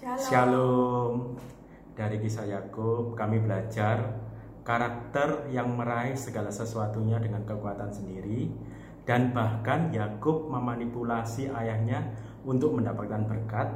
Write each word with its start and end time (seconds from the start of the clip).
Shalom. 0.00 0.24
Shalom. 0.24 1.14
Dari 1.92 2.16
kisah 2.24 2.48
Yakub 2.48 3.12
kami 3.12 3.36
belajar 3.36 4.16
karakter 4.64 5.52
yang 5.52 5.76
meraih 5.76 6.16
segala 6.16 6.48
sesuatunya 6.48 7.20
dengan 7.20 7.44
kekuatan 7.44 7.92
sendiri 7.92 8.48
dan 9.04 9.36
bahkan 9.36 9.92
Yakub 9.92 10.48
memanipulasi 10.48 11.52
ayahnya 11.52 12.16
untuk 12.48 12.80
mendapatkan 12.80 13.28
berkat. 13.28 13.68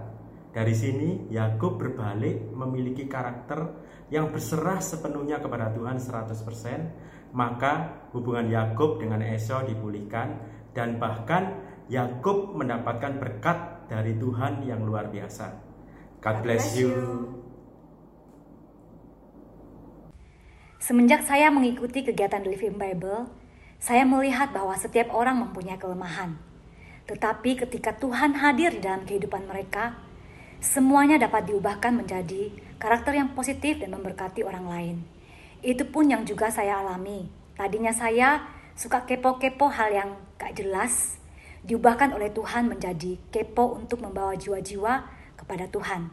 Dari 0.48 0.73
sini 0.73 1.29
Yakub 1.29 1.77
berbalik 1.77 2.56
memiliki 2.56 3.04
karakter 3.04 3.77
yang 4.09 4.32
berserah 4.32 4.80
sepenuhnya 4.80 5.45
kepada 5.45 5.77
Tuhan 5.77 6.00
100%, 6.00 7.36
maka 7.36 8.00
hubungan 8.16 8.48
Yakub 8.48 8.96
dengan 8.96 9.20
Esau 9.20 9.61
dipulihkan 9.68 10.41
dan 10.72 10.96
bahkan 10.96 11.61
Yakub 11.93 12.56
mendapatkan 12.56 13.20
berkat 13.20 13.93
dari 13.93 14.16
Tuhan 14.16 14.64
yang 14.64 14.88
luar 14.88 15.12
biasa. 15.12 15.74
God 16.25 16.41
bless 16.41 16.73
you. 16.81 16.89
Semenjak 20.81 21.21
saya 21.29 21.53
mengikuti 21.53 22.00
kegiatan 22.00 22.41
Living 22.41 22.81
Bible, 22.81 23.29
saya 23.77 24.09
melihat 24.09 24.49
bahwa 24.49 24.73
setiap 24.73 25.13
orang 25.13 25.45
mempunyai 25.45 25.77
kelemahan. 25.77 26.41
Tetapi 27.05 27.61
ketika 27.61 27.93
Tuhan 28.00 28.41
hadir 28.41 28.73
di 28.73 28.81
dalam 28.81 29.05
kehidupan 29.05 29.45
mereka, 29.45 30.00
semuanya 30.64 31.21
dapat 31.21 31.45
diubahkan 31.45 31.93
menjadi 31.93 32.56
karakter 32.81 33.20
yang 33.20 33.36
positif 33.36 33.84
dan 33.84 33.92
memberkati 33.92 34.41
orang 34.48 34.64
lain. 34.64 34.97
Itu 35.61 35.92
pun 35.92 36.09
yang 36.09 36.25
juga 36.25 36.48
saya 36.48 36.81
alami. 36.81 37.28
Tadinya 37.53 37.92
saya 37.92 38.48
suka 38.72 39.05
kepo-kepo 39.05 39.69
hal 39.69 39.92
yang 39.92 40.11
gak 40.41 40.56
jelas, 40.56 41.20
diubahkan 41.69 42.17
oleh 42.17 42.33
Tuhan 42.33 42.72
menjadi 42.72 43.20
kepo 43.28 43.77
untuk 43.77 44.00
membawa 44.00 44.33
jiwa-jiwa 44.41 45.14
kepada 45.44 45.69
Tuhan. 45.69 46.08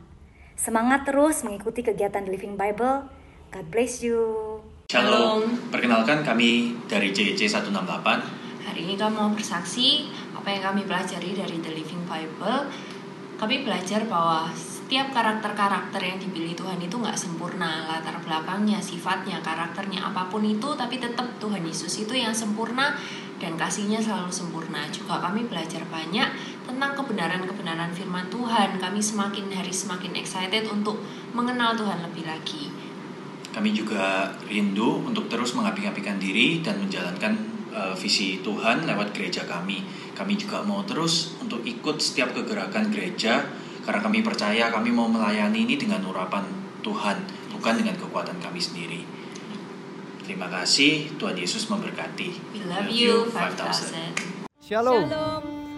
Semangat 0.60 1.08
terus 1.08 1.48
mengikuti 1.48 1.80
kegiatan 1.80 2.28
Living 2.28 2.60
Bible. 2.60 3.08
God 3.56 3.68
bless 3.72 4.04
you. 4.04 4.60
Shalom, 4.92 5.72
perkenalkan 5.72 6.20
kami 6.28 6.76
dari 6.92 7.16
JJ 7.16 7.48
168 7.48 8.42
Hari 8.68 8.86
ini 8.86 8.94
kami 9.00 9.16
mau 9.16 9.32
bersaksi 9.32 10.12
apa 10.36 10.52
yang 10.52 10.62
kami 10.62 10.86
pelajari 10.86 11.34
dari 11.34 11.58
The 11.64 11.72
Living 11.74 12.04
Bible. 12.06 12.70
Kami 13.42 13.66
belajar 13.66 14.06
bahwa 14.06 14.54
setiap 14.54 15.10
karakter-karakter 15.10 15.98
yang 15.98 16.22
dipilih 16.22 16.54
Tuhan 16.54 16.78
itu 16.78 16.94
nggak 16.94 17.18
sempurna 17.18 17.90
latar 17.90 18.22
belakangnya, 18.22 18.78
sifatnya, 18.78 19.42
karakternya 19.42 20.14
apa 20.14 20.30
pun 20.30 20.46
itu, 20.46 20.78
tapi 20.78 21.02
tetap 21.02 21.26
Tuhan 21.42 21.66
Yesus 21.66 22.06
itu 22.06 22.14
yang 22.14 22.36
sempurna 22.38 22.94
dan 23.42 23.58
kasihnya 23.58 23.98
selalu 23.98 24.30
sempurna. 24.30 24.86
Juga 24.94 25.18
kami 25.18 25.50
belajar 25.50 25.82
banyak 25.90 26.30
tentang 26.66 26.92
kebenaran-kebenaran 26.98 27.92
Firman 27.94 28.28
Tuhan. 28.30 28.78
Kami 28.78 29.00
semakin 29.02 29.50
hari 29.54 29.74
semakin 29.74 30.14
excited 30.18 30.70
untuk 30.70 31.02
mengenal 31.34 31.74
Tuhan 31.74 32.02
lebih 32.06 32.28
lagi. 32.28 32.70
Kami 33.52 33.76
juga 33.76 34.32
rindu 34.48 35.04
untuk 35.04 35.28
terus 35.28 35.52
mengabdi-abdikan 35.58 36.16
diri 36.16 36.64
dan 36.64 36.80
menjalankan 36.80 37.34
uh, 37.76 37.96
visi 37.96 38.40
Tuhan 38.40 38.88
lewat 38.88 39.12
gereja 39.12 39.44
kami. 39.44 39.84
Kami 40.16 40.40
juga 40.40 40.64
mau 40.64 40.84
terus 40.88 41.36
untuk 41.44 41.60
ikut 41.68 42.00
setiap 42.00 42.32
kegerakan 42.32 42.88
gereja 42.88 43.44
karena 43.82 44.00
kami 44.00 44.22
percaya 44.22 44.70
kami 44.70 44.94
mau 44.94 45.10
melayani 45.10 45.66
ini 45.68 45.76
dengan 45.76 46.06
urapan 46.06 46.46
Tuhan, 46.86 47.18
bukan 47.52 47.74
dengan 47.82 47.98
kekuatan 47.98 48.38
kami 48.40 48.62
sendiri. 48.62 49.02
Terima 50.22 50.48
kasih, 50.48 51.18
Tuhan 51.18 51.36
Yesus 51.36 51.68
memberkati. 51.68 52.30
We 52.56 52.62
love 52.70 52.88
you 52.88 53.28
5000. 53.34 54.64
Shalom. 54.64 55.12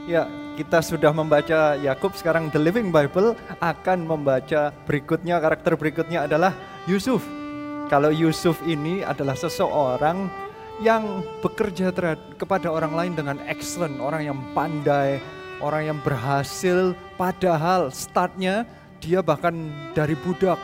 Ya, 0.04 0.28
kita 0.54 0.86
sudah 0.86 1.10
membaca 1.10 1.74
Yakub 1.82 2.14
sekarang 2.14 2.54
The 2.54 2.62
Living 2.62 2.94
Bible 2.94 3.34
akan 3.58 4.06
membaca 4.06 4.70
berikutnya 4.86 5.42
karakter 5.42 5.74
berikutnya 5.74 6.30
adalah 6.30 6.54
Yusuf. 6.86 7.26
Kalau 7.90 8.14
Yusuf 8.14 8.62
ini 8.66 9.02
adalah 9.02 9.34
seseorang 9.34 10.30
yang 10.82 11.22
bekerja 11.42 11.94
terhadap, 11.94 12.22
kepada 12.38 12.70
orang 12.70 12.94
lain 12.94 13.14
dengan 13.14 13.38
excellent, 13.46 13.98
orang 14.02 14.26
yang 14.26 14.40
pandai, 14.58 15.22
orang 15.62 15.94
yang 15.94 16.00
berhasil 16.02 16.98
padahal 17.18 17.94
startnya 17.94 18.66
dia 19.02 19.22
bahkan 19.22 19.54
dari 19.94 20.18
budak. 20.18 20.58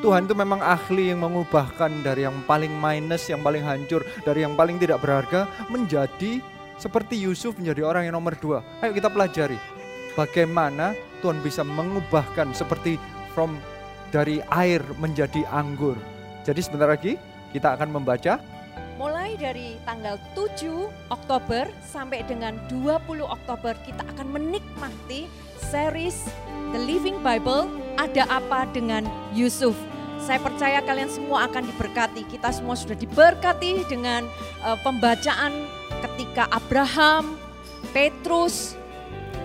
Tuhan 0.00 0.24
itu 0.24 0.32
memang 0.32 0.64
ahli 0.64 1.12
yang 1.12 1.20
mengubahkan 1.20 2.00
dari 2.00 2.24
yang 2.24 2.40
paling 2.48 2.72
minus, 2.72 3.28
yang 3.28 3.44
paling 3.44 3.60
hancur, 3.60 4.00
dari 4.24 4.48
yang 4.48 4.56
paling 4.56 4.80
tidak 4.80 5.04
berharga 5.04 5.44
menjadi 5.68 6.40
seperti 6.80 7.20
Yusuf 7.20 7.60
menjadi 7.60 7.84
orang 7.84 8.08
yang 8.08 8.16
nomor 8.16 8.32
dua. 8.40 8.64
Ayo 8.80 8.96
kita 8.96 9.12
pelajari 9.12 9.60
bagaimana 10.16 10.96
Tuhan 11.20 11.44
bisa 11.44 11.60
mengubahkan 11.60 12.56
seperti 12.56 12.96
from 13.36 13.60
dari 14.08 14.40
air 14.48 14.80
menjadi 14.96 15.44
anggur. 15.52 15.94
Jadi 16.48 16.60
sebentar 16.64 16.88
lagi 16.88 17.20
kita 17.52 17.76
akan 17.76 18.00
membaca 18.00 18.40
Mulai 19.00 19.32
dari 19.40 19.80
tanggal 19.88 20.20
7 20.36 20.68
Oktober 21.08 21.72
sampai 21.80 22.20
dengan 22.28 22.60
20 22.68 23.00
Oktober 23.24 23.72
kita 23.80 24.04
akan 24.12 24.28
menikmati 24.28 25.24
series 25.72 26.28
The 26.76 26.80
Living 26.84 27.24
Bible 27.24 27.64
Ada 27.96 28.28
Apa 28.28 28.68
Dengan 28.68 29.08
Yusuf. 29.32 29.72
Saya 30.20 30.36
percaya 30.36 30.84
kalian 30.84 31.08
semua 31.08 31.48
akan 31.48 31.64
diberkati. 31.72 32.28
Kita 32.28 32.52
semua 32.52 32.76
sudah 32.76 32.92
diberkati 32.92 33.88
dengan 33.88 34.28
uh, 34.60 34.76
pembacaan 34.84 35.79
ketika 36.02 36.48
Abraham, 36.48 37.36
Petrus, 37.92 38.76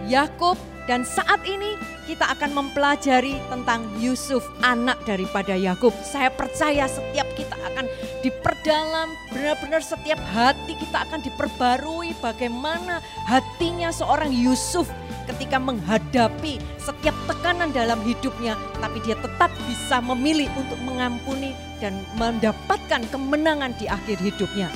Yakub 0.07 0.55
dan 0.85 1.01
saat 1.01 1.41
ini 1.49 1.73
kita 2.05 2.29
akan 2.38 2.53
mempelajari 2.53 3.41
tentang 3.49 3.81
Yusuf, 3.97 4.45
anak 4.61 5.01
daripada 5.09 5.57
Yakub. 5.57 5.89
Saya 6.05 6.29
percaya 6.29 6.85
setiap 6.85 7.25
kita 7.33 7.57
akan 7.57 7.89
diperdalam, 8.21 9.09
benar-benar 9.33 9.81
setiap 9.81 10.21
hati 10.29 10.77
kita 10.77 11.09
akan 11.09 11.25
diperbarui 11.25 12.13
bagaimana 12.21 13.01
hatinya 13.25 13.89
seorang 13.89 14.29
Yusuf 14.29 14.85
ketika 15.25 15.57
menghadapi 15.57 16.61
setiap 16.77 17.17
tekanan 17.25 17.73
dalam 17.73 17.97
hidupnya, 18.05 18.53
tapi 18.77 19.01
dia 19.01 19.17
tetap 19.17 19.49
bisa 19.66 19.97
memilih 20.05 20.45
untuk 20.53 20.77
mengampuni 20.85 21.57
dan 21.81 21.97
mendapatkan 22.22 23.01
kemenangan 23.09 23.73
di 23.81 23.89
akhir 23.89 24.22
hidupnya. 24.22 24.69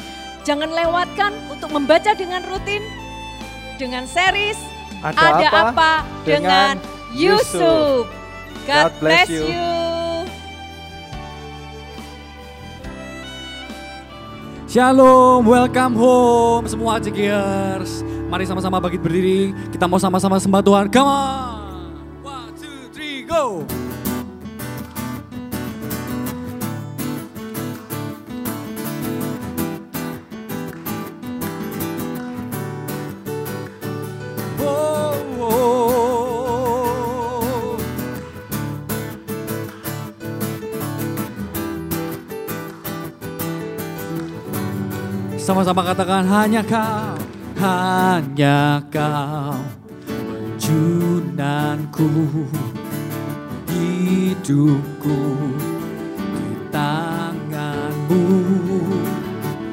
Jangan 0.49 0.73
lewatkan 0.73 1.31
untuk 1.53 1.69
membaca 1.69 2.09
dengan 2.17 2.41
rutin, 2.49 2.81
dengan 3.77 4.09
series 4.09 4.57
ada, 5.05 5.37
ada 5.37 5.45
apa, 5.45 5.61
apa 5.69 5.91
dengan 6.25 6.73
Yusuf. 7.13 8.09
God 8.65 8.91
bless 8.97 9.29
you. 9.29 9.45
Shalom, 14.65 15.45
welcome 15.45 15.93
home 15.93 16.65
semua 16.65 16.97
Jigers. 16.97 18.01
Mari 18.33 18.49
sama-sama 18.49 18.81
bangkit 18.81 19.05
berdiri. 19.05 19.53
Kita 19.69 19.85
mau 19.85 20.01
sama-sama 20.01 20.41
sembah 20.41 20.65
Tuhan. 20.65 20.85
Come 20.89 21.09
on. 21.13 21.93
One, 22.25 22.57
two, 22.57 22.89
three, 22.89 23.21
go. 23.21 23.69
Sama-sama 45.49 45.81
katakan 45.81 46.29
hanya 46.29 46.61
kau, 46.61 47.17
hanya 47.57 48.77
kau 48.93 49.57
Junanku, 50.61 52.05
hidupku 53.65 55.17
di 56.13 56.53
tanganmu. 56.69 58.29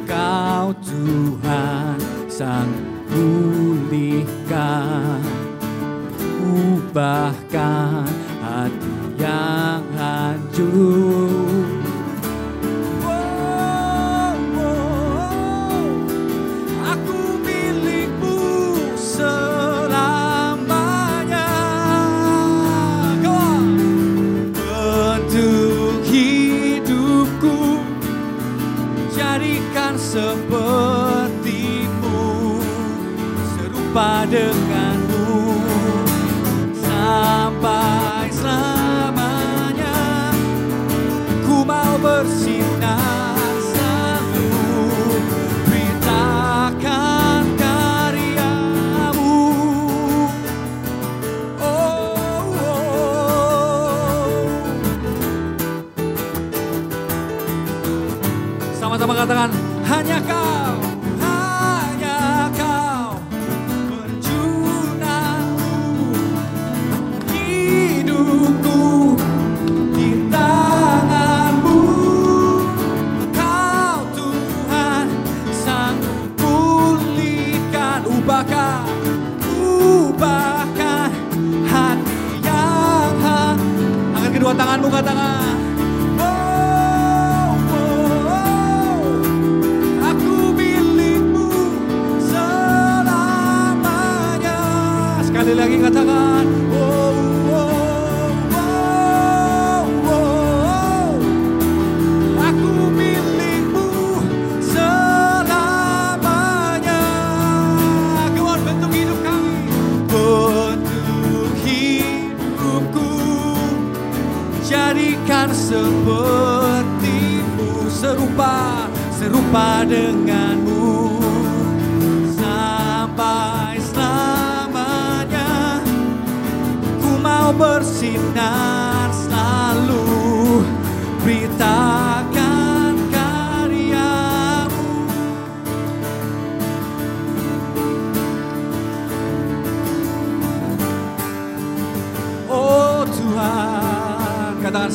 Kau 0.09 0.73
Tuhan 0.81 2.01
sang 2.25 2.73
pulihkan 3.13 4.41
Ubahkan 6.41 7.96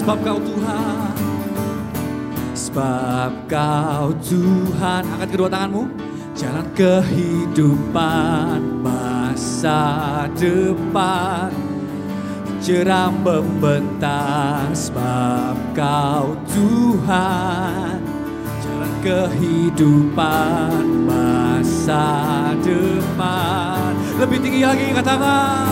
sebab 0.01 0.17
kau 0.25 0.41
Tuhan. 0.41 1.13
Sebab 2.57 3.31
kau 3.45 4.09
Tuhan, 4.25 5.05
angkat 5.05 5.29
kedua 5.37 5.45
tanganmu. 5.45 5.85
Jalan 6.33 6.65
kehidupan 6.73 8.57
masa 8.81 10.25
depan. 10.33 11.53
Cerah 12.61 13.13
membentang 13.13 14.73
sebab 14.73 15.53
kau 15.77 16.33
Tuhan. 16.49 18.01
Jalan 18.57 18.93
kehidupan 19.05 20.81
masa 21.05 22.09
depan. 22.65 23.93
Lebih 24.17 24.41
tinggi 24.41 24.65
lagi 24.65 24.97
katakan. 24.97 25.69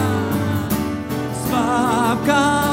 Sebab 1.33 2.17
kau 2.29 2.68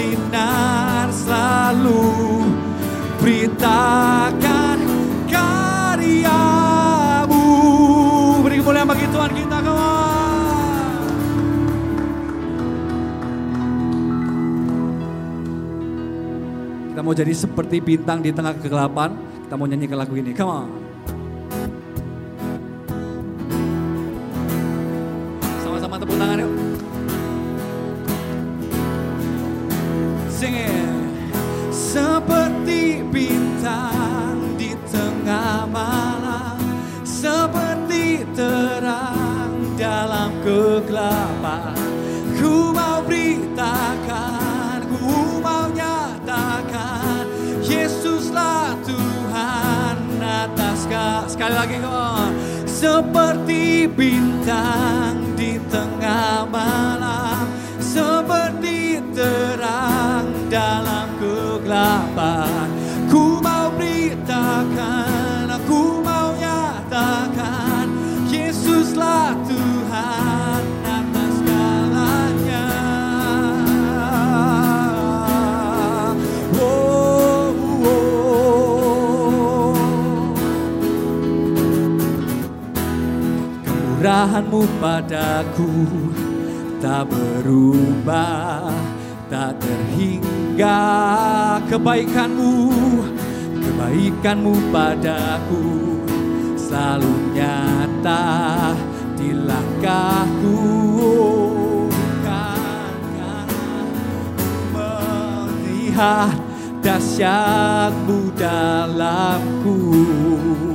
bersinar 0.00 1.12
selalu. 1.12 2.08
Beritakan 3.20 4.80
karyamu. 5.28 7.44
Beri 8.40 8.64
kemuliaan 8.64 8.88
bagi 8.88 9.04
Tuhan 9.12 9.36
kita 9.36 9.60
kawan 9.60 9.92
kita 16.90 17.00
mau 17.04 17.12
jadi 17.12 17.36
seperti 17.36 17.84
bintang 17.84 18.24
di 18.24 18.32
tengah 18.32 18.56
kegelapan. 18.56 19.12
Kita 19.44 19.60
mau 19.60 19.68
nyanyikan 19.68 20.00
lagu 20.00 20.16
ini 20.16 20.32
come 20.32 20.48
on 20.48 20.89
bintang 33.60 34.56
di 34.56 34.72
tengah 34.88 35.68
malam 35.68 36.56
Seperti 37.04 38.24
terang 38.32 39.76
dalam 39.76 40.32
kegelapan. 40.40 41.76
Ku 42.40 42.72
mau 42.72 43.04
beritakan, 43.04 44.88
ku 44.88 45.44
mau 45.44 45.68
nyatakan 45.76 47.28
Yesuslah 47.60 48.80
Tuhan 48.80 49.96
atas 50.24 50.88
ka- 50.88 51.28
Sekali 51.28 51.52
lagi 51.52 51.76
kok 51.84 52.32
Seperti 52.64 53.84
bintang 53.92 55.36
di 55.36 55.60
tengah 55.68 56.48
malam 56.48 57.44
Seperti 57.76 59.04
terang 59.12 60.48
dalam 60.48 61.12
kegelapan 61.20 62.69
Kemurahanmu 84.10 84.66
padaku 84.82 85.70
tak 86.82 87.06
berubah 87.14 88.74
Tak 89.30 89.62
terhingga. 89.62 90.82
Kebaikanmu 91.70 92.54
Kebaikanmu 93.62 94.74
padaku 94.74 95.62
Selalu 96.58 97.38
nyata 97.38 98.26
di 99.14 99.30
langkahku. 99.30 100.58
Melihat 104.74 106.34
dahsyatmu 106.82 108.34
dalamku 108.34 109.78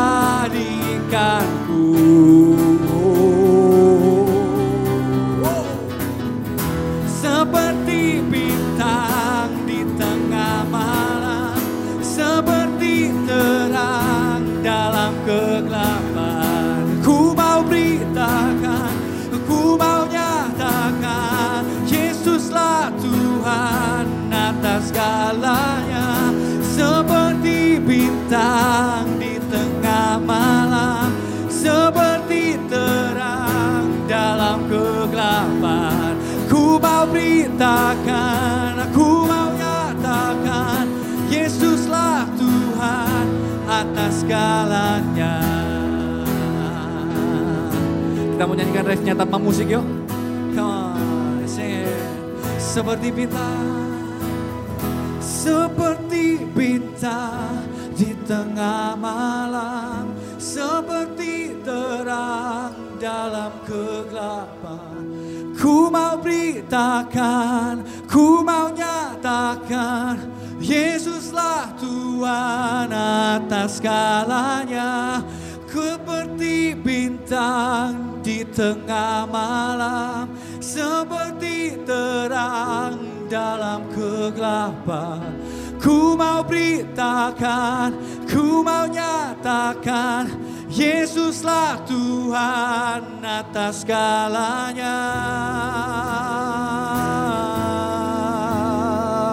Seperti 7.08 8.20
bintang 8.28 9.48
di 9.64 9.80
tengah 9.96 10.60
malam 10.68 11.56
seperti 12.04 13.16
terang 13.24 14.44
dalam 14.60 15.16
kegelapan. 15.24 17.00
Ku 17.00 17.32
mau 17.32 17.64
beritakan 17.64 18.92
ku 19.48 19.80
mau 19.80 20.04
nyatakan 20.04 21.64
Yesuslah 21.88 22.92
Tuhan 23.00 24.04
atas 24.28 24.92
segalanya 24.92 25.85
datang 28.26 29.06
di 29.22 29.38
tengah 29.46 30.18
malam 30.18 31.14
seperti 31.46 32.58
terang 32.66 33.86
dalam 34.10 34.66
kegelapan. 34.66 36.18
Ku 36.50 36.74
mau 36.82 37.06
beritakan, 37.06 38.82
aku 38.82 39.30
mau 39.30 39.54
nyatakan, 39.54 40.90
Yesuslah 41.30 42.26
Tuhan 42.34 43.26
atas 43.70 44.26
segalanya. 44.26 45.38
Kita 48.34 48.42
mau 48.42 48.58
nyanyikan 48.58 48.84
refnya 48.90 49.14
tanpa 49.14 49.38
musik 49.38 49.70
yuk. 49.70 49.86
Come 50.50 50.66
on. 50.66 50.94
Seperti 52.58 53.08
bintang, 53.08 54.20
seperti 55.16 56.44
bintang 56.52 57.65
tengah 58.26 58.98
malam, 58.98 60.12
seperti 60.36 61.56
terang 61.62 62.74
dalam 62.98 63.54
kegelapan. 63.64 65.00
Ku 65.56 65.88
mau 65.88 66.20
beritakan, 66.20 67.86
ku 68.10 68.44
mau 68.44 68.68
nyatakan, 68.74 70.18
Yesuslah 70.60 71.72
Tuhan 71.78 72.90
atas 72.92 73.80
segalanya. 73.80 75.22
Seperti 75.76 76.72
bintang 76.72 78.24
di 78.24 78.40
tengah 78.48 79.28
malam, 79.28 80.24
seperti 80.56 81.76
terang 81.84 82.96
dalam 83.28 83.84
kegelapan. 83.92 85.36
Ku 85.76 86.16
mau 86.18 86.40
beritakan, 86.42 87.94
ku 88.26 88.64
mau 88.64 88.88
nyatakan, 88.88 90.26
Yesuslah 90.72 91.78
Tuhan 91.86 93.22
atas 93.22 93.86
segalanya. 93.86 94.98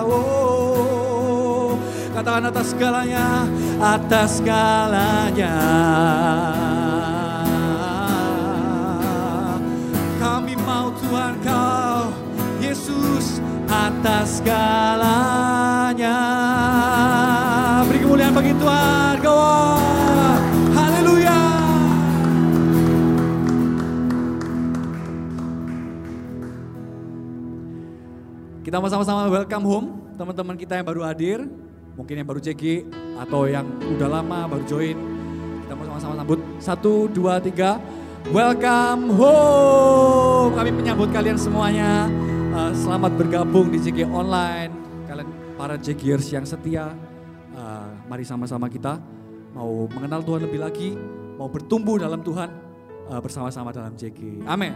Oh, 0.07 1.75
katakan 2.13 2.47
atas 2.53 2.67
segalanya, 2.71 3.49
atas 3.81 4.39
segalanya. 4.39 5.57
Kami 10.21 10.53
mau 10.63 10.93
Tuhan 11.01 11.33
kau, 11.41 12.13
Yesus 12.61 13.41
atas 13.73 14.37
segalanya. 14.37 16.17
Beri 17.89 17.99
kemuliaan 18.05 18.33
bagi 18.37 18.53
Tuhan, 18.53 19.13
go 19.25 19.33
on. 19.33 20.41
Haleluya. 20.77 21.39
Kita 28.61 28.77
mau 28.77 28.89
sama-sama 28.89 29.25
welcome 29.29 29.65
home 29.65 29.87
teman-teman 30.13 30.55
kita 30.55 30.77
yang 30.77 30.85
baru 30.85 31.01
hadir, 31.09 31.41
mungkin 31.97 32.21
yang 32.21 32.27
baru 32.29 32.39
CG 32.39 32.85
atau 33.17 33.49
yang 33.49 33.65
udah 33.97 34.21
lama 34.21 34.45
baru 34.53 34.63
join. 34.69 34.97
Kita 35.65 35.73
mau 35.73 35.85
sama-sama 35.89 36.13
sambut. 36.21 36.39
Satu, 36.61 37.09
dua, 37.09 37.41
tiga. 37.41 37.81
Welcome 38.31 39.11
home. 39.19 40.55
Kami 40.55 40.69
menyambut 40.71 41.11
kalian 41.11 41.35
semuanya. 41.35 42.07
Uh, 42.53 42.69
selamat 42.69 43.17
bergabung 43.17 43.73
di 43.73 43.81
CG 43.81 44.05
Online. 44.05 44.69
Kalian 45.09 45.57
para 45.57 45.73
CGers 45.73 46.29
yang 46.29 46.45
setia. 46.45 46.93
Uh, 47.49 47.97
mari 48.05 48.21
sama-sama 48.21 48.69
kita 48.69 49.01
mau 49.57 49.89
mengenal 49.89 50.21
Tuhan 50.21 50.45
lebih 50.45 50.61
lagi, 50.61 50.93
mau 51.33 51.49
bertumbuh 51.49 51.97
dalam 51.97 52.21
Tuhan 52.21 52.53
uh, 53.09 53.17
bersama-sama 53.25 53.73
dalam 53.73 53.97
CG. 53.97 54.45
Amin. 54.45 54.69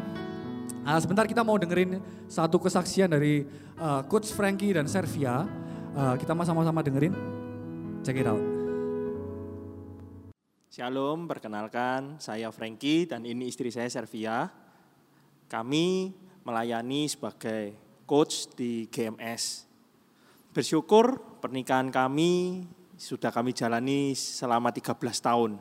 Nah, 0.82 0.98
sebentar 0.98 1.30
kita 1.30 1.46
mau 1.46 1.54
dengerin 1.62 2.02
satu 2.26 2.58
kesaksian 2.58 3.14
dari 3.14 3.46
uh, 3.78 4.02
Coach 4.10 4.34
Frankie 4.34 4.74
dan 4.74 4.90
Servia. 4.90 5.46
Uh, 5.94 6.18
kita 6.18 6.34
sama-sama 6.34 6.82
dengerin. 6.82 7.14
Check 8.02 8.18
it 8.18 8.26
out. 8.26 8.42
Shalom, 10.74 11.30
perkenalkan 11.30 12.18
saya 12.18 12.50
Frankie 12.50 13.06
dan 13.06 13.22
ini 13.22 13.54
istri 13.54 13.70
saya 13.70 13.86
Servia. 13.86 14.50
Kami 15.46 16.26
melayani 16.48 17.12
sebagai 17.12 17.75
coach 18.08 18.48
di 18.56 18.88
GMS. 18.88 19.68
Bersyukur 20.56 21.20
pernikahan 21.44 21.92
kami 21.92 22.63
sudah 22.96 23.36
kami 23.36 23.51
jalani 23.51 24.16
selama 24.16 24.72
13 24.72 24.96
tahun. 25.20 25.60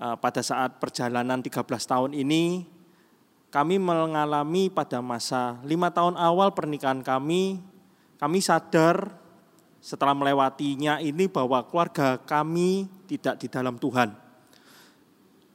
Eh, 0.00 0.16
Pada 0.16 0.40
saat 0.40 0.80
perjalanan 0.80 1.44
13 1.44 1.84
tahun 1.84 2.16
ini, 2.16 2.64
kami 3.52 3.76
mengalami 3.76 4.72
pada 4.72 5.04
masa 5.04 5.60
lima 5.64 5.92
tahun 5.92 6.16
awal 6.16 6.56
pernikahan 6.56 7.04
kami, 7.04 7.60
kami 8.16 8.38
sadar 8.40 9.12
setelah 9.78 10.12
melewatinya 10.12 10.98
ini 10.98 11.30
bahwa 11.30 11.62
keluarga 11.68 12.18
kami 12.18 12.88
tidak 13.06 13.40
di 13.40 13.46
dalam 13.46 13.78
Tuhan. 13.78 14.27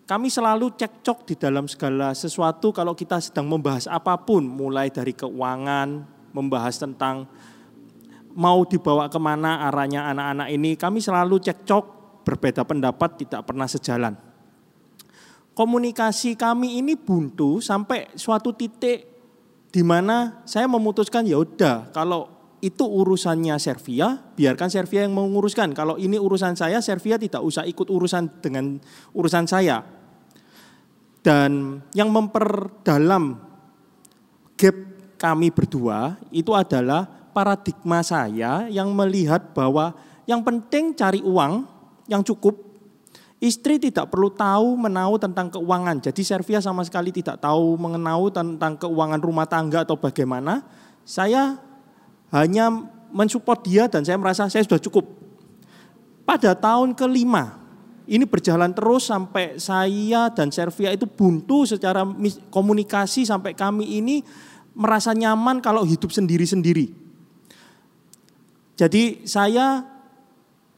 Kami 0.04 0.28
selalu 0.28 0.76
cekcok 0.76 1.24
di 1.24 1.36
dalam 1.40 1.64
segala 1.64 2.12
sesuatu 2.12 2.76
kalau 2.76 2.92
kita 2.92 3.24
sedang 3.24 3.48
membahas 3.48 3.88
apa 3.88 4.20
pun, 4.20 4.44
mulai 4.44 4.92
dari 4.92 5.16
keuangan, 5.16 6.04
membahas 6.36 6.76
tentang 6.76 7.24
mau 8.36 8.68
dibawa 8.68 9.08
ke 9.08 9.16
mana 9.16 9.64
arahnya 9.72 10.12
anak-anak 10.12 10.48
ini, 10.52 10.76
kami 10.76 11.00
selalu 11.00 11.40
cekcok, 11.40 11.86
berbeda 12.28 12.68
pendapat, 12.68 13.24
tidak 13.24 13.48
pernah 13.48 13.64
sejalan. 13.64 14.20
Komunikasi 15.54 16.36
kami 16.36 16.82
ini 16.82 16.98
buntu 16.98 17.62
sampai 17.62 18.10
suatu 18.18 18.52
titik 18.58 19.06
di 19.70 19.86
mana 19.86 20.42
saya 20.50 20.66
memutuskan 20.66 21.30
ya 21.30 21.38
udah 21.38 21.94
kalau 21.94 22.33
itu 22.64 22.88
urusannya 22.88 23.60
Servia, 23.60 24.16
biarkan 24.40 24.72
Servia 24.72 25.04
yang 25.04 25.12
menguruskan. 25.12 25.76
Kalau 25.76 26.00
ini 26.00 26.16
urusan 26.16 26.56
saya, 26.56 26.80
Servia 26.80 27.20
tidak 27.20 27.44
usah 27.44 27.68
ikut 27.68 27.92
urusan 27.92 28.40
dengan 28.40 28.80
urusan 29.12 29.44
saya. 29.44 29.84
Dan 31.20 31.84
yang 31.92 32.08
memperdalam 32.08 33.36
gap 34.56 34.76
kami 35.20 35.52
berdua 35.52 36.16
itu 36.32 36.56
adalah 36.56 37.04
paradigma 37.36 38.00
saya 38.00 38.72
yang 38.72 38.96
melihat 38.96 39.52
bahwa 39.52 39.92
yang 40.24 40.40
penting 40.40 40.96
cari 40.96 41.20
uang 41.20 41.68
yang 42.08 42.24
cukup. 42.24 42.56
Istri 43.44 43.92
tidak 43.92 44.08
perlu 44.08 44.32
tahu 44.32 44.80
menau 44.80 45.20
tentang 45.20 45.52
keuangan. 45.52 46.00
Jadi 46.00 46.24
Servia 46.24 46.64
sama 46.64 46.88
sekali 46.88 47.12
tidak 47.12 47.44
tahu 47.44 47.76
mengenau 47.76 48.32
tentang 48.32 48.80
keuangan 48.80 49.20
rumah 49.20 49.44
tangga 49.44 49.84
atau 49.84 50.00
bagaimana. 50.00 50.64
Saya 51.04 51.60
hanya 52.34 52.90
mensupport 53.14 53.62
dia 53.62 53.86
dan 53.86 54.02
saya 54.02 54.18
merasa 54.18 54.50
saya 54.50 54.66
sudah 54.66 54.82
cukup. 54.82 55.06
Pada 56.26 56.58
tahun 56.58 56.98
kelima, 56.98 57.62
ini 58.10 58.26
berjalan 58.26 58.74
terus 58.74 59.08
sampai 59.08 59.62
saya 59.62 60.34
dan 60.34 60.50
Servia 60.50 60.90
itu 60.90 61.06
buntu 61.06 61.70
secara 61.70 62.02
komunikasi 62.50 63.24
sampai 63.24 63.54
kami 63.54 64.02
ini 64.02 64.26
merasa 64.74 65.14
nyaman 65.14 65.62
kalau 65.62 65.86
hidup 65.86 66.10
sendiri-sendiri. 66.10 66.90
Jadi 68.74 69.30
saya 69.30 69.86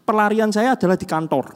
pelarian 0.04 0.52
saya 0.52 0.76
adalah 0.76 1.00
di 1.00 1.08
kantor. 1.08 1.56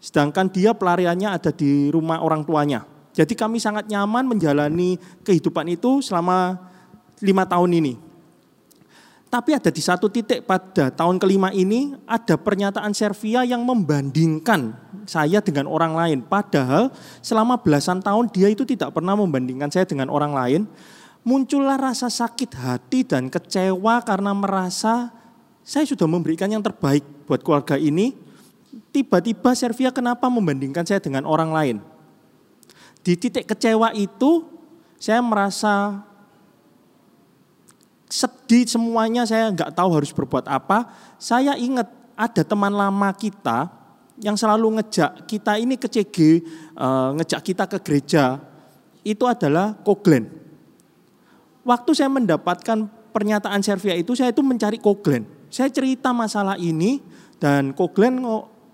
Sedangkan 0.00 0.48
dia 0.48 0.72
pelariannya 0.72 1.28
ada 1.28 1.52
di 1.52 1.92
rumah 1.92 2.24
orang 2.24 2.44
tuanya. 2.44 2.84
Jadi 3.14 3.36
kami 3.38 3.62
sangat 3.62 3.86
nyaman 3.86 4.26
menjalani 4.26 4.98
kehidupan 5.22 5.68
itu 5.70 6.00
selama 6.02 6.58
lima 7.22 7.46
tahun 7.46 7.70
ini. 7.78 8.03
Tapi 9.34 9.50
ada 9.50 9.66
di 9.66 9.82
satu 9.82 10.06
titik 10.06 10.46
pada 10.46 10.94
tahun 10.94 11.18
kelima 11.18 11.50
ini 11.50 11.98
ada 12.06 12.38
pernyataan 12.38 12.94
Servia 12.94 13.42
yang 13.42 13.66
membandingkan 13.66 14.78
saya 15.10 15.42
dengan 15.42 15.66
orang 15.66 15.90
lain. 15.90 16.22
Padahal 16.22 16.94
selama 17.18 17.58
belasan 17.58 17.98
tahun 17.98 18.30
dia 18.30 18.46
itu 18.46 18.62
tidak 18.62 18.94
pernah 18.94 19.18
membandingkan 19.18 19.74
saya 19.74 19.90
dengan 19.90 20.06
orang 20.06 20.38
lain. 20.38 20.70
Muncullah 21.26 21.74
rasa 21.74 22.06
sakit 22.06 22.54
hati 22.54 23.02
dan 23.02 23.26
kecewa 23.26 24.06
karena 24.06 24.30
merasa 24.30 25.10
saya 25.66 25.82
sudah 25.82 26.06
memberikan 26.06 26.46
yang 26.46 26.62
terbaik 26.62 27.02
buat 27.26 27.42
keluarga 27.42 27.74
ini. 27.74 28.14
Tiba-tiba 28.94 29.50
Servia 29.58 29.90
kenapa 29.90 30.30
membandingkan 30.30 30.86
saya 30.86 31.02
dengan 31.02 31.26
orang 31.26 31.50
lain? 31.50 31.76
Di 33.02 33.18
titik 33.18 33.50
kecewa 33.50 33.98
itu 33.98 34.46
saya 35.02 35.18
merasa 35.18 36.06
sedih 38.44 38.68
semuanya 38.68 39.24
saya 39.24 39.48
nggak 39.48 39.72
tahu 39.72 39.88
harus 39.96 40.12
berbuat 40.12 40.44
apa. 40.52 40.92
Saya 41.16 41.56
ingat 41.56 41.88
ada 42.12 42.44
teman 42.44 42.76
lama 42.76 43.08
kita 43.16 43.72
yang 44.20 44.36
selalu 44.36 44.78
ngejak 44.78 45.24
kita 45.24 45.56
ini 45.56 45.80
ke 45.80 45.88
CG, 45.88 46.44
eh, 46.76 47.08
ngejak 47.16 47.40
kita 47.40 47.64
ke 47.64 47.80
gereja, 47.80 48.36
itu 49.00 49.24
adalah 49.24 49.72
Koglen. 49.80 50.28
Waktu 51.64 51.90
saya 51.96 52.12
mendapatkan 52.12 52.84
pernyataan 53.16 53.64
Servia 53.64 53.96
itu, 53.96 54.12
saya 54.12 54.28
itu 54.28 54.44
mencari 54.44 54.76
Koglen. 54.76 55.24
Saya 55.48 55.72
cerita 55.72 56.12
masalah 56.12 56.60
ini 56.60 57.00
dan 57.40 57.72
Koglen 57.72 58.20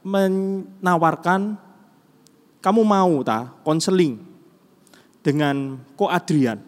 menawarkan, 0.02 1.54
kamu 2.58 2.82
mau 2.82 3.22
tak 3.22 3.62
konseling 3.62 4.18
dengan 5.22 5.78
Ko 5.94 6.10
Adrian. 6.10 6.58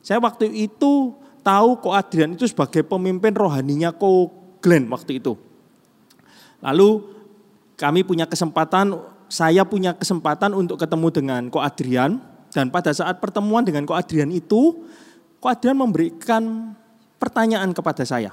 Saya 0.00 0.24
waktu 0.24 0.48
itu 0.56 1.20
tahu 1.44 1.78
Ko 1.84 1.92
Adrian 1.92 2.32
itu 2.32 2.48
sebagai 2.48 2.80
pemimpin 2.82 3.36
rohaninya 3.36 3.92
Ko 3.92 4.32
Glenn 4.64 4.88
waktu 4.88 5.20
itu. 5.20 5.36
Lalu 6.64 7.04
kami 7.76 8.00
punya 8.02 8.24
kesempatan, 8.24 8.96
saya 9.28 9.68
punya 9.68 9.92
kesempatan 9.92 10.56
untuk 10.56 10.80
ketemu 10.80 11.12
dengan 11.12 11.42
Ko 11.52 11.60
Adrian 11.60 12.18
dan 12.48 12.72
pada 12.72 12.90
saat 12.96 13.20
pertemuan 13.20 13.62
dengan 13.62 13.84
Ko 13.84 13.92
Adrian 13.92 14.32
itu, 14.32 14.88
Ko 15.38 15.46
Adrian 15.52 15.76
memberikan 15.76 16.72
pertanyaan 17.20 17.76
kepada 17.76 18.02
saya. 18.08 18.32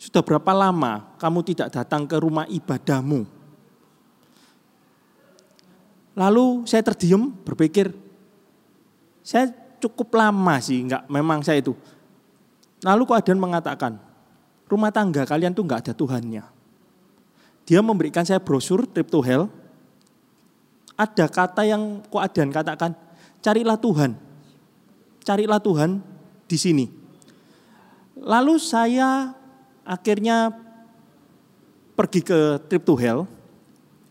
Sudah 0.00 0.24
berapa 0.24 0.50
lama 0.50 1.14
kamu 1.20 1.46
tidak 1.52 1.68
datang 1.70 2.08
ke 2.08 2.16
rumah 2.18 2.48
ibadahmu? 2.48 3.22
Lalu 6.12 6.68
saya 6.68 6.82
terdiam 6.84 7.32
berpikir, 7.32 7.88
saya 9.24 9.48
cukup 9.82 10.14
lama 10.14 10.54
sih, 10.62 10.86
enggak 10.86 11.02
memang 11.10 11.42
saya 11.42 11.58
itu. 11.58 11.74
Lalu 12.86 13.02
kok 13.06 13.18
Adan 13.18 13.38
mengatakan, 13.42 13.98
rumah 14.70 14.94
tangga 14.94 15.26
kalian 15.26 15.50
tuh 15.50 15.66
enggak 15.66 15.86
ada 15.88 15.92
Tuhannya. 15.94 16.44
Dia 17.66 17.80
memberikan 17.82 18.22
saya 18.22 18.38
brosur 18.38 18.86
Trip 18.86 19.06
to 19.10 19.22
Hell. 19.22 19.50
Ada 20.94 21.26
kata 21.26 21.66
yang 21.66 22.02
kok 22.06 22.22
Adan 22.22 22.54
katakan, 22.54 22.94
carilah 23.42 23.74
Tuhan. 23.74 24.14
Carilah 25.22 25.58
Tuhan 25.58 26.02
di 26.46 26.58
sini. 26.58 26.86
Lalu 28.22 28.54
saya 28.60 29.34
akhirnya 29.82 30.52
pergi 31.98 32.20
ke 32.22 32.60
trip 32.70 32.82
to 32.86 32.94
hell. 32.98 33.26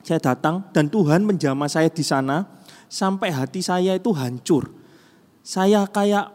Saya 0.01 0.17
datang 0.17 0.65
dan 0.73 0.89
Tuhan 0.89 1.21
menjamah 1.21 1.69
saya 1.69 1.87
di 1.87 2.01
sana 2.01 2.47
sampai 2.89 3.29
hati 3.29 3.61
saya 3.61 3.93
itu 3.93 4.09
hancur. 4.11 4.80
Saya 5.41 5.85
kayak 5.89 6.29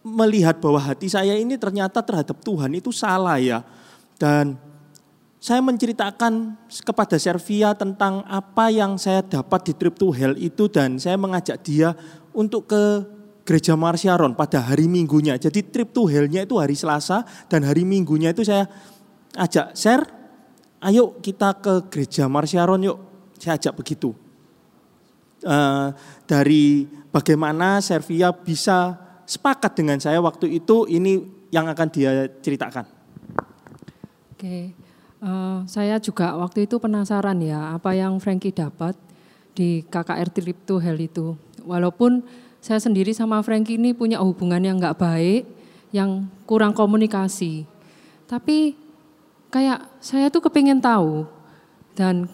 melihat 0.00 0.56
bahwa 0.58 0.80
hati 0.80 1.12
saya 1.12 1.36
ini 1.36 1.60
ternyata 1.60 2.00
terhadap 2.00 2.40
Tuhan 2.40 2.72
itu 2.72 2.90
salah 2.94 3.36
ya. 3.36 3.60
Dan 4.16 4.56
saya 5.40 5.64
menceritakan 5.64 6.56
kepada 6.84 7.16
Servia 7.16 7.72
tentang 7.72 8.20
apa 8.28 8.68
yang 8.68 9.00
saya 9.00 9.24
dapat 9.24 9.70
di 9.70 9.72
trip 9.72 9.96
to 9.96 10.12
hell 10.12 10.36
itu 10.36 10.68
dan 10.68 11.00
saya 11.00 11.16
mengajak 11.16 11.64
dia 11.64 11.96
untuk 12.36 12.68
ke 12.68 12.82
gereja 13.48 13.72
Marsyaron 13.74 14.36
pada 14.36 14.60
hari 14.60 14.84
minggunya. 14.86 15.40
Jadi 15.40 15.64
trip 15.72 15.96
to 15.96 16.04
hell-nya 16.06 16.44
itu 16.44 16.60
hari 16.60 16.76
Selasa 16.76 17.24
dan 17.48 17.64
hari 17.64 17.88
minggunya 17.88 18.36
itu 18.36 18.44
saya 18.44 18.68
ajak 19.34 19.72
share, 19.72 20.04
ayo 20.84 21.16
kita 21.24 21.56
ke 21.58 21.88
gereja 21.88 22.28
Marsyaron 22.28 22.84
yuk. 22.84 22.98
Saya 23.40 23.56
ajak 23.56 23.74
begitu. 23.80 24.12
Uh, 25.40 25.96
dari 26.28 26.84
bagaimana 27.10 27.82
Servia 27.82 28.30
bisa 28.34 28.98
sepakat 29.26 29.78
dengan 29.78 29.98
saya 30.02 30.18
waktu 30.18 30.58
itu, 30.58 30.86
ini 30.90 31.22
yang 31.50 31.66
akan 31.66 31.88
dia 31.90 32.30
ceritakan. 32.42 32.86
Oke, 34.34 34.72
uh, 35.20 35.62
saya 35.68 36.00
juga 36.00 36.32
waktu 36.38 36.64
itu 36.64 36.80
penasaran 36.80 37.38
ya 37.44 37.76
apa 37.76 37.92
yang 37.92 38.16
Frankie 38.22 38.54
dapat 38.54 38.96
di 39.52 39.84
KKR 39.84 40.30
Trip 40.32 40.58
to 40.64 40.80
Hell 40.80 40.96
itu. 40.96 41.36
Walaupun 41.66 42.24
saya 42.64 42.80
sendiri 42.80 43.12
sama 43.12 43.44
Frankie 43.44 43.76
ini 43.76 43.92
punya 43.92 44.22
hubungan 44.24 44.62
yang 44.62 44.80
nggak 44.80 44.96
baik, 44.96 45.44
yang 45.92 46.24
kurang 46.48 46.72
komunikasi. 46.72 47.68
Tapi 48.24 48.78
kayak 49.52 49.84
saya 50.00 50.30
tuh 50.30 50.46
kepingin 50.46 50.80
tahu 50.80 51.26
dan 51.98 52.30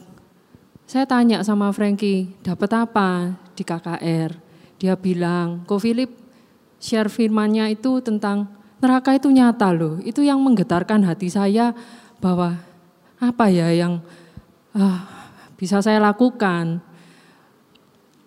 saya 0.87 1.03
tanya 1.03 1.43
sama 1.43 1.75
Frankie, 1.75 2.31
dapat 2.47 2.71
apa 2.71 3.35
di 3.59 3.67
KKR? 3.67 4.46
Dia 4.77 4.95
bilang, 4.97 5.65
Ko 5.65 5.81
Philip 5.81 6.13
share 6.77 7.09
firmannya 7.09 7.73
itu 7.73 8.01
tentang 8.05 8.49
neraka 8.81 9.17
itu 9.17 9.33
nyata 9.33 9.73
loh. 9.73 9.97
Itu 10.05 10.21
yang 10.21 10.41
menggetarkan 10.45 11.05
hati 11.05 11.33
saya 11.33 11.73
bahwa 12.21 12.61
apa 13.17 13.49
ya 13.49 13.73
yang 13.73 14.01
uh, 14.77 15.01
bisa 15.57 15.81
saya 15.81 16.01
lakukan. 16.01 16.85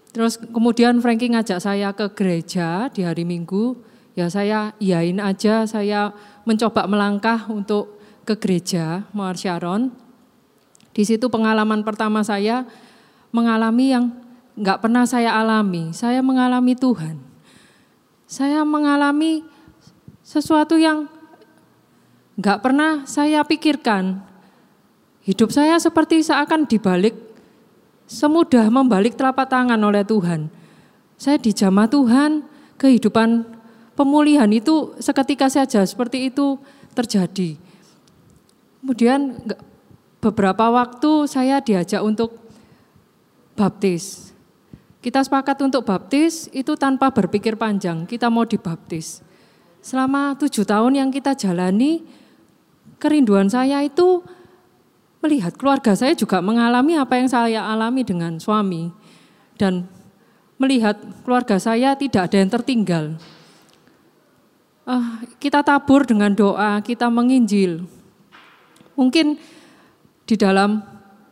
Terus 0.10 0.42
kemudian 0.42 0.98
Frankie 1.06 1.30
ngajak 1.30 1.62
saya 1.62 1.94
ke 1.94 2.10
gereja 2.18 2.90
di 2.90 3.06
hari 3.06 3.22
Minggu, 3.30 3.78
ya 4.18 4.26
saya 4.26 4.74
iyain 4.82 5.22
aja, 5.22 5.70
saya 5.70 6.10
mencoba 6.50 6.90
melangkah 6.90 7.46
untuk 7.46 8.02
ke 8.26 8.34
gereja 8.42 9.06
Mawar 9.14 9.38
Sharon. 9.38 9.94
Di 10.90 11.06
situ 11.06 11.30
pengalaman 11.30 11.86
pertama 11.86 12.26
saya 12.26 12.66
mengalami 13.30 13.94
yang 13.94 14.06
nggak 14.60 14.84
pernah 14.84 15.08
saya 15.08 15.40
alami. 15.40 15.96
Saya 15.96 16.20
mengalami 16.20 16.76
Tuhan. 16.76 17.16
Saya 18.28 18.62
mengalami 18.68 19.42
sesuatu 20.22 20.76
yang 20.76 21.08
nggak 22.36 22.60
pernah 22.60 23.08
saya 23.08 23.42
pikirkan. 23.48 24.20
Hidup 25.24 25.50
saya 25.56 25.80
seperti 25.80 26.22
seakan 26.22 26.68
dibalik 26.68 27.16
semudah 28.10 28.68
membalik 28.68 29.16
telapak 29.16 29.48
tangan 29.48 29.80
oleh 29.80 30.04
Tuhan. 30.04 30.50
Saya 31.20 31.38
dijamah 31.38 31.86
Tuhan, 31.88 32.48
kehidupan 32.80 33.46
pemulihan 33.94 34.50
itu 34.50 34.96
seketika 34.98 35.52
saja 35.52 35.86
seperti 35.86 36.32
itu 36.32 36.58
terjadi. 36.96 37.60
Kemudian 38.80 39.38
beberapa 40.24 40.72
waktu 40.72 41.28
saya 41.28 41.60
diajak 41.60 42.00
untuk 42.00 42.40
baptis. 43.60 44.29
Kita 45.00 45.24
sepakat 45.24 45.64
untuk 45.64 45.88
baptis 45.88 46.52
itu 46.52 46.76
tanpa 46.76 47.08
berpikir 47.08 47.56
panjang, 47.56 48.04
kita 48.04 48.28
mau 48.28 48.44
dibaptis. 48.44 49.24
Selama 49.80 50.36
tujuh 50.36 50.68
tahun 50.68 51.00
yang 51.00 51.10
kita 51.10 51.40
jalani, 51.40 52.04
kerinduan 53.00 53.48
saya 53.48 53.80
itu 53.80 54.20
melihat 55.24 55.56
keluarga 55.56 55.96
saya 55.96 56.12
juga 56.16 56.44
mengalami 56.44 57.00
apa 57.00 57.16
yang 57.16 57.32
saya 57.32 57.64
alami 57.64 58.04
dengan 58.04 58.40
suami 58.44 58.92
dan 59.56 59.88
melihat 60.60 61.00
keluarga 61.24 61.56
saya 61.56 61.96
tidak 61.96 62.28
ada 62.28 62.38
yang 62.44 62.52
tertinggal. 62.52 63.06
Uh, 64.84 65.24
kita 65.40 65.64
tabur 65.64 66.04
dengan 66.04 66.36
doa, 66.36 66.84
kita 66.84 67.08
menginjil. 67.08 67.88
Mungkin 69.00 69.40
di 70.28 70.36
dalam 70.36 70.84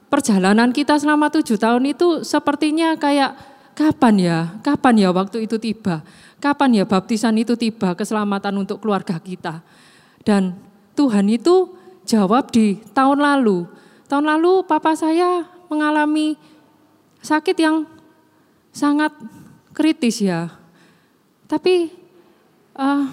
perjalanan 0.07 0.71
kita 0.71 0.95
selama 0.95 1.27
tujuh 1.27 1.59
tahun 1.59 1.91
itu 1.91 2.23
sepertinya 2.23 2.95
kayak 2.95 3.35
kapan 3.77 4.15
ya, 4.17 4.37
kapan 4.65 5.05
ya 5.05 5.09
waktu 5.13 5.45
itu 5.45 5.61
tiba, 5.61 6.01
kapan 6.41 6.81
ya 6.81 6.83
baptisan 6.89 7.37
itu 7.37 7.53
tiba, 7.53 7.93
keselamatan 7.93 8.65
untuk 8.65 8.81
keluarga 8.81 9.21
kita. 9.21 9.61
Dan 10.25 10.57
Tuhan 10.97 11.29
itu 11.29 11.77
jawab 12.09 12.49
di 12.49 12.81
tahun 12.97 13.21
lalu, 13.21 13.69
Tahun 14.07 14.23
lalu 14.23 14.63
papa 14.63 14.95
saya 14.95 15.43
mengalami 15.67 16.39
sakit 17.19 17.59
yang 17.59 17.83
sangat 18.71 19.11
kritis 19.75 20.23
ya. 20.23 20.47
Tapi 21.43 21.91
uh, 22.71 23.03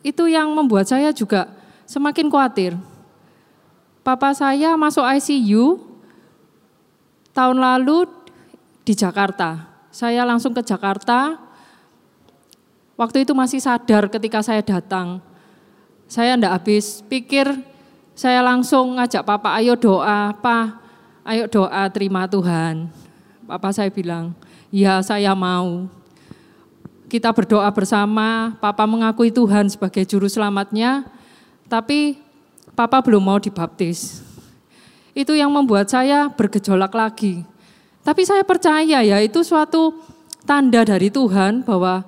itu 0.00 0.24
yang 0.24 0.48
membuat 0.56 0.88
saya 0.88 1.12
juga 1.12 1.52
semakin 1.84 2.32
khawatir. 2.32 2.72
Papa 4.00 4.32
saya 4.32 4.72
masuk 4.80 5.04
ICU 5.04 5.84
tahun 7.36 7.60
lalu 7.60 8.08
di 8.82 8.94
Jakarta. 8.94 9.70
Saya 9.92 10.26
langsung 10.26 10.54
ke 10.54 10.62
Jakarta. 10.62 11.38
Waktu 12.98 13.26
itu 13.26 13.32
masih 13.34 13.58
sadar 13.58 14.06
ketika 14.10 14.44
saya 14.44 14.62
datang. 14.62 15.18
Saya 16.06 16.36
tidak 16.36 16.52
habis 16.60 17.00
pikir 17.08 17.48
saya 18.12 18.44
langsung 18.44 19.00
ngajak 19.00 19.24
papa, 19.24 19.56
ayo 19.56 19.72
doa, 19.72 20.36
pa, 20.36 20.76
ayo 21.24 21.48
doa 21.48 21.88
terima 21.88 22.28
Tuhan. 22.28 22.92
Papa 23.48 23.72
saya 23.72 23.88
bilang, 23.88 24.36
ya 24.68 25.00
saya 25.00 25.32
mau. 25.32 25.88
Kita 27.08 27.32
berdoa 27.32 27.68
bersama, 27.72 28.56
papa 28.60 28.84
mengakui 28.84 29.32
Tuhan 29.32 29.68
sebagai 29.68 30.04
juru 30.04 30.28
selamatnya, 30.28 31.08
tapi 31.68 32.20
papa 32.76 33.00
belum 33.00 33.20
mau 33.20 33.40
dibaptis. 33.40 34.24
Itu 35.12 35.36
yang 35.36 35.52
membuat 35.52 35.92
saya 35.92 36.28
bergejolak 36.32 36.92
lagi. 36.92 37.44
Tapi 38.02 38.22
saya 38.26 38.42
percaya 38.42 39.02
ya 39.02 39.18
itu 39.22 39.46
suatu 39.46 39.94
tanda 40.42 40.82
dari 40.82 41.10
Tuhan 41.10 41.62
bahwa 41.62 42.02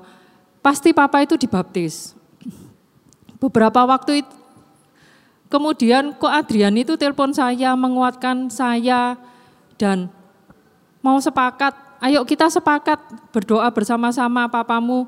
pasti 0.58 0.90
papa 0.90 1.22
itu 1.22 1.38
dibaptis. 1.38 2.18
Beberapa 3.38 3.86
waktu 3.86 4.24
itu, 4.24 4.34
Kemudian 5.54 6.18
kok 6.18 6.34
Adrian 6.34 6.74
itu 6.74 6.98
telepon 6.98 7.30
saya, 7.30 7.78
menguatkan 7.78 8.50
saya 8.50 9.14
dan 9.78 10.10
mau 10.98 11.14
sepakat, 11.22 11.70
ayo 12.02 12.26
kita 12.26 12.50
sepakat 12.50 12.98
berdoa 13.30 13.70
bersama-sama 13.70 14.50
papamu 14.50 15.06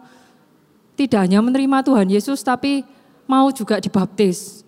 tidak 0.95 1.27
hanya 1.27 1.43
menerima 1.43 1.83
Tuhan 1.83 2.07
Yesus 2.07 2.47
tapi 2.47 2.87
mau 3.27 3.51
juga 3.51 3.83
dibaptis. 3.83 4.63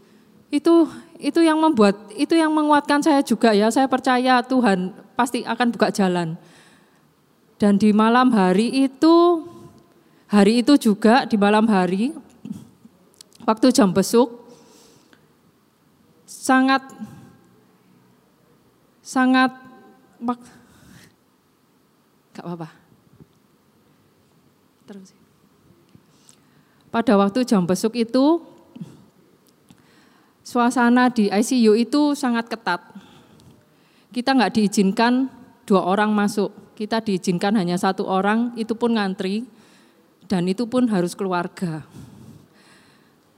Itu 0.50 0.90
itu 1.18 1.42
yang 1.42 1.58
membuat 1.58 1.98
itu 2.14 2.38
yang 2.38 2.54
menguatkan 2.54 3.02
saya 3.02 3.20
juga 3.26 3.50
ya. 3.50 3.68
Saya 3.74 3.90
percaya 3.90 4.38
Tuhan 4.46 4.94
pasti 5.18 5.42
akan 5.42 5.74
buka 5.74 5.90
jalan. 5.90 6.38
Dan 7.58 7.74
di 7.74 7.90
malam 7.90 8.30
hari 8.30 8.86
itu 8.86 9.42
hari 10.30 10.62
itu 10.62 10.78
juga 10.78 11.26
di 11.26 11.34
malam 11.34 11.66
hari, 11.66 12.14
waktu 13.42 13.74
jam 13.74 13.90
besuk, 13.90 14.30
sangat 16.22 16.86
sangat 19.02 19.50
gak 22.30 22.46
apa-apa. 22.46 22.70
Pada 26.88 27.12
waktu 27.18 27.42
jam 27.42 27.66
besuk 27.66 27.98
itu 27.98 28.40
suasana 30.48 31.12
di 31.12 31.28
ICU 31.28 31.76
itu 31.76 32.16
sangat 32.16 32.48
ketat. 32.48 32.80
Kita 34.08 34.32
nggak 34.32 34.56
diizinkan 34.56 35.28
dua 35.68 35.84
orang 35.84 36.08
masuk, 36.16 36.72
kita 36.72 37.04
diizinkan 37.04 37.52
hanya 37.60 37.76
satu 37.76 38.08
orang, 38.08 38.56
itu 38.56 38.72
pun 38.72 38.96
ngantri, 38.96 39.44
dan 40.24 40.48
itu 40.48 40.64
pun 40.64 40.88
harus 40.88 41.12
keluarga. 41.12 41.84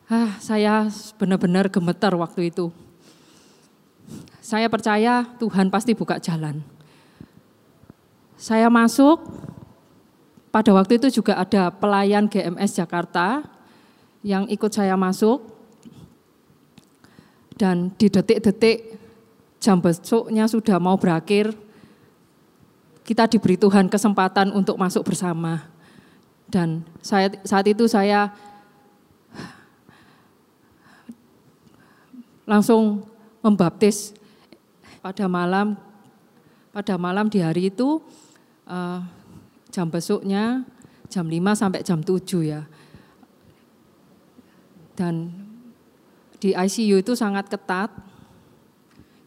Ah, 0.07 0.39
saya 0.39 0.87
benar-benar 1.19 1.67
gemetar 1.67 2.15
waktu 2.15 2.55
itu. 2.55 2.71
Saya 4.39 4.71
percaya 4.71 5.27
Tuhan 5.43 5.67
pasti 5.67 5.99
buka 5.99 6.23
jalan. 6.23 6.63
Saya 8.39 8.71
masuk, 8.71 9.19
pada 10.55 10.71
waktu 10.71 11.03
itu 11.03 11.19
juga 11.19 11.43
ada 11.43 11.75
pelayan 11.75 12.31
GMS 12.31 12.79
Jakarta 12.79 13.43
yang 14.23 14.47
ikut 14.47 14.71
saya 14.71 14.95
masuk, 14.95 15.60
dan 17.61 17.93
di 18.01 18.09
detik-detik 18.09 18.97
jam 19.61 19.77
besoknya 19.85 20.49
sudah 20.49 20.81
mau 20.81 20.97
berakhir, 20.97 21.53
kita 23.05 23.29
diberi 23.29 23.61
Tuhan 23.61 23.93
kesempatan 23.93 24.57
untuk 24.57 24.81
masuk 24.81 25.05
bersama. 25.05 25.69
Dan 26.49 26.81
saya, 27.05 27.29
saat 27.45 27.69
itu 27.69 27.85
saya 27.85 28.33
langsung 32.49 33.05
membaptis 33.45 34.17
pada 35.05 35.29
malam 35.29 35.77
pada 36.73 36.97
malam 36.97 37.29
di 37.29 37.45
hari 37.45 37.69
itu 37.69 38.01
uh, 38.65 39.05
jam 39.69 39.87
besoknya 39.93 40.65
jam 41.13 41.29
5 41.29 41.61
sampai 41.61 41.85
jam 41.85 42.01
7 42.01 42.25
ya. 42.41 42.65
Dan 44.97 45.40
di 46.41 46.57
ICU 46.57 47.05
itu 47.05 47.13
sangat 47.13 47.53
ketat, 47.53 47.93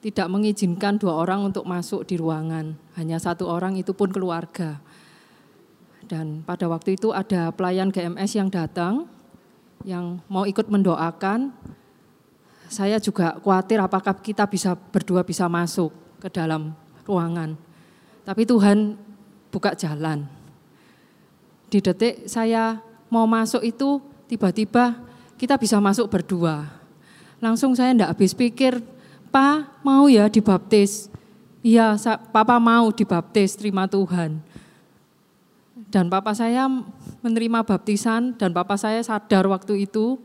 tidak 0.02 0.28
mengizinkan 0.28 0.98
dua 0.98 1.22
orang 1.22 1.46
untuk 1.46 1.64
masuk 1.64 2.04
di 2.04 2.18
ruangan, 2.18 2.74
hanya 2.98 3.22
satu 3.22 3.46
orang 3.46 3.78
itu 3.78 3.94
pun 3.94 4.10
keluarga. 4.10 4.82
Dan 6.10 6.44
pada 6.44 6.68
waktu 6.68 7.00
itu 7.00 7.14
ada 7.14 7.54
pelayan 7.54 7.94
GMS 7.94 8.36
yang 8.36 8.50
datang, 8.50 9.08
yang 9.88 10.20
mau 10.28 10.44
ikut 10.44 10.68
mendoakan. 10.68 11.54
Saya 12.68 12.98
juga 12.98 13.38
khawatir 13.40 13.78
apakah 13.78 14.18
kita 14.18 14.50
bisa 14.50 14.74
berdua 14.74 15.22
bisa 15.22 15.46
masuk 15.46 15.94
ke 16.18 16.28
dalam 16.34 16.74
ruangan. 17.06 17.54
Tapi 18.26 18.44
Tuhan 18.44 18.98
buka 19.54 19.78
jalan. 19.78 20.26
Di 21.70 21.78
detik 21.78 22.26
saya 22.26 22.82
mau 23.08 23.30
masuk 23.30 23.62
itu 23.62 24.02
tiba-tiba 24.26 24.98
kita 25.38 25.62
bisa 25.62 25.78
masuk 25.78 26.10
berdua 26.10 26.83
Langsung 27.44 27.76
saya 27.76 27.92
enggak 27.92 28.16
habis 28.16 28.32
pikir, 28.32 28.80
"Pa, 29.28 29.68
mau 29.84 30.08
ya 30.08 30.32
dibaptis?" 30.32 31.12
Iya, 31.60 31.96
Papa 32.32 32.60
mau 32.60 32.92
dibaptis, 32.92 33.60
terima 33.60 33.84
Tuhan. 33.88 34.40
Dan 35.92 36.08
Papa 36.12 36.32
saya 36.32 36.68
menerima 37.24 37.64
baptisan 37.68 38.36
dan 38.36 38.52
Papa 38.56 38.80
saya 38.80 39.00
sadar 39.04 39.48
waktu 39.48 39.88
itu 39.88 40.20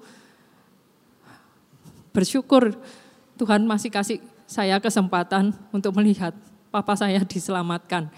bersyukur 2.11 2.74
Tuhan 3.38 3.62
masih 3.62 3.90
kasih 3.94 4.18
saya 4.50 4.83
kesempatan 4.83 5.54
untuk 5.70 5.94
melihat 5.94 6.35
Papa 6.74 6.98
saya 6.98 7.22
diselamatkan. 7.22 8.11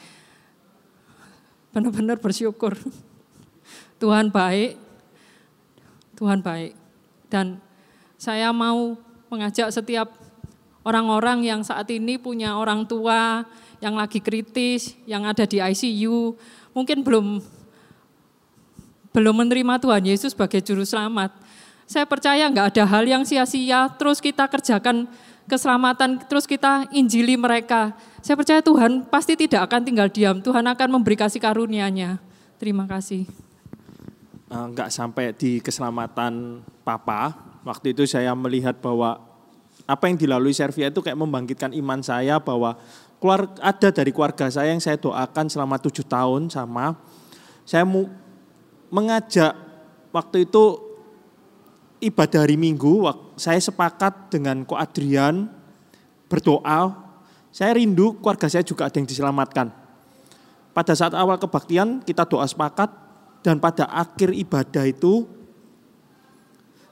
Benar-benar 1.76 2.16
bersyukur. 2.16 2.76
Tuhan 4.00 4.32
baik, 4.32 4.80
Tuhan 6.16 6.40
baik. 6.40 6.72
Dan 7.28 7.60
saya 8.20 8.52
mau 8.52 9.00
mengajak 9.32 9.72
setiap 9.72 10.12
orang-orang 10.84 11.40
yang 11.40 11.64
saat 11.64 11.88
ini 11.88 12.20
punya 12.20 12.52
orang 12.52 12.84
tua 12.84 13.48
yang 13.80 13.96
lagi 13.96 14.20
kritis, 14.20 14.92
yang 15.08 15.24
ada 15.24 15.48
di 15.48 15.56
ICU, 15.56 16.36
mungkin 16.76 17.00
belum 17.00 17.40
belum 19.16 19.34
menerima 19.40 19.80
Tuhan 19.80 20.04
Yesus 20.04 20.36
sebagai 20.36 20.60
juru 20.60 20.84
selamat. 20.84 21.32
Saya 21.88 22.04
percaya 22.04 22.44
nggak 22.44 22.76
ada 22.76 22.84
hal 22.84 23.08
yang 23.08 23.24
sia-sia, 23.24 23.88
terus 23.96 24.20
kita 24.20 24.44
kerjakan 24.52 25.08
keselamatan, 25.48 26.20
terus 26.28 26.44
kita 26.44 26.86
injili 26.92 27.40
mereka. 27.40 27.96
Saya 28.20 28.36
percaya 28.36 28.60
Tuhan 28.60 29.08
pasti 29.08 29.34
tidak 29.34 29.64
akan 29.64 29.80
tinggal 29.80 30.12
diam, 30.12 30.44
Tuhan 30.44 30.68
akan 30.68 30.88
memberi 30.92 31.16
kasih 31.16 31.40
karunia-Nya. 31.40 32.20
Terima 32.60 32.84
kasih. 32.84 33.24
Enggak 34.52 34.92
sampai 34.92 35.32
di 35.34 35.58
keselamatan 35.58 36.62
Papa, 36.84 37.49
Waktu 37.60 37.92
itu 37.92 38.08
saya 38.08 38.32
melihat 38.32 38.80
bahwa 38.80 39.20
apa 39.84 40.08
yang 40.08 40.16
dilalui 40.16 40.54
Servia 40.56 40.88
itu 40.88 41.02
kayak 41.04 41.18
membangkitkan 41.18 41.74
iman 41.76 42.00
saya 42.00 42.40
bahwa 42.40 42.78
keluar 43.20 43.52
ada 43.60 43.88
dari 43.92 44.10
keluarga 44.14 44.48
saya 44.48 44.72
yang 44.72 44.80
saya 44.80 44.96
doakan 44.96 45.46
selama 45.52 45.76
tujuh 45.76 46.06
tahun 46.08 46.48
sama. 46.48 46.96
Saya 47.68 47.84
mau 47.84 48.08
mengajak 48.88 49.52
waktu 50.10 50.48
itu 50.48 50.64
ibadah 52.00 52.48
hari 52.48 52.56
Minggu 52.56 53.04
saya 53.36 53.60
sepakat 53.60 54.32
dengan 54.32 54.64
Ko 54.64 54.74
Adrian 54.80 55.52
berdoa. 56.32 57.10
Saya 57.50 57.74
rindu 57.74 58.14
keluarga 58.22 58.46
saya 58.46 58.62
juga 58.62 58.86
ada 58.86 58.96
yang 58.96 59.10
diselamatkan. 59.10 59.74
Pada 60.70 60.94
saat 60.94 61.12
awal 61.18 61.36
kebaktian 61.36 62.00
kita 62.06 62.24
doa 62.24 62.46
sepakat 62.46 62.88
dan 63.42 63.58
pada 63.58 63.90
akhir 63.90 64.30
ibadah 64.32 64.86
itu 64.86 65.26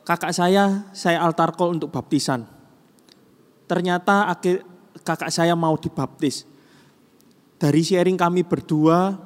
kakak 0.08 0.32
saya, 0.32 0.88
saya 0.96 1.20
altar 1.20 1.52
call 1.52 1.76
untuk 1.76 1.92
baptisan. 1.92 2.48
Ternyata 3.68 4.32
akhir 4.32 4.64
kakak 5.04 5.28
saya 5.28 5.52
mau 5.52 5.76
dibaptis. 5.76 6.48
Dari 7.60 7.84
sharing 7.84 8.16
kami 8.16 8.40
berdua, 8.40 9.20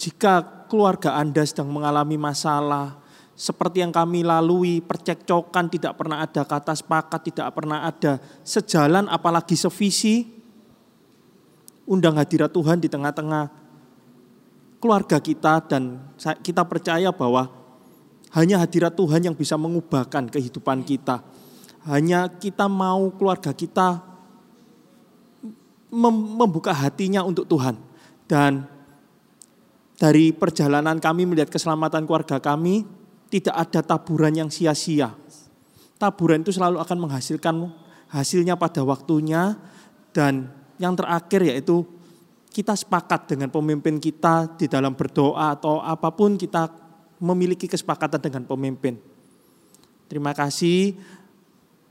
jika 0.00 0.64
keluarga 0.72 1.20
Anda 1.20 1.44
sedang 1.44 1.68
mengalami 1.68 2.16
masalah, 2.16 2.96
seperti 3.36 3.84
yang 3.84 3.92
kami 3.92 4.24
lalui, 4.24 4.80
percekcokan, 4.80 5.68
tidak 5.68 6.00
pernah 6.00 6.24
ada 6.24 6.48
kata 6.48 6.72
sepakat, 6.72 7.20
tidak 7.28 7.52
pernah 7.52 7.84
ada 7.84 8.16
sejalan, 8.40 9.04
apalagi 9.12 9.52
sevisi, 9.52 10.32
undang 11.84 12.16
hadirat 12.16 12.48
Tuhan 12.56 12.80
di 12.80 12.88
tengah-tengah 12.88 13.52
keluarga 14.80 15.20
kita 15.20 15.60
dan 15.68 16.00
kita 16.40 16.64
percaya 16.64 17.12
bahwa 17.12 17.57
hanya 18.36 18.60
hadirat 18.60 18.92
Tuhan 18.92 19.24
yang 19.24 19.36
bisa 19.36 19.56
mengubahkan 19.56 20.28
kehidupan 20.28 20.84
kita. 20.84 21.24
Hanya 21.88 22.28
kita 22.28 22.68
mau 22.68 23.08
keluarga 23.16 23.54
kita 23.56 24.04
membuka 25.88 26.76
hatinya 26.76 27.24
untuk 27.24 27.48
Tuhan. 27.48 27.80
Dan 28.28 28.68
dari 29.96 30.36
perjalanan 30.36 31.00
kami 31.00 31.24
melihat 31.24 31.48
keselamatan 31.48 32.04
keluarga 32.04 32.36
kami, 32.36 32.84
tidak 33.32 33.56
ada 33.56 33.80
taburan 33.80 34.36
yang 34.36 34.50
sia-sia. 34.52 35.16
Taburan 35.96 36.44
itu 36.44 36.52
selalu 36.52 36.78
akan 36.84 36.98
menghasilkan 37.08 37.54
hasilnya 38.12 38.54
pada 38.60 38.84
waktunya 38.84 39.56
dan 40.12 40.48
yang 40.78 40.94
terakhir 40.94 41.44
yaitu 41.44 41.84
kita 42.48 42.72
sepakat 42.72 43.34
dengan 43.34 43.52
pemimpin 43.52 44.00
kita 44.00 44.56
di 44.56 44.70
dalam 44.70 44.96
berdoa 44.96 45.58
atau 45.58 45.84
apa 45.84 46.08
pun 46.14 46.38
kita 46.40 46.87
memiliki 47.18 47.66
kesepakatan 47.66 48.22
dengan 48.22 48.42
pemimpin. 48.46 48.98
Terima 50.08 50.32
kasih. 50.32 50.96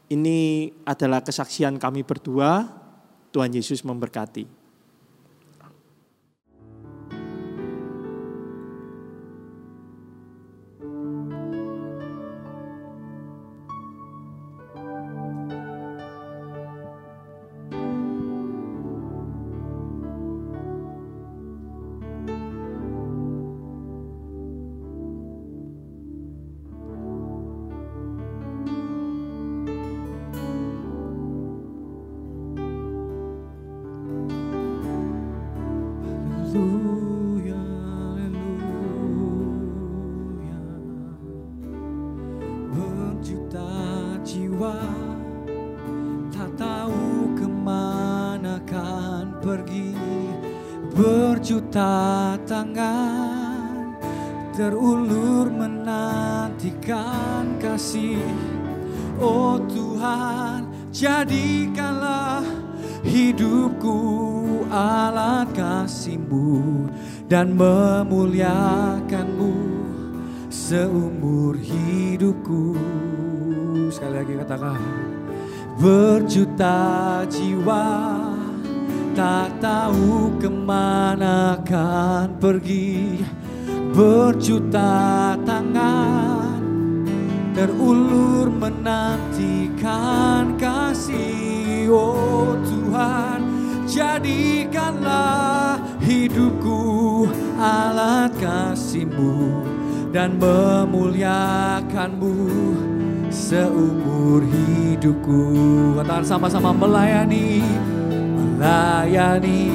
Ini 0.08 0.72
adalah 0.88 1.22
kesaksian 1.22 1.78
kami 1.78 2.02
berdua. 2.02 2.66
Tuhan 3.32 3.52
Yesus 3.52 3.84
memberkati. 3.84 4.48
Berjuta 76.58 77.22
jiwa 77.30 77.86
tak 79.14 79.62
tahu 79.62 80.42
ke 80.42 80.50
mana 80.50 81.54
akan 81.62 82.34
pergi. 82.42 83.22
Berjuta 83.94 85.38
tangan 85.46 86.58
terulur 87.54 88.50
menantikan 88.50 89.78
kasih 90.58 91.94
oh 91.94 92.58
Tuhan. 92.66 93.46
Jadikanlah 93.86 95.78
hidupku 96.02 97.30
alat 97.62 98.34
kasih-Mu 98.42 99.62
dan 100.10 100.42
memuliakanmu 100.42 102.34
seumur 103.48 104.44
hidupku. 104.44 105.40
Katakan 105.96 106.28
sama-sama 106.28 106.76
melayani 106.76 107.64
melayani 108.28 109.72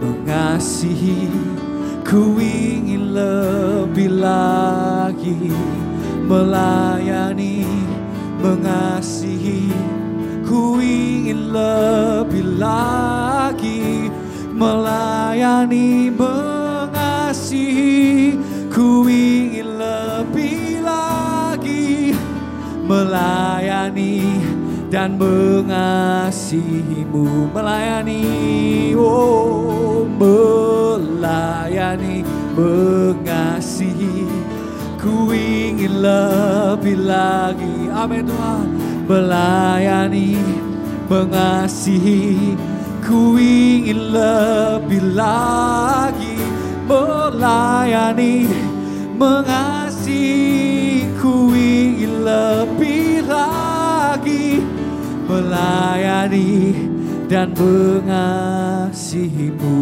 mengasihi. 0.00 1.28
Ku 2.00 2.40
ingin 2.40 3.12
lebih 3.12 4.08
lagi 4.08 5.52
melayani 6.24 7.68
mengasihi. 8.40 9.68
Ku 10.48 10.80
ingin 10.80 11.52
lebih 11.52 12.56
lagi 12.56 14.08
melayani 14.56 16.08
mengasihi. 16.08 17.60
Ku 18.72 19.04
ingin 19.04 19.63
melayani 22.94 24.22
dan 24.86 25.18
mengasihimu. 25.18 26.46
Melayani 27.50 28.22
oh 28.94 30.06
melayani 30.06 31.42
mengasihi. 32.54 34.30
Ku 35.02 35.34
ingin 35.34 35.98
lebih 35.98 37.02
lagi 37.02 37.90
amin 37.90 38.30
Tuhan. 38.30 38.68
Melayani 39.10 40.38
mengasihi. 41.10 42.54
Ku 43.02 43.34
ingin 43.36 44.14
lebih 44.14 45.02
lagi 45.18 46.38
melayani 46.86 48.46
mengasihi. 49.18 51.04
Ku 51.20 51.52
ingin 51.52 52.24
lebih 52.24 52.73
melayani 55.28 56.72
dan 57.28 57.52
mengasihimu. 57.56 59.80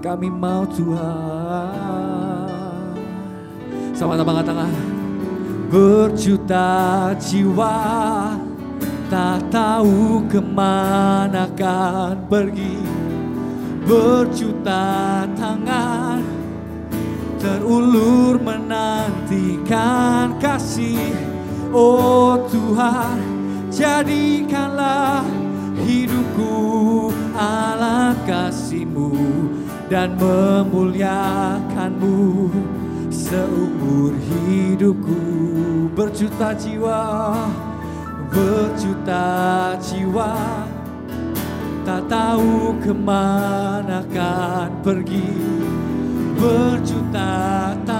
Kami 0.00 0.32
mau 0.32 0.64
Tuhan. 0.64 1.76
Sama-sama 3.92 4.40
katakan 4.40 4.72
berjuta 5.68 7.12
jiwa 7.20 7.76
tak 9.12 9.44
tahu 9.52 10.24
ke 10.24 10.40
mana 10.40 11.44
akan 11.44 12.24
pergi. 12.24 12.80
Berjuta 13.84 15.28
tangan 15.36 16.24
terulur 17.36 18.40
menantikan 18.40 20.32
kasih. 20.40 21.12
Oh 21.70 22.34
Tuhan 22.50 23.29
jadikanlah 23.70 25.22
hidupku 25.80 27.08
alat 27.38 28.18
kasih-Mu 28.26 29.14
dan 29.86 30.18
memuliakanmu. 30.18 32.50
Seumur 33.10 34.14
hidupku 34.14 35.18
berjuta 35.94 36.54
jiwa 36.54 37.02
berjuta 38.30 39.74
jiwa. 39.82 40.34
Tak 41.82 42.06
tahu 42.06 42.78
ke 42.78 42.94
mana 42.94 44.06
akan 44.06 44.70
pergi 44.84 45.32
berjuta 46.38 47.74
terulur 47.82 47.99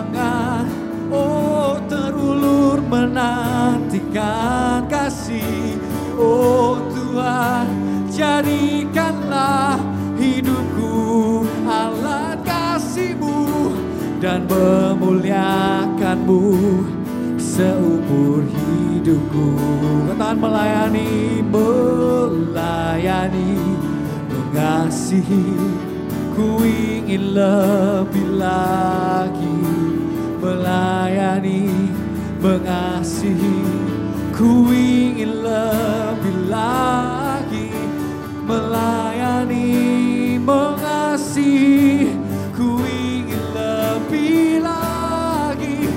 menantikan 2.91 4.83
kasih. 4.91 5.79
Oh 6.19 6.83
Tuhan 6.91 7.71
jadikanlah 8.11 9.79
hidupku 10.19 11.47
alat 11.65 12.43
kasih-Mu 12.43 13.71
dan 14.19 14.51
memuliakanmu 14.51 16.43
seumur 17.39 18.43
hidupku. 18.43 19.55
Katakan 20.11 20.37
melayani 20.43 21.39
melayani 21.47 23.55
mengasihi. 24.29 25.79
Ku 26.31 26.63
ingin 26.65 27.37
lebih 27.37 28.41
lagi 28.41 29.61
melayani 30.41 31.69
mengasihi 32.41 33.61
ku 34.33 34.73
ingin 34.73 35.45
lebih 35.45 36.49
lagi 36.49 37.69
melayani 38.49 39.69
mengasihi 40.41 42.17
ku 42.57 42.81
ingin 42.81 43.45
lebih 43.53 44.65
lagi 44.65 45.93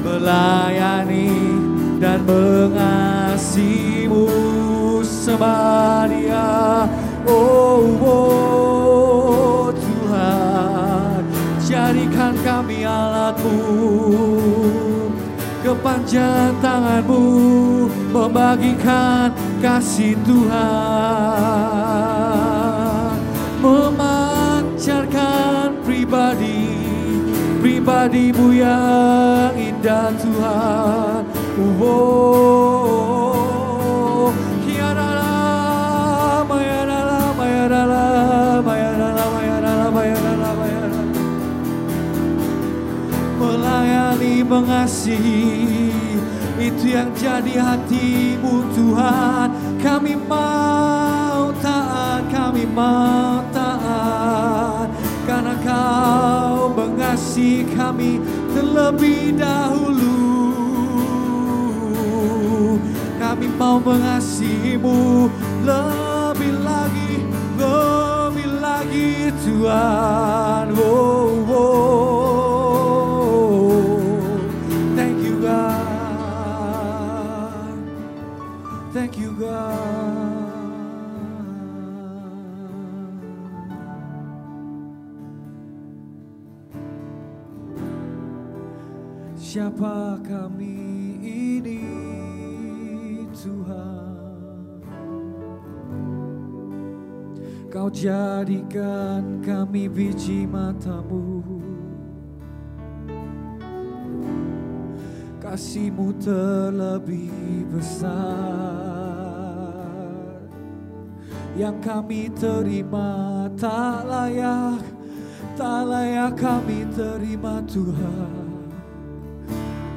melayani 0.00 1.36
dan 2.00 2.24
mengasihimu 2.24 4.24
sembah 5.04 6.08
dia 6.08 6.88
oh, 7.28 7.84
oh 8.00 9.68
Tuhan 9.76 11.28
jadikan 11.60 12.32
kami 12.40 12.88
alatmu 12.88 14.43
kepanjang 15.64 16.60
tanganmu 16.60 17.24
membagikan 18.12 19.32
kasih 19.64 20.12
Tuhan. 20.28 20.52
Memancarkan 23.64 25.08
pribadi 25.80 26.68
pribadimu 27.64 28.52
yang 28.52 29.56
indah 29.56 30.12
Tuhan. 30.20 31.24
Oh, 31.80 33.08
Kiarala, 34.68 36.44
mayarala, 36.44 37.32
mayarala, 37.40 38.12
mayarala, 38.12 38.13
melayani 43.84 44.40
mengasihi 44.40 45.92
itu 46.56 46.96
yang 46.96 47.12
jadi 47.12 47.60
hatimu 47.60 48.64
Tuhan. 48.72 49.48
Kami 49.84 50.16
mau 50.16 51.52
taat 51.60 52.24
kami 52.32 52.64
mau 52.64 53.44
taat. 53.52 54.88
Karena 55.28 55.52
kau 55.60 56.72
mengasihi 56.72 57.68
kami 57.76 58.24
terlebih 58.56 59.36
dahulu. 59.36 60.16
Kami 63.20 63.48
mau 63.60 63.76
mengasihimu 63.76 65.28
lebih 65.64 66.54
lagi 66.64 67.12
lebih 67.60 68.48
lagi 68.64 69.12
Tuhan. 69.44 70.72
Oh, 70.72 71.44
oh. 71.52 72.13
Siapa 89.54 90.18
kami 90.26 90.82
ini 91.22 91.86
Tuhan? 93.30 94.82
Kau 97.70 97.86
jadikan 97.86 99.38
kami 99.46 99.86
biji 99.86 100.42
matamu. 100.42 101.38
Kasihmu 105.38 106.18
terlebih 106.18 107.70
besar. 107.70 108.10
Yang 111.54 111.78
kami 111.86 112.26
terima 112.34 113.46
tak 113.54 114.02
layak 114.10 114.82
Tak 115.54 115.86
layak 115.86 116.34
kami 116.34 116.82
terima 116.90 117.62
Tuhan 117.62 118.43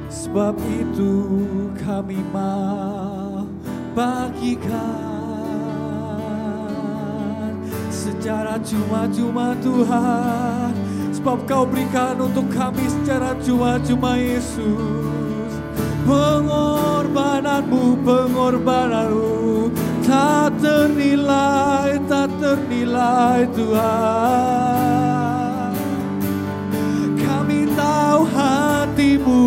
Sebab 0.08 0.56
itu 0.72 1.12
kami 1.84 2.24
mau 2.32 3.44
bagikan 3.92 5.08
Secara 7.88 8.56
cuma-cuma 8.60 9.52
Tuhan. 9.60 10.72
Sebab 11.12 11.44
kau 11.48 11.64
berikan 11.64 12.16
untuk 12.20 12.48
kami 12.52 12.84
secara 12.88 13.36
cuma-cuma 13.40 14.16
Yesus. 14.20 15.52
Pengorbananmu, 16.08 18.00
pengorbananmu. 18.04 19.70
Tak 20.08 20.56
ternilai, 20.60 22.00
tak 22.08 22.32
ternilai 22.40 23.44
Tuhan. 23.52 24.88
Kami 27.16 27.68
tahu 27.76 28.20
hatimu 28.98 29.46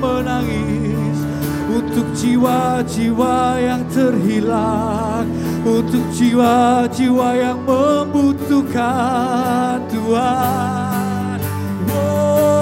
menangis 0.00 1.20
Untuk 1.68 2.08
jiwa-jiwa 2.16 3.60
yang 3.60 3.84
terhilang 3.92 5.28
Untuk 5.60 6.00
jiwa-jiwa 6.16 7.28
yang 7.36 7.60
membutuhkan 7.68 9.76
Tuhan. 9.92 11.36
Wow, 11.92 12.61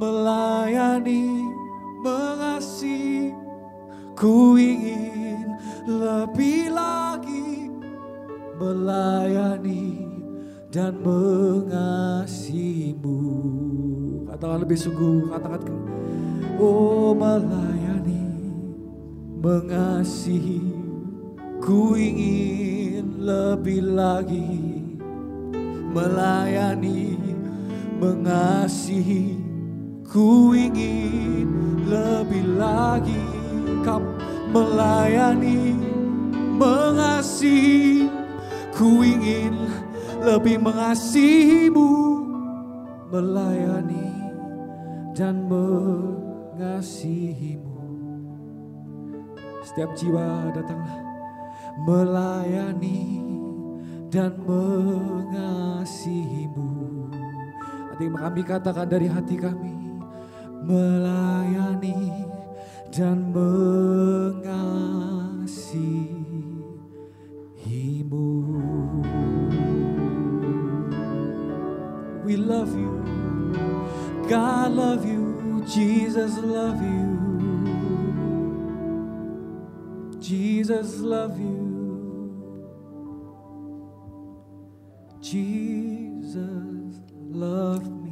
Melayani, 0.00 1.44
mengasihi, 2.00 3.36
ku 4.16 4.56
ingin 4.56 5.44
lebih 5.84 6.72
lagi 6.72 7.68
melayani 8.56 10.00
dan 10.72 10.96
mengasihimu. 11.04 13.20
Katakan 14.24 14.64
lebih 14.64 14.80
sungguh, 14.80 15.36
katakan 15.36 15.68
Oh 16.56 17.12
melayani, 17.12 18.24
mengasihi, 19.36 20.64
ku 21.60 21.92
ingin 21.92 23.20
lebih 23.20 23.84
lagi 23.84 24.48
melayani, 25.92 27.20
mengasihi, 28.00 29.39
ku 30.10 30.50
ingin 30.50 31.46
lebih 31.86 32.58
lagi. 32.58 33.22
Kamu 33.86 34.10
melayani, 34.50 35.78
mengasihi, 36.58 38.10
ku 38.74 39.06
ingin 39.06 39.54
lebih 40.20 40.58
mengasihimu, 40.60 41.88
melayani 43.08 44.10
dan 45.14 45.46
mengasihimu. 45.46 46.98
Setiap 49.62 49.94
jiwa 49.94 50.50
datanglah 50.50 50.98
melayani 51.86 53.22
dan 54.10 54.34
mengasihimu. 54.42 55.78
Hati 57.94 58.10
kami 58.10 58.42
katakan 58.42 58.90
dari 58.90 59.06
hati 59.06 59.38
kami 59.38 59.79
melayani 60.62 62.12
dan 62.90 63.32
mengasihimu. 63.32 64.50
We 72.24 72.36
love 72.36 72.74
you. 72.78 73.02
God 74.28 74.72
love 74.72 75.04
you. 75.04 75.64
Jesus 75.66 76.38
love 76.38 76.82
you. 76.82 77.18
Jesus 80.20 81.00
love 81.00 81.38
you. 81.40 81.58
Jesus 85.20 87.00
love 87.30 87.86
me. 88.02 88.09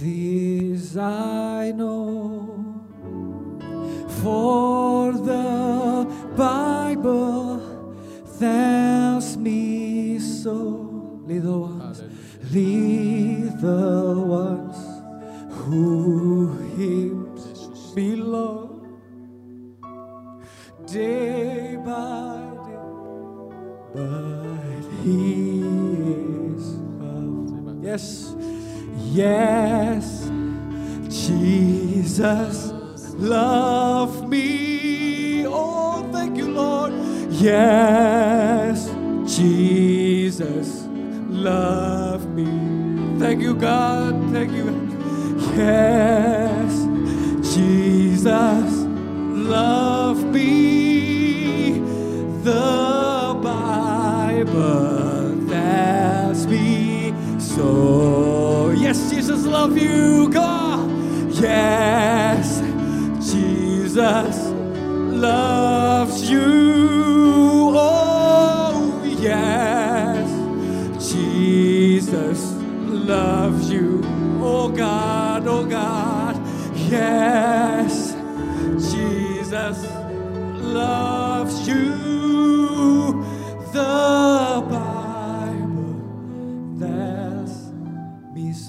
This 0.00 0.96
I 0.96 1.72
know. 1.72 2.64
For 4.22 5.12
the 5.12 6.10
Bible 6.34 7.60
tells 8.38 9.36
me 9.36 10.18
so. 10.18 11.20
Little 11.26 11.68
ones, 11.68 12.02
little 12.50 14.24
ones 14.24 14.78
who 15.50 16.56
him 16.78 17.36
belong 17.94 18.98
day 20.86 21.76
by 21.84 22.40
day, 22.64 22.80
but 23.94 24.82
he. 25.04 26.39
Yes, 27.90 28.36
yes, 29.10 30.30
Jesus 31.08 32.72
love 33.16 34.28
me. 34.28 35.44
Oh, 35.44 36.08
thank 36.12 36.36
you, 36.36 36.52
Lord. 36.52 36.92
Yes, 37.32 38.86
Jesus 39.26 40.86
love 41.30 42.28
me. 42.32 43.18
Thank 43.18 43.42
you, 43.42 43.56
God. 43.56 44.14
Thank 44.30 44.52
you. 44.52 44.70
Yes, 45.56 46.72
Jesus 47.52 48.72
love 49.50 50.22
me. 50.32 51.80
The 52.44 53.36
Bible 53.42 54.99
so. 57.60 58.70
Yes, 58.70 59.10
Jesus 59.10 59.44
love 59.44 59.76
you, 59.76 60.30
God. 60.30 60.88
Yes, 61.32 62.60
Jesus 63.32 64.36
loves 65.26 66.30
you. 66.30 67.72
Oh, 67.76 69.02
yes, 69.04 70.28
Jesus 71.12 72.40
loves 73.10 73.70
you. 73.70 74.02
Oh 74.42 74.68
God, 74.70 75.46
oh 75.46 75.64
God, 75.66 76.36
yes, 76.88 78.14
Jesus 78.90 79.78
loves 80.62 81.68
you. 81.68 81.99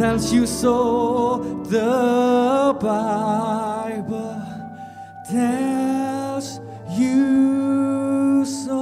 tells 0.00 0.32
you 0.32 0.48
so. 0.48 1.44
The 1.68 2.72
Bible 2.80 4.40
tells 5.28 6.56
you 6.96 8.40
so. 8.48 8.80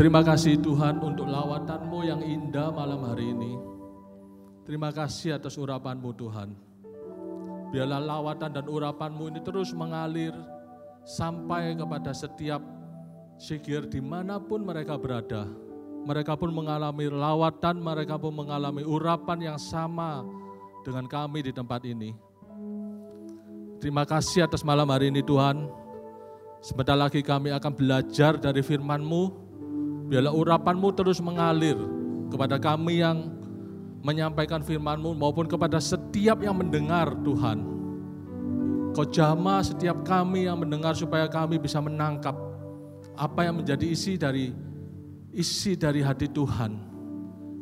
Terima 0.00 0.24
kasih 0.24 0.56
Tuhan 0.64 0.96
untuk 1.04 1.28
lawatanmu 1.28 2.08
yang 2.08 2.24
indah 2.24 2.72
malam 2.72 3.04
hari 3.04 3.36
ini. 3.36 3.52
Terima 4.64 4.88
kasih 4.96 5.36
atas 5.36 5.60
urapanmu 5.60 6.16
Tuhan. 6.16 6.56
Biarlah 7.68 8.00
lawatan 8.00 8.48
dan 8.48 8.64
urapanmu 8.64 9.28
ini 9.28 9.44
terus 9.44 9.76
mengalir 9.76 10.32
sampai 11.10 11.74
kepada 11.74 12.14
setiap 12.14 12.62
sikir 13.34 13.90
di 13.90 13.98
mana 13.98 14.38
pun 14.38 14.62
mereka 14.62 14.94
berada. 14.94 15.50
Mereka 16.06 16.38
pun 16.38 16.54
mengalami 16.54 17.10
lawatan, 17.10 17.82
mereka 17.82 18.16
pun 18.16 18.32
mengalami 18.32 18.86
urapan 18.86 19.52
yang 19.52 19.58
sama 19.60 20.24
dengan 20.86 21.04
kami 21.10 21.44
di 21.44 21.52
tempat 21.52 21.84
ini. 21.84 22.14
Terima 23.82 24.04
kasih 24.04 24.46
atas 24.46 24.64
malam 24.64 24.88
hari 24.88 25.10
ini 25.12 25.20
Tuhan. 25.20 25.68
Sebentar 26.60 26.96
lagi 26.96 27.24
kami 27.24 27.52
akan 27.52 27.72
belajar 27.72 28.36
dari 28.36 28.60
firman-Mu. 28.60 29.22
Biarlah 30.08 30.32
urapan-Mu 30.32 30.88
terus 30.96 31.20
mengalir 31.20 31.76
kepada 32.28 32.56
kami 32.60 33.00
yang 33.00 33.28
menyampaikan 34.00 34.64
firman-Mu 34.64 35.16
maupun 35.16 35.48
kepada 35.48 35.80
setiap 35.80 36.40
yang 36.40 36.56
mendengar 36.56 37.12
Tuhan. 37.24 37.69
Kau 38.90 39.06
jama 39.06 39.62
setiap 39.62 40.02
kami 40.02 40.50
yang 40.50 40.58
mendengar 40.58 40.98
supaya 40.98 41.30
kami 41.30 41.62
bisa 41.62 41.78
menangkap 41.78 42.34
apa 43.14 43.46
yang 43.46 43.62
menjadi 43.62 43.86
isi 43.86 44.18
dari 44.18 44.50
isi 45.30 45.78
dari 45.78 46.02
hati 46.02 46.26
Tuhan. 46.26 46.90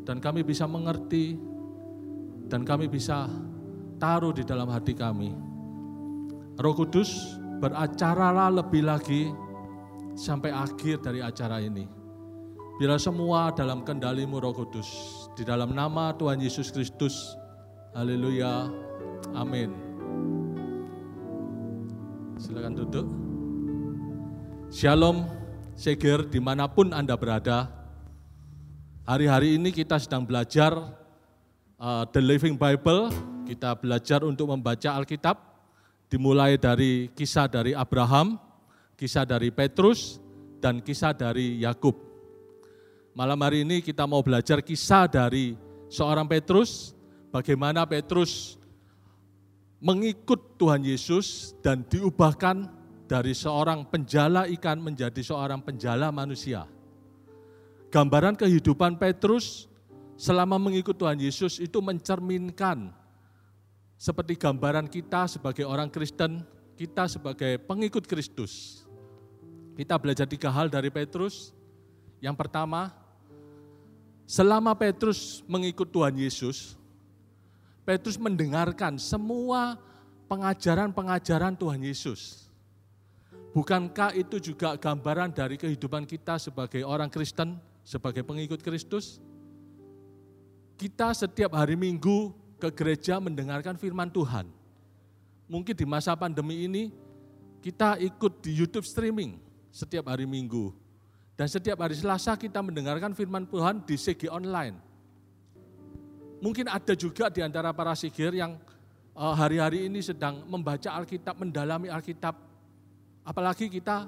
Dan 0.08 0.24
kami 0.24 0.40
bisa 0.40 0.64
mengerti 0.64 1.36
dan 2.48 2.64
kami 2.64 2.88
bisa 2.88 3.28
taruh 4.00 4.32
di 4.32 4.40
dalam 4.40 4.72
hati 4.72 4.96
kami. 4.96 5.36
Roh 6.56 6.74
Kudus 6.74 7.36
beracaralah 7.60 8.48
lebih 8.48 8.88
lagi 8.88 9.28
sampai 10.16 10.48
akhir 10.50 11.04
dari 11.04 11.20
acara 11.20 11.60
ini. 11.60 11.84
Biarlah 12.80 13.02
semua 13.02 13.50
dalam 13.52 13.84
kendalimu 13.84 14.40
Roh 14.40 14.54
Kudus. 14.54 14.88
Di 15.36 15.44
dalam 15.44 15.76
nama 15.76 16.14
Tuhan 16.16 16.40
Yesus 16.40 16.72
Kristus. 16.72 17.14
Haleluya. 17.92 18.70
Amin. 19.34 19.87
Silakan 22.38 22.70
duduk. 22.70 23.06
Shalom, 24.70 25.26
Seger 25.74 26.22
di 26.22 26.38
mana 26.38 26.70
pun 26.70 26.94
Anda 26.94 27.18
berada. 27.18 27.66
Hari-hari 29.02 29.58
ini 29.58 29.74
kita 29.74 29.98
sedang 29.98 30.22
belajar 30.22 30.70
uh, 31.82 32.06
The 32.06 32.22
Living 32.22 32.54
Bible. 32.54 33.10
Kita 33.42 33.74
belajar 33.74 34.22
untuk 34.22 34.54
membaca 34.54 34.94
Alkitab. 34.94 35.34
Dimulai 36.06 36.54
dari 36.54 37.10
kisah 37.10 37.50
dari 37.50 37.74
Abraham, 37.74 38.38
kisah 38.94 39.26
dari 39.26 39.50
Petrus, 39.50 40.22
dan 40.62 40.78
kisah 40.78 41.10
dari 41.10 41.58
Yakub. 41.66 41.98
Malam 43.18 43.42
hari 43.42 43.66
ini 43.66 43.82
kita 43.82 44.06
mau 44.06 44.22
belajar 44.22 44.62
kisah 44.62 45.10
dari 45.10 45.58
seorang 45.90 46.30
Petrus, 46.30 46.94
bagaimana 47.34 47.82
Petrus 47.82 48.57
mengikut 49.78 50.58
Tuhan 50.58 50.82
Yesus 50.82 51.54
dan 51.62 51.86
diubahkan 51.86 52.66
dari 53.08 53.32
seorang 53.32 53.86
penjala 53.88 54.44
ikan 54.58 54.78
menjadi 54.78 55.22
seorang 55.22 55.62
penjala 55.64 56.10
manusia. 56.12 56.66
Gambaran 57.88 58.36
kehidupan 58.36 59.00
Petrus 59.00 59.64
selama 60.18 60.60
mengikut 60.60 60.92
Tuhan 60.92 61.16
Yesus 61.16 61.56
itu 61.56 61.80
mencerminkan 61.80 62.92
seperti 63.98 64.38
gambaran 64.38 64.86
kita 64.86 65.26
sebagai 65.26 65.66
orang 65.66 65.90
Kristen, 65.90 66.46
kita 66.78 67.10
sebagai 67.10 67.58
pengikut 67.66 68.06
Kristus. 68.06 68.86
Kita 69.74 69.98
belajar 69.98 70.26
tiga 70.30 70.54
hal 70.54 70.70
dari 70.70 70.86
Petrus. 70.86 71.50
Yang 72.22 72.46
pertama, 72.46 72.94
selama 74.22 74.70
Petrus 74.78 75.42
mengikut 75.50 75.90
Tuhan 75.90 76.14
Yesus, 76.14 76.77
Petrus 77.88 78.20
mendengarkan 78.20 79.00
semua 79.00 79.80
pengajaran-pengajaran 80.28 81.56
Tuhan 81.56 81.80
Yesus. 81.80 82.52
Bukankah 83.56 84.12
itu 84.12 84.36
juga 84.36 84.76
gambaran 84.76 85.32
dari 85.32 85.56
kehidupan 85.56 86.04
kita 86.04 86.36
sebagai 86.36 86.84
orang 86.84 87.08
Kristen, 87.08 87.56
sebagai 87.80 88.20
pengikut 88.28 88.60
Kristus? 88.60 89.24
Kita 90.76 91.16
setiap 91.16 91.56
hari 91.56 91.80
Minggu 91.80 92.36
ke 92.60 92.68
gereja 92.76 93.16
mendengarkan 93.24 93.80
firman 93.80 94.12
Tuhan. 94.12 94.52
Mungkin 95.48 95.72
di 95.72 95.88
masa 95.88 96.12
pandemi 96.12 96.68
ini 96.68 96.92
kita 97.64 97.96
ikut 98.04 98.44
di 98.44 98.52
YouTube 98.52 98.84
streaming 98.84 99.40
setiap 99.72 100.12
hari 100.12 100.28
Minggu. 100.28 100.76
Dan 101.40 101.48
setiap 101.48 101.80
hari 101.80 101.96
Selasa 101.96 102.36
kita 102.36 102.60
mendengarkan 102.60 103.16
firman 103.16 103.48
Tuhan 103.48 103.80
di 103.80 103.96
CG 103.96 104.28
online. 104.28 104.87
Mungkin 106.38 106.70
ada 106.70 106.94
juga 106.94 107.26
di 107.28 107.42
antara 107.42 107.74
para 107.74 107.94
sigir 107.98 108.30
yang 108.34 108.54
eh, 109.14 109.34
hari-hari 109.34 109.90
ini 109.90 110.02
sedang 110.02 110.46
membaca 110.46 110.94
Alkitab, 110.94 111.34
mendalami 111.38 111.90
Alkitab. 111.90 112.34
Apalagi 113.26 113.68
kita 113.68 114.06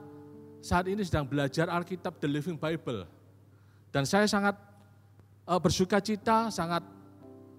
saat 0.63 0.89
ini 0.89 1.03
sedang 1.03 1.27
belajar 1.27 1.69
Alkitab 1.69 2.17
The 2.23 2.29
Living 2.31 2.57
Bible. 2.57 3.05
Dan 3.91 4.07
saya 4.07 4.31
sangat 4.31 4.55
eh, 5.47 5.61
bersuka 5.61 5.99
cita, 5.99 6.49
sangat 6.55 6.87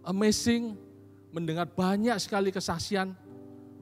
amazing 0.07 0.75
mendengar 1.31 1.67
banyak 1.67 2.15
sekali 2.19 2.51
kesaksian 2.51 3.15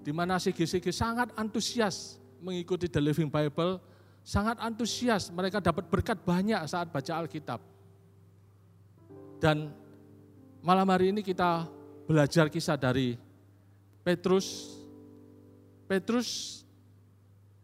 di 0.05 0.13
mana 0.13 0.37
CG-CG 0.37 0.93
sangat 0.93 1.33
antusias 1.33 2.21
mengikuti 2.39 2.85
The 2.89 3.01
Living 3.01 3.29
Bible 3.29 3.81
sangat 4.29 4.61
antusias, 4.61 5.33
mereka 5.33 5.57
dapat 5.57 5.87
berkat 5.87 6.21
banyak 6.21 6.61
saat 6.69 6.93
baca 6.93 7.13
Alkitab. 7.17 7.57
Dan 9.39 9.71
malam 10.59 10.87
hari 10.91 11.15
ini 11.15 11.23
kita 11.23 11.67
belajar 12.05 12.51
kisah 12.51 12.75
dari 12.75 13.15
Petrus. 14.03 14.75
Petrus 15.89 16.61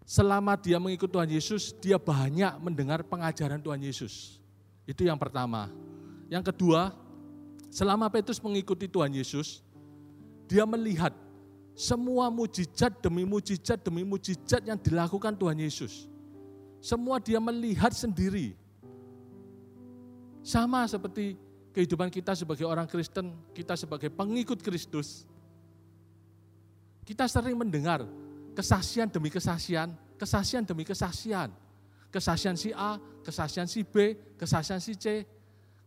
selama 0.05 0.57
dia 0.57 0.81
mengikut 0.81 1.09
Tuhan 1.09 1.29
Yesus, 1.29 1.73
dia 1.77 1.97
banyak 2.01 2.57
mendengar 2.61 3.05
pengajaran 3.05 3.61
Tuhan 3.61 3.81
Yesus. 3.81 4.41
Itu 4.85 5.05
yang 5.05 5.17
pertama. 5.17 5.69
Yang 6.29 6.53
kedua, 6.53 6.93
selama 7.69 8.09
Petrus 8.09 8.41
mengikuti 8.41 8.89
Tuhan 8.89 9.13
Yesus, 9.13 9.61
dia 10.49 10.65
melihat 10.65 11.13
semua 11.75 12.31
mujizat 12.31 13.03
demi 13.03 13.27
mujizat 13.27 13.83
demi 13.83 14.01
mujizat 14.07 14.63
yang 14.63 14.79
dilakukan 14.79 15.35
Tuhan 15.35 15.59
Yesus. 15.59 16.07
Semua 16.79 17.17
dia 17.17 17.41
melihat 17.41 17.91
sendiri. 17.91 18.53
Sama 20.45 20.85
seperti 20.85 21.33
kehidupan 21.75 22.07
kita 22.07 22.31
sebagai 22.31 22.63
orang 22.63 22.87
Kristen, 22.87 23.35
kita 23.51 23.75
sebagai 23.75 24.07
pengikut 24.07 24.63
Kristus. 24.63 25.27
Kita 27.03 27.27
sering 27.27 27.59
mendengar 27.59 28.07
kesaksian 28.55 29.11
demi 29.11 29.27
kesaksian, 29.27 29.91
kesaksian 30.15 30.63
demi 30.63 30.87
kesaksian. 30.87 31.51
Kesaksian 32.07 32.55
si 32.55 32.71
A, 32.71 32.95
kesaksian 33.27 33.67
si 33.67 33.83
B, 33.83 34.15
kesaksian 34.39 34.79
si 34.79 34.95
C, 34.95 35.27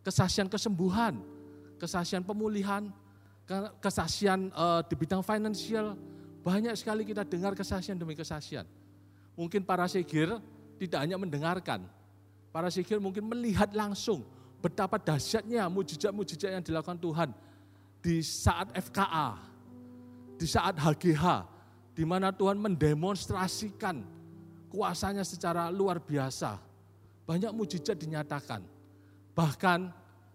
kesaksian 0.05 0.45
kesembuhan, 0.45 1.17
kesaksian 1.81 2.21
pemulihan, 2.21 2.93
kesaksian 3.81 4.53
uh, 4.53 4.85
di 4.85 4.93
bidang 4.93 5.25
finansial. 5.25 5.97
Banyak 6.45 6.77
sekali 6.77 7.01
kita 7.01 7.25
dengar 7.25 7.57
kesaksian 7.57 7.97
demi 7.97 8.13
kesaksian. 8.13 8.69
Mungkin 9.33 9.65
para 9.65 9.89
sigir 9.89 10.29
tidak 10.77 11.01
hanya 11.01 11.17
mendengarkan, 11.17 11.89
para 12.53 12.69
sigir 12.69 13.01
mungkin 13.01 13.25
melihat 13.25 13.73
langsung 13.73 14.21
betapa 14.59 14.99
dahsyatnya 14.99 15.67
mujizat-mujizat 15.71 16.51
yang 16.59 16.63
dilakukan 16.63 16.99
Tuhan 16.99 17.29
di 17.99 18.23
saat 18.23 18.71
FKA, 18.75 19.39
di 20.39 20.47
saat 20.47 20.75
HGH, 20.79 21.25
di 21.95 22.03
mana 22.07 22.31
Tuhan 22.31 22.59
mendemonstrasikan 22.59 24.03
kuasanya 24.71 25.23
secara 25.23 25.67
luar 25.71 25.99
biasa. 25.99 26.59
Banyak 27.27 27.51
mujizat 27.55 27.95
dinyatakan. 27.99 28.63
Bahkan 29.35 29.79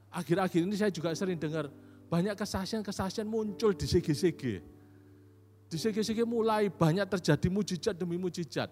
akhir-akhir 0.09 0.61
ini 0.65 0.77
saya 0.79 0.93
juga 0.95 1.13
sering 1.13 1.37
dengar 1.37 1.69
banyak 2.09 2.37
kesaksian-kesaksian 2.39 3.27
muncul 3.27 3.75
di 3.75 3.85
CGCG. 3.85 4.43
Di 5.69 5.77
CGCG 5.77 6.23
mulai 6.23 6.71
banyak 6.71 7.09
terjadi 7.09 7.49
mujizat 7.51 7.97
demi 7.99 8.15
mujizat 8.15 8.71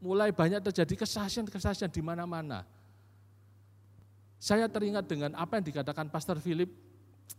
mulai 0.00 0.32
banyak 0.32 0.64
terjadi 0.64 1.04
kesaksian-kesaksian 1.04 1.92
di 1.92 2.00
mana-mana. 2.00 2.64
Saya 4.40 4.72
teringat 4.72 5.04
dengan 5.04 5.36
apa 5.36 5.60
yang 5.60 5.64
dikatakan 5.68 6.08
Pastor 6.08 6.40
Philip 6.40 6.72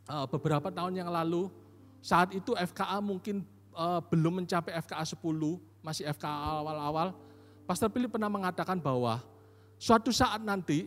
uh, 0.06 0.30
beberapa 0.30 0.70
tahun 0.70 1.02
yang 1.02 1.10
lalu. 1.10 1.50
Saat 2.02 2.38
itu 2.38 2.54
FKA 2.54 3.02
mungkin 3.02 3.42
uh, 3.74 4.02
belum 4.06 4.42
mencapai 4.42 4.78
FKA 4.86 5.02
10, 5.06 5.18
masih 5.82 6.06
FKA 6.14 6.62
awal-awal. 6.62 7.18
Pastor 7.66 7.90
Philip 7.90 8.14
pernah 8.14 8.30
mengatakan 8.30 8.78
bahwa 8.78 9.18
suatu 9.82 10.14
saat 10.14 10.46
nanti 10.46 10.86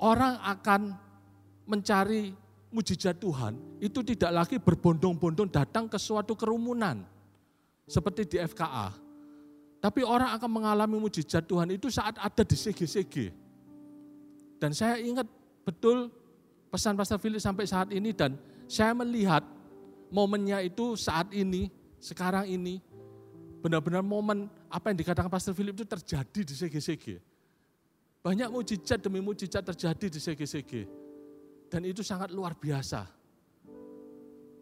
orang 0.00 0.40
akan 0.40 0.96
mencari 1.68 2.32
mujizat 2.72 3.20
Tuhan 3.20 3.60
itu 3.76 4.00
tidak 4.00 4.30
lagi 4.32 4.56
berbondong-bondong 4.56 5.52
datang 5.52 5.84
ke 5.84 6.00
suatu 6.00 6.32
kerumunan 6.32 7.04
seperti 7.84 8.24
di 8.24 8.36
FKA 8.40 9.10
tapi 9.80 10.04
orang 10.04 10.36
akan 10.36 10.50
mengalami 10.52 11.00
mujizat 11.00 11.48
Tuhan 11.48 11.72
itu 11.72 11.88
saat 11.88 12.20
ada 12.20 12.44
di 12.44 12.52
CG-CG. 12.52 13.32
Dan 14.60 14.76
saya 14.76 15.00
ingat 15.00 15.24
betul 15.64 16.12
pesan 16.68 16.94
Pastor 16.94 17.16
Philip 17.16 17.40
sampai 17.40 17.64
saat 17.64 17.88
ini 17.90 18.12
dan 18.12 18.36
saya 18.68 18.92
melihat 18.92 19.42
momennya 20.12 20.60
itu 20.60 20.94
saat 21.00 21.32
ini, 21.32 21.72
sekarang 21.96 22.44
ini, 22.44 22.78
benar-benar 23.64 24.04
momen 24.04 24.52
apa 24.68 24.92
yang 24.92 24.98
dikatakan 25.00 25.32
Pastor 25.32 25.56
Philip 25.56 25.74
itu 25.80 25.88
terjadi 25.88 26.40
di 26.44 26.54
CG-CG. 26.54 27.06
Banyak 28.20 28.52
mujizat 28.52 29.00
demi 29.00 29.24
mujizat 29.24 29.64
terjadi 29.64 30.06
di 30.12 30.20
CG-CG. 30.20 30.72
Dan 31.72 31.88
itu 31.88 32.04
sangat 32.04 32.28
luar 32.34 32.52
biasa. 32.52 33.08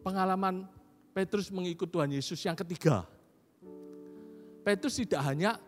Pengalaman 0.07 0.69
Petrus 1.11 1.51
mengikut 1.51 1.91
Tuhan 1.91 2.15
Yesus 2.15 2.39
yang 2.47 2.55
ketiga. 2.55 3.03
Petrus 4.63 5.01
tidak 5.01 5.25
hanya 5.27 5.59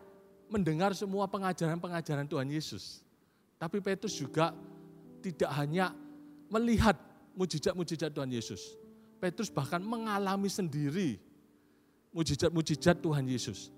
mendengar 0.47 0.95
semua 0.95 1.26
pengajaran-pengajaran 1.26 2.28
Tuhan 2.28 2.47
Yesus, 2.47 3.01
tapi 3.61 3.85
Petrus 3.85 4.17
juga 4.17 4.57
tidak 5.21 5.53
hanya 5.53 5.93
melihat 6.49 6.97
mujizat-mujizat 7.37 8.09
Tuhan 8.09 8.33
Yesus. 8.33 8.81
Petrus 9.21 9.53
bahkan 9.53 9.85
mengalami 9.85 10.49
sendiri 10.49 11.21
mujizat-mujizat 12.17 13.05
Tuhan 13.05 13.29
Yesus. 13.29 13.69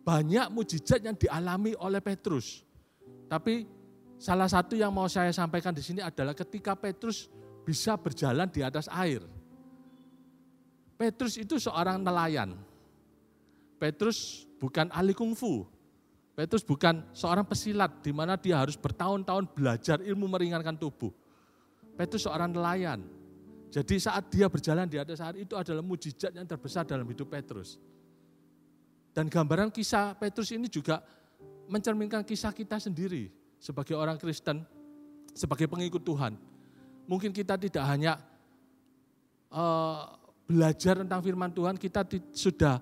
Banyak 0.00 0.48
mujizat 0.48 1.04
yang 1.04 1.12
dialami 1.12 1.76
oleh 1.76 2.00
Petrus. 2.00 2.64
Tapi 3.28 3.68
salah 4.16 4.48
satu 4.48 4.72
yang 4.72 4.88
mau 4.88 5.04
saya 5.04 5.30
sampaikan 5.36 5.76
di 5.76 5.84
sini 5.84 6.00
adalah 6.00 6.32
ketika 6.32 6.72
Petrus 6.72 7.28
bisa 7.60 8.00
berjalan 8.00 8.48
di 8.48 8.64
atas 8.64 8.88
air. 8.88 9.20
Petrus 10.96 11.36
itu 11.36 11.60
seorang 11.60 12.00
nelayan. 12.00 12.56
Petrus 13.76 14.48
bukan 14.56 14.88
ahli 14.88 15.12
kungfu. 15.12 15.68
Petrus 16.40 16.64
bukan 16.64 17.04
seorang 17.12 17.44
pesilat 17.44 18.00
di 18.00 18.16
mana 18.16 18.32
dia 18.40 18.56
harus 18.56 18.72
bertahun-tahun 18.72 19.52
belajar 19.52 20.00
ilmu 20.00 20.24
meringankan 20.24 20.72
tubuh. 20.72 21.12
Petrus 22.00 22.24
seorang 22.24 22.48
nelayan. 22.48 23.04
Jadi 23.68 24.00
saat 24.00 24.32
dia 24.32 24.48
berjalan 24.48 24.88
di 24.88 24.96
atas 24.96 25.20
air 25.20 25.44
itu 25.44 25.52
adalah 25.52 25.84
mujizat 25.84 26.32
yang 26.32 26.48
terbesar 26.48 26.88
dalam 26.88 27.04
hidup 27.04 27.28
Petrus. 27.28 27.76
Dan 29.12 29.28
gambaran 29.28 29.68
kisah 29.68 30.16
Petrus 30.16 30.48
ini 30.56 30.64
juga 30.72 31.04
mencerminkan 31.68 32.24
kisah 32.24 32.56
kita 32.56 32.80
sendiri 32.80 33.28
sebagai 33.60 33.92
orang 33.92 34.16
Kristen, 34.16 34.64
sebagai 35.36 35.68
pengikut 35.68 36.00
Tuhan. 36.00 36.40
Mungkin 37.04 37.36
kita 37.36 37.60
tidak 37.60 37.84
hanya 37.84 38.16
uh, 39.52 40.08
belajar 40.48 41.04
tentang 41.04 41.20
firman 41.20 41.52
Tuhan, 41.52 41.76
kita 41.76 42.08
sudah 42.32 42.80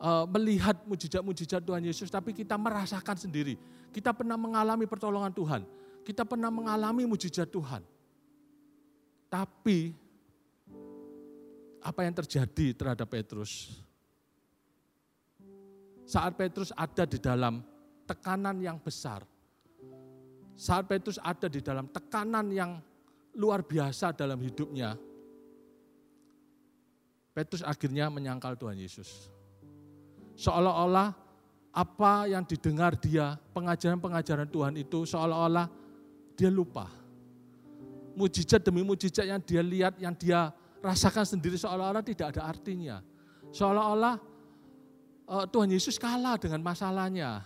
uh, 0.00 0.24
melihat 0.28 0.76
mujizat-mujizat 0.84 1.62
Tuhan 1.64 1.84
Yesus, 1.84 2.08
tapi 2.12 2.36
kita 2.36 2.56
merasakan 2.56 3.16
sendiri. 3.16 3.56
Kita 3.92 4.12
pernah 4.12 4.36
mengalami 4.36 4.84
pertolongan 4.84 5.32
Tuhan. 5.32 5.62
Kita 6.04 6.22
pernah 6.22 6.52
mengalami 6.52 7.08
mujizat 7.08 7.48
Tuhan. 7.50 7.82
Tapi 9.26 9.90
apa 11.82 12.00
yang 12.06 12.14
terjadi 12.14 12.66
terhadap 12.74 13.08
Petrus? 13.10 13.82
Saat 16.06 16.38
Petrus 16.38 16.70
ada 16.70 17.02
di 17.02 17.18
dalam 17.18 17.58
tekanan 18.06 18.62
yang 18.62 18.78
besar, 18.78 19.26
saat 20.54 20.86
Petrus 20.86 21.18
ada 21.18 21.50
di 21.50 21.58
dalam 21.58 21.90
tekanan 21.90 22.46
yang 22.54 22.78
luar 23.34 23.66
biasa 23.66 24.14
dalam 24.14 24.38
hidupnya, 24.38 24.94
Petrus 27.34 27.66
akhirnya 27.66 28.06
menyangkal 28.06 28.54
Tuhan 28.54 28.78
Yesus. 28.78 29.35
Seolah-olah 30.36 31.16
apa 31.72 32.12
yang 32.28 32.44
didengar 32.44 32.96
dia, 32.96 33.40
pengajaran-pengajaran 33.56 34.48
Tuhan 34.48 34.74
itu 34.76 35.08
seolah-olah 35.08 35.68
dia 36.36 36.52
lupa. 36.52 36.92
Mujizat 38.16 38.64
demi 38.64 38.84
mujizat 38.84 39.28
yang 39.28 39.40
dia 39.40 39.60
lihat, 39.64 39.96
yang 40.00 40.12
dia 40.16 40.52
rasakan 40.84 41.24
sendiri 41.24 41.56
seolah-olah 41.56 42.04
tidak 42.04 42.36
ada 42.36 42.48
artinya. 42.48 43.00
Seolah-olah 43.52 44.16
uh, 45.28 45.44
Tuhan 45.48 45.72
Yesus 45.72 45.96
kalah 45.96 46.36
dengan 46.40 46.60
masalahnya. 46.60 47.44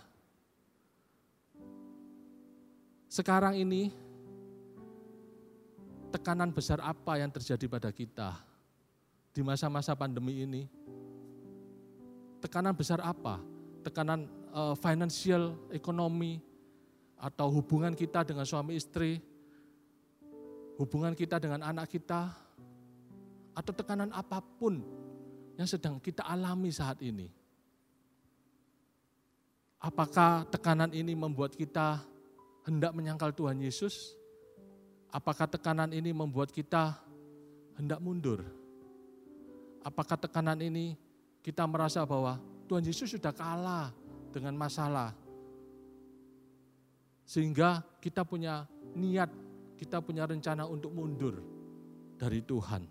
Sekarang 3.11 3.59
ini 3.59 3.91
tekanan 6.15 6.51
besar 6.55 6.79
apa 6.79 7.19
yang 7.19 7.27
terjadi 7.27 7.67
pada 7.67 7.91
kita 7.91 8.39
di 9.35 9.43
masa-masa 9.43 9.91
pandemi 9.95 10.47
ini? 10.47 10.63
Tekanan 12.41 12.73
besar 12.73 12.97
apa? 13.05 13.37
Tekanan 13.85 14.25
uh, 14.49 14.73
financial, 14.73 15.53
ekonomi, 15.69 16.41
atau 17.21 17.53
hubungan 17.53 17.93
kita 17.93 18.25
dengan 18.25 18.49
suami 18.49 18.81
istri, 18.81 19.21
hubungan 20.81 21.13
kita 21.13 21.37
dengan 21.37 21.61
anak 21.61 21.85
kita, 21.85 22.33
atau 23.53 23.73
tekanan 23.77 24.09
apa 24.09 24.41
pun 24.41 24.81
yang 25.53 25.69
sedang 25.69 26.01
kita 26.01 26.25
alami 26.25 26.73
saat 26.73 26.97
ini. 27.05 27.29
Apakah 29.81 30.45
tekanan 30.49 30.93
ini 30.93 31.13
membuat 31.13 31.57
kita 31.57 32.01
hendak 32.65 32.93
menyangkal 32.93 33.33
Tuhan 33.33 33.57
Yesus? 33.61 34.17
Apakah 35.09 35.49
tekanan 35.49 35.89
ini 35.93 36.13
membuat 36.13 36.53
kita 36.53 36.97
hendak 37.77 37.97
mundur? 38.01 38.45
Apakah 39.81 40.17
tekanan 40.21 40.61
ini 40.61 40.93
kita 41.41 41.65
merasa 41.65 42.05
bahwa 42.05 42.37
Tuhan 42.69 42.85
Yesus 42.85 43.17
sudah 43.17 43.33
kalah 43.33 43.89
dengan 44.29 44.55
masalah. 44.55 45.11
Sehingga 47.25 47.81
kita 47.99 48.23
punya 48.23 48.65
niat, 48.93 49.29
kita 49.75 49.99
punya 49.99 50.29
rencana 50.29 50.69
untuk 50.69 50.93
mundur 50.93 51.41
dari 52.15 52.39
Tuhan. 52.45 52.85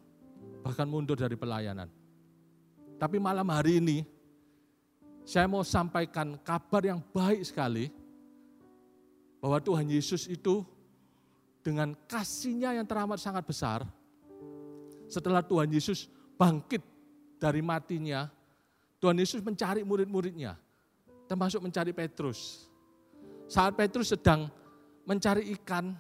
Bahkan 0.60 0.86
mundur 0.90 1.16
dari 1.16 1.38
pelayanan. 1.38 1.88
Tapi 3.00 3.16
malam 3.16 3.48
hari 3.48 3.80
ini, 3.80 4.04
saya 5.24 5.48
mau 5.48 5.64
sampaikan 5.64 6.36
kabar 6.44 6.84
yang 6.84 7.00
baik 7.00 7.40
sekali, 7.46 7.88
bahwa 9.40 9.56
Tuhan 9.56 9.88
Yesus 9.88 10.28
itu 10.28 10.60
dengan 11.64 11.96
kasihnya 12.04 12.76
yang 12.76 12.84
teramat 12.84 13.16
sangat 13.16 13.44
besar, 13.48 13.80
setelah 15.08 15.40
Tuhan 15.40 15.72
Yesus 15.72 16.12
bangkit 16.36 16.84
dari 17.40 17.64
matinya, 17.64 18.28
Tuhan 19.00 19.16
Yesus 19.16 19.40
mencari 19.40 19.80
murid-muridnya, 19.80 20.60
termasuk 21.24 21.64
mencari 21.64 21.96
Petrus. 21.96 22.68
Saat 23.48 23.74
Petrus 23.74 24.12
sedang 24.12 24.52
mencari 25.08 25.48
ikan, 25.56 25.96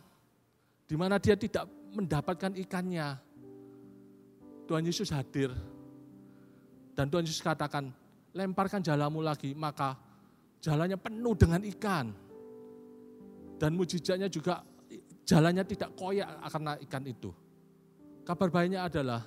di 0.84 0.94
mana 1.00 1.16
dia 1.16 1.34
tidak 1.34 1.64
mendapatkan 1.96 2.52
ikannya, 2.60 3.16
Tuhan 4.68 4.84
Yesus 4.84 5.08
hadir. 5.10 5.50
Dan 6.92 7.08
Tuhan 7.08 7.24
Yesus 7.24 7.40
katakan, 7.40 7.88
lemparkan 8.36 8.84
jalamu 8.84 9.24
lagi, 9.24 9.56
maka 9.56 9.96
jalannya 10.60 11.00
penuh 11.00 11.34
dengan 11.34 11.64
ikan. 11.64 12.12
Dan 13.56 13.76
mujizatnya 13.80 14.28
juga 14.28 14.60
jalannya 15.24 15.64
tidak 15.64 15.96
koyak 15.96 16.28
karena 16.52 16.72
ikan 16.84 17.04
itu. 17.08 17.32
Kabar 18.24 18.48
baiknya 18.52 18.84
adalah 18.86 19.24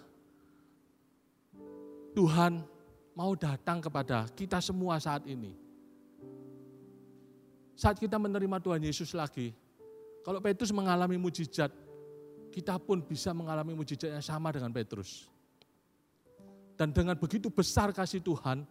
Tuhan 2.13 2.72
mau 3.13 3.37
datang 3.37 3.81
kepada 3.81 4.25
kita 4.33 4.57
semua 4.61 4.97
saat 4.97 5.25
ini. 5.29 5.61
saat 7.73 7.97
kita 7.97 8.21
menerima 8.21 8.61
Tuhan 8.61 8.85
Yesus 8.85 9.17
lagi, 9.17 9.49
kalau 10.21 10.37
Petrus 10.37 10.69
mengalami 10.69 11.17
mujizat, 11.17 11.73
kita 12.53 12.77
pun 12.77 13.01
bisa 13.01 13.33
mengalami 13.33 13.73
mujizat 13.73 14.13
yang 14.13 14.21
sama 14.21 14.53
dengan 14.53 14.69
Petrus. 14.69 15.25
Dan 16.77 16.93
dengan 16.93 17.17
begitu 17.17 17.49
besar 17.49 17.89
kasih 17.89 18.21
Tuhan, 18.21 18.63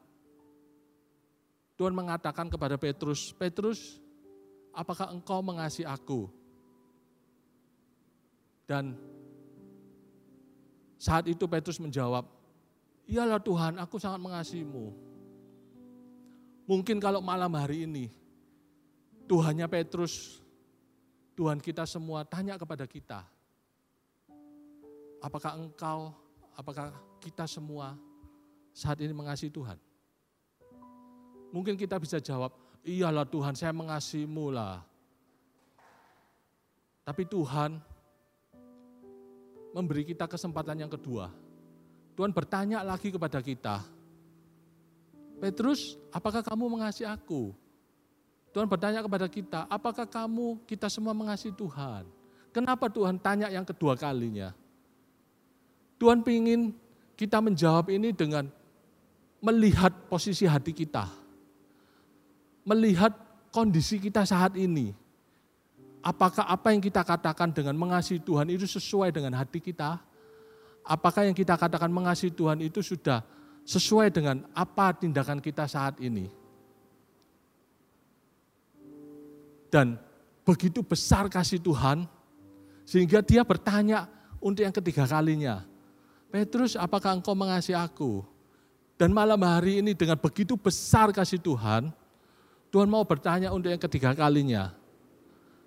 Tuhan 1.75 1.95
mengatakan 1.99 2.47
kepada 2.47 2.79
Petrus, 2.79 3.35
Petrus, 3.35 3.99
apakah 4.71 5.11
engkau 5.11 5.43
mengasihi 5.43 5.83
aku? 5.83 6.31
Dan 8.65 8.95
saat 10.97 11.27
itu 11.27 11.45
Petrus 11.51 11.83
menjawab, 11.83 12.23
iyalah 13.07 13.41
Tuhan, 13.43 13.79
aku 13.79 13.97
sangat 13.99 14.21
mengasihimu. 14.23 14.93
Mungkin 16.67 17.03
kalau 17.03 17.19
malam 17.19 17.51
hari 17.59 17.85
ini, 17.85 18.07
Tuhannya 19.27 19.67
Petrus, 19.67 20.43
Tuhan 21.35 21.59
kita 21.59 21.89
semua 21.89 22.23
tanya 22.23 22.55
kepada 22.55 22.87
kita, 22.87 23.27
apakah 25.19 25.59
engkau, 25.59 26.15
apakah 26.55 26.93
kita 27.19 27.49
semua 27.49 27.99
saat 28.71 29.01
ini 29.03 29.11
mengasihi 29.11 29.51
Tuhan? 29.51 29.79
Mungkin 31.53 31.77
kita 31.77 32.01
bisa 32.01 32.17
jawab, 32.17 32.55
iyalah 32.87 33.29
Tuhan 33.29 33.53
saya 33.53 33.75
mengasihimu 33.77 34.47
lah. 34.55 34.81
Tapi 37.03 37.27
Tuhan 37.27 37.83
memberi 39.75 40.07
kita 40.07 40.31
kesempatan 40.31 40.87
yang 40.87 40.93
kedua. 40.93 41.42
Tuhan 42.13 42.31
bertanya 42.31 42.85
lagi 42.85 43.09
kepada 43.09 43.41
kita, 43.41 43.81
Petrus, 45.43 45.99
apakah 46.15 46.39
kamu 46.39 46.79
mengasihi 46.79 47.09
aku? 47.09 47.51
Tuhan 48.55 48.69
bertanya 48.69 49.01
kepada 49.03 49.27
kita, 49.27 49.65
apakah 49.67 50.07
kamu, 50.07 50.61
kita 50.69 50.87
semua 50.87 51.17
mengasihi 51.17 51.51
Tuhan? 51.57 52.05
Kenapa 52.53 52.87
Tuhan 52.87 53.17
tanya 53.17 53.49
yang 53.49 53.65
kedua 53.65 53.97
kalinya? 53.97 54.53
Tuhan 55.97 56.21
ingin 56.21 56.77
kita 57.17 57.41
menjawab 57.41 57.89
ini 57.89 58.13
dengan 58.13 58.47
melihat 59.43 59.91
posisi 60.07 60.45
hati 60.45 60.71
kita. 60.71 61.09
Melihat 62.63 63.11
kondisi 63.51 63.99
kita 63.99 64.23
saat 64.23 64.55
ini. 64.55 64.95
Apakah 66.03 66.47
apa 66.47 66.71
yang 66.71 66.83
kita 66.83 67.03
katakan 67.03 67.51
dengan 67.51 67.75
mengasihi 67.75 68.23
Tuhan 68.23 68.51
itu 68.51 68.67
sesuai 68.67 69.11
dengan 69.11 69.39
hati 69.39 69.59
kita? 69.59 69.99
Apakah 70.83 71.27
yang 71.27 71.37
kita 71.37 71.55
katakan 71.55 71.91
mengasihi 71.91 72.35
Tuhan 72.35 72.59
itu 72.59 72.83
sudah 72.83 73.23
sesuai 73.63 74.11
dengan 74.11 74.43
apa 74.53 74.91
tindakan 74.95 75.39
kita 75.39 75.67
saat 75.71 75.99
ini. 76.03 76.27
Dan 79.73 79.97
begitu 80.45 80.85
besar 80.85 81.31
kasih 81.33 81.63
Tuhan, 81.63 82.05
sehingga 82.85 83.25
dia 83.25 83.41
bertanya 83.47 84.11
untuk 84.43 84.67
yang 84.67 84.75
ketiga 84.75 85.09
kalinya, 85.09 85.65
Petrus 86.29 86.77
apakah 86.77 87.17
engkau 87.17 87.33
mengasihi 87.33 87.79
aku? 87.79 88.21
Dan 89.01 89.17
malam 89.17 89.41
hari 89.41 89.81
ini 89.81 89.97
dengan 89.97 90.21
begitu 90.21 90.61
besar 90.61 91.09
kasih 91.15 91.41
Tuhan, 91.41 91.89
Tuhan 92.69 92.89
mau 92.91 93.03
bertanya 93.07 93.49
untuk 93.49 93.73
yang 93.73 93.81
ketiga 93.81 94.13
kalinya, 94.13 94.77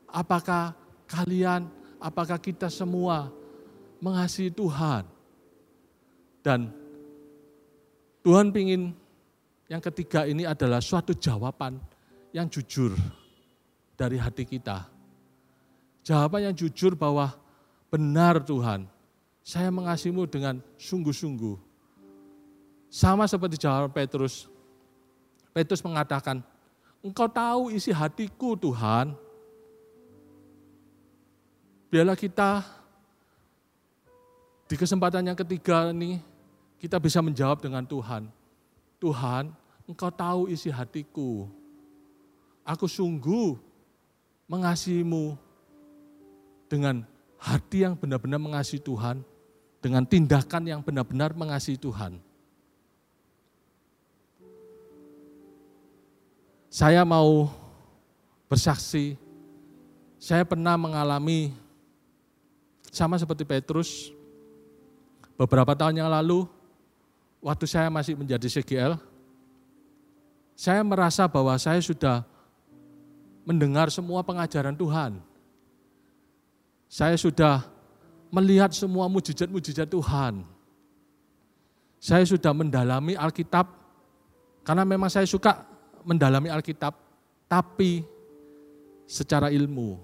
apakah 0.05 0.77
kalian, 1.09 1.65
apakah 1.97 2.37
kita 2.37 2.69
semua 2.69 3.33
mengasihi 3.99 4.51
Tuhan? 4.51 5.03
Dan 6.45 6.69
Tuhan 8.21 8.53
ingin 8.53 8.93
yang 9.65 9.81
ketiga 9.81 10.29
ini 10.29 10.45
adalah 10.45 10.81
suatu 10.81 11.13
jawaban 11.17 11.81
yang 12.33 12.45
jujur 12.49 12.93
dari 13.97 14.21
hati 14.21 14.45
kita. 14.45 14.85
Jawaban 16.05 16.51
yang 16.51 16.55
jujur 16.55 16.93
bahwa 16.93 17.33
benar 17.89 18.37
Tuhan, 18.45 18.85
saya 19.41 19.73
mengasihimu 19.73 20.29
dengan 20.29 20.61
sungguh-sungguh. 20.77 21.57
Sama 22.93 23.25
seperti 23.25 23.57
jawaban 23.57 23.89
Petrus. 23.89 24.45
Petrus 25.49 25.81
mengatakan, 25.81 26.45
engkau 27.01 27.25
tahu 27.25 27.73
isi 27.73 27.89
hatiku 27.89 28.53
Tuhan. 28.53 29.17
Biarlah 31.89 32.17
kita 32.17 32.61
di 34.65 34.75
kesempatan 34.75 35.21
yang 35.21 35.37
ketiga 35.37 35.93
ini 35.93 36.17
kita 36.81 36.97
bisa 36.97 37.21
menjawab 37.21 37.61
dengan 37.61 37.85
Tuhan. 37.85 38.29
Tuhan, 38.97 39.53
Engkau 39.85 40.09
tahu 40.09 40.49
isi 40.49 40.73
hatiku. 40.73 41.45
Aku 42.65 42.89
sungguh 42.89 43.53
mengasihimu 44.49 45.37
dengan 46.65 47.05
hati 47.37 47.85
yang 47.85 47.93
benar-benar 47.93 48.41
mengasihi 48.41 48.81
Tuhan, 48.81 49.21
dengan 49.77 50.01
tindakan 50.01 50.63
yang 50.65 50.81
benar-benar 50.81 51.37
mengasihi 51.37 51.77
Tuhan. 51.77 52.17
Saya 56.73 57.05
mau 57.05 57.53
bersaksi, 58.49 59.15
saya 60.17 60.41
pernah 60.41 60.73
mengalami 60.75 61.53
sama 62.89 63.21
seperti 63.21 63.45
Petrus, 63.45 64.09
beberapa 65.35 65.75
tahun 65.75 65.99
yang 65.99 66.09
lalu 66.11 66.47
waktu 67.43 67.65
saya 67.67 67.87
masih 67.91 68.15
menjadi 68.15 68.47
CGL, 68.49 68.97
saya 70.55 70.81
merasa 70.81 71.27
bahwa 71.27 71.53
saya 71.59 71.83
sudah 71.83 72.23
mendengar 73.43 73.91
semua 73.91 74.23
pengajaran 74.23 74.73
Tuhan. 74.73 75.19
Saya 76.87 77.19
sudah 77.19 77.67
melihat 78.31 78.71
semua 78.71 79.05
mujizat-mujizat 79.11 79.91
Tuhan. 79.91 80.47
Saya 81.99 82.23
sudah 82.23 82.55
mendalami 82.55 83.13
Alkitab, 83.19 83.67
karena 84.63 84.83
memang 84.87 85.11
saya 85.11 85.27
suka 85.27 85.65
mendalami 86.05 86.49
Alkitab, 86.49 86.93
tapi 87.49 88.05
secara 89.05 89.49
ilmu, 89.53 89.97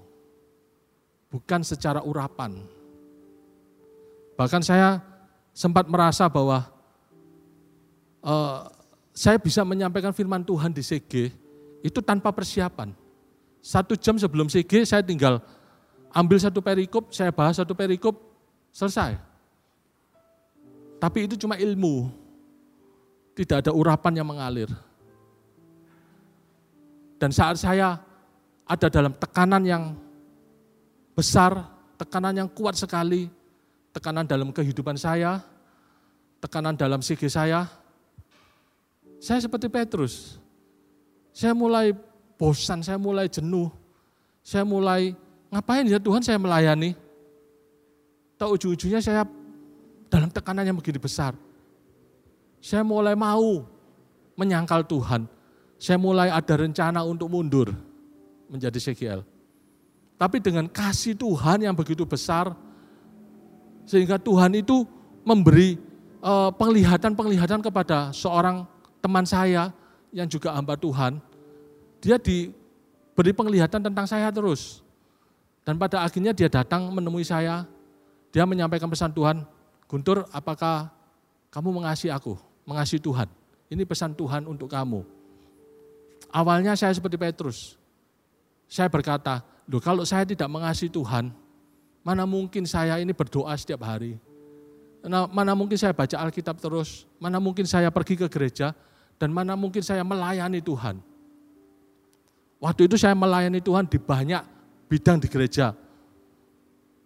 bukan 1.30 1.62
secara 1.66 2.02
urapan. 2.02 2.60
Bahkan 4.36 4.62
saya 4.66 5.11
sempat 5.62 5.86
merasa 5.86 6.26
bahwa 6.26 6.66
uh, 8.26 8.66
saya 9.14 9.38
bisa 9.38 9.62
menyampaikan 9.62 10.10
firman 10.10 10.42
Tuhan 10.42 10.74
di 10.74 10.82
CG 10.82 11.30
itu 11.86 12.00
tanpa 12.02 12.34
persiapan. 12.34 12.98
Satu 13.62 13.94
jam 13.94 14.18
sebelum 14.18 14.50
CG 14.50 14.90
saya 14.90 15.06
tinggal 15.06 15.38
ambil 16.10 16.42
satu 16.42 16.66
perikop, 16.66 17.14
saya 17.14 17.30
bahas 17.30 17.62
satu 17.62 17.78
perikop, 17.78 18.18
selesai. 18.74 19.22
Tapi 20.98 21.30
itu 21.30 21.38
cuma 21.38 21.54
ilmu, 21.62 22.10
tidak 23.38 23.62
ada 23.62 23.72
urapan 23.74 24.18
yang 24.18 24.26
mengalir. 24.34 24.70
Dan 27.22 27.30
saat 27.30 27.62
saya 27.62 28.02
ada 28.66 28.88
dalam 28.90 29.14
tekanan 29.14 29.62
yang 29.62 29.94
besar, 31.14 31.70
tekanan 32.02 32.34
yang 32.34 32.50
kuat 32.50 32.74
sekali, 32.74 33.30
tekanan 33.94 34.26
dalam 34.26 34.50
kehidupan 34.50 34.98
saya, 34.98 35.51
tekanan 36.42 36.74
dalam 36.74 37.00
CG 37.06 37.30
saya, 37.30 37.70
saya 39.22 39.38
seperti 39.38 39.70
Petrus. 39.70 40.42
Saya 41.30 41.54
mulai 41.54 41.94
bosan, 42.36 42.82
saya 42.82 42.98
mulai 42.98 43.30
jenuh. 43.30 43.70
Saya 44.42 44.66
mulai, 44.66 45.14
ngapain 45.54 45.86
ya 45.86 46.02
Tuhan 46.02 46.26
saya 46.26 46.42
melayani? 46.42 46.98
Tahu 48.42 48.58
ujung-ujungnya 48.58 48.98
saya 48.98 49.22
dalam 50.10 50.34
tekanan 50.34 50.66
yang 50.66 50.74
begini 50.74 50.98
besar. 50.98 51.38
Saya 52.58 52.82
mulai 52.82 53.14
mau 53.14 53.62
menyangkal 54.34 54.82
Tuhan. 54.90 55.30
Saya 55.78 56.02
mulai 56.02 56.34
ada 56.34 56.58
rencana 56.58 57.06
untuk 57.06 57.30
mundur 57.30 57.70
menjadi 58.50 58.82
CGL. 58.82 59.22
Tapi 60.18 60.38
dengan 60.42 60.66
kasih 60.66 61.14
Tuhan 61.14 61.66
yang 61.66 61.74
begitu 61.78 62.06
besar, 62.06 62.54
sehingga 63.86 64.22
Tuhan 64.22 64.54
itu 64.58 64.86
memberi 65.26 65.91
penglihatan-penglihatan 66.56 67.60
kepada 67.66 68.14
seorang 68.14 68.64
teman 69.02 69.26
saya 69.26 69.74
yang 70.14 70.30
juga 70.30 70.54
hamba 70.54 70.78
Tuhan, 70.78 71.18
dia 71.98 72.22
diberi 72.22 73.34
penglihatan 73.34 73.82
tentang 73.82 74.06
saya 74.06 74.30
terus. 74.30 74.86
Dan 75.66 75.78
pada 75.78 76.02
akhirnya 76.06 76.34
dia 76.34 76.50
datang 76.50 76.90
menemui 76.94 77.26
saya, 77.26 77.66
dia 78.34 78.46
menyampaikan 78.46 78.90
pesan 78.90 79.14
Tuhan, 79.14 79.46
Guntur 79.92 80.24
apakah 80.32 80.88
kamu 81.52 81.84
mengasihi 81.84 82.16
aku, 82.16 82.40
mengasihi 82.64 83.04
Tuhan. 83.04 83.28
Ini 83.68 83.84
pesan 83.84 84.16
Tuhan 84.16 84.48
untuk 84.48 84.72
kamu. 84.72 85.04
Awalnya 86.32 86.80
saya 86.80 86.96
seperti 86.96 87.20
Petrus. 87.20 87.76
Saya 88.72 88.88
berkata, 88.88 89.44
Loh 89.68 89.84
kalau 89.84 90.08
saya 90.08 90.24
tidak 90.24 90.48
mengasihi 90.48 90.88
Tuhan, 90.88 91.36
mana 92.08 92.24
mungkin 92.24 92.64
saya 92.64 93.04
ini 93.04 93.12
berdoa 93.12 93.52
setiap 93.60 93.84
hari. 93.84 94.16
Mana 95.08 95.58
mungkin 95.58 95.78
saya 95.82 95.94
baca 95.98 96.14
Alkitab 96.14 96.62
terus, 96.62 97.10
mana 97.18 97.42
mungkin 97.42 97.66
saya 97.66 97.90
pergi 97.90 98.14
ke 98.22 98.30
gereja, 98.30 98.78
dan 99.18 99.34
mana 99.34 99.58
mungkin 99.58 99.82
saya 99.82 100.06
melayani 100.06 100.62
Tuhan. 100.62 101.02
Waktu 102.62 102.86
itu 102.86 102.96
saya 103.02 103.18
melayani 103.18 103.58
Tuhan 103.58 103.90
di 103.90 103.98
banyak 103.98 104.46
bidang 104.86 105.18
di 105.18 105.26
gereja. 105.26 105.74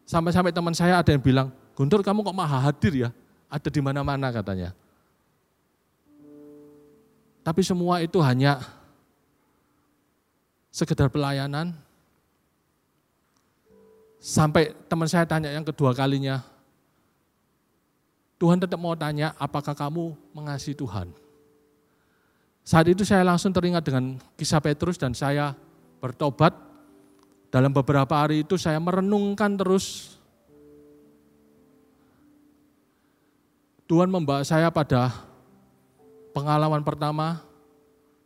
Sampai-sampai 0.03 0.51
teman 0.51 0.75
saya 0.75 0.99
ada 0.99 1.09
yang 1.09 1.23
bilang, 1.23 1.47
Guntur 1.75 1.99
kamu 1.99 2.23
kok 2.23 2.35
maha 2.35 2.71
hadir 2.71 2.93
ya? 2.95 3.09
Ada 3.51 3.67
di 3.67 3.83
mana-mana 3.83 4.31
katanya. 4.31 4.71
Tapi 7.43 7.61
semua 7.61 7.99
itu 7.99 8.17
hanya 8.23 8.63
sekedar 10.71 11.11
pelayanan. 11.11 11.75
Sampai 14.23 14.73
teman 14.89 15.05
saya 15.05 15.27
tanya 15.27 15.51
yang 15.53 15.67
kedua 15.67 15.93
kalinya, 15.93 16.41
Tuhan 18.35 18.59
tetap 18.59 18.75
mau 18.75 18.95
tanya, 18.99 19.31
apakah 19.39 19.71
kamu 19.71 20.11
mengasihi 20.35 20.75
Tuhan? 20.75 21.11
Saat 22.65 22.89
itu 22.91 23.05
saya 23.05 23.21
langsung 23.21 23.53
teringat 23.53 23.85
dengan 23.85 24.17
kisah 24.35 24.59
Petrus 24.59 24.97
dan 24.97 25.13
saya 25.13 25.53
bertobat. 26.01 26.51
Dalam 27.53 27.71
beberapa 27.71 28.11
hari 28.19 28.43
itu 28.43 28.59
saya 28.59 28.81
merenungkan 28.81 29.55
terus. 29.55 30.17
Tuhan 33.85 34.09
membawa 34.09 34.41
saya 34.41 34.67
pada 34.73 35.13
pengalaman 36.33 36.81
pertama, 36.81 37.39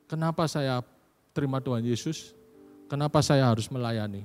kenapa 0.07 0.47
saya 0.47 0.81
terima 1.35 1.59
Tuhan 1.59 1.83
Yesus, 1.83 2.31
kenapa 2.87 3.19
saya 3.19 3.45
harus 3.45 3.67
melayani. 3.67 4.23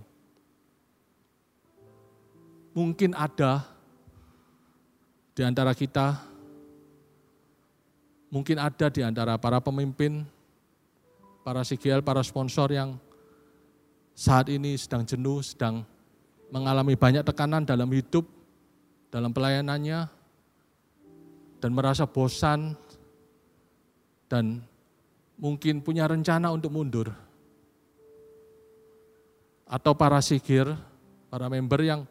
Mungkin 2.71 3.19
ada 3.19 3.74
di 5.35 5.43
antara 5.43 5.75
kita 5.75 6.35
Mungkin 8.35 8.59
ada 8.59 8.91
di 8.91 8.99
antara 8.99 9.39
para 9.39 9.63
pemimpin, 9.63 10.27
para 11.47 11.63
CGL, 11.63 12.03
para 12.03 12.19
sponsor 12.19 12.67
yang 12.75 12.99
saat 14.11 14.51
ini 14.51 14.75
sedang 14.75 15.07
jenuh, 15.07 15.39
sedang 15.39 15.87
mengalami 16.51 16.99
banyak 16.99 17.23
tekanan 17.23 17.63
dalam 17.63 17.87
hidup, 17.95 18.27
dalam 19.07 19.31
pelayanannya, 19.31 20.11
dan 21.63 21.71
merasa 21.71 22.11
bosan, 22.11 22.75
dan 24.27 24.59
mungkin 25.39 25.79
punya 25.79 26.11
rencana 26.11 26.51
untuk 26.51 26.75
mundur. 26.75 27.15
Atau 29.63 29.95
para 29.95 30.19
sigir, 30.19 30.67
para 31.31 31.47
member 31.47 31.87
yang 31.87 32.03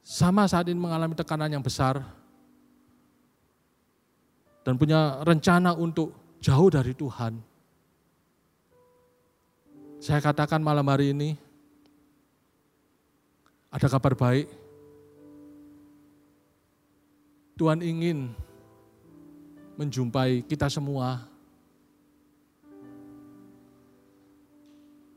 sama 0.00 0.48
saat 0.48 0.66
ini 0.68 0.80
mengalami 0.80 1.14
tekanan 1.14 1.52
yang 1.52 1.62
besar, 1.62 2.02
dan 4.60 4.76
punya 4.76 5.24
rencana 5.24 5.72
untuk 5.72 6.12
jauh 6.40 6.68
dari 6.68 6.92
Tuhan. 6.92 7.40
Saya 10.00 10.20
katakan 10.24 10.64
malam 10.64 10.84
hari 10.88 11.12
ini, 11.12 11.36
ada 13.68 13.86
kabar 13.88 14.16
baik. 14.16 14.48
Tuhan 17.60 17.84
ingin 17.84 18.32
menjumpai 19.76 20.40
kita 20.48 20.72
semua. 20.72 21.28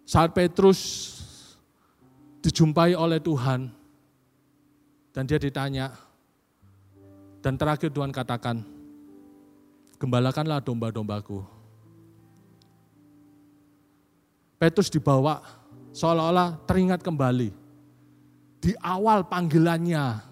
Saat 0.03 0.35
Petrus 0.35 0.79
dijumpai 2.43 2.91
oleh 2.93 3.23
Tuhan, 3.23 3.71
dan 5.13 5.29
dia 5.29 5.37
ditanya, 5.37 5.93
dan 7.45 7.53
terakhir 7.53 7.93
Tuhan 7.93 8.09
katakan, 8.09 8.65
gembalakanlah 10.01 10.59
domba-dombaku. 10.59 11.45
Petrus 14.57 14.89
dibawa 14.89 15.43
seolah-olah 15.93 16.65
teringat 16.65 17.05
kembali. 17.05 17.53
Di 18.63 18.71
awal 18.79 19.27
panggilannya, 19.27 20.23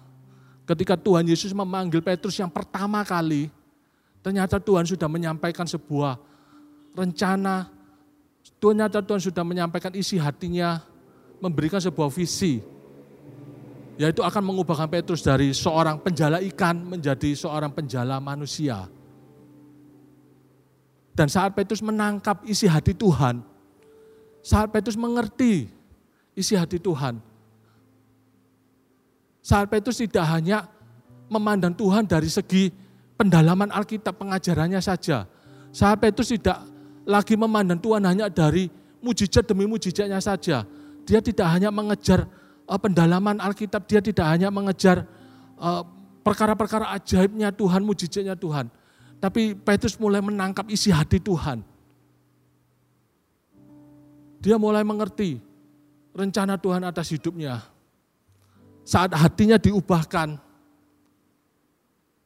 ketika 0.66 0.96
Tuhan 0.98 1.28
Yesus 1.28 1.52
memanggil 1.52 2.00
Petrus 2.00 2.40
yang 2.40 2.48
pertama 2.48 3.04
kali, 3.04 3.52
ternyata 4.24 4.56
Tuhan 4.58 4.88
sudah 4.88 5.06
menyampaikan 5.06 5.68
sebuah 5.68 6.16
rencana, 6.96 7.68
ternyata 8.56 9.04
Tuhan 9.04 9.20
sudah 9.20 9.44
menyampaikan 9.44 9.92
isi 9.92 10.16
hatinya, 10.16 10.80
memberikan 11.44 11.78
sebuah 11.78 12.08
visi, 12.08 12.64
yaitu 14.00 14.24
akan 14.24 14.42
mengubahkan 14.42 14.88
Petrus 14.88 15.20
dari 15.20 15.52
seorang 15.52 16.00
penjala 16.00 16.40
ikan 16.52 16.80
menjadi 16.80 17.36
seorang 17.36 17.72
penjala 17.72 18.16
manusia. 18.18 18.88
Dan 21.12 21.28
saat 21.28 21.52
Petrus 21.52 21.84
menangkap 21.84 22.40
isi 22.48 22.64
hati 22.64 22.96
Tuhan, 22.96 23.44
saat 24.40 24.72
Petrus 24.72 24.96
mengerti 24.96 25.68
isi 26.32 26.56
hati 26.56 26.80
Tuhan, 26.80 27.20
saat 29.44 29.68
Petrus 29.68 30.00
tidak 30.00 30.24
hanya 30.24 30.64
memandang 31.28 31.76
Tuhan 31.76 32.08
dari 32.08 32.32
segi 32.32 32.72
pendalaman 33.20 33.68
Alkitab 33.68 34.16
pengajarannya 34.16 34.80
saja, 34.80 35.28
saat 35.68 36.00
Petrus 36.00 36.32
tidak 36.32 36.64
lagi 37.04 37.36
memandang 37.36 37.76
Tuhan 37.76 38.08
hanya 38.08 38.32
dari 38.32 38.72
mujizat 39.04 39.44
demi 39.44 39.68
mujizatnya 39.68 40.16
saja, 40.16 40.64
dia 41.04 41.20
tidak 41.20 41.44
hanya 41.52 41.68
mengejar 41.68 42.24
uh, 42.66 42.78
pendalaman 42.80 43.38
Alkitab, 43.38 43.86
dia 43.86 44.02
tidak 44.02 44.26
hanya 44.28 44.48
mengejar 44.50 45.06
uh, 45.58 45.82
perkara-perkara 46.22 46.94
ajaibnya 46.94 47.50
Tuhan, 47.50 47.82
mujizatnya 47.82 48.38
Tuhan, 48.38 48.70
tapi 49.18 49.54
Petrus 49.54 49.98
mulai 49.98 50.22
menangkap 50.22 50.66
isi 50.70 50.90
hati 50.90 51.18
Tuhan. 51.18 51.62
Dia 54.42 54.58
mulai 54.58 54.82
mengerti 54.82 55.38
rencana 56.10 56.58
Tuhan 56.58 56.82
atas 56.82 57.14
hidupnya. 57.14 57.62
Saat 58.82 59.14
hatinya 59.14 59.54
diubahkan, 59.62 60.34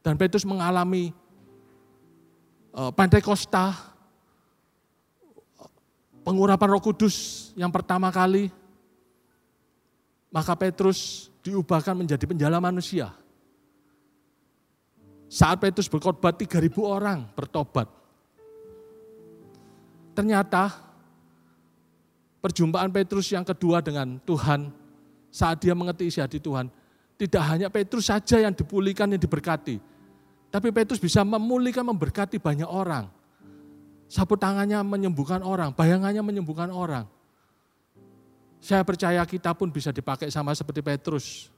dan 0.01 0.15
Petrus 0.17 0.47
mengalami 0.47 1.13
uh, 2.73 2.89
Pentakosta, 2.89 3.75
pengurapan 6.25 6.69
Roh 6.73 6.81
Kudus 6.81 7.49
yang 7.53 7.69
pertama 7.69 8.09
kali, 8.09 8.49
maka 10.37 10.53
Petrus 10.53 11.33
diubahkan 11.41 11.97
menjadi 11.97 12.29
penjala 12.29 12.61
manusia. 12.61 13.09
Saat 15.25 15.57
Petrus 15.57 15.89
berkhotbah 15.89 16.29
3000 16.29 16.77
orang 16.85 17.25
bertobat. 17.33 17.89
Ternyata 20.13 20.77
perjumpaan 22.37 22.93
Petrus 22.93 23.33
yang 23.33 23.41
kedua 23.41 23.81
dengan 23.81 24.21
Tuhan 24.21 24.69
saat 25.33 25.57
dia 25.57 25.73
mengerti 25.73 26.13
isi 26.13 26.21
hati 26.21 26.37
Tuhan, 26.37 26.69
tidak 27.17 27.43
hanya 27.49 27.67
Petrus 27.73 28.05
saja 28.13 28.37
yang 28.37 28.53
dipulihkan, 28.53 29.09
yang 29.09 29.17
diberkati. 29.17 29.81
Tapi 30.53 30.69
Petrus 30.69 31.01
bisa 31.01 31.25
memulihkan, 31.25 31.81
memberkati 31.81 32.37
banyak 32.37 32.69
orang. 32.69 33.09
Sapu 34.05 34.37
tangannya 34.37 34.85
menyembuhkan 34.85 35.41
orang, 35.41 35.73
bayangannya 35.73 36.21
menyembuhkan 36.21 36.69
orang. 36.69 37.09
Saya 38.57 38.81
percaya 38.83 39.21
kita 39.23 39.53
pun 39.53 39.69
bisa 39.71 39.93
dipakai 39.93 40.27
sama 40.33 40.51
seperti 40.57 40.81
Petrus. 40.81 41.53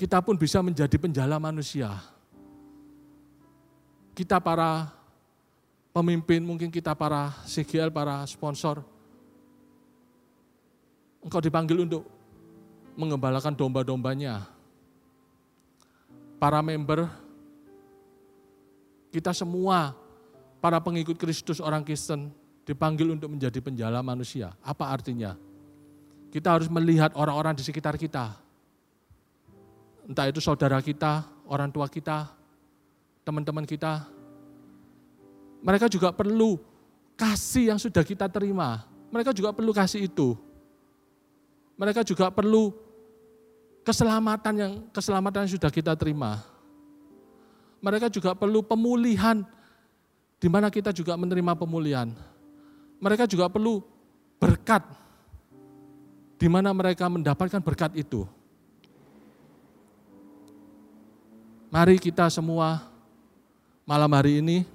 kita 0.00 0.16
pun 0.24 0.32
bisa 0.32 0.64
menjadi 0.64 0.96
penjala 0.96 1.36
manusia. 1.36 1.92
Kita 4.16 4.40
para 4.40 4.88
pemimpin, 5.92 6.40
mungkin 6.40 6.72
kita 6.72 6.96
para 6.96 7.36
CGL, 7.44 7.92
para 7.92 8.24
sponsor, 8.24 8.80
engkau 11.20 11.44
dipanggil 11.44 11.84
untuk 11.84 12.08
mengembalakan 12.96 13.52
domba-dombanya. 13.52 14.48
Para 16.40 16.64
member, 16.64 17.04
kita 19.12 19.36
semua, 19.36 19.92
para 20.64 20.80
pengikut 20.80 21.20
Kristus 21.20 21.60
orang 21.60 21.84
Kristen, 21.84 22.32
dipanggil 22.70 23.10
untuk 23.10 23.34
menjadi 23.34 23.58
penjala 23.58 23.98
manusia. 23.98 24.54
Apa 24.62 24.94
artinya? 24.94 25.34
Kita 26.30 26.54
harus 26.54 26.70
melihat 26.70 27.10
orang-orang 27.18 27.58
di 27.58 27.66
sekitar 27.66 27.98
kita, 27.98 28.38
entah 30.06 30.30
itu 30.30 30.38
saudara 30.38 30.78
kita, 30.78 31.26
orang 31.50 31.74
tua 31.74 31.90
kita, 31.90 32.30
teman-teman 33.26 33.66
kita, 33.66 34.06
mereka 35.58 35.90
juga 35.90 36.14
perlu 36.14 36.62
kasih 37.18 37.74
yang 37.74 37.80
sudah 37.82 38.06
kita 38.06 38.30
terima. 38.30 38.86
Mereka 39.10 39.34
juga 39.34 39.50
perlu 39.50 39.74
kasih 39.74 40.06
itu. 40.06 40.38
Mereka 41.74 42.06
juga 42.06 42.30
perlu 42.30 42.70
keselamatan 43.82 44.54
yang 44.54 44.72
keselamatan 44.94 45.50
yang 45.50 45.52
sudah 45.58 45.70
kita 45.72 45.98
terima. 45.98 46.46
Mereka 47.82 48.06
juga 48.06 48.38
perlu 48.38 48.62
pemulihan 48.62 49.42
di 50.40 50.48
mana 50.48 50.70
kita 50.70 50.94
juga 50.94 51.16
menerima 51.18 51.52
pemulihan. 51.56 52.12
Mereka 53.00 53.24
juga 53.24 53.48
perlu 53.48 53.80
berkat 54.36 54.84
di 56.40 56.48
mana 56.48 56.72
mereka 56.72 57.08
mendapatkan 57.08 57.60
berkat 57.60 57.92
itu. 57.96 58.24
Mari 61.72 61.96
kita 62.00 62.28
semua 62.28 62.84
malam 63.88 64.10
hari 64.12 64.40
ini 64.44 64.66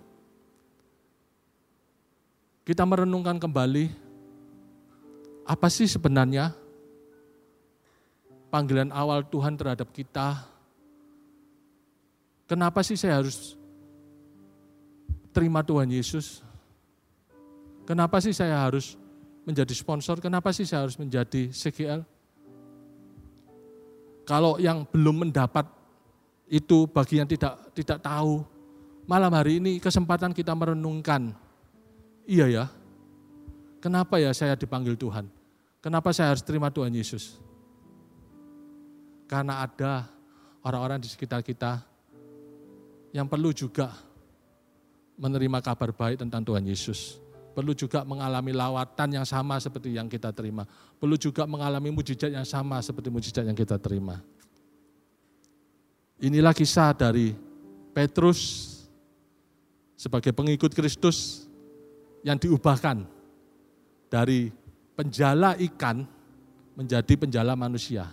kita 2.65 2.81
merenungkan 2.81 3.37
kembali 3.37 3.93
apa 5.45 5.67
sih 5.69 5.85
sebenarnya 5.85 6.49
panggilan 8.49 8.89
awal 8.89 9.21
Tuhan 9.21 9.53
terhadap 9.53 9.91
kita. 9.93 10.41
Kenapa 12.49 12.81
sih 12.81 12.97
saya 12.97 13.21
harus 13.21 13.53
terima 15.35 15.61
Tuhan 15.61 15.91
Yesus? 15.91 16.41
Kenapa 17.85 18.17
sih 18.17 18.33
saya 18.33 18.57
harus 18.65 18.97
menjadi 19.45 19.71
sponsor? 19.77 20.17
Kenapa 20.17 20.49
sih 20.49 20.65
saya 20.65 20.89
harus 20.89 20.97
menjadi 20.97 21.53
CGL? 21.53 22.01
Kalau 24.25 24.57
yang 24.57 24.89
belum 24.89 25.29
mendapat 25.29 25.69
itu 26.49 26.89
bagi 26.89 27.21
yang 27.21 27.29
tidak 27.29 27.61
tidak 27.77 28.01
tahu, 28.01 28.41
malam 29.05 29.29
hari 29.29 29.61
ini 29.61 29.77
kesempatan 29.77 30.33
kita 30.33 30.57
merenungkan. 30.57 31.29
Iya 32.25 32.49
ya, 32.49 32.65
kenapa 33.77 34.17
ya 34.17 34.33
saya 34.33 34.57
dipanggil 34.57 34.97
Tuhan? 34.97 35.29
Kenapa 35.77 36.09
saya 36.09 36.33
harus 36.33 36.41
terima 36.41 36.73
Tuhan 36.73 36.89
Yesus? 36.89 37.37
Karena 39.29 39.61
ada 39.61 40.09
orang-orang 40.65 40.97
di 40.97 41.05
sekitar 41.05 41.45
kita 41.45 41.85
yang 43.13 43.29
perlu 43.29 43.53
juga 43.53 43.93
menerima 45.21 45.61
kabar 45.61 45.93
baik 45.93 46.25
tentang 46.25 46.41
Tuhan 46.41 46.65
Yesus. 46.65 47.24
Perlu 47.55 47.71
juga 47.71 48.03
mengalami 48.03 48.51
lawatan 48.51 49.15
yang 49.15 49.23
sama 49.23 49.55
seperti 49.63 49.95
yang 49.95 50.11
kita 50.11 50.35
terima. 50.35 50.67
Perlu 50.99 51.15
juga 51.15 51.47
mengalami 51.47 51.87
mujizat 51.87 52.27
yang 52.27 52.43
sama 52.43 52.83
seperti 52.83 53.07
mujizat 53.07 53.47
yang 53.47 53.55
kita 53.55 53.79
terima. 53.79 54.19
Inilah 56.19 56.51
kisah 56.51 56.91
dari 56.91 57.31
Petrus 57.95 58.75
sebagai 59.95 60.35
pengikut 60.35 60.75
Kristus 60.75 61.47
yang 62.27 62.35
diubahkan 62.35 63.07
dari 64.11 64.51
penjala 64.99 65.55
ikan 65.71 66.03
menjadi 66.75 67.13
penjala 67.15 67.55
manusia. 67.55 68.11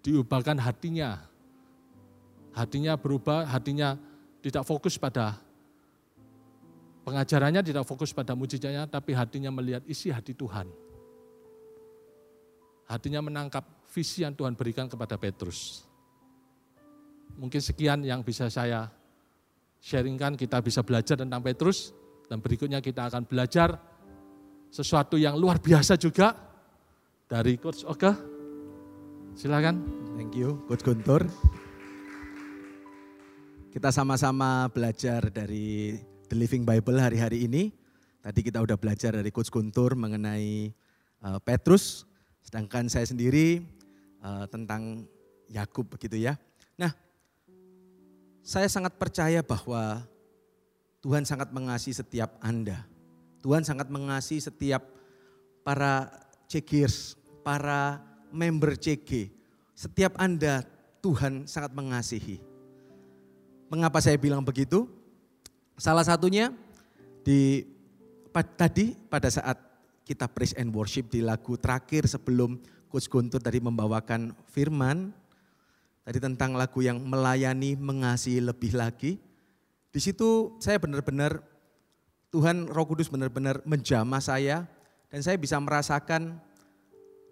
Diubahkan 0.00 0.56
hatinya. 0.64 1.20
Hatinya 2.56 2.96
berubah, 2.96 3.44
hatinya 3.52 4.00
tidak 4.40 4.64
fokus 4.64 4.96
pada 4.96 5.36
Pengajarannya 7.06 7.62
tidak 7.62 7.86
fokus 7.86 8.10
pada 8.10 8.34
mujizatnya, 8.34 8.90
tapi 8.90 9.14
hatinya 9.14 9.54
melihat 9.54 9.86
isi 9.86 10.10
hati 10.10 10.34
Tuhan. 10.34 10.66
Hatinya 12.90 13.22
menangkap 13.22 13.62
visi 13.94 14.26
yang 14.26 14.34
Tuhan 14.34 14.58
berikan 14.58 14.90
kepada 14.90 15.14
Petrus. 15.14 15.86
Mungkin 17.38 17.62
sekian 17.62 18.02
yang 18.02 18.26
bisa 18.26 18.50
saya 18.50 18.90
sharingkan, 19.78 20.34
kita 20.34 20.58
bisa 20.58 20.82
belajar 20.82 21.14
tentang 21.22 21.46
Petrus, 21.46 21.94
dan 22.26 22.42
berikutnya 22.42 22.82
kita 22.82 23.06
akan 23.06 23.22
belajar 23.22 23.78
sesuatu 24.66 25.14
yang 25.14 25.38
luar 25.38 25.62
biasa 25.62 25.94
juga 25.94 26.34
dari 27.30 27.54
Coach 27.54 27.86
Oke. 27.86 28.10
Silakan. 29.38 29.76
Thank 30.18 30.34
you, 30.34 30.58
Coach 30.66 30.82
Guntur. 30.82 31.22
Kita 33.70 33.94
sama-sama 33.94 34.66
belajar 34.72 35.30
dari 35.30 35.94
The 36.26 36.34
Living 36.34 36.66
Bible 36.66 36.98
hari-hari 36.98 37.46
ini. 37.46 37.70
Tadi 38.18 38.42
kita 38.42 38.58
udah 38.58 38.74
belajar 38.74 39.14
dari 39.14 39.30
Coach 39.30 39.54
Guntur 39.54 39.94
mengenai 39.94 40.74
uh, 41.22 41.38
Petrus, 41.38 42.02
sedangkan 42.42 42.90
saya 42.90 43.06
sendiri 43.06 43.62
uh, 44.18 44.50
tentang 44.50 45.06
Yakub 45.46 45.86
begitu 45.86 46.18
ya. 46.18 46.34
Nah, 46.74 46.90
saya 48.42 48.66
sangat 48.66 48.98
percaya 48.98 49.46
bahwa 49.46 50.02
Tuhan 50.98 51.22
sangat 51.22 51.54
mengasihi 51.54 51.94
setiap 51.94 52.34
Anda. 52.42 52.82
Tuhan 53.46 53.62
sangat 53.62 53.86
mengasihi 53.86 54.42
setiap 54.42 54.82
para 55.62 56.10
cegirs, 56.50 57.14
para 57.46 58.02
member 58.34 58.74
CG. 58.74 59.30
Setiap 59.78 60.18
Anda 60.18 60.66
Tuhan 60.98 61.46
sangat 61.46 61.70
mengasihi. 61.70 62.42
Mengapa 63.70 64.02
saya 64.02 64.18
bilang 64.18 64.42
begitu? 64.42 64.90
Salah 65.76 66.08
satunya 66.08 66.52
di 67.20 67.60
tadi 68.56 68.96
pada 69.08 69.28
saat 69.28 69.60
kita 70.08 70.24
praise 70.24 70.56
and 70.56 70.72
worship 70.72 71.12
di 71.12 71.20
lagu 71.20 71.60
terakhir 71.60 72.08
sebelum 72.08 72.56
Coach 72.88 73.12
Guntur 73.12 73.44
tadi 73.44 73.60
membawakan 73.60 74.32
firman 74.48 75.12
tadi 76.00 76.16
tentang 76.16 76.56
lagu 76.56 76.80
yang 76.80 77.02
melayani 77.02 77.76
mengasihi 77.76 78.40
lebih 78.40 78.72
lagi. 78.72 79.20
Di 79.92 80.00
situ 80.00 80.56
saya 80.62 80.80
benar-benar 80.80 81.44
Tuhan 82.32 82.68
Roh 82.72 82.86
Kudus 82.88 83.12
benar-benar 83.12 83.60
menjamah 83.68 84.20
saya 84.20 84.64
dan 85.12 85.20
saya 85.20 85.36
bisa 85.36 85.60
merasakan 85.60 86.40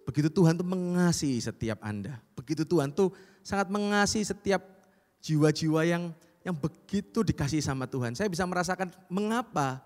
begitu 0.04 0.28
Tuhan 0.28 0.60
tuh 0.60 0.68
mengasihi 0.68 1.40
setiap 1.40 1.80
Anda. 1.80 2.20
Begitu 2.36 2.68
Tuhan 2.68 2.92
tuh 2.92 3.08
sangat 3.40 3.72
mengasihi 3.72 4.24
setiap 4.26 4.60
jiwa-jiwa 5.24 5.80
yang 5.88 6.12
yang 6.44 6.54
begitu 6.54 7.24
dikasih 7.24 7.64
sama 7.64 7.88
Tuhan. 7.88 8.12
Saya 8.12 8.28
bisa 8.28 8.44
merasakan 8.44 8.92
mengapa 9.08 9.80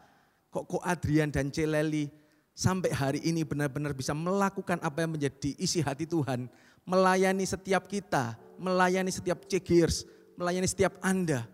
kok 0.50 0.66
Ko 0.66 0.82
Adrian 0.82 1.30
dan 1.30 1.54
Celeli 1.54 2.10
sampai 2.50 2.90
hari 2.90 3.22
ini 3.22 3.46
benar-benar 3.46 3.94
bisa 3.94 4.10
melakukan 4.10 4.82
apa 4.82 5.06
yang 5.06 5.14
menjadi 5.14 5.54
isi 5.54 5.78
hati 5.78 6.04
Tuhan. 6.04 6.50
Melayani 6.82 7.46
setiap 7.46 7.86
kita, 7.86 8.34
melayani 8.58 9.14
setiap 9.14 9.46
cegirs, 9.46 10.02
melayani 10.34 10.66
setiap 10.66 10.98
Anda. 10.98 11.46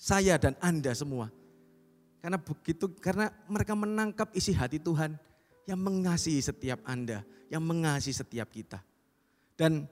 Saya 0.00 0.40
dan 0.40 0.56
Anda 0.64 0.96
semua. 0.96 1.28
Karena 2.24 2.40
begitu, 2.40 2.88
karena 2.96 3.28
mereka 3.44 3.76
menangkap 3.76 4.32
isi 4.32 4.56
hati 4.56 4.80
Tuhan 4.80 5.20
yang 5.68 5.76
mengasihi 5.76 6.40
setiap 6.40 6.80
Anda, 6.88 7.20
yang 7.52 7.60
mengasihi 7.60 8.16
setiap 8.16 8.48
kita. 8.48 8.80
Dan 9.60 9.84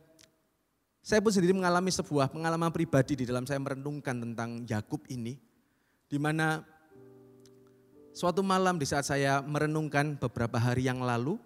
saya 1.08 1.24
pun 1.24 1.32
sendiri 1.32 1.56
mengalami 1.56 1.88
sebuah 1.88 2.28
pengalaman 2.28 2.68
pribadi 2.68 3.16
di 3.16 3.24
dalam 3.24 3.48
saya 3.48 3.56
merenungkan 3.56 4.12
tentang 4.12 4.68
Yakub 4.68 5.08
ini, 5.08 5.40
di 6.04 6.20
mana 6.20 6.60
suatu 8.12 8.44
malam 8.44 8.76
di 8.76 8.84
saat 8.84 9.08
saya 9.08 9.40
merenungkan 9.40 10.20
beberapa 10.20 10.60
hari 10.60 10.84
yang 10.84 11.00
lalu, 11.00 11.40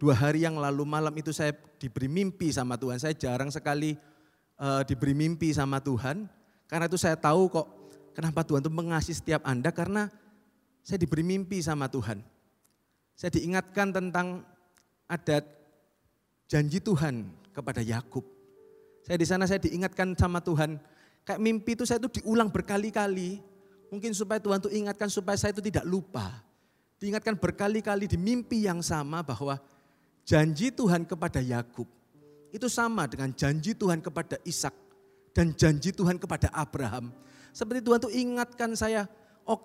dua 0.00 0.16
hari 0.16 0.48
yang 0.48 0.56
lalu 0.56 0.88
malam 0.88 1.12
itu 1.20 1.36
saya 1.36 1.52
diberi 1.76 2.08
mimpi 2.08 2.48
sama 2.48 2.80
Tuhan. 2.80 2.96
Saya 2.96 3.12
jarang 3.12 3.52
sekali 3.52 3.92
uh, 4.56 4.80
diberi 4.88 5.12
mimpi 5.12 5.52
sama 5.52 5.84
Tuhan, 5.84 6.24
karena 6.64 6.88
itu 6.88 6.96
saya 6.96 7.20
tahu 7.20 7.52
kok 7.52 7.68
kenapa 8.16 8.40
Tuhan 8.40 8.64
itu 8.64 8.72
mengasihi 8.72 9.20
setiap 9.20 9.44
Anda, 9.44 9.68
karena 9.68 10.08
saya 10.80 10.96
diberi 10.96 11.28
mimpi 11.28 11.60
sama 11.60 11.92
Tuhan. 11.92 12.24
Saya 13.12 13.36
diingatkan 13.36 13.92
tentang 13.92 14.48
adat 15.04 15.44
janji 16.48 16.80
Tuhan 16.80 17.28
kepada 17.52 17.84
Yakub 17.84 18.37
saya 19.08 19.16
di 19.16 19.24
sana 19.24 19.48
saya 19.48 19.56
diingatkan 19.56 20.12
sama 20.12 20.44
Tuhan. 20.44 20.76
Kayak 21.24 21.40
mimpi 21.40 21.72
itu 21.72 21.88
saya 21.88 21.96
itu 21.96 22.20
diulang 22.20 22.52
berkali-kali. 22.52 23.40
Mungkin 23.88 24.12
supaya 24.12 24.36
Tuhan 24.36 24.60
itu 24.60 24.68
ingatkan 24.68 25.08
supaya 25.08 25.40
saya 25.40 25.56
itu 25.56 25.64
tidak 25.64 25.88
lupa. 25.88 26.44
Diingatkan 27.00 27.40
berkali-kali 27.40 28.04
di 28.04 28.20
mimpi 28.20 28.68
yang 28.68 28.84
sama 28.84 29.24
bahwa 29.24 29.56
janji 30.28 30.68
Tuhan 30.68 31.08
kepada 31.08 31.40
Yakub 31.40 31.88
itu 32.52 32.68
sama 32.68 33.08
dengan 33.08 33.32
janji 33.32 33.72
Tuhan 33.72 34.04
kepada 34.04 34.36
Ishak 34.44 34.76
dan 35.32 35.56
janji 35.56 35.88
Tuhan 35.88 36.20
kepada 36.20 36.52
Abraham. 36.52 37.08
Seperti 37.56 37.80
Tuhan 37.80 37.98
tuh 38.04 38.12
ingatkan 38.12 38.76
saya, 38.76 39.08
oh 39.48 39.56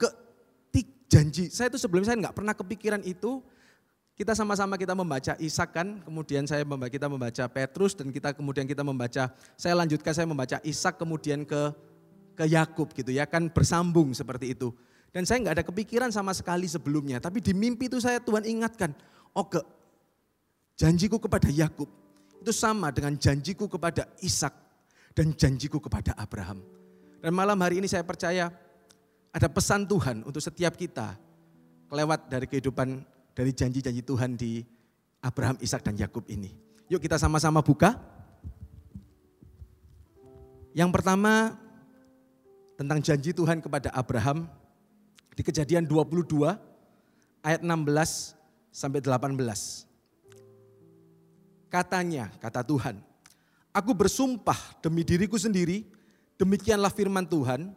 janji. 1.14 1.54
Saya 1.54 1.70
itu 1.70 1.78
sebelumnya 1.78 2.10
saya 2.10 2.20
nggak 2.26 2.36
pernah 2.36 2.54
kepikiran 2.58 3.02
itu, 3.06 3.46
kita 4.14 4.38
sama-sama 4.38 4.78
kita 4.78 4.94
membaca 4.94 5.34
Ishak 5.42 5.70
kan, 5.74 5.88
kemudian 6.06 6.46
saya 6.46 6.62
membaca, 6.62 6.90
kita 6.90 7.10
membaca 7.10 7.44
Petrus 7.50 7.98
dan 7.98 8.14
kita 8.14 8.30
kemudian 8.38 8.70
kita 8.70 8.86
membaca, 8.86 9.34
saya 9.58 9.74
lanjutkan 9.74 10.14
saya 10.14 10.30
membaca 10.30 10.62
Ishak 10.62 11.02
kemudian 11.02 11.42
ke 11.46 11.74
ke 12.34 12.46
Yakub 12.50 12.94
gitu 12.94 13.14
ya, 13.14 13.26
kan 13.26 13.50
bersambung 13.50 14.14
seperti 14.14 14.54
itu. 14.54 14.74
Dan 15.14 15.26
saya 15.26 15.42
nggak 15.46 15.56
ada 15.62 15.66
kepikiran 15.66 16.10
sama 16.10 16.34
sekali 16.34 16.66
sebelumnya, 16.70 17.22
tapi 17.22 17.42
di 17.42 17.54
mimpi 17.54 17.90
itu 17.90 18.02
saya 18.02 18.22
Tuhan 18.22 18.46
ingatkan, 18.46 18.94
oh 19.34 19.46
ke 19.50 19.62
janjiku 20.78 21.22
kepada 21.22 21.50
Yakub 21.50 21.90
itu 22.42 22.52
sama 22.54 22.90
dengan 22.94 23.18
janjiku 23.18 23.66
kepada 23.70 24.10
Ishak 24.22 24.54
dan 25.14 25.34
janjiku 25.34 25.82
kepada 25.82 26.14
Abraham. 26.18 26.62
Dan 27.22 27.32
malam 27.34 27.58
hari 27.62 27.82
ini 27.82 27.88
saya 27.90 28.04
percaya 28.04 28.52
ada 29.34 29.48
pesan 29.50 29.90
Tuhan 29.90 30.22
untuk 30.28 30.42
setiap 30.44 30.78
kita 30.78 31.18
lewat 31.90 32.30
dari 32.30 32.46
kehidupan 32.50 33.02
dari 33.34 33.52
janji-janji 33.54 34.06
Tuhan 34.06 34.38
di 34.38 34.62
Abraham, 35.22 35.58
Ishak 35.62 35.82
dan 35.86 35.98
Yakub 35.98 36.26
ini. 36.30 36.54
Yuk 36.90 37.02
kita 37.02 37.18
sama-sama 37.18 37.62
buka. 37.66 37.98
Yang 40.74 40.90
pertama 40.90 41.58
tentang 42.78 43.02
janji 43.02 43.34
Tuhan 43.34 43.62
kepada 43.62 43.94
Abraham 43.94 44.50
di 45.38 45.42
Kejadian 45.46 45.86
22 45.86 46.58
ayat 47.46 47.62
16 47.62 48.34
sampai 48.74 49.02
18. 49.02 49.38
Katanya, 51.70 52.30
kata 52.38 52.62
Tuhan, 52.62 53.02
Aku 53.74 53.98
bersumpah 53.98 54.78
demi 54.86 55.02
diriku 55.02 55.34
sendiri, 55.34 55.90
demikianlah 56.38 56.94
firman 56.94 57.26
Tuhan, 57.26 57.74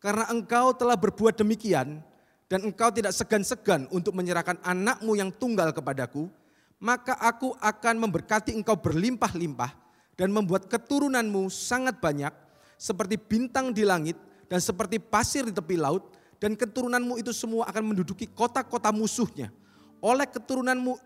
karena 0.00 0.24
engkau 0.32 0.72
telah 0.72 0.96
berbuat 0.96 1.36
demikian, 1.36 2.00
dan 2.48 2.64
engkau 2.64 2.88
tidak 2.88 3.12
segan-segan 3.12 3.84
untuk 3.92 4.16
menyerahkan 4.16 4.56
anakmu 4.64 5.14
yang 5.20 5.28
tunggal 5.28 5.68
kepadaku, 5.70 6.32
maka 6.80 7.12
aku 7.20 7.52
akan 7.60 8.08
memberkati 8.08 8.56
engkau 8.56 8.74
berlimpah-limpah 8.74 9.76
dan 10.16 10.32
membuat 10.32 10.66
keturunanmu 10.66 11.52
sangat 11.52 12.00
banyak 12.00 12.32
seperti 12.80 13.20
bintang 13.20 13.70
di 13.70 13.84
langit 13.84 14.16
dan 14.48 14.58
seperti 14.64 14.96
pasir 14.96 15.44
di 15.44 15.52
tepi 15.52 15.76
laut 15.76 16.08
dan 16.40 16.56
keturunanmu 16.56 17.20
itu 17.20 17.36
semua 17.36 17.68
akan 17.68 17.92
menduduki 17.92 18.24
kota-kota 18.24 18.88
musuhnya. 18.90 19.52
Oleh 20.00 20.24
keturunanmu 20.24 20.96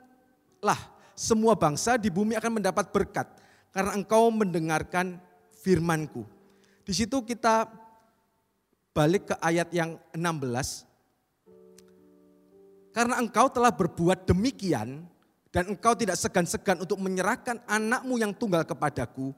lah 0.62 0.78
semua 1.18 1.59
bangsa 1.59 1.99
di 1.99 2.07
bumi 2.07 2.38
akan 2.38 2.62
mendapat 2.62 2.95
berkat 2.95 3.26
karena 3.74 3.99
engkau 3.99 4.30
mendengarkan 4.30 5.18
firmanku. 5.59 6.22
Di 6.86 6.93
situ 6.95 7.24
kita 7.24 7.66
balik 8.93 9.32
ke 9.32 9.34
ayat 9.40 9.72
yang 9.72 9.97
16 10.12 10.91
karena 12.93 13.16
engkau 13.16 13.49
telah 13.49 13.72
berbuat 13.72 14.28
demikian 14.28 15.09
dan 15.53 15.64
engkau 15.68 15.93
tidak 15.97 16.16
segan-segan 16.16 16.80
untuk 16.84 17.01
menyerahkan 17.01 17.61
anakmu 17.68 18.20
yang 18.20 18.32
tunggal 18.32 18.64
kepadaku, 18.64 19.32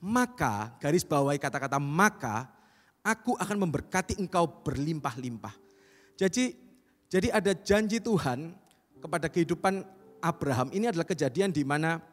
maka 0.00 0.76
garis 0.80 1.04
bawahi 1.04 1.40
kata-kata 1.40 1.80
maka 1.80 2.48
aku 3.04 3.36
akan 3.36 3.68
memberkati 3.68 4.20
engkau 4.20 4.64
berlimpah-limpah. 4.64 5.56
Jadi 6.20 6.52
jadi 7.08 7.32
ada 7.32 7.56
janji 7.56 8.00
Tuhan 8.04 8.52
kepada 9.00 9.32
kehidupan 9.32 9.80
Abraham. 10.20 10.68
Ini 10.68 10.92
adalah 10.92 11.08
kejadian 11.08 11.48
di 11.48 11.64
mana 11.64 12.04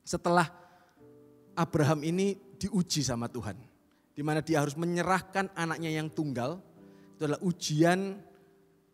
setelah 0.00 0.48
Abraham 1.52 2.00
ini 2.00 2.38
diuji 2.56 3.04
sama 3.04 3.28
Tuhan. 3.28 3.60
Di 4.16 4.24
mana 4.24 4.40
dia 4.40 4.64
harus 4.64 4.76
menyerahkan 4.80 5.52
anaknya 5.52 5.92
yang 5.92 6.08
tunggal. 6.08 6.60
Itu 7.16 7.28
adalah 7.28 7.42
ujian 7.44 8.16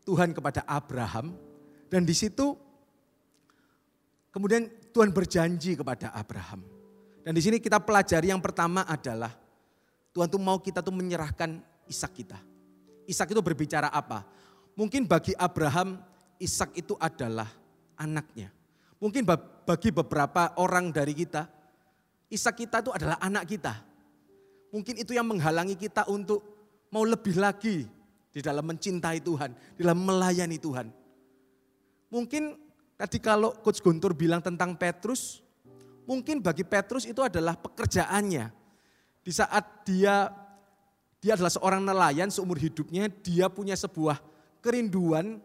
Tuhan 0.07 0.31
kepada 0.31 0.63
Abraham 0.71 1.35
dan 1.91 2.07
di 2.07 2.15
situ 2.15 2.55
kemudian 4.31 4.71
Tuhan 4.95 5.11
berjanji 5.11 5.75
kepada 5.75 6.15
Abraham. 6.15 6.63
Dan 7.27 7.35
di 7.35 7.43
sini 7.43 7.59
kita 7.59 7.83
pelajari 7.83 8.31
yang 8.31 8.39
pertama 8.39 8.87
adalah 8.87 9.35
Tuhan 10.15 10.31
tuh 10.31 10.39
mau 10.39 10.63
kita 10.63 10.79
tuh 10.79 10.95
menyerahkan 10.95 11.59
Ishak 11.91 12.13
kita. 12.23 12.39
Ishak 13.11 13.35
itu 13.35 13.43
berbicara 13.43 13.91
apa? 13.91 14.23
Mungkin 14.79 15.11
bagi 15.11 15.35
Abraham 15.35 15.99
Ishak 16.39 16.79
itu 16.79 16.95
adalah 17.03 17.51
anaknya. 17.99 18.55
Mungkin 19.03 19.27
bagi 19.67 19.91
beberapa 19.91 20.55
orang 20.57 20.95
dari 20.95 21.13
kita 21.13 21.51
Ishak 22.27 22.63
kita 22.63 22.83
itu 22.83 22.91
adalah 22.91 23.19
anak 23.23 23.47
kita. 23.47 23.75
Mungkin 24.75 24.99
itu 24.99 25.15
yang 25.15 25.27
menghalangi 25.31 25.79
kita 25.79 26.11
untuk 26.11 26.43
mau 26.91 27.07
lebih 27.07 27.39
lagi 27.39 27.87
di 28.37 28.45
dalam 28.45 28.69
mencintai 28.69 29.25
Tuhan, 29.25 29.57
di 29.73 29.81
dalam 29.81 30.05
melayani 30.05 30.61
Tuhan. 30.61 30.93
Mungkin 32.13 32.53
tadi 33.01 33.17
kalau 33.17 33.57
Coach 33.65 33.81
Guntur 33.81 34.13
bilang 34.13 34.45
tentang 34.45 34.77
Petrus, 34.77 35.41
mungkin 36.05 36.45
bagi 36.45 36.61
Petrus 36.61 37.09
itu 37.09 37.25
adalah 37.25 37.57
pekerjaannya. 37.57 38.53
Di 39.25 39.33
saat 39.33 39.89
dia 39.89 40.29
dia 41.17 41.33
adalah 41.33 41.49
seorang 41.49 41.81
nelayan 41.81 42.29
seumur 42.29 42.61
hidupnya, 42.61 43.09
dia 43.09 43.49
punya 43.49 43.73
sebuah 43.73 44.21
kerinduan 44.61 45.41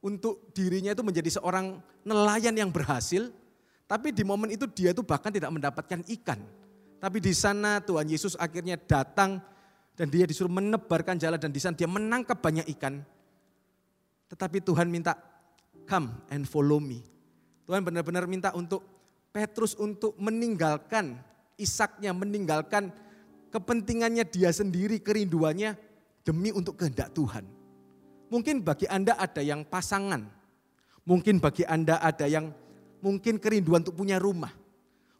untuk 0.00 0.48
dirinya 0.56 0.96
itu 0.96 1.04
menjadi 1.04 1.36
seorang 1.36 1.76
nelayan 2.08 2.56
yang 2.56 2.72
berhasil, 2.72 3.28
tapi 3.84 4.16
di 4.16 4.24
momen 4.24 4.48
itu 4.48 4.64
dia 4.64 4.96
itu 4.96 5.04
bahkan 5.04 5.28
tidak 5.28 5.52
mendapatkan 5.52 6.00
ikan. 6.08 6.40
Tapi 7.04 7.20
di 7.20 7.36
sana 7.36 7.84
Tuhan 7.84 8.08
Yesus 8.08 8.32
akhirnya 8.40 8.80
datang 8.80 9.44
dan 10.00 10.08
dia 10.08 10.24
disuruh 10.24 10.48
menebarkan 10.48 11.20
jala 11.20 11.36
dan 11.36 11.52
di 11.52 11.60
sana 11.60 11.76
dia 11.76 11.84
menangkap 11.84 12.40
banyak 12.40 12.64
ikan. 12.72 13.04
Tetapi 14.32 14.64
Tuhan 14.64 14.88
minta, 14.88 15.12
come 15.84 16.08
and 16.32 16.48
follow 16.48 16.80
me. 16.80 17.04
Tuhan 17.68 17.84
benar-benar 17.84 18.24
minta 18.24 18.48
untuk 18.56 18.80
Petrus 19.28 19.76
untuk 19.76 20.16
meninggalkan 20.16 21.20
Isaknya, 21.60 22.16
meninggalkan 22.16 22.88
kepentingannya 23.52 24.24
dia 24.24 24.48
sendiri, 24.48 24.96
kerinduannya 25.04 25.76
demi 26.24 26.48
untuk 26.56 26.80
kehendak 26.80 27.12
Tuhan. 27.12 27.44
Mungkin 28.32 28.64
bagi 28.64 28.88
Anda 28.88 29.20
ada 29.20 29.44
yang 29.44 29.68
pasangan, 29.68 30.24
mungkin 31.04 31.36
bagi 31.36 31.68
Anda 31.68 32.00
ada 32.00 32.24
yang 32.24 32.48
mungkin 33.04 33.36
kerinduan 33.36 33.84
untuk 33.84 34.00
punya 34.00 34.16
rumah, 34.16 34.56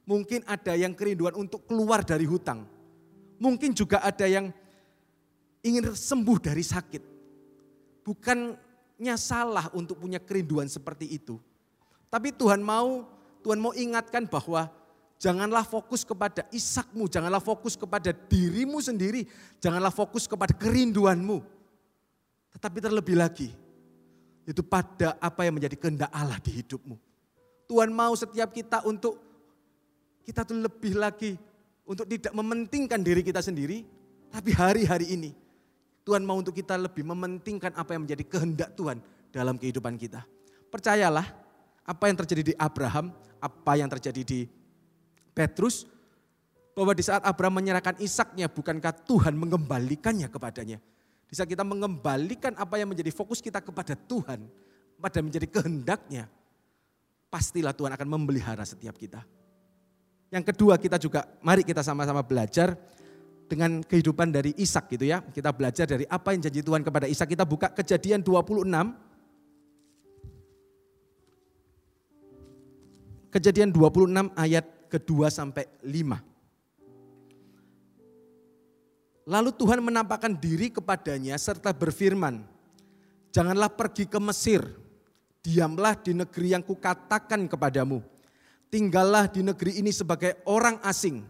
mungkin 0.08 0.40
ada 0.48 0.72
yang 0.72 0.96
kerinduan 0.96 1.36
untuk 1.36 1.68
keluar 1.68 2.00
dari 2.00 2.24
hutang, 2.24 2.64
mungkin 3.36 3.76
juga 3.76 4.00
ada 4.00 4.24
yang 4.24 4.48
ingin 5.64 5.92
sembuh 5.92 6.38
dari 6.40 6.64
sakit. 6.64 7.02
Bukannya 8.04 9.14
salah 9.16 9.68
untuk 9.76 10.00
punya 10.00 10.18
kerinduan 10.20 10.66
seperti 10.66 11.08
itu. 11.08 11.36
Tapi 12.10 12.34
Tuhan 12.34 12.58
mau, 12.58 13.06
Tuhan 13.44 13.60
mau 13.60 13.70
ingatkan 13.76 14.26
bahwa 14.26 14.66
janganlah 15.20 15.62
fokus 15.62 16.02
kepada 16.02 16.48
isakmu, 16.50 17.06
janganlah 17.06 17.38
fokus 17.38 17.76
kepada 17.78 18.10
dirimu 18.10 18.80
sendiri, 18.82 19.28
janganlah 19.62 19.92
fokus 19.92 20.26
kepada 20.26 20.56
kerinduanmu. 20.56 21.44
Tetapi 22.50 22.78
terlebih 22.82 23.14
lagi, 23.14 23.54
itu 24.42 24.64
pada 24.64 25.14
apa 25.22 25.46
yang 25.46 25.54
menjadi 25.54 25.76
kehendak 25.78 26.10
Allah 26.10 26.40
di 26.42 26.50
hidupmu. 26.50 26.98
Tuhan 27.70 27.94
mau 27.94 28.10
setiap 28.18 28.50
kita 28.50 28.82
untuk 28.82 29.22
kita 30.26 30.42
tuh 30.42 30.58
lebih 30.58 30.98
lagi 30.98 31.38
untuk 31.86 32.10
tidak 32.10 32.34
mementingkan 32.34 32.98
diri 32.98 33.22
kita 33.22 33.38
sendiri, 33.38 33.86
tapi 34.34 34.50
hari-hari 34.50 35.14
ini 35.14 35.30
Tuhan 36.10 36.26
mau 36.26 36.42
untuk 36.42 36.50
kita 36.50 36.74
lebih 36.74 37.06
mementingkan 37.06 37.70
apa 37.78 37.94
yang 37.94 38.02
menjadi 38.02 38.26
kehendak 38.26 38.74
Tuhan 38.74 38.98
dalam 39.30 39.54
kehidupan 39.54 39.94
kita. 39.94 40.26
Percayalah, 40.66 41.22
apa 41.86 42.04
yang 42.10 42.18
terjadi 42.18 42.50
di 42.50 42.54
Abraham, 42.58 43.14
apa 43.38 43.78
yang 43.78 43.86
terjadi 43.86 44.26
di 44.26 44.50
Petrus, 45.30 45.86
bahwa 46.74 46.98
di 46.98 47.06
saat 47.06 47.22
Abraham 47.22 47.62
menyerahkan 47.62 47.94
Ishaknya, 48.02 48.50
bukankah 48.50 48.90
Tuhan 49.06 49.38
mengembalikannya 49.38 50.26
kepadanya. 50.26 50.82
Di 51.30 51.38
saat 51.38 51.46
kita 51.46 51.62
mengembalikan 51.62 52.58
apa 52.58 52.74
yang 52.74 52.90
menjadi 52.90 53.14
fokus 53.14 53.38
kita 53.38 53.62
kepada 53.62 53.94
Tuhan, 53.94 54.50
pada 54.98 55.22
menjadi 55.22 55.46
kehendaknya, 55.46 56.26
pastilah 57.30 57.70
Tuhan 57.70 57.94
akan 57.94 58.08
memelihara 58.18 58.66
setiap 58.66 58.98
kita. 58.98 59.22
Yang 60.34 60.50
kedua 60.50 60.74
kita 60.74 60.98
juga, 60.98 61.22
mari 61.38 61.62
kita 61.62 61.86
sama-sama 61.86 62.26
belajar 62.26 62.74
dengan 63.50 63.82
kehidupan 63.82 64.30
dari 64.30 64.54
Ishak 64.54 64.94
gitu 64.94 65.10
ya. 65.10 65.26
Kita 65.26 65.50
belajar 65.50 65.90
dari 65.90 66.06
apa 66.06 66.30
yang 66.30 66.46
janji 66.46 66.62
Tuhan 66.62 66.86
kepada 66.86 67.10
Ishak. 67.10 67.34
Kita 67.34 67.42
buka 67.42 67.66
kejadian 67.74 68.22
26. 68.22 68.62
Kejadian 73.34 73.74
26 73.74 74.30
ayat 74.38 74.66
kedua 74.86 75.34
sampai 75.34 75.66
5. 75.82 76.30
Lalu 79.26 79.50
Tuhan 79.54 79.80
menampakkan 79.82 80.34
diri 80.34 80.70
kepadanya 80.70 81.38
serta 81.38 81.74
berfirman, 81.74 82.42
Janganlah 83.30 83.70
pergi 83.70 84.10
ke 84.10 84.18
Mesir, 84.18 84.66
diamlah 85.42 85.94
di 85.94 86.18
negeri 86.18 86.58
yang 86.58 86.66
kukatakan 86.66 87.46
kepadamu. 87.46 88.02
Tinggallah 88.70 89.30
di 89.30 89.46
negeri 89.46 89.78
ini 89.78 89.94
sebagai 89.94 90.42
orang 90.46 90.78
asing 90.82 91.22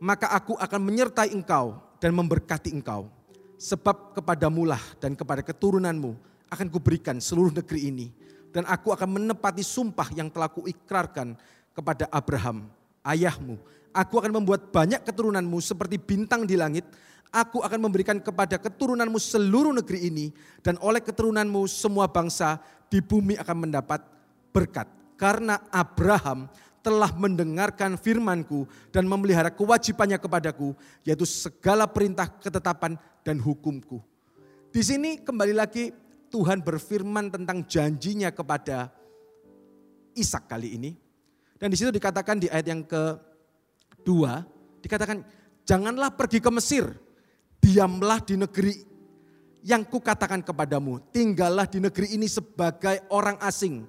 maka 0.00 0.32
aku 0.32 0.56
akan 0.56 0.80
menyertai 0.82 1.32
engkau 1.32 1.80
dan 2.00 2.12
memberkati 2.12 2.72
engkau. 2.72 3.08
Sebab 3.56 4.12
kepadamulah 4.12 4.80
dan 5.00 5.16
kepada 5.16 5.40
keturunanmu 5.40 6.12
akan 6.52 6.66
kuberikan 6.68 7.16
seluruh 7.16 7.52
negeri 7.56 7.88
ini. 7.88 8.06
Dan 8.52 8.68
aku 8.68 8.92
akan 8.92 9.20
menepati 9.20 9.64
sumpah 9.64 10.12
yang 10.16 10.32
telah 10.32 10.48
kuikrarkan 10.48 11.36
kepada 11.76 12.08
Abraham, 12.08 12.68
ayahmu. 13.04 13.60
Aku 13.92 14.20
akan 14.20 14.40
membuat 14.40 14.72
banyak 14.72 15.00
keturunanmu 15.04 15.56
seperti 15.60 15.96
bintang 15.96 16.44
di 16.44 16.56
langit. 16.56 16.84
Aku 17.32 17.64
akan 17.64 17.88
memberikan 17.88 18.20
kepada 18.20 18.60
keturunanmu 18.60 19.16
seluruh 19.16 19.72
negeri 19.72 20.08
ini. 20.08 20.26
Dan 20.60 20.76
oleh 20.84 21.00
keturunanmu 21.00 21.64
semua 21.68 22.08
bangsa 22.08 22.60
di 22.92 23.00
bumi 23.00 23.40
akan 23.40 23.56
mendapat 23.68 24.04
berkat. 24.52 24.88
Karena 25.16 25.64
Abraham 25.72 26.48
telah 26.86 27.10
mendengarkan 27.18 27.98
firmanku 27.98 28.70
dan 28.94 29.10
memelihara 29.10 29.50
kewajibannya 29.50 30.22
kepadaku, 30.22 30.70
yaitu 31.02 31.26
segala 31.26 31.90
perintah 31.90 32.30
ketetapan 32.30 32.94
dan 33.26 33.42
hukumku. 33.42 33.98
Di 34.70 34.86
sini 34.86 35.18
kembali 35.18 35.50
lagi 35.50 35.90
Tuhan 36.30 36.62
berfirman 36.62 37.34
tentang 37.34 37.66
janjinya 37.66 38.30
kepada 38.30 38.94
Ishak 40.14 40.46
kali 40.46 40.78
ini. 40.78 40.94
Dan 41.58 41.74
di 41.74 41.76
situ 41.76 41.90
dikatakan 41.90 42.38
di 42.38 42.46
ayat 42.46 42.70
yang 42.70 42.86
kedua, 42.86 44.46
dikatakan 44.78 45.26
janganlah 45.66 46.14
pergi 46.14 46.38
ke 46.38 46.50
Mesir, 46.54 46.86
diamlah 47.58 48.22
di 48.22 48.38
negeri 48.38 48.74
yang 49.66 49.82
kukatakan 49.82 50.46
kepadamu, 50.46 51.02
tinggallah 51.10 51.66
di 51.66 51.82
negeri 51.82 52.14
ini 52.14 52.30
sebagai 52.30 53.02
orang 53.10 53.34
asing. 53.42 53.82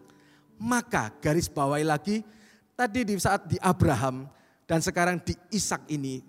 Maka 0.57 1.13
garis 1.21 1.45
bawahi 1.45 1.85
lagi, 1.85 2.25
Tadi 2.77 3.01
di 3.01 3.17
saat 3.17 3.49
di 3.49 3.57
Abraham 3.57 4.29
dan 4.69 4.85
sekarang 4.85 5.17
di 5.25 5.33
Ishak 5.49 5.89
ini, 5.89 6.21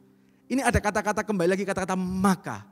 ini 0.49 0.65
ada 0.65 0.81
kata-kata 0.81 1.21
kembali 1.21 1.53
lagi 1.53 1.69
kata-kata 1.69 1.93
maka. 1.93 2.65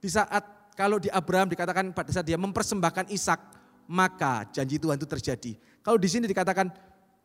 Di 0.00 0.08
saat 0.08 0.56
Kalau 0.78 1.02
di 1.02 1.10
Abraham 1.10 1.50
dikatakan 1.50 1.90
pada 1.90 2.06
saat 2.14 2.22
dia 2.22 2.38
mempersembahkan 2.38 3.10
Ishak, 3.10 3.40
maka 3.90 4.46
janji 4.54 4.78
Tuhan 4.78 4.94
itu 4.94 5.10
terjadi. 5.10 5.52
Kalau 5.82 5.98
di 5.98 6.06
sini 6.06 6.30
dikatakan 6.30 6.70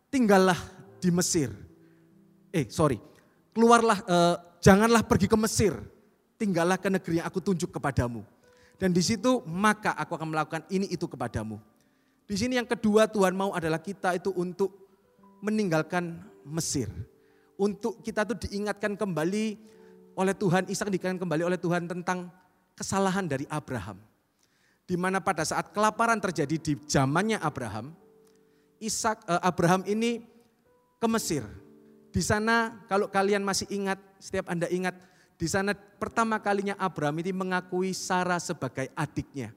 tinggallah 0.09 0.57
di 0.97 1.13
Mesir. 1.13 1.53
Eh, 2.49 2.65
sorry. 2.73 2.97
Keluarlah 3.53 4.01
eh, 4.09 4.35
janganlah 4.57 5.05
pergi 5.05 5.29
ke 5.29 5.37
Mesir. 5.37 5.77
Tinggallah 6.41 6.81
ke 6.81 6.89
negeri 6.89 7.21
yang 7.21 7.29
aku 7.29 7.45
tunjuk 7.45 7.69
kepadamu. 7.77 8.25
Dan 8.81 8.89
di 8.89 9.05
situ 9.05 9.45
maka 9.45 9.93
aku 10.01 10.17
akan 10.17 10.33
melakukan 10.33 10.65
ini 10.73 10.89
itu 10.89 11.05
kepadamu. 11.05 11.61
Di 12.25 12.33
sini 12.33 12.57
yang 12.57 12.65
kedua 12.65 13.05
Tuhan 13.05 13.37
mau 13.37 13.53
adalah 13.53 13.77
kita 13.77 14.17
itu 14.17 14.33
untuk 14.33 14.82
meninggalkan 15.43 16.23
Mesir. 16.47 16.87
Untuk 17.59 17.99
kita 17.99 18.23
tuh 18.23 18.39
diingatkan 18.47 18.95
kembali 18.95 19.59
oleh 20.15 20.33
Tuhan, 20.33 20.71
Ishak 20.71 20.87
diingatkan 20.87 21.19
kembali 21.19 21.43
oleh 21.43 21.59
Tuhan 21.59 21.83
tentang 21.83 22.31
kesalahan 22.79 23.27
dari 23.27 23.43
Abraham. 23.51 23.99
Di 24.87 24.95
mana 24.95 25.19
pada 25.19 25.43
saat 25.43 25.75
kelaparan 25.75 26.19
terjadi 26.23 26.55
di 26.55 26.73
zamannya 26.87 27.39
Abraham, 27.43 27.91
Ishak 28.79 29.27
eh, 29.27 29.41
Abraham 29.43 29.83
ini 29.83 30.23
ke 30.97 31.07
Mesir. 31.11 31.43
Di 32.13 32.23
sana 32.23 32.83
kalau 32.87 33.11
kalian 33.11 33.43
masih 33.43 33.67
ingat, 33.67 33.99
setiap 34.19 34.47
Anda 34.47 34.71
ingat, 34.71 34.95
di 35.35 35.47
sana 35.49 35.75
pertama 35.75 36.39
kalinya 36.39 36.77
Abraham 36.79 37.19
ini 37.19 37.31
mengakui 37.35 37.91
Sarah 37.91 38.39
sebagai 38.39 38.87
adiknya. 38.95 39.51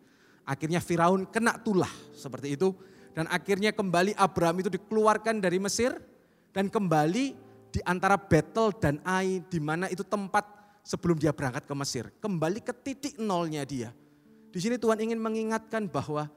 Akhirnya 0.46 0.78
Firaun 0.78 1.26
kena 1.26 1.58
tulah 1.58 1.90
seperti 2.14 2.54
itu. 2.54 2.70
Dan 3.16 3.24
akhirnya 3.32 3.72
kembali 3.72 4.12
Abraham 4.20 4.60
itu 4.60 4.68
dikeluarkan 4.68 5.40
dari 5.40 5.56
Mesir 5.56 5.96
dan 6.52 6.68
kembali 6.68 7.32
di 7.72 7.80
antara 7.88 8.20
Betel 8.20 8.76
dan 8.76 9.00
Ai 9.08 9.40
di 9.40 9.56
mana 9.56 9.88
itu 9.88 10.04
tempat 10.04 10.44
sebelum 10.84 11.16
dia 11.16 11.32
berangkat 11.32 11.64
ke 11.64 11.72
Mesir. 11.72 12.12
Kembali 12.20 12.60
ke 12.60 12.76
titik 12.76 13.16
nolnya 13.16 13.64
dia. 13.64 13.88
Di 14.52 14.60
sini 14.60 14.76
Tuhan 14.76 15.00
ingin 15.00 15.16
mengingatkan 15.16 15.88
bahwa 15.88 16.28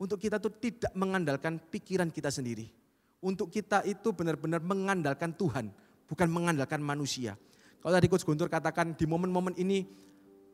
untuk 0.00 0.16
kita 0.16 0.40
itu 0.40 0.48
tidak 0.56 0.92
mengandalkan 0.96 1.60
pikiran 1.60 2.08
kita 2.08 2.32
sendiri. 2.32 2.72
Untuk 3.20 3.52
kita 3.52 3.84
itu 3.84 4.08
benar-benar 4.16 4.64
mengandalkan 4.64 5.36
Tuhan, 5.36 5.68
bukan 6.08 6.28
mengandalkan 6.32 6.80
manusia. 6.80 7.36
Kalau 7.84 7.92
tadi 7.92 8.08
Coach 8.08 8.24
Guntur 8.24 8.48
katakan 8.48 8.96
di 8.96 9.04
momen-momen 9.04 9.52
ini 9.60 9.84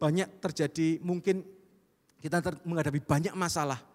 banyak 0.02 0.42
terjadi 0.42 0.98
mungkin 1.06 1.46
kita 2.18 2.42
menghadapi 2.66 2.98
banyak 2.98 3.34
masalah 3.38 3.91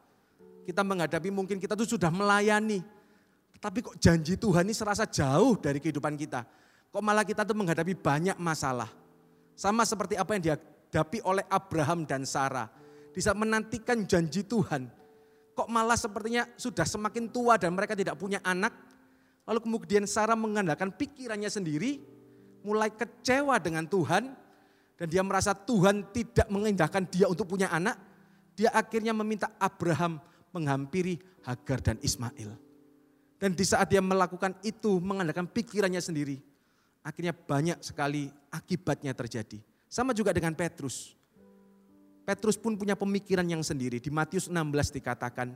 kita 0.67 0.83
menghadapi 0.83 1.31
mungkin 1.31 1.63
kita 1.63 1.79
tuh 1.79 1.87
sudah 1.87 2.11
melayani. 2.11 2.83
Tapi 3.55 3.79
kok 3.79 3.95
janji 4.03 4.35
Tuhan 4.35 4.67
ini 4.67 4.75
serasa 4.75 5.07
jauh 5.07 5.55
dari 5.55 5.79
kehidupan 5.79 6.19
kita. 6.19 6.43
Kok 6.91 6.99
malah 6.99 7.23
kita 7.23 7.47
tuh 7.47 7.55
menghadapi 7.55 7.95
banyak 7.95 8.35
masalah. 8.35 8.91
Sama 9.55 9.87
seperti 9.87 10.19
apa 10.19 10.35
yang 10.35 10.43
dihadapi 10.43 11.23
oleh 11.23 11.47
Abraham 11.47 12.03
dan 12.03 12.27
Sarah. 12.27 12.67
Di 13.15 13.23
saat 13.23 13.39
menantikan 13.39 14.03
janji 14.03 14.43
Tuhan. 14.43 14.91
Kok 15.55 15.71
malah 15.71 15.95
sepertinya 15.95 16.43
sudah 16.59 16.83
semakin 16.83 17.31
tua 17.31 17.55
dan 17.55 17.71
mereka 17.71 17.95
tidak 17.95 18.19
punya 18.19 18.43
anak. 18.43 18.75
Lalu 19.47 19.63
kemudian 19.63 20.03
Sarah 20.03 20.35
mengandalkan 20.35 20.91
pikirannya 20.91 21.47
sendiri. 21.47 22.03
Mulai 22.67 22.91
kecewa 22.91 23.55
dengan 23.63 23.87
Tuhan. 23.87 24.35
Dan 24.99 25.07
dia 25.07 25.23
merasa 25.23 25.55
Tuhan 25.55 26.11
tidak 26.11 26.51
mengindahkan 26.51 27.07
dia 27.07 27.25
untuk 27.31 27.47
punya 27.47 27.71
anak. 27.71 27.95
Dia 28.53 28.69
akhirnya 28.75 29.15
meminta 29.15 29.49
Abraham 29.57 30.21
menghampiri 30.57 31.21
Hagar 31.45 31.79
dan 31.79 31.97
Ismail. 32.01 32.57
Dan 33.37 33.53
di 33.53 33.61
saat 33.61 33.93
dia 33.93 34.01
melakukan 34.01 34.57
itu 34.65 34.97
mengandalkan 34.97 35.45
pikirannya 35.45 36.01
sendiri, 36.01 36.41
akhirnya 37.05 37.37
banyak 37.37 37.77
sekali 37.85 38.33
akibatnya 38.49 39.13
terjadi. 39.13 39.61
Sama 39.85 40.11
juga 40.17 40.33
dengan 40.33 40.57
Petrus. 40.57 41.13
Petrus 42.25 42.57
pun 42.59 42.75
punya 42.75 42.97
pemikiran 42.97 43.45
yang 43.45 43.63
sendiri. 43.63 44.01
Di 44.03 44.11
Matius 44.11 44.51
16 44.51 44.99
dikatakan, 44.99 45.55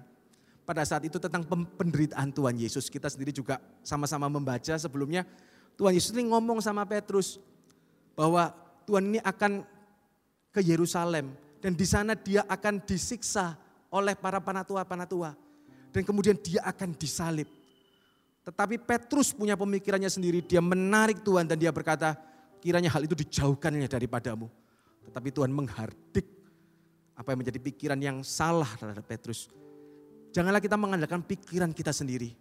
pada 0.63 0.87
saat 0.87 1.03
itu 1.03 1.19
tentang 1.19 1.43
penderitaan 1.49 2.31
Tuhan 2.31 2.55
Yesus. 2.55 2.87
Kita 2.87 3.11
sendiri 3.11 3.33
juga 3.35 3.59
sama-sama 3.83 4.31
membaca 4.31 4.77
sebelumnya. 4.77 5.27
Tuhan 5.75 5.97
Yesus 5.97 6.13
ini 6.15 6.29
ngomong 6.31 6.61
sama 6.63 6.85
Petrus 6.87 7.41
bahwa 8.15 8.53
Tuhan 8.85 9.11
ini 9.11 9.19
akan 9.19 9.65
ke 10.51 10.61
Yerusalem 10.63 11.33
dan 11.63 11.75
di 11.75 11.87
sana 11.87 12.13
dia 12.15 12.43
akan 12.45 12.83
disiksa 12.83 13.55
oleh 13.91 14.15
para 14.15 14.39
panatua-panatua. 14.39 15.35
Dan 15.91 16.07
kemudian 16.07 16.39
dia 16.39 16.63
akan 16.63 16.95
disalib. 16.95 17.51
Tetapi 18.41 18.81
Petrus 18.81 19.35
punya 19.35 19.53
pemikirannya 19.53 20.09
sendiri, 20.09 20.41
dia 20.41 20.63
menarik 20.63 21.21
Tuhan 21.21 21.45
dan 21.45 21.59
dia 21.59 21.69
berkata, 21.69 22.17
kiranya 22.63 22.89
hal 22.89 23.05
itu 23.05 23.13
dijauhkannya 23.13 23.85
daripadamu. 23.85 24.49
Tetapi 25.05 25.29
Tuhan 25.29 25.51
menghardik 25.53 26.25
apa 27.13 27.35
yang 27.35 27.39
menjadi 27.45 27.59
pikiran 27.61 27.99
yang 28.01 28.17
salah 28.25 28.71
terhadap 28.79 29.05
Petrus. 29.05 29.51
Janganlah 30.31 30.63
kita 30.63 30.79
mengandalkan 30.79 31.21
pikiran 31.21 31.69
kita 31.75 31.91
sendiri. 31.93 32.33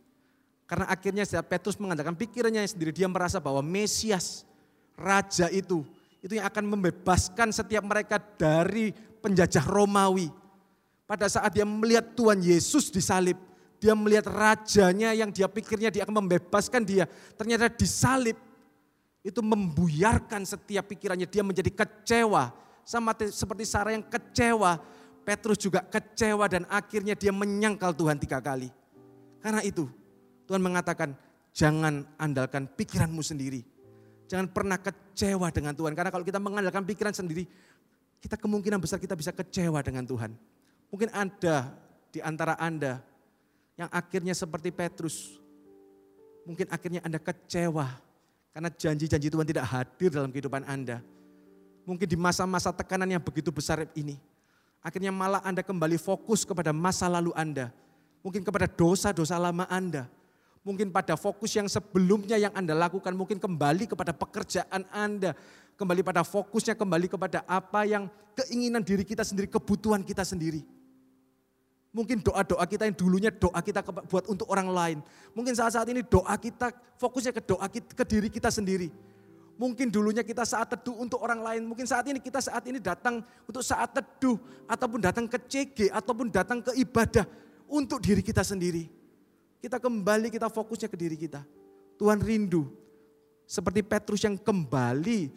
Karena 0.65 0.87
akhirnya 0.87 1.27
setiap 1.27 1.51
Petrus 1.51 1.75
mengandalkan 1.83 2.15
pikirannya 2.15 2.63
sendiri, 2.63 2.95
dia 2.95 3.11
merasa 3.11 3.43
bahwa 3.43 3.59
Mesias, 3.59 4.47
Raja 4.95 5.51
itu, 5.51 5.83
itu 6.23 6.39
yang 6.39 6.47
akan 6.47 6.65
membebaskan 6.65 7.51
setiap 7.51 7.83
mereka 7.83 8.23
dari 8.23 8.95
penjajah 8.95 9.67
Romawi. 9.67 10.31
Pada 11.11 11.27
saat 11.27 11.51
dia 11.51 11.67
melihat 11.67 12.15
Tuhan 12.15 12.39
Yesus 12.39 12.87
disalib, 12.87 13.35
dia 13.83 13.99
melihat 13.99 14.31
rajanya 14.31 15.11
yang 15.11 15.35
dia 15.35 15.51
pikirnya 15.51 15.91
dia 15.91 16.07
akan 16.07 16.23
membebaskan 16.23 16.87
dia, 16.87 17.11
ternyata 17.35 17.67
disalib. 17.67 18.39
Itu 19.27 19.43
membuyarkan 19.43 20.47
setiap 20.47 20.87
pikirannya, 20.87 21.27
dia 21.27 21.43
menjadi 21.43 21.67
kecewa. 21.67 22.55
Sama 22.87 23.11
seperti 23.27 23.67
Sarah 23.67 23.91
yang 23.91 24.07
kecewa, 24.07 24.79
Petrus 25.27 25.59
juga 25.59 25.83
kecewa 25.83 26.47
dan 26.47 26.63
akhirnya 26.71 27.19
dia 27.19 27.35
menyangkal 27.35 27.91
Tuhan 27.91 28.15
tiga 28.23 28.39
kali. 28.39 28.71
Karena 29.43 29.67
itu 29.67 29.91
Tuhan 30.47 30.63
mengatakan 30.63 31.19
jangan 31.51 32.07
andalkan 32.23 32.71
pikiranmu 32.71 33.21
sendiri. 33.21 33.67
Jangan 34.31 34.47
pernah 34.47 34.79
kecewa 34.79 35.51
dengan 35.51 35.75
Tuhan. 35.75 35.91
Karena 35.99 36.15
kalau 36.15 36.23
kita 36.23 36.39
mengandalkan 36.39 36.87
pikiran 36.87 37.11
sendiri, 37.11 37.51
kita 38.23 38.39
kemungkinan 38.39 38.79
besar 38.79 39.03
kita 39.03 39.19
bisa 39.19 39.35
kecewa 39.35 39.83
dengan 39.83 40.07
Tuhan. 40.07 40.39
Mungkin 40.91 41.09
ada 41.15 41.71
di 42.11 42.19
antara 42.19 42.59
Anda 42.59 42.99
yang 43.79 43.89
akhirnya 43.95 44.35
seperti 44.35 44.75
Petrus. 44.75 45.39
Mungkin 46.45 46.67
akhirnya 46.67 47.01
Anda 47.07 47.23
kecewa 47.23 47.87
karena 48.51 48.69
janji-janji 48.75 49.31
Tuhan 49.31 49.47
tidak 49.47 49.67
hadir 49.71 50.11
dalam 50.11 50.35
kehidupan 50.35 50.67
Anda. 50.67 50.99
Mungkin 51.87 52.07
di 52.11 52.19
masa-masa 52.19 52.75
tekanan 52.75 53.07
yang 53.07 53.23
begitu 53.23 53.55
besar 53.55 53.87
ini. 53.95 54.19
Akhirnya 54.83 55.15
malah 55.15 55.41
Anda 55.47 55.63
kembali 55.63 55.97
fokus 55.97 56.43
kepada 56.43 56.75
masa 56.75 57.07
lalu 57.07 57.31
Anda. 57.39 57.71
Mungkin 58.27 58.43
kepada 58.43 58.67
dosa-dosa 58.67 59.39
lama 59.39 59.65
Anda. 59.71 60.11
Mungkin 60.61 60.93
pada 60.93 61.17
fokus 61.17 61.57
yang 61.57 61.71
sebelumnya 61.71 62.37
yang 62.37 62.53
Anda 62.53 62.77
lakukan. 62.77 63.15
Mungkin 63.15 63.39
kembali 63.39 63.89
kepada 63.89 64.13
pekerjaan 64.13 64.85
Anda. 64.93 65.33
Kembali 65.79 66.05
pada 66.05 66.21
fokusnya, 66.21 66.77
kembali 66.77 67.09
kepada 67.09 67.41
apa 67.49 67.89
yang 67.89 68.13
keinginan 68.37 68.85
diri 68.85 69.01
kita 69.01 69.25
sendiri, 69.25 69.49
kebutuhan 69.49 70.05
kita 70.05 70.21
sendiri. 70.21 70.61
Mungkin 71.91 72.23
doa-doa 72.23 72.63
kita 72.71 72.87
yang 72.87 72.95
dulunya 72.95 73.35
doa 73.35 73.59
kita 73.59 73.83
buat 73.83 74.31
untuk 74.31 74.47
orang 74.47 74.71
lain. 74.71 74.99
Mungkin 75.35 75.59
saat-saat 75.59 75.91
ini 75.91 76.07
doa 76.07 76.39
kita 76.39 76.71
fokusnya 76.95 77.35
ke 77.35 77.43
doa 77.43 77.67
kita, 77.67 77.91
ke 77.99 78.05
diri 78.07 78.31
kita 78.31 78.47
sendiri. 78.47 78.95
Mungkin 79.59 79.91
dulunya 79.91 80.23
kita 80.23 80.47
saat 80.47 80.71
teduh 80.71 80.95
untuk 81.03 81.19
orang 81.19 81.43
lain. 81.43 81.67
Mungkin 81.67 81.85
saat 81.91 82.07
ini 82.07 82.23
kita 82.23 82.39
saat 82.39 82.63
ini 82.71 82.79
datang 82.79 83.27
untuk 83.43 83.67
saat 83.67 83.91
teduh. 83.91 84.39
Ataupun 84.71 85.03
datang 85.03 85.27
ke 85.27 85.37
CG. 85.51 85.91
Ataupun 85.91 86.31
datang 86.31 86.63
ke 86.63 86.79
ibadah. 86.79 87.27
Untuk 87.67 87.99
diri 87.99 88.23
kita 88.23 88.47
sendiri. 88.47 88.87
Kita 89.59 89.83
kembali 89.83 90.31
kita 90.31 90.47
fokusnya 90.47 90.87
ke 90.87 90.97
diri 90.97 91.19
kita. 91.19 91.43
Tuhan 91.99 92.23
rindu. 92.23 92.71
Seperti 93.51 93.83
Petrus 93.83 94.23
yang 94.23 94.39
kembali. 94.39 95.29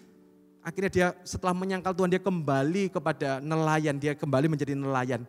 Akhirnya 0.61 0.91
dia 0.93 1.07
setelah 1.25 1.51
menyangkal 1.51 1.97
Tuhan 1.97 2.13
dia 2.13 2.21
kembali 2.21 2.93
kepada 2.93 3.41
nelayan. 3.41 3.97
Dia 3.97 4.13
kembali 4.13 4.53
menjadi 4.53 4.77
nelayan 4.77 5.25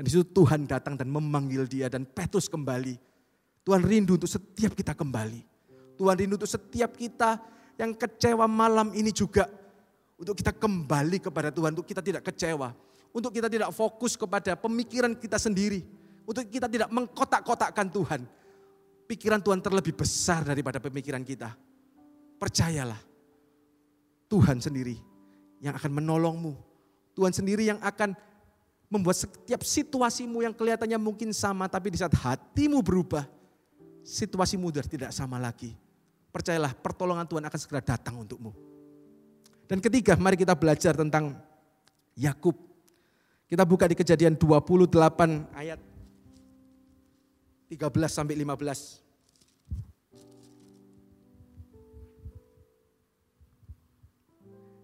dan 0.00 0.08
di 0.08 0.16
situ 0.16 0.24
Tuhan 0.32 0.64
datang 0.64 0.96
dan 0.96 1.12
memanggil 1.12 1.68
dia 1.68 1.92
dan 1.92 2.08
Petrus 2.08 2.48
kembali. 2.48 2.96
Tuhan 3.68 3.84
rindu 3.84 4.16
untuk 4.16 4.32
setiap 4.32 4.72
kita 4.72 4.96
kembali. 4.96 5.44
Tuhan 6.00 6.16
rindu 6.16 6.40
untuk 6.40 6.48
setiap 6.48 6.96
kita 6.96 7.36
yang 7.76 7.92
kecewa 7.92 8.48
malam 8.48 8.96
ini 8.96 9.12
juga. 9.12 9.44
Untuk 10.16 10.40
kita 10.40 10.56
kembali 10.56 11.20
kepada 11.20 11.52
Tuhan, 11.52 11.76
untuk 11.76 11.84
kita 11.84 12.00
tidak 12.00 12.24
kecewa. 12.24 12.72
Untuk 13.12 13.28
kita 13.28 13.52
tidak 13.52 13.76
fokus 13.76 14.16
kepada 14.16 14.56
pemikiran 14.56 15.12
kita 15.12 15.36
sendiri. 15.36 15.84
Untuk 16.24 16.48
kita 16.48 16.64
tidak 16.64 16.88
mengkotak-kotakkan 16.88 17.92
Tuhan. 17.92 18.24
Pikiran 19.04 19.44
Tuhan 19.44 19.60
terlebih 19.60 20.00
besar 20.00 20.48
daripada 20.48 20.80
pemikiran 20.80 21.20
kita. 21.20 21.52
Percayalah, 22.40 23.04
Tuhan 24.32 24.64
sendiri 24.64 24.96
yang 25.60 25.76
akan 25.76 25.92
menolongmu. 25.92 26.56
Tuhan 27.12 27.36
sendiri 27.36 27.68
yang 27.68 27.76
akan 27.84 28.16
membuat 28.90 29.22
setiap 29.22 29.62
situasimu 29.62 30.42
yang 30.42 30.50
kelihatannya 30.50 30.98
mungkin 30.98 31.30
sama, 31.30 31.70
tapi 31.70 31.94
di 31.94 31.98
saat 32.02 32.10
hatimu 32.10 32.82
berubah, 32.82 33.22
situasimu 34.02 34.66
sudah 34.74 34.82
tidak 34.82 35.10
sama 35.14 35.38
lagi. 35.38 35.78
Percayalah, 36.34 36.74
pertolongan 36.74 37.22
Tuhan 37.30 37.46
akan 37.46 37.58
segera 37.62 37.78
datang 37.78 38.18
untukmu. 38.18 38.50
Dan 39.70 39.78
ketiga, 39.78 40.18
mari 40.18 40.34
kita 40.34 40.58
belajar 40.58 40.98
tentang 40.98 41.38
Yakub. 42.18 42.58
Kita 43.46 43.62
buka 43.62 43.86
di 43.86 43.94
kejadian 43.94 44.34
28 44.34 44.90
ayat 45.54 45.78
13 47.70 47.78
sampai 48.10 48.34
15. 48.34 48.98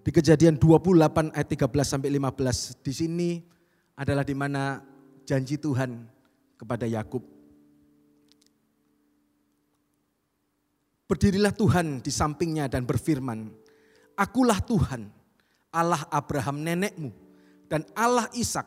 Di 0.06 0.10
kejadian 0.14 0.54
28 0.54 1.34
ayat 1.34 1.48
13 1.50 1.66
sampai 1.82 2.14
15. 2.14 2.78
Di 2.78 2.94
sini 2.94 3.55
adalah 3.96 4.22
di 4.22 4.36
mana 4.36 4.84
janji 5.24 5.56
Tuhan 5.56 6.04
kepada 6.60 6.84
Yakub. 6.84 7.24
Berdirilah 11.06 11.54
Tuhan 11.54 12.04
di 12.04 12.12
sampingnya 12.12 12.68
dan 12.68 12.84
berfirman, 12.84 13.48
Akulah 14.18 14.60
Tuhan, 14.60 15.08
Allah 15.72 16.02
Abraham 16.12 16.60
nenekmu, 16.60 17.10
dan 17.70 17.86
Allah 17.96 18.28
Ishak. 18.36 18.66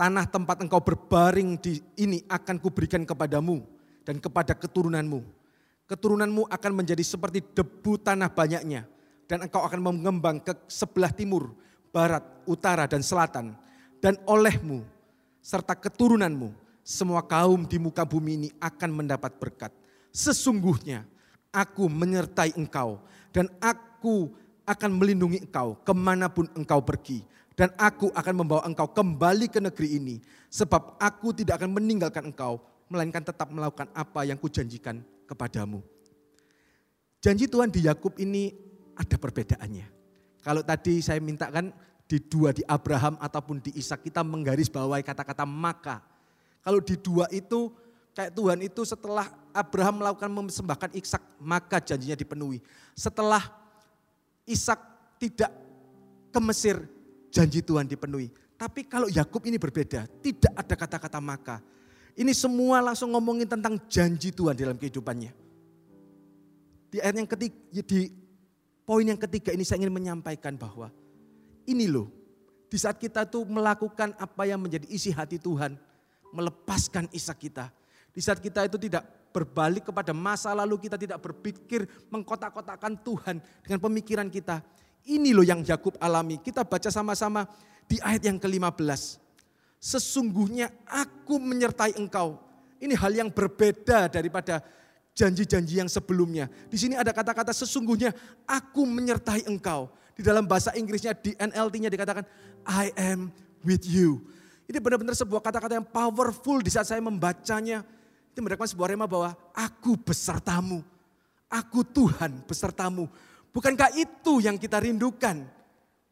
Tanah 0.00 0.24
tempat 0.24 0.64
engkau 0.64 0.80
berbaring 0.80 1.60
di 1.60 1.76
ini 2.00 2.24
akan 2.24 2.56
kuberikan 2.56 3.04
kepadamu 3.04 3.60
dan 4.00 4.16
kepada 4.16 4.56
keturunanmu. 4.56 5.20
Keturunanmu 5.84 6.48
akan 6.48 6.72
menjadi 6.72 7.04
seperti 7.04 7.44
debu 7.52 8.00
tanah 8.00 8.32
banyaknya, 8.32 8.88
dan 9.28 9.44
engkau 9.44 9.60
akan 9.60 9.92
mengembang 9.92 10.40
ke 10.40 10.56
sebelah 10.72 11.12
timur, 11.12 11.52
barat, 11.92 12.24
utara, 12.48 12.88
dan 12.88 13.04
selatan. 13.04 13.52
Dan 14.00 14.16
olehmu 14.24 14.80
serta 15.44 15.76
keturunanmu, 15.76 16.56
semua 16.80 17.20
kaum 17.20 17.68
di 17.68 17.76
muka 17.76 18.02
bumi 18.08 18.32
ini 18.40 18.48
akan 18.56 19.04
mendapat 19.04 19.36
berkat. 19.36 19.72
Sesungguhnya 20.10 21.04
aku 21.52 21.86
menyertai 21.86 22.56
engkau 22.56 22.98
dan 23.30 23.46
aku 23.60 24.32
akan 24.66 24.90
melindungi 24.96 25.44
engkau 25.44 25.78
ke 25.84 25.92
mana 25.92 26.26
pun 26.32 26.48
engkau 26.56 26.80
pergi. 26.82 27.22
Dan 27.54 27.68
aku 27.76 28.08
akan 28.16 28.34
membawa 28.40 28.64
engkau 28.64 28.88
kembali 28.88 29.52
ke 29.52 29.60
negeri 29.60 30.00
ini. 30.00 30.16
Sebab 30.48 30.96
aku 30.96 31.36
tidak 31.36 31.60
akan 31.60 31.76
meninggalkan 31.76 32.32
engkau, 32.32 32.56
melainkan 32.88 33.20
tetap 33.20 33.52
melakukan 33.52 33.84
apa 33.92 34.24
yang 34.24 34.40
kujanjikan 34.40 35.04
kepadamu. 35.28 35.84
Janji 37.20 37.44
Tuhan 37.44 37.68
di 37.68 37.84
Yakub 37.84 38.16
ini 38.16 38.48
ada 38.96 39.20
perbedaannya. 39.20 39.86
Kalau 40.40 40.64
tadi 40.64 41.04
saya 41.04 41.20
mintakan 41.20 41.68
di 42.10 42.18
dua 42.18 42.50
di 42.50 42.66
Abraham 42.66 43.14
ataupun 43.22 43.62
di 43.62 43.70
Ishak 43.78 44.02
kita 44.02 44.26
menggaris 44.26 44.66
bawahi 44.66 45.06
kata-kata 45.06 45.46
maka. 45.46 46.02
Kalau 46.58 46.82
di 46.82 46.98
dua 46.98 47.30
itu 47.30 47.70
kayak 48.10 48.34
Tuhan 48.34 48.58
itu 48.66 48.82
setelah 48.82 49.30
Abraham 49.54 50.02
melakukan 50.02 50.26
mempersembahkan 50.26 50.90
Ishak 50.98 51.22
maka 51.38 51.78
janjinya 51.78 52.18
dipenuhi. 52.18 52.58
Setelah 52.98 53.46
Ishak 54.42 54.82
tidak 55.22 55.54
ke 56.34 56.40
Mesir 56.42 56.82
janji 57.30 57.62
Tuhan 57.62 57.86
dipenuhi. 57.86 58.34
Tapi 58.58 58.90
kalau 58.90 59.06
Yakub 59.06 59.46
ini 59.46 59.56
berbeda, 59.56 60.10
tidak 60.20 60.52
ada 60.52 60.74
kata-kata 60.74 61.22
maka. 61.22 61.62
Ini 62.18 62.34
semua 62.34 62.82
langsung 62.82 63.14
ngomongin 63.14 63.46
tentang 63.46 63.78
janji 63.86 64.34
Tuhan 64.34 64.58
dalam 64.58 64.74
kehidupannya. 64.74 65.32
Di 66.90 66.98
ayat 66.98 67.22
yang 67.22 67.30
ketiga, 67.30 67.56
di 67.70 68.10
poin 68.82 69.06
yang 69.06 69.16
ketiga 69.16 69.54
ini 69.54 69.62
saya 69.62 69.80
ingin 69.80 69.94
menyampaikan 69.94 70.58
bahwa 70.58 70.90
ini 71.70 71.86
loh, 71.86 72.10
di 72.66 72.78
saat 72.78 72.98
kita 72.98 73.26
tuh 73.26 73.46
melakukan 73.46 74.14
apa 74.18 74.42
yang 74.46 74.58
menjadi 74.58 74.86
isi 74.90 75.14
hati 75.14 75.38
Tuhan, 75.38 75.78
melepaskan 76.34 77.06
isak 77.14 77.46
kita. 77.46 77.70
Di 78.10 78.18
saat 78.18 78.42
kita 78.42 78.66
itu 78.66 78.78
tidak 78.78 79.06
berbalik 79.30 79.86
kepada 79.90 80.10
masa 80.10 80.50
lalu, 80.50 80.82
kita 80.82 80.98
tidak 80.98 81.22
berpikir 81.22 81.86
mengkotak-kotakan 82.10 82.98
Tuhan 83.02 83.36
dengan 83.62 83.78
pemikiran 83.78 84.26
kita. 84.26 84.62
Ini 85.06 85.30
loh 85.30 85.46
yang 85.46 85.62
Yakub 85.62 85.96
alami. 86.02 86.42
Kita 86.42 86.66
baca 86.66 86.90
sama-sama 86.90 87.46
di 87.86 87.96
ayat 88.02 88.26
yang 88.26 88.38
ke-15. 88.38 89.18
Sesungguhnya 89.80 90.68
aku 90.84 91.40
menyertai 91.40 91.96
engkau. 91.96 92.36
Ini 92.82 92.92
hal 92.98 93.12
yang 93.16 93.30
berbeda 93.32 94.12
daripada 94.12 94.60
janji-janji 95.16 95.80
yang 95.80 95.90
sebelumnya. 95.90 96.46
Di 96.68 96.76
sini 96.76 96.94
ada 96.94 97.10
kata-kata 97.10 97.50
sesungguhnya 97.50 98.12
aku 98.46 98.84
menyertai 98.86 99.48
engkau. 99.48 99.90
Di 100.20 100.28
dalam 100.28 100.44
bahasa 100.44 100.76
Inggrisnya 100.76 101.16
di 101.16 101.32
NLT-nya 101.32 101.88
dikatakan 101.88 102.28
I 102.68 102.92
am 102.92 103.32
with 103.64 103.88
you. 103.88 104.20
Ini 104.68 104.76
benar-benar 104.76 105.16
sebuah 105.16 105.40
kata-kata 105.40 105.80
yang 105.80 105.88
powerful 105.88 106.60
di 106.60 106.68
saat 106.68 106.92
saya 106.92 107.00
membacanya. 107.00 107.80
Itu 108.28 108.44
mendapat 108.44 108.68
sebuah 108.68 108.92
rema 108.92 109.08
bahwa 109.08 109.32
aku 109.56 109.96
besertamu. 109.96 110.84
Aku 111.48 111.80
Tuhan 111.88 112.44
besertamu. 112.44 113.08
Bukankah 113.48 113.96
itu 113.96 114.44
yang 114.44 114.60
kita 114.60 114.84
rindukan? 114.84 115.40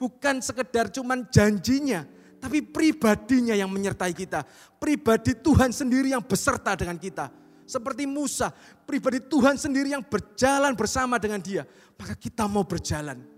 Bukan 0.01 0.40
sekedar 0.40 0.89
cuman 0.89 1.28
janjinya, 1.28 2.09
tapi 2.40 2.64
pribadinya 2.64 3.52
yang 3.52 3.68
menyertai 3.68 4.16
kita. 4.16 4.40
Pribadi 4.80 5.36
Tuhan 5.36 5.68
sendiri 5.68 6.16
yang 6.16 6.24
beserta 6.24 6.72
dengan 6.80 6.97
kita. 6.97 7.28
Seperti 7.68 8.09
Musa, 8.09 8.56
pribadi 8.89 9.20
Tuhan 9.20 9.60
sendiri 9.60 9.93
yang 9.93 10.01
berjalan 10.01 10.72
bersama 10.72 11.20
dengan 11.20 11.44
dia. 11.44 11.68
Maka 12.01 12.16
kita 12.16 12.48
mau 12.48 12.64
berjalan. 12.64 13.36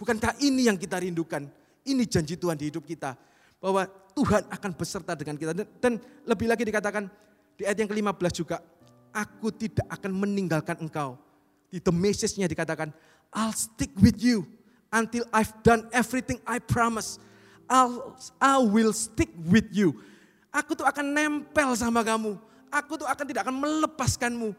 Bukankah 0.00 0.32
ini 0.40 0.72
yang 0.72 0.80
kita 0.80 0.96
rindukan? 0.96 1.44
Ini 1.84 2.08
janji 2.08 2.40
Tuhan 2.40 2.56
di 2.56 2.72
hidup 2.72 2.88
kita. 2.88 3.12
Bahwa 3.60 3.84
Tuhan 4.16 4.48
akan 4.48 4.70
beserta 4.72 5.12
dengan 5.12 5.36
kita. 5.36 5.52
Dan 5.76 6.00
lebih 6.24 6.48
lagi 6.48 6.64
dikatakan 6.64 7.04
di 7.60 7.68
ayat 7.68 7.84
yang 7.84 7.90
ke-15 7.92 8.32
juga. 8.32 8.64
Aku 9.12 9.52
tidak 9.52 9.84
akan 9.92 10.16
meninggalkan 10.16 10.80
engkau. 10.80 11.20
Di 11.68 11.84
the 11.84 11.92
message-nya 11.92 12.48
dikatakan, 12.48 12.88
I'll 13.28 13.52
stick 13.52 13.92
with 14.00 14.16
you 14.24 14.48
until 14.88 15.28
I've 15.36 15.52
done 15.60 15.84
everything 15.92 16.40
I 16.48 16.64
promise. 16.64 17.20
I'll, 17.68 18.16
I 18.40 18.56
will 18.56 18.96
stick 18.96 19.28
with 19.36 19.68
you. 19.68 20.00
Aku 20.48 20.72
tuh 20.74 20.88
akan 20.88 21.12
nempel 21.12 21.76
sama 21.76 22.00
kamu. 22.00 22.40
Aku 22.72 22.96
tuh 22.96 23.06
akan 23.06 23.24
tidak 23.28 23.44
akan 23.44 23.56
melepaskanmu. 23.60 24.56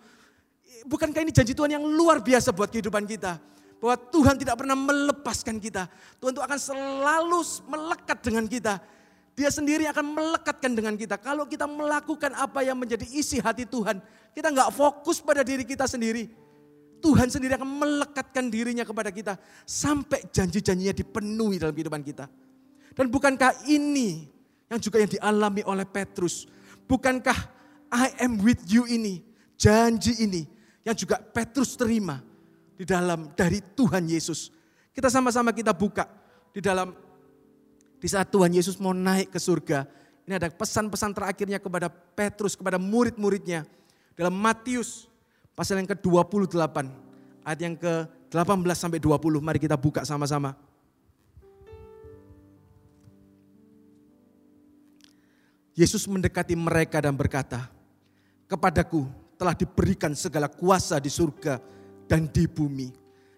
Bukankah 0.86 1.26
ini 1.26 1.34
janji 1.34 1.58
Tuhan 1.58 1.82
yang 1.82 1.84
luar 1.84 2.22
biasa 2.22 2.54
buat 2.54 2.70
kehidupan 2.70 3.10
kita? 3.10 3.42
Bahwa 3.82 3.98
Tuhan 3.98 4.38
tidak 4.38 4.62
pernah 4.62 4.78
melepaskan 4.78 5.58
kita. 5.58 5.90
Tuhan 6.22 6.38
tuh 6.38 6.46
akan 6.46 6.60
selalu 6.62 7.42
melekat 7.66 8.18
dengan 8.22 8.46
kita. 8.46 8.78
Dia 9.34 9.50
sendiri 9.50 9.90
akan 9.90 10.06
melekatkan 10.06 10.72
dengan 10.78 10.94
kita. 10.94 11.18
Kalau 11.18 11.50
kita 11.50 11.66
melakukan 11.66 12.38
apa 12.38 12.62
yang 12.62 12.78
menjadi 12.78 13.10
isi 13.10 13.42
hati 13.42 13.66
Tuhan. 13.66 13.98
Kita 14.38 14.54
nggak 14.54 14.70
fokus 14.70 15.18
pada 15.18 15.42
diri 15.42 15.66
kita 15.66 15.90
sendiri 15.90 16.30
Tuhan 17.02 17.28
sendiri 17.28 17.58
akan 17.58 17.66
melekatkan 17.82 18.54
dirinya 18.54 18.86
kepada 18.86 19.10
kita 19.10 19.34
sampai 19.66 20.30
janji-janjinya 20.30 20.94
dipenuhi 20.94 21.58
dalam 21.58 21.74
kehidupan 21.74 22.06
kita. 22.06 22.30
Dan 22.94 23.10
bukankah 23.10 23.66
ini 23.66 24.30
yang 24.70 24.78
juga 24.78 25.02
yang 25.02 25.10
dialami 25.10 25.66
oleh 25.66 25.84
Petrus? 25.90 26.46
Bukankah 26.86 27.36
I 27.90 28.14
am 28.22 28.40
with 28.40 28.62
you 28.70 28.86
ini, 28.86 29.26
janji 29.58 30.22
ini 30.22 30.46
yang 30.86 30.94
juga 30.94 31.18
Petrus 31.18 31.74
terima 31.74 32.22
di 32.82 32.86
dalam 32.90 33.30
dari 33.38 33.62
Tuhan 33.62 34.10
Yesus. 34.10 34.50
Kita 34.90 35.06
sama-sama 35.06 35.54
kita 35.54 35.70
buka 35.70 36.10
di 36.50 36.66
dalam 36.66 36.90
di 38.02 38.10
saat 38.10 38.34
Tuhan 38.34 38.50
Yesus 38.50 38.82
mau 38.82 38.90
naik 38.90 39.30
ke 39.30 39.38
surga. 39.38 39.86
Ini 40.26 40.42
ada 40.42 40.50
pesan-pesan 40.50 41.14
terakhirnya 41.14 41.62
kepada 41.62 41.94
Petrus, 41.94 42.58
kepada 42.58 42.82
murid-muridnya. 42.82 43.70
Dalam 44.18 44.34
Matius 44.34 45.06
pasal 45.54 45.78
yang 45.78 45.94
ke-28 45.94 46.58
ayat 47.46 47.60
yang 47.62 47.78
ke-18 47.78 48.74
sampai 48.74 48.98
20. 48.98 49.38
Mari 49.38 49.62
kita 49.62 49.78
buka 49.78 50.02
sama-sama. 50.02 50.58
Yesus 55.78 56.10
mendekati 56.10 56.58
mereka 56.58 56.98
dan 56.98 57.14
berkata, 57.14 57.70
"Kepadaku 58.50 59.06
telah 59.38 59.54
diberikan 59.54 60.18
segala 60.18 60.50
kuasa 60.50 60.98
di 60.98 61.10
surga 61.14 61.81
dan 62.12 62.28
di 62.28 62.44
bumi. 62.44 62.92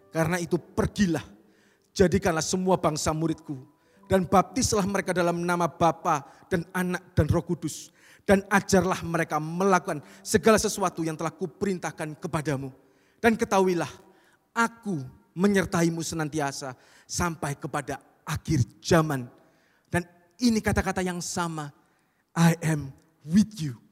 Karena 0.10 0.42
itu 0.42 0.58
pergilah, 0.58 1.22
jadikanlah 1.94 2.42
semua 2.42 2.82
bangsa 2.82 3.14
muridku 3.14 3.54
dan 4.10 4.26
baptislah 4.26 4.86
mereka 4.90 5.14
dalam 5.14 5.46
nama 5.46 5.70
Bapa 5.70 6.26
dan 6.50 6.66
Anak 6.74 7.14
dan 7.14 7.30
Roh 7.30 7.46
Kudus 7.46 7.94
dan 8.26 8.42
ajarlah 8.50 9.06
mereka 9.06 9.38
melakukan 9.38 10.02
segala 10.26 10.58
sesuatu 10.58 11.06
yang 11.06 11.14
telah 11.14 11.30
kuperintahkan 11.30 12.18
kepadamu. 12.18 12.74
Dan 13.22 13.38
ketahuilah, 13.38 13.90
aku 14.58 15.06
menyertaimu 15.38 16.02
senantiasa 16.02 16.74
sampai 17.06 17.56
kepada 17.56 18.02
akhir 18.26 18.64
zaman. 18.82 19.30
Dan 19.88 20.04
ini 20.42 20.60
kata-kata 20.60 21.06
yang 21.06 21.22
sama, 21.22 21.70
I 22.34 22.58
am 22.66 22.90
with 23.22 23.54
you. 23.62 23.83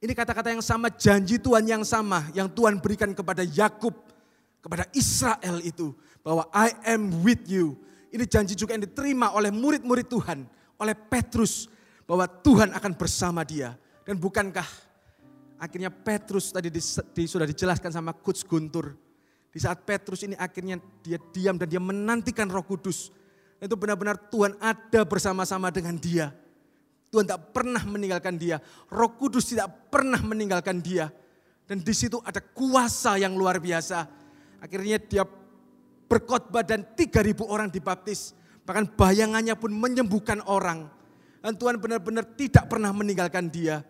Ini 0.00 0.16
kata-kata 0.16 0.48
yang 0.48 0.64
sama, 0.64 0.88
janji 0.88 1.36
Tuhan 1.36 1.60
yang 1.68 1.84
sama 1.84 2.24
yang 2.32 2.48
Tuhan 2.48 2.80
berikan 2.80 3.12
kepada 3.12 3.44
Yakub, 3.44 3.92
kepada 4.64 4.88
Israel 4.96 5.60
itu. 5.60 5.92
Bahwa 6.24 6.48
I 6.56 6.72
am 6.88 7.20
with 7.20 7.44
you. 7.44 7.76
Ini 8.08 8.24
janji 8.24 8.56
juga 8.56 8.72
yang 8.72 8.88
diterima 8.88 9.36
oleh 9.36 9.52
murid-murid 9.52 10.08
Tuhan, 10.08 10.48
oleh 10.80 10.96
Petrus, 10.96 11.68
bahwa 12.08 12.24
Tuhan 12.26 12.72
akan 12.72 12.92
bersama 12.96 13.44
dia. 13.44 13.76
Dan 14.08 14.16
bukankah 14.16 14.66
akhirnya 15.60 15.92
Petrus 15.92 16.48
tadi 16.48 16.72
di, 16.72 16.80
di, 17.12 17.22
sudah 17.28 17.44
dijelaskan 17.44 17.92
sama 17.92 18.16
Coach 18.16 18.48
Guntur. 18.48 18.96
Di 19.52 19.60
saat 19.60 19.84
Petrus 19.84 20.24
ini 20.24 20.32
akhirnya 20.40 20.80
dia 21.04 21.20
diam 21.30 21.60
dan 21.60 21.68
dia 21.68 21.78
menantikan 21.78 22.48
roh 22.48 22.64
kudus. 22.64 23.12
Itu 23.60 23.76
benar-benar 23.76 24.16
Tuhan 24.32 24.56
ada 24.56 25.04
bersama-sama 25.04 25.68
dengan 25.68 25.92
dia. 26.00 26.32
Tuhan 27.10 27.26
tak 27.26 27.50
pernah 27.50 27.82
meninggalkan 27.82 28.38
dia. 28.38 28.62
Roh 28.86 29.18
Kudus 29.18 29.50
tidak 29.50 29.90
pernah 29.90 30.22
meninggalkan 30.22 30.78
dia. 30.78 31.10
Dan 31.66 31.82
di 31.82 31.90
situ 31.90 32.22
ada 32.22 32.38
kuasa 32.38 33.18
yang 33.18 33.34
luar 33.34 33.58
biasa. 33.58 34.06
Akhirnya 34.62 35.02
dia 35.02 35.26
berkhotbah 36.06 36.62
dan 36.62 36.86
3000 36.94 37.34
orang 37.50 37.66
dibaptis. 37.66 38.30
Bahkan 38.62 38.94
bayangannya 38.94 39.58
pun 39.58 39.74
menyembuhkan 39.74 40.38
orang. 40.46 40.86
Dan 41.42 41.58
Tuhan 41.58 41.82
benar-benar 41.82 42.22
tidak 42.38 42.70
pernah 42.70 42.94
meninggalkan 42.94 43.50
dia. 43.50 43.82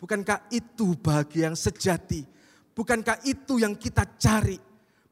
Bukankah 0.00 0.48
itu 0.48 0.96
bahagia 0.96 1.52
yang 1.52 1.56
sejati? 1.56 2.24
Bukankah 2.72 3.20
itu 3.28 3.60
yang 3.60 3.76
kita 3.76 4.08
cari? 4.16 4.56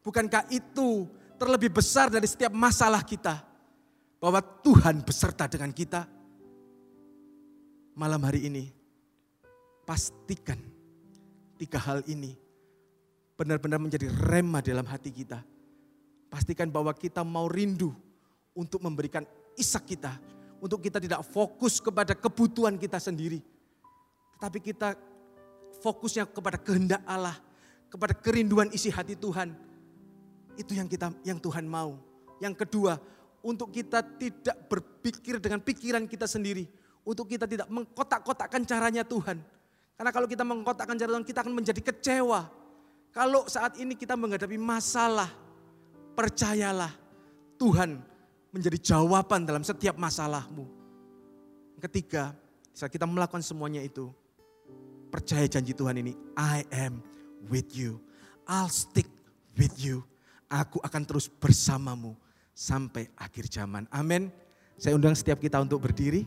Bukankah 0.01 0.49
itu 0.49 1.05
terlebih 1.37 1.77
besar 1.77 2.09
dari 2.09 2.24
setiap 2.24 2.57
masalah 2.57 3.05
kita? 3.05 3.45
Bahwa 4.16 4.41
Tuhan 4.41 5.05
beserta 5.05 5.45
dengan 5.45 5.73
kita 5.77 6.19
malam 7.95 8.23
hari 8.23 8.47
ini, 8.47 8.71
pastikan 9.87 10.59
tiga 11.59 11.77
hal 11.77 12.01
ini 12.07 12.39
benar-benar 13.41 13.81
menjadi 13.81 14.07
rema 14.29 14.61
dalam 14.61 14.85
hati 14.85 15.09
kita. 15.09 15.41
Pastikan 16.29 16.69
bahwa 16.69 16.93
kita 16.93 17.25
mau 17.25 17.49
rindu 17.49 17.91
untuk 18.53 18.85
memberikan 18.85 19.25
isak 19.57 19.89
kita. 19.89 20.15
Untuk 20.61 20.85
kita 20.85 21.01
tidak 21.01 21.25
fokus 21.25 21.81
kepada 21.81 22.12
kebutuhan 22.12 22.77
kita 22.77 23.01
sendiri. 23.01 23.41
Tetapi 24.37 24.61
kita 24.61 24.93
fokusnya 25.81 26.29
kepada 26.29 26.61
kehendak 26.61 27.01
Allah. 27.09 27.35
Kepada 27.89 28.12
kerinduan 28.12 28.69
isi 28.71 28.93
hati 28.93 29.17
Tuhan. 29.17 29.57
Itu 30.61 30.77
yang 30.77 30.87
kita 30.87 31.11
yang 31.25 31.41
Tuhan 31.41 31.65
mau. 31.65 31.97
Yang 32.45 32.62
kedua, 32.62 33.01
untuk 33.41 33.73
kita 33.73 34.05
tidak 34.05 34.69
berpikir 34.69 35.41
dengan 35.41 35.65
pikiran 35.65 36.05
kita 36.05 36.29
sendiri 36.29 36.69
untuk 37.05 37.27
kita 37.31 37.48
tidak 37.48 37.68
mengkotak-kotakkan 37.72 38.62
caranya 38.64 39.02
Tuhan. 39.02 39.40
Karena 40.01 40.10
kalau 40.16 40.24
kita 40.24 40.44
mengkotakkan 40.47 40.97
cara 40.97 41.10
Tuhan, 41.12 41.27
kita 41.28 41.44
akan 41.44 41.55
menjadi 41.55 41.81
kecewa. 41.85 42.48
Kalau 43.10 43.44
saat 43.51 43.77
ini 43.77 43.98
kita 43.98 44.14
menghadapi 44.16 44.56
masalah, 44.56 45.28
percayalah 46.16 46.94
Tuhan 47.60 48.01
menjadi 48.55 48.78
jawaban 48.81 49.44
dalam 49.44 49.60
setiap 49.66 49.98
masalahmu. 49.98 50.64
Ketiga, 51.81 52.32
saat 52.72 52.93
kita 52.93 53.09
melakukan 53.09 53.44
semuanya 53.44 53.81
itu, 53.85 54.09
percaya 55.10 55.44
janji 55.51 55.74
Tuhan 55.74 56.01
ini, 56.01 56.12
I 56.39 56.64
am 56.72 57.05
with 57.51 57.74
you. 57.74 58.01
I'll 58.48 58.72
stick 58.72 59.09
with 59.59 59.77
you. 59.77 60.06
Aku 60.51 60.82
akan 60.82 61.02
terus 61.06 61.31
bersamamu 61.31 62.18
sampai 62.56 63.06
akhir 63.14 63.47
zaman. 63.52 63.86
Amin. 63.94 64.32
Saya 64.81 64.97
undang 64.97 65.12
setiap 65.12 65.39
kita 65.39 65.60
untuk 65.60 65.85
berdiri. 65.85 66.24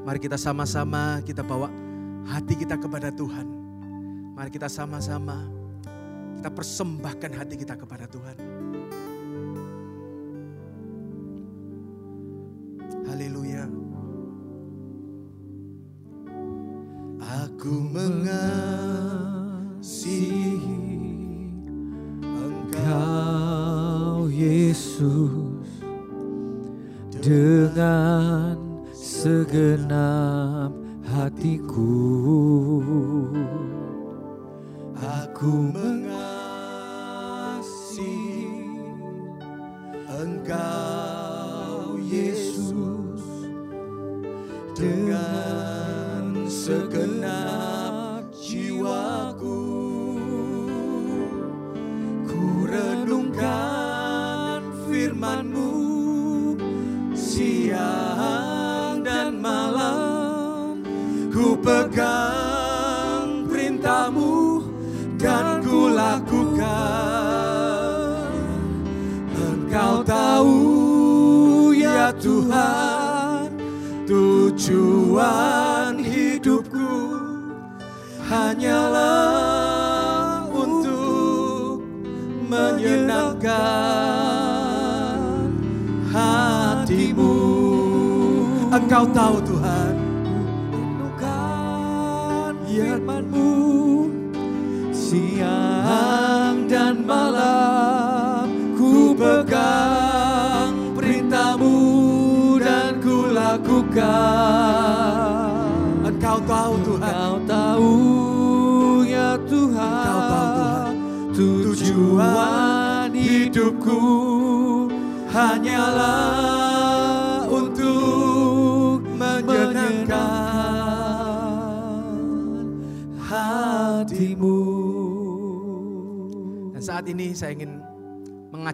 Mari 0.00 0.16
kita 0.16 0.40
sama-sama 0.40 1.20
kita 1.20 1.44
bawa 1.44 1.68
hati 2.24 2.56
kita 2.56 2.80
kepada 2.80 3.12
Tuhan. 3.12 3.46
Mari 4.32 4.48
kita 4.48 4.68
sama-sama 4.72 5.44
kita 6.40 6.48
persembahkan 6.48 7.30
hati 7.36 7.54
kita 7.60 7.76
kepada 7.76 8.08
Tuhan. 8.08 8.36
Haleluya. 13.04 13.39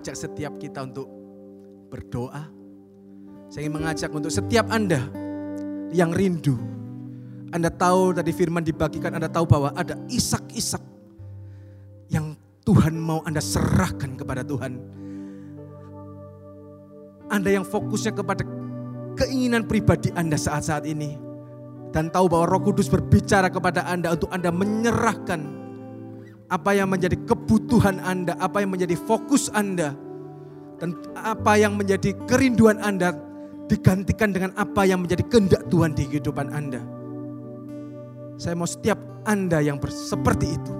Mengajak 0.07 0.23
setiap 0.23 0.55
kita 0.62 0.87
untuk 0.87 1.11
berdoa. 1.91 2.47
Saya 3.51 3.66
ingin 3.66 3.74
mengajak 3.74 4.07
untuk 4.15 4.31
setiap 4.31 4.70
Anda 4.70 5.03
yang 5.91 6.15
rindu. 6.15 6.55
Anda 7.51 7.74
tahu 7.74 8.15
tadi 8.15 8.31
firman 8.31 8.62
dibagikan, 8.62 9.19
Anda 9.19 9.27
tahu 9.27 9.51
bahwa 9.51 9.74
ada 9.74 9.99
isak-isak 10.07 10.78
yang 12.07 12.39
Tuhan 12.62 12.95
mau 12.95 13.19
Anda 13.27 13.43
serahkan 13.43 14.15
kepada 14.15 14.47
Tuhan. 14.47 14.78
Anda 17.27 17.51
yang 17.51 17.66
fokusnya 17.66 18.15
kepada 18.15 18.47
keinginan 19.19 19.66
pribadi 19.66 20.15
Anda 20.15 20.39
saat-saat 20.39 20.87
ini. 20.87 21.19
Dan 21.91 22.15
tahu 22.15 22.31
bahwa 22.31 22.47
roh 22.47 22.62
kudus 22.62 22.87
berbicara 22.87 23.51
kepada 23.51 23.83
Anda 23.91 24.15
untuk 24.15 24.31
Anda 24.31 24.55
menyerahkan 24.55 25.65
apa 26.47 26.70
yang 26.74 26.90
menjadi 26.90 27.18
kebutuhan 27.27 27.98
Anda, 28.02 28.39
apa 28.39 28.62
yang 28.62 28.70
menjadi 28.74 28.94
fokus 28.94 29.51
Anda. 29.51 29.94
Dan 30.77 30.93
apa 31.16 31.56
yang 31.56 31.81
menjadi 31.81 32.12
kerinduan 32.28 32.77
Anda 32.85 33.16
digantikan 33.66 34.31
dengan 34.31 34.52
apa 34.55 34.86
yang 34.86 35.02
menjadi 35.02 35.24
kehendak 35.27 35.66
Tuhan 35.73 35.97
di 35.97 36.05
kehidupan 36.06 36.52
Anda. 36.52 36.85
Saya 38.36 38.55
mau 38.55 38.68
setiap 38.68 39.01
Anda 39.24 39.64
yang 39.64 39.81
seperti 39.89 40.60
itu, 40.60 40.73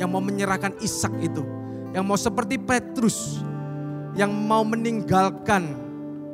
yang 0.00 0.10
mau 0.10 0.24
menyerahkan 0.24 0.74
Ishak 0.80 1.12
itu, 1.20 1.44
yang 1.92 2.08
mau 2.08 2.16
seperti 2.16 2.56
Petrus, 2.56 3.44
yang 4.16 4.32
mau 4.32 4.64
meninggalkan 4.64 5.76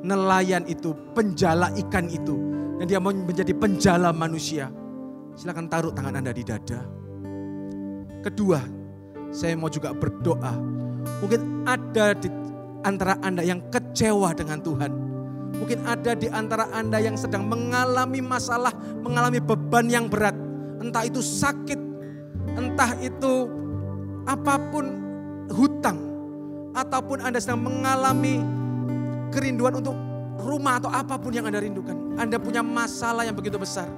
nelayan 0.06 0.62
itu, 0.70 0.94
penjala 1.12 1.74
ikan 1.74 2.06
itu, 2.06 2.38
dan 2.78 2.86
dia 2.86 3.02
mau 3.02 3.10
menjadi 3.10 3.50
penjala 3.52 4.14
manusia. 4.14 4.70
Silakan 5.34 5.66
taruh 5.66 5.90
tangan 5.90 6.22
Anda 6.22 6.30
di 6.30 6.46
dada. 6.46 6.86
Kedua, 8.22 8.62
saya 9.32 9.54
mau 9.54 9.68
juga 9.68 9.92
berdoa. 9.92 10.54
Mungkin 11.24 11.64
ada 11.64 12.12
di 12.16 12.28
antara 12.84 13.18
Anda 13.20 13.42
yang 13.42 13.64
kecewa 13.68 14.32
dengan 14.36 14.60
Tuhan. 14.62 14.92
Mungkin 15.58 15.78
ada 15.88 16.12
di 16.12 16.28
antara 16.28 16.68
Anda 16.70 17.00
yang 17.00 17.16
sedang 17.16 17.48
mengalami 17.48 18.20
masalah, 18.20 18.70
mengalami 19.00 19.40
beban 19.40 19.88
yang 19.88 20.06
berat. 20.06 20.36
Entah 20.78 21.02
itu 21.08 21.18
sakit, 21.24 21.80
entah 22.54 22.94
itu 23.00 23.48
apa 24.28 24.60
pun 24.70 24.84
hutang, 25.50 25.98
ataupun 26.76 27.24
Anda 27.24 27.40
sedang 27.40 27.64
mengalami 27.64 28.38
kerinduan 29.32 29.80
untuk 29.80 29.96
rumah 30.38 30.78
atau 30.78 30.92
apa 30.92 31.18
pun 31.18 31.34
yang 31.34 31.48
Anda 31.48 31.64
rindukan. 31.64 32.20
Anda 32.20 32.38
punya 32.38 32.62
masalah 32.62 33.26
yang 33.26 33.34
begitu 33.34 33.58
besar. 33.58 33.88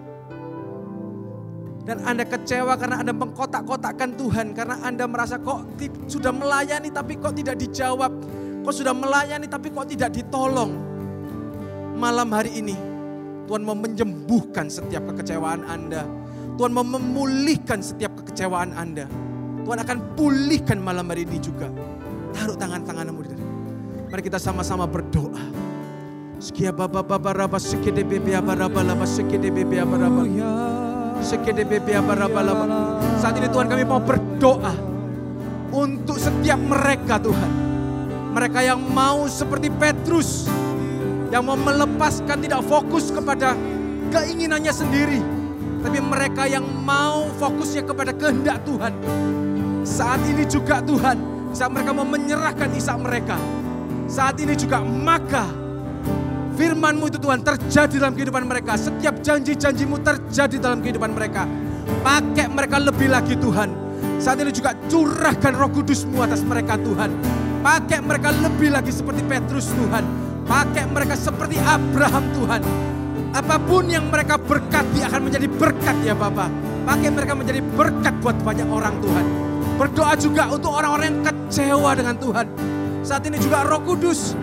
Dan 1.80 2.04
Anda 2.04 2.28
kecewa 2.28 2.76
karena 2.76 3.00
Anda 3.00 3.16
mengkotak-kotakkan 3.16 4.14
Tuhan. 4.14 4.52
Karena 4.52 4.80
Anda 4.84 5.08
merasa 5.08 5.40
kok 5.40 5.80
sudah 6.06 6.30
melayani 6.30 6.92
tapi 6.92 7.16
kok 7.16 7.32
tidak 7.34 7.56
dijawab. 7.56 8.12
Kok 8.60 8.74
sudah 8.74 8.92
melayani 8.92 9.48
tapi 9.48 9.72
kok 9.72 9.88
tidak 9.88 10.12
ditolong 10.12 10.90
malam 12.00 12.32
hari 12.32 12.64
ini 12.64 12.72
Tuhan 13.44 13.60
mau 13.60 13.76
menyembuhkan 13.76 14.70
setiap 14.72 15.10
kekecewaan 15.10 15.66
Anda. 15.68 16.06
Tuhan 16.54 16.70
mau 16.70 16.86
memulihkan 16.86 17.82
setiap 17.82 18.14
kekecewaan 18.22 18.72
Anda. 18.78 19.10
Tuhan 19.66 19.82
akan 19.82 20.14
pulihkan 20.14 20.78
malam 20.78 21.10
hari 21.10 21.26
ini 21.26 21.42
juga. 21.42 21.66
Taruh 22.30 22.54
tangan-tanganmu 22.54 23.20
di 23.26 23.34
Mari 24.06 24.22
kita 24.22 24.38
sama-sama 24.38 24.86
berdoa. 24.86 25.42
Sekia 26.38 26.70
baba 26.70 27.02
baba 27.02 27.34
raba. 27.34 27.58
Saat 33.20 33.34
ini 33.36 33.48
Tuhan 33.52 33.66
kami 33.68 33.84
mau 33.84 34.00
berdoa 34.00 34.74
untuk 35.70 36.16
setiap 36.16 36.58
mereka 36.58 37.20
Tuhan. 37.20 37.50
Mereka 38.30 38.62
yang 38.62 38.80
mau 38.80 39.26
seperti 39.26 39.68
Petrus 39.74 40.46
yang 41.30 41.46
mau 41.46 41.54
melepaskan 41.54 42.42
tidak 42.42 42.62
fokus 42.66 43.14
kepada 43.14 43.54
keinginannya 44.10 44.74
sendiri. 44.74 45.22
Tapi 45.80 45.98
mereka 46.02 46.44
yang 46.44 46.66
mau 46.84 47.30
fokusnya 47.40 47.88
kepada 47.88 48.12
kehendak 48.12 48.60
Tuhan. 48.68 48.92
Saat 49.80 50.20
ini 50.28 50.44
juga 50.44 50.84
Tuhan, 50.84 51.16
saat 51.56 51.72
mereka 51.72 51.96
mau 51.96 52.04
menyerahkan 52.04 52.68
isak 52.76 53.00
mereka. 53.00 53.40
Saat 54.10 54.42
ini 54.42 54.52
juga 54.58 54.82
maka 54.84 55.46
firmanmu 56.60 57.08
itu 57.08 57.16
Tuhan 57.16 57.40
terjadi 57.40 57.96
dalam 57.96 58.12
kehidupan 58.12 58.44
mereka. 58.44 58.76
Setiap 58.76 59.24
janji-janjimu 59.24 59.96
terjadi 60.04 60.60
dalam 60.60 60.84
kehidupan 60.84 61.16
mereka. 61.16 61.48
Pakai 62.04 62.52
mereka 62.52 62.76
lebih 62.76 63.08
lagi 63.08 63.32
Tuhan. 63.40 63.72
Saat 64.20 64.44
ini 64.44 64.52
juga 64.52 64.76
curahkan 64.92 65.56
roh 65.56 65.72
kudusmu 65.72 66.20
atas 66.20 66.44
mereka 66.44 66.76
Tuhan. 66.76 67.08
Pakai 67.64 68.04
mereka 68.04 68.28
lebih 68.36 68.72
lagi 68.72 68.92
seperti 68.92 69.20
Petrus 69.24 69.68
Tuhan 69.72 70.30
Pakai 70.50 70.82
mereka 70.90 71.14
seperti 71.14 71.62
Abraham 71.62 72.26
Tuhan. 72.34 72.58
Apa 73.30 73.54
pun 73.62 73.86
yang 73.86 74.10
mereka 74.10 74.34
berkati 74.34 74.98
akan 75.06 75.30
menjadi 75.30 75.46
berkat 75.46 75.94
ya 76.02 76.10
Bapak. 76.10 76.50
Pakai 76.90 77.06
mereka 77.14 77.38
menjadi 77.38 77.62
berkat 77.62 78.18
buat 78.18 78.34
banyak 78.42 78.66
orang 78.66 78.98
Tuhan. 78.98 79.24
Berdoa 79.78 80.18
juga 80.18 80.50
untuk 80.50 80.74
orang-orang 80.74 81.06
yang 81.06 81.22
kecewa 81.22 81.90
dengan 81.94 82.18
Tuhan. 82.18 82.46
Saat 83.06 83.30
ini 83.30 83.38
juga 83.38 83.62
Roh 83.62 83.78
Kudus, 83.86 84.34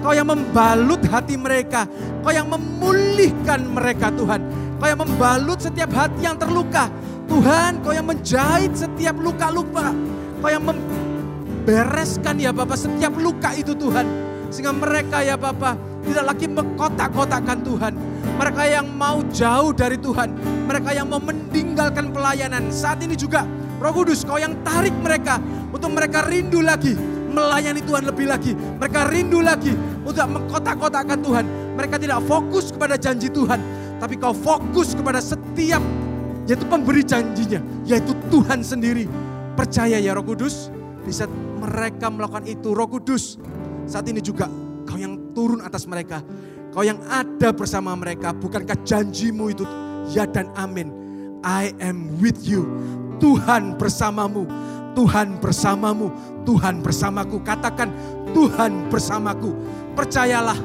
Kau 0.00 0.16
yang 0.16 0.32
membalut 0.32 1.04
hati 1.12 1.36
mereka, 1.36 1.84
Kau 2.24 2.32
yang 2.32 2.48
memulihkan 2.48 3.68
mereka 3.68 4.08
Tuhan. 4.08 4.40
Kau 4.80 4.88
yang 4.88 5.00
membalut 5.04 5.60
setiap 5.60 5.92
hati 5.92 6.24
yang 6.24 6.40
terluka. 6.40 6.88
Tuhan, 7.28 7.84
Kau 7.84 7.92
yang 7.92 8.08
menjahit 8.08 8.72
setiap 8.72 9.12
luka-luka. 9.20 9.92
Kau 10.40 10.48
yang 10.48 10.64
membereskan 10.64 12.40
ya 12.40 12.48
Bapak 12.48 12.80
setiap 12.80 13.12
luka 13.20 13.52
itu 13.52 13.76
Tuhan. 13.76 14.08
Sehingga 14.48 14.72
mereka 14.72 15.20
ya 15.20 15.36
Bapak 15.36 15.76
tidak 16.00 16.24
lagi 16.32 16.46
mengkotak-kotakan 16.48 17.58
Tuhan. 17.60 17.92
Mereka 18.40 18.62
yang 18.72 18.88
mau 18.96 19.20
jauh 19.28 19.76
dari 19.76 20.00
Tuhan. 20.00 20.32
Mereka 20.64 20.96
yang 20.96 21.12
mau 21.12 21.20
meninggalkan 21.20 22.08
pelayanan. 22.08 22.72
Saat 22.72 23.04
ini 23.04 23.12
juga 23.20 23.44
Roh 23.80 23.92
Kudus 23.92 24.24
kau 24.24 24.40
yang 24.40 24.56
tarik 24.64 24.96
mereka 25.04 25.36
untuk 25.72 25.92
mereka 25.92 26.24
rindu 26.24 26.64
lagi 26.64 27.09
melayani 27.30 27.80
Tuhan 27.86 28.04
lebih 28.04 28.26
lagi. 28.28 28.52
Mereka 28.54 29.08
rindu 29.08 29.40
lagi 29.40 29.72
untuk 30.02 30.26
mengkotak-kotakan 30.26 31.18
Tuhan. 31.22 31.44
Mereka 31.78 31.96
tidak 32.02 32.20
fokus 32.26 32.74
kepada 32.74 32.98
janji 32.98 33.30
Tuhan. 33.30 33.58
Tapi 34.02 34.18
kau 34.18 34.34
fokus 34.34 34.92
kepada 34.92 35.22
setiap 35.22 35.80
yaitu 36.44 36.66
pemberi 36.66 37.06
janjinya. 37.06 37.62
Yaitu 37.86 38.12
Tuhan 38.28 38.60
sendiri. 38.66 39.06
Percaya 39.54 39.96
ya 39.96 40.12
Roh 40.12 40.26
Kudus. 40.26 40.68
Bisa 41.06 41.24
mereka 41.60 42.12
melakukan 42.12 42.44
itu 42.44 42.76
Roh 42.76 42.90
Kudus 42.90 43.40
saat 43.90 44.06
ini 44.06 44.22
juga 44.22 44.46
kau 44.86 44.94
yang 44.94 45.34
turun 45.34 45.64
atas 45.66 45.88
mereka. 45.90 46.22
Kau 46.70 46.86
yang 46.86 47.02
ada 47.10 47.50
bersama 47.50 47.94
mereka. 47.98 48.30
Bukankah 48.30 48.78
janjimu 48.86 49.50
itu 49.50 49.66
ya 50.14 50.26
dan 50.30 50.46
amin. 50.54 50.94
I 51.42 51.74
am 51.82 52.20
with 52.22 52.38
you. 52.46 52.68
Tuhan 53.18 53.76
bersamamu. 53.76 54.46
Tuhan 54.94 55.38
bersamamu. 55.38 56.10
Tuhan 56.42 56.82
bersamaku. 56.82 57.42
Katakan 57.42 57.90
Tuhan 58.32 58.90
bersamaku. 58.90 59.54
Percayalah 59.94 60.58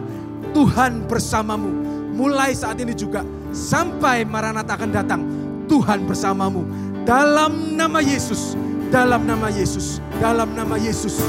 Tuhan 0.56 1.06
bersamamu. 1.06 1.70
Mulai 2.16 2.56
saat 2.56 2.80
ini 2.80 2.96
juga 2.96 3.28
sampai 3.52 4.24
Maranatha 4.24 4.80
akan 4.80 4.92
datang. 4.92 5.22
Tuhan 5.68 6.08
bersamamu. 6.08 6.64
Dalam 7.04 7.76
nama 7.76 8.00
Yesus. 8.00 8.56
Dalam 8.90 9.28
nama 9.28 9.52
Yesus. 9.52 10.00
Dalam 10.22 10.56
nama 10.56 10.80
Yesus. 10.80 11.20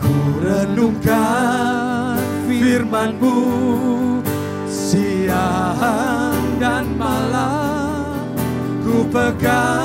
Ku 0.00 0.12
renungkan 0.42 2.20
firmanmu 2.44 3.36
siang 4.68 6.60
dan 6.60 6.84
malam 7.00 8.28
Ku 8.84 9.08
pegang 9.08 9.83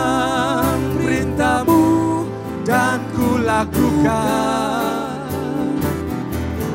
lakukan. 3.59 5.27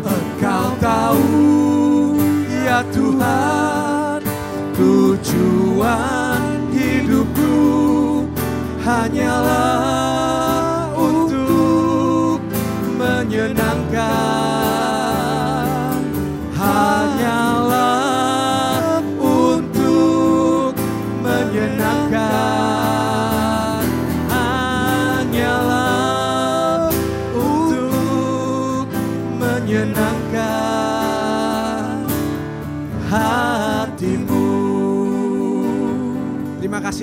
Engkau 0.05 0.69
tahu 0.77 1.32
ya 2.52 2.85
Tuhan 2.93 4.20
tujuan 4.77 6.61
hidupku 6.77 7.56
hanyalah 8.85 9.84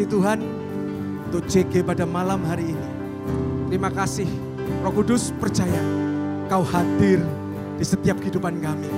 kasih 0.02 0.18
Tuhan 0.18 0.40
untuk 1.30 1.46
CG 1.46 1.86
pada 1.86 2.10
malam 2.10 2.42
hari 2.42 2.74
ini 2.74 2.88
terima 3.70 3.94
kasih 3.94 4.26
Roh 4.82 4.90
Kudus 4.90 5.30
percaya 5.38 5.78
Kau 6.50 6.66
hadir 6.66 7.22
di 7.80 7.86
setiap 7.88 8.20
kehidupan 8.20 8.60
kami. 8.60 8.92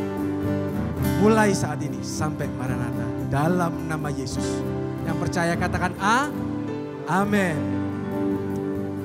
Mulai 1.21 1.53
saat 1.53 1.77
ini 1.85 2.01
sampai 2.01 2.49
Maranatha. 2.49 3.05
Dalam 3.29 3.85
nama 3.85 4.09
Yesus. 4.09 4.57
Yang 5.05 5.17
percaya 5.21 5.53
katakan 5.53 5.93
A. 6.01 6.33
Amin. 7.05 7.53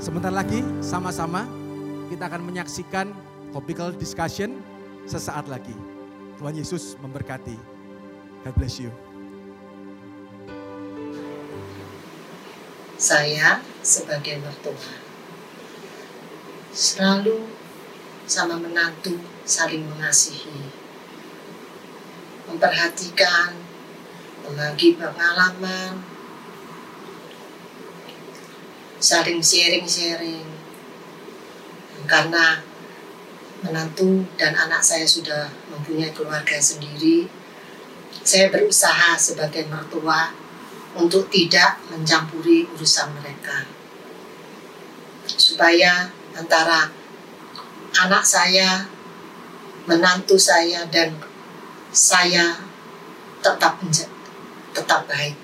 Sebentar 0.00 0.32
lagi 0.32 0.64
sama-sama 0.80 1.44
kita 2.08 2.24
akan 2.24 2.40
menyaksikan 2.48 3.12
topical 3.52 3.92
discussion 3.92 4.64
sesaat 5.04 5.44
lagi. 5.44 5.76
Tuhan 6.40 6.56
Yesus 6.56 6.96
memberkati. 7.04 7.58
God 8.48 8.54
bless 8.56 8.80
you. 8.80 9.07
Saya 12.98 13.62
sebagai 13.78 14.42
mertua. 14.42 14.74
Selalu 16.74 17.46
sama 18.26 18.58
menantu 18.58 19.14
saling 19.46 19.86
mengasihi, 19.86 20.66
memperhatikan, 22.50 23.54
membagi 24.42 24.98
pengalaman, 24.98 26.02
saling 28.98 29.38
sharing-sharing. 29.38 30.58
Karena 32.10 32.58
menantu 33.62 34.26
dan 34.34 34.58
anak 34.58 34.82
saya 34.82 35.06
sudah 35.06 35.46
mempunyai 35.70 36.10
keluarga 36.10 36.58
sendiri, 36.58 37.30
saya 38.26 38.50
berusaha 38.50 39.14
sebagai 39.14 39.70
mertua 39.70 40.47
untuk 40.96 41.28
tidak 41.28 41.82
mencampuri 41.90 42.64
urusan 42.72 43.12
mereka. 43.18 43.66
Supaya 45.28 46.08
antara 46.32 46.88
anak 48.04 48.24
saya, 48.24 48.86
menantu 49.84 50.38
saya, 50.40 50.86
dan 50.88 51.16
saya 51.92 52.56
tetap 53.40 53.80
tetap 54.72 55.04
baik. 55.08 55.36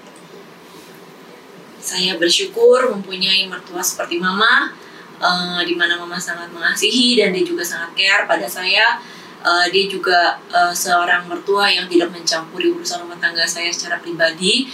Saya 1.85 2.17
bersyukur 2.17 2.89
mempunyai 2.97 3.45
mertua 3.45 3.85
seperti 3.85 4.17
mama, 4.17 4.73
uh, 5.21 5.61
di 5.61 5.77
mana 5.77 6.01
mama 6.01 6.17
sangat 6.17 6.49
mengasihi 6.49 7.21
dan 7.21 7.37
dia 7.37 7.45
juga 7.45 7.61
sangat 7.61 7.93
care 7.93 8.25
pada 8.25 8.49
saya. 8.49 9.01
Uh, 9.45 9.69
dia 9.69 9.85
juga 9.85 10.41
uh, 10.49 10.73
seorang 10.73 11.29
mertua 11.29 11.69
yang 11.69 11.85
tidak 11.85 12.09
mencampuri 12.09 12.73
urusan 12.73 13.05
rumah 13.05 13.21
tangga 13.21 13.45
saya 13.45 13.69
secara 13.69 14.01
pribadi. 14.01 14.73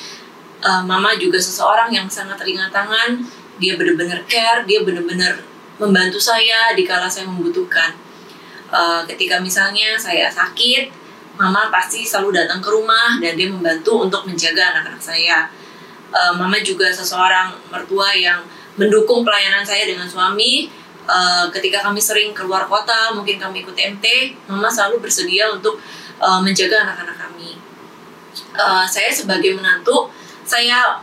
Uh, 0.61 0.85
mama 0.85 1.17
juga 1.17 1.41
seseorang 1.41 1.89
yang 1.89 2.05
sangat 2.05 2.37
ringan 2.45 2.69
tangan. 2.69 3.21
Dia 3.57 3.77
benar-benar 3.81 4.25
care, 4.29 4.65
dia 4.69 4.85
benar-benar 4.85 5.41
membantu 5.81 6.21
saya 6.21 6.77
di 6.77 6.85
kala 6.85 7.09
saya 7.09 7.25
membutuhkan. 7.25 7.97
Uh, 8.69 9.03
ketika 9.09 9.41
misalnya 9.41 9.97
saya 9.97 10.29
sakit, 10.29 10.93
mama 11.41 11.73
pasti 11.73 12.05
selalu 12.05 12.45
datang 12.45 12.61
ke 12.61 12.69
rumah 12.69 13.17
dan 13.17 13.33
dia 13.33 13.49
membantu 13.49 14.05
untuk 14.05 14.29
menjaga 14.29 14.77
anak-anak 14.77 15.01
saya. 15.01 15.49
Uh, 16.13 16.37
mama 16.37 16.61
juga 16.61 16.93
seseorang 16.93 17.57
mertua 17.73 18.13
yang 18.13 18.45
mendukung 18.77 19.25
pelayanan 19.25 19.65
saya 19.65 19.89
dengan 19.89 20.05
suami. 20.05 20.69
Uh, 21.09 21.49
ketika 21.51 21.81
kami 21.81 21.99
sering 21.99 22.37
keluar 22.37 22.69
kota, 22.69 23.17
mungkin 23.17 23.41
kami 23.41 23.65
ikut 23.65 23.75
MT, 23.75 24.37
mama 24.47 24.69
selalu 24.69 25.01
bersedia 25.01 25.49
untuk 25.51 25.81
uh, 26.21 26.39
menjaga 26.45 26.85
anak-anak 26.85 27.17
kami. 27.17 27.57
Uh, 28.55 28.85
saya 28.87 29.11
sebagai 29.11 29.57
menantu, 29.57 30.13
saya 30.51 30.99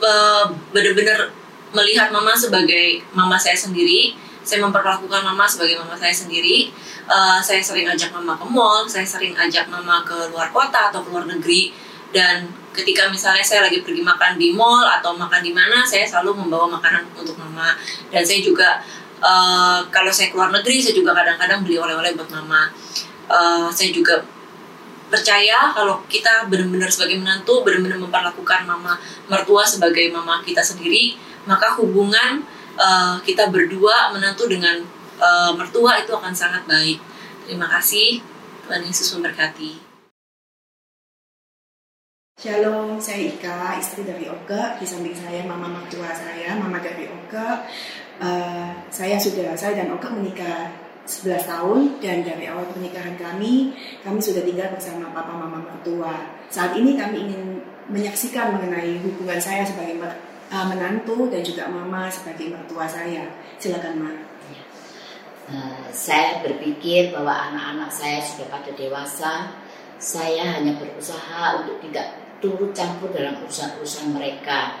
uh, 0.00 0.44
benar-benar 0.72 1.28
melihat 1.76 2.08
mama 2.08 2.32
sebagai 2.32 3.04
mama 3.12 3.36
saya 3.36 3.52
sendiri. 3.52 4.16
Saya 4.46 4.62
memperlakukan 4.62 5.26
mama 5.26 5.44
sebagai 5.44 5.76
mama 5.76 5.92
saya 5.98 6.14
sendiri. 6.14 6.72
Uh, 7.04 7.42
saya 7.42 7.60
sering 7.60 7.84
ajak 7.84 8.14
mama 8.14 8.38
ke 8.38 8.46
mall, 8.48 8.88
saya 8.88 9.04
sering 9.04 9.36
ajak 9.36 9.68
mama 9.68 10.00
ke 10.06 10.16
luar 10.32 10.48
kota 10.54 10.88
atau 10.88 11.04
ke 11.04 11.08
luar 11.12 11.28
negeri. 11.28 11.74
Dan 12.14 12.48
ketika 12.72 13.10
misalnya 13.12 13.42
saya 13.44 13.66
lagi 13.66 13.82
pergi 13.84 14.00
makan 14.00 14.38
di 14.40 14.54
mall 14.54 14.86
atau 14.86 15.12
makan 15.18 15.42
di 15.42 15.52
mana 15.52 15.82
saya 15.84 16.06
selalu 16.06 16.46
membawa 16.46 16.80
makanan 16.80 17.04
untuk 17.18 17.36
mama. 17.36 17.76
Dan 18.08 18.22
saya 18.22 18.40
juga 18.40 18.80
uh, 19.20 19.82
kalau 19.90 20.08
saya 20.14 20.32
keluar 20.32 20.54
negeri 20.54 20.80
saya 20.80 20.94
juga 20.94 21.12
kadang-kadang 21.12 21.66
beli 21.66 21.76
oleh-oleh 21.76 22.14
buat 22.14 22.30
mama. 22.30 22.70
Uh, 23.26 23.66
saya 23.74 23.90
juga 23.90 24.22
percaya 25.06 25.70
kalau 25.70 26.02
kita 26.10 26.50
benar-benar 26.50 26.90
sebagai 26.90 27.22
menantu 27.22 27.62
benar-benar 27.62 28.02
memperlakukan 28.02 28.66
mama 28.66 28.98
mertua 29.30 29.62
sebagai 29.62 30.10
mama 30.10 30.42
kita 30.42 30.58
sendiri 30.58 31.14
maka 31.46 31.78
hubungan 31.78 32.42
uh, 32.76 33.16
kita 33.22 33.48
berdua 33.48 34.12
menantu 34.12 34.50
dengan 34.50 34.82
uh, 35.22 35.52
mertua 35.56 36.02
itu 36.02 36.12
akan 36.12 36.34
sangat 36.34 36.66
baik. 36.68 36.98
Terima 37.46 37.70
kasih. 37.70 38.20
Tuhan 38.66 38.82
Yesus 38.82 39.14
memberkati. 39.14 39.86
Shalom, 42.36 43.00
saya 43.00 43.32
Ika, 43.32 43.80
istri 43.80 44.04
dari 44.04 44.28
Oke. 44.28 44.76
Di 44.76 44.84
samping 44.84 45.16
saya 45.16 45.46
mama 45.46 45.72
mertua 45.72 46.12
saya, 46.12 46.52
mama 46.58 46.82
dari 46.82 47.08
Oke. 47.08 47.48
Uh, 48.20 48.74
saya 48.92 49.16
sudah, 49.16 49.56
saya 49.56 49.78
dan 49.78 49.94
Oke 49.94 50.10
menikah 50.10 50.85
11 51.06 51.46
tahun 51.46 52.02
dan 52.02 52.26
dari 52.26 52.50
awal 52.50 52.66
pernikahan 52.74 53.14
kami, 53.14 53.70
kami 54.02 54.18
sudah 54.18 54.42
tinggal 54.42 54.74
bersama 54.74 55.14
papa 55.14 55.30
mama 55.30 55.62
mertua. 55.62 56.34
Saat 56.50 56.74
ini 56.74 56.98
kami 56.98 57.30
ingin 57.30 57.62
menyaksikan 57.86 58.58
mengenai 58.58 58.98
hubungan 58.98 59.38
saya 59.38 59.62
sebagai 59.62 60.02
uh, 60.02 60.66
menantu 60.66 61.30
dan 61.30 61.46
juga 61.46 61.70
mama 61.70 62.10
sebagai 62.10 62.50
mertua 62.50 62.90
saya. 62.90 63.30
Silakan, 63.62 64.02
Ma. 64.02 64.10
Eh, 65.46 65.86
saya 65.94 66.42
berpikir 66.42 67.14
bahwa 67.14 67.30
anak-anak 67.30 67.86
saya 67.86 68.18
sudah 68.18 68.50
pada 68.50 68.66
dewasa, 68.74 69.54
saya 69.94 70.58
hanya 70.58 70.74
berusaha 70.74 71.62
untuk 71.62 71.78
tidak 71.86 72.18
turut 72.42 72.74
campur 72.74 73.14
dalam 73.14 73.38
urusan-urusan 73.46 74.10
mereka. 74.10 74.74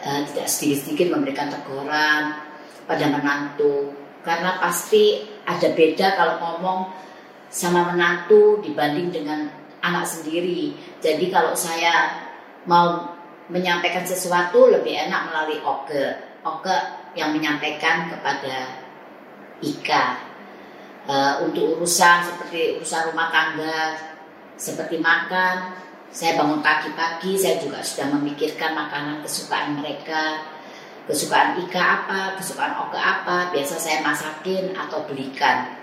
Uh, 0.00 0.24
tidak 0.32 0.48
sedikit-sedikit 0.48 1.12
memberikan 1.12 1.52
teguran 1.52 2.32
pada 2.88 3.04
menantu, 3.12 3.92
karena 4.22 4.60
pasti 4.60 5.24
ada 5.48 5.68
beda 5.72 6.16
kalau 6.16 6.34
ngomong 6.38 6.80
sama 7.50 7.92
menantu 7.92 8.62
dibanding 8.62 9.10
dengan 9.10 9.50
anak 9.80 10.06
sendiri. 10.06 10.76
Jadi 11.00 11.32
kalau 11.32 11.56
saya 11.56 12.20
mau 12.68 13.16
menyampaikan 13.50 14.06
sesuatu 14.06 14.70
lebih 14.70 14.94
enak 15.08 15.32
melalui 15.32 15.58
Oke. 15.64 16.30
Oke 16.40 16.76
yang 17.18 17.34
menyampaikan 17.34 18.08
kepada 18.08 18.80
Ika 19.60 20.04
uh, 21.04 21.34
untuk 21.44 21.76
urusan 21.76 22.24
seperti 22.24 22.80
urusan 22.80 23.12
rumah 23.12 23.28
tangga 23.28 23.98
seperti 24.56 25.00
makan 25.02 25.74
saya 26.10 26.40
bangun 26.40 26.64
pagi-pagi 26.64 27.38
saya 27.38 27.62
juga 27.62 27.84
sudah 27.84 28.08
memikirkan 28.18 28.74
makanan 28.74 29.22
kesukaan 29.22 29.78
mereka 29.78 30.42
kesukaan 31.08 31.56
Ika 31.60 31.80
apa 31.80 32.20
kesukaan 32.36 32.76
Oke 32.88 32.98
apa 32.98 33.52
biasa 33.54 33.76
saya 33.80 34.04
masakin 34.04 34.76
atau 34.76 35.04
belikan. 35.08 35.76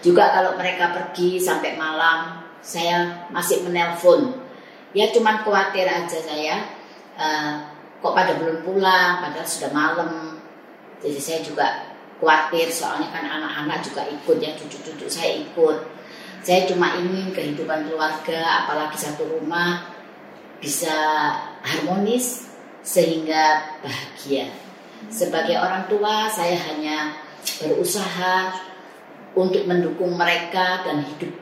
Juga 0.00 0.30
kalau 0.30 0.54
mereka 0.54 0.94
pergi 0.94 1.40
sampai 1.40 1.74
malam 1.74 2.46
saya 2.62 3.26
masih 3.30 3.66
menelpon. 3.66 4.38
Ya 4.96 5.10
cuman 5.12 5.42
khawatir 5.44 5.84
aja 5.84 6.18
saya 6.18 6.62
uh, 7.18 7.52
kok 8.00 8.14
pada 8.14 8.38
belum 8.38 8.62
pulang 8.62 9.20
padahal 9.20 9.48
sudah 9.48 9.70
malam. 9.74 10.40
Jadi 11.02 11.20
saya 11.20 11.40
juga 11.44 11.66
khawatir 12.16 12.72
soalnya 12.72 13.12
kan 13.12 13.24
anak-anak 13.28 13.84
juga 13.84 14.08
ikut 14.08 14.36
ya 14.40 14.54
cucu-cucu 14.56 15.06
saya 15.10 15.42
ikut. 15.42 15.78
Saya 16.46 16.62
cuma 16.70 16.94
ingin 16.94 17.34
kehidupan 17.34 17.90
keluarga 17.90 18.62
apalagi 18.62 18.94
satu 18.94 19.26
rumah 19.26 19.82
bisa 20.62 20.94
harmonis 21.66 22.45
sehingga 22.86 23.74
bahagia. 23.82 24.46
Sebagai 25.10 25.58
orang 25.58 25.90
tua 25.90 26.30
saya 26.30 26.54
hanya 26.70 27.18
berusaha 27.58 28.54
untuk 29.34 29.66
mendukung 29.66 30.14
mereka 30.14 30.86
dan 30.86 31.02
hidup 31.02 31.34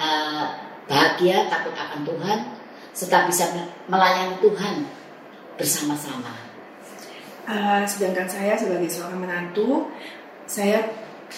uh, 0.00 0.56
bahagia 0.88 1.46
takut 1.52 1.76
akan 1.76 2.02
Tuhan 2.02 2.38
serta 2.96 3.28
bisa 3.28 3.44
melayani 3.92 4.40
Tuhan 4.40 4.88
bersama-sama. 5.60 6.32
Uh, 7.46 7.84
sedangkan 7.86 8.26
saya 8.26 8.58
sebagai 8.58 8.90
seorang 8.90 9.22
menantu, 9.22 9.92
saya 10.48 10.82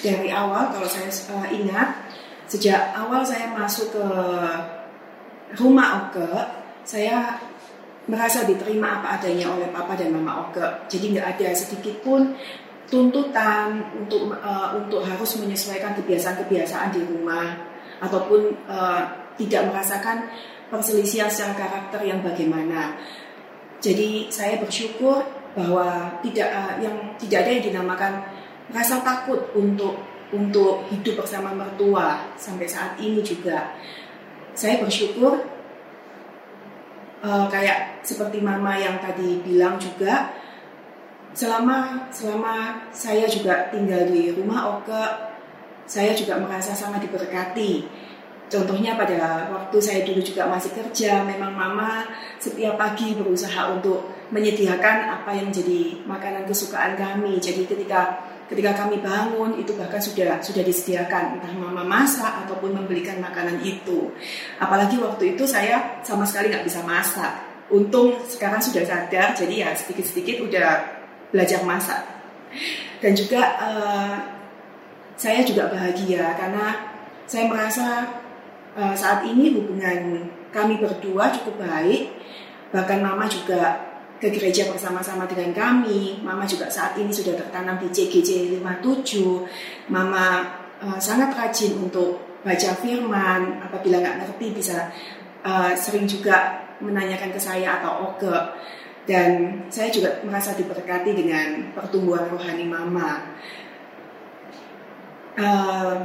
dari 0.00 0.30
awal 0.32 0.72
kalau 0.72 0.88
saya 0.88 1.10
uh, 1.34 1.48
ingat 1.50 2.08
sejak 2.48 2.96
awal 2.96 3.20
saya 3.26 3.52
masuk 3.52 3.92
ke 3.92 4.04
rumah 5.60 6.08
Oke, 6.08 6.32
saya 6.88 7.36
merasa 8.08 8.48
diterima 8.48 8.98
apa 8.98 9.20
adanya 9.20 9.52
oleh 9.52 9.68
papa 9.68 9.92
dan 9.94 10.16
mama 10.16 10.48
Oke. 10.48 10.64
Jadi 10.88 11.14
nggak 11.14 11.38
ada 11.38 11.48
sedikit 11.52 12.00
pun 12.00 12.32
tuntutan 12.88 13.84
untuk 13.92 14.32
uh, 14.40 14.72
untuk 14.72 15.04
harus 15.04 15.36
menyesuaikan 15.44 15.92
kebiasaan-kebiasaan 16.00 16.88
di 16.96 17.04
rumah 17.04 17.52
ataupun 18.00 18.64
uh, 18.64 19.04
tidak 19.36 19.68
merasakan 19.68 20.24
perselisihan 20.72 21.28
secara 21.28 21.68
karakter 21.68 22.00
yang 22.08 22.24
bagaimana. 22.24 22.96
Jadi 23.78 24.32
saya 24.32 24.56
bersyukur 24.56 25.20
bahwa 25.52 26.16
tidak 26.24 26.48
uh, 26.48 26.74
yang 26.80 26.96
tidak 27.20 27.44
ada 27.44 27.50
yang 27.60 27.64
dinamakan 27.68 28.12
rasa 28.72 29.04
takut 29.04 29.52
untuk 29.52 30.00
untuk 30.32 30.84
hidup 30.92 31.24
bersama 31.24 31.52
mertua 31.56 32.36
sampai 32.36 32.68
saat 32.68 32.96
ini 33.00 33.20
juga 33.24 33.76
saya 34.52 34.80
bersyukur 34.80 35.40
uh, 37.22 37.46
kayak 37.50 38.02
seperti 38.06 38.42
mama 38.42 38.78
yang 38.78 38.98
tadi 39.02 39.42
bilang 39.42 39.78
juga 39.78 40.32
selama 41.32 42.08
selama 42.10 42.86
saya 42.90 43.28
juga 43.28 43.70
tinggal 43.70 44.08
di 44.10 44.34
rumah 44.34 44.80
Oke 44.80 45.02
saya 45.88 46.12
juga 46.12 46.36
merasa 46.36 46.76
sangat 46.76 47.08
diberkati 47.08 47.86
Contohnya 48.48 48.96
pada 48.96 49.44
waktu 49.52 49.76
saya 49.76 50.00
dulu 50.08 50.24
juga 50.24 50.48
masih 50.48 50.72
kerja, 50.72 51.20
memang 51.20 51.52
mama 51.52 52.08
setiap 52.40 52.80
pagi 52.80 53.12
berusaha 53.12 53.68
untuk 53.76 54.08
menyediakan 54.32 55.20
apa 55.20 55.36
yang 55.36 55.52
jadi 55.52 56.00
makanan 56.08 56.48
kesukaan 56.48 56.96
kami. 56.96 57.36
Jadi 57.36 57.68
ketika 57.68 58.16
ketika 58.48 58.72
kami 58.84 58.98
bangun 59.04 59.60
itu 59.60 59.76
bahkan 59.76 60.00
sudah 60.00 60.40
sudah 60.40 60.64
disediakan 60.64 61.38
entah 61.38 61.52
mama 61.52 61.84
masak 61.84 62.44
ataupun 62.44 62.72
membelikan 62.72 63.20
makanan 63.20 63.60
itu. 63.60 64.08
Apalagi 64.56 64.96
waktu 64.96 65.36
itu 65.36 65.44
saya 65.44 66.00
sama 66.00 66.24
sekali 66.24 66.48
nggak 66.48 66.64
bisa 66.64 66.80
masak. 66.82 67.44
Untung 67.68 68.16
sekarang 68.24 68.64
sudah 68.64 68.80
sadar, 68.80 69.36
jadi 69.36 69.68
ya 69.68 69.70
sedikit-sedikit 69.76 70.48
udah 70.48 70.68
belajar 71.28 71.60
masak. 71.68 72.00
Dan 73.04 73.12
juga 73.12 73.60
uh, 73.60 74.16
saya 75.20 75.44
juga 75.44 75.68
bahagia 75.68 76.32
karena 76.40 76.96
saya 77.28 77.44
merasa 77.44 78.08
uh, 78.72 78.96
saat 78.96 79.28
ini 79.28 79.52
hubungan 79.52 80.32
kami 80.48 80.80
berdua 80.80 81.28
cukup 81.36 81.60
baik. 81.60 82.16
Bahkan 82.72 82.98
mama 83.04 83.28
juga 83.28 83.76
ke 84.18 84.28
gereja 84.34 84.66
bersama-sama 84.70 85.24
dengan 85.30 85.54
kami. 85.54 86.18
Mama 86.22 86.42
juga 86.42 86.66
saat 86.66 86.98
ini 86.98 87.10
sudah 87.14 87.38
tertanam 87.38 87.78
di 87.78 87.88
CGJ 87.90 88.58
57. 88.58 89.90
Mama 89.94 90.42
uh, 90.82 90.98
sangat 90.98 91.34
rajin 91.38 91.78
untuk 91.78 92.42
baca 92.42 92.70
firman, 92.82 93.62
apabila 93.62 94.02
nggak 94.02 94.18
ngerti 94.26 94.46
bisa 94.54 94.90
uh, 95.46 95.74
sering 95.74 96.06
juga 96.06 96.66
menanyakan 96.82 97.30
ke 97.34 97.40
saya 97.40 97.78
atau 97.82 98.14
Oke. 98.14 98.34
Dan 99.08 99.64
saya 99.72 99.88
juga 99.88 100.20
merasa 100.20 100.52
diberkati 100.52 101.16
dengan 101.16 101.72
pertumbuhan 101.72 102.28
rohani 102.28 102.66
Mama. 102.68 103.24
Uh, 105.38 105.96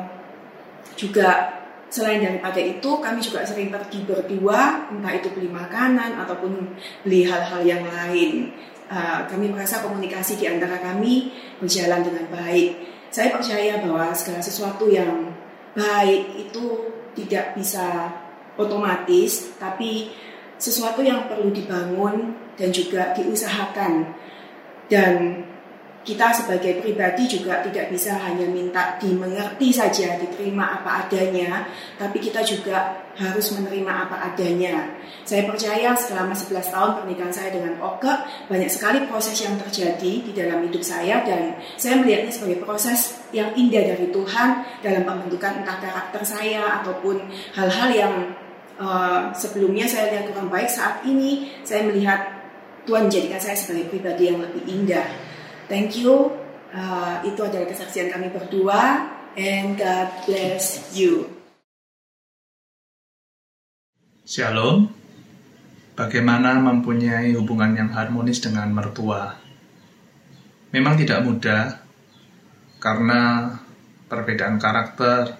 juga 0.94 1.63
selain 1.94 2.26
daripada 2.26 2.58
itu 2.58 2.90
kami 2.98 3.22
juga 3.22 3.46
sering 3.46 3.70
pergi 3.70 4.02
berdua 4.02 4.90
entah 4.90 5.14
itu 5.14 5.30
beli 5.30 5.46
makanan 5.54 6.18
ataupun 6.26 6.74
beli 7.06 7.30
hal-hal 7.30 7.62
yang 7.62 7.86
lain. 7.86 8.50
Uh, 8.90 9.30
kami 9.30 9.54
merasa 9.54 9.86
komunikasi 9.86 10.42
di 10.42 10.50
antara 10.50 10.82
kami 10.82 11.30
berjalan 11.62 12.02
dengan 12.02 12.26
baik. 12.34 12.82
Saya 13.14 13.30
percaya 13.30 13.78
bahwa 13.86 14.10
segala 14.18 14.42
sesuatu 14.42 14.90
yang 14.90 15.38
baik 15.78 16.50
itu 16.50 16.66
tidak 17.14 17.54
bisa 17.54 18.10
otomatis 18.58 19.54
tapi 19.62 20.10
sesuatu 20.58 21.06
yang 21.06 21.30
perlu 21.30 21.54
dibangun 21.54 22.34
dan 22.58 22.74
juga 22.74 23.14
diusahakan. 23.14 24.18
Dan 24.90 25.46
kita 26.04 26.36
sebagai 26.36 26.84
pribadi 26.84 27.24
juga 27.32 27.64
tidak 27.64 27.88
bisa 27.88 28.20
hanya 28.20 28.44
minta 28.44 29.00
dimengerti 29.00 29.72
saja, 29.72 30.20
diterima 30.20 30.84
apa 30.84 31.08
adanya, 31.08 31.64
tapi 31.96 32.20
kita 32.20 32.44
juga 32.44 33.08
harus 33.16 33.56
menerima 33.56 34.08
apa 34.08 34.32
adanya. 34.32 35.00
Saya 35.24 35.48
percaya 35.48 35.96
selama 35.96 36.36
11 36.36 36.60
tahun 36.68 36.92
pernikahan 37.00 37.32
saya 37.32 37.50
dengan 37.56 37.80
Oke, 37.80 38.12
banyak 38.52 38.68
sekali 38.68 39.08
proses 39.08 39.40
yang 39.40 39.56
terjadi 39.56 40.14
di 40.28 40.32
dalam 40.36 40.68
hidup 40.68 40.84
saya 40.84 41.24
dan 41.24 41.56
saya 41.80 42.04
melihatnya 42.04 42.36
sebagai 42.36 42.60
proses 42.68 43.24
yang 43.32 43.56
indah 43.56 43.96
dari 43.96 44.12
Tuhan 44.12 44.50
dalam 44.84 45.04
pembentukan 45.08 45.64
entah 45.64 45.80
karakter 45.80 46.22
saya 46.28 46.84
ataupun 46.84 47.24
hal-hal 47.56 47.90
yang 47.96 48.14
uh, 48.76 49.32
sebelumnya 49.32 49.88
saya 49.88 50.12
lihat 50.12 50.36
kurang 50.36 50.52
baik 50.52 50.68
saat 50.68 51.00
ini 51.08 51.48
saya 51.64 51.88
melihat 51.88 52.44
Tuhan 52.84 53.08
menjadikan 53.08 53.40
saya 53.40 53.56
sebagai 53.56 53.88
pribadi 53.88 54.28
yang 54.28 54.44
lebih 54.44 54.64
indah. 54.68 55.33
Thank 55.72 56.00
you. 56.00 56.36
Uh, 56.74 57.22
itu 57.24 57.40
adalah 57.40 57.70
kesaksian 57.70 58.12
kami 58.12 58.34
berdua. 58.34 59.12
And 59.34 59.80
God 59.80 60.10
bless 60.28 60.94
you. 60.94 61.26
Shalom. 64.28 64.92
Bagaimana 65.94 66.58
mempunyai 66.58 67.38
hubungan 67.38 67.78
yang 67.78 67.94
harmonis 67.94 68.42
dengan 68.42 68.74
mertua? 68.74 69.38
Memang 70.74 70.98
tidak 70.98 71.22
mudah 71.22 71.86
karena 72.82 73.54
perbedaan 74.10 74.58
karakter, 74.58 75.38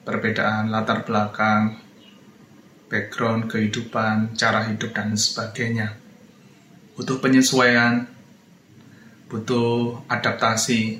perbedaan 0.00 0.72
latar 0.72 1.04
belakang, 1.04 1.76
background 2.88 3.52
kehidupan, 3.52 4.32
cara 4.32 4.64
hidup 4.72 4.96
dan 4.96 5.12
sebagainya. 5.12 5.92
Butuh 6.96 7.20
penyesuaian, 7.20 8.08
butuh 9.30 10.02
adaptasi. 10.10 10.98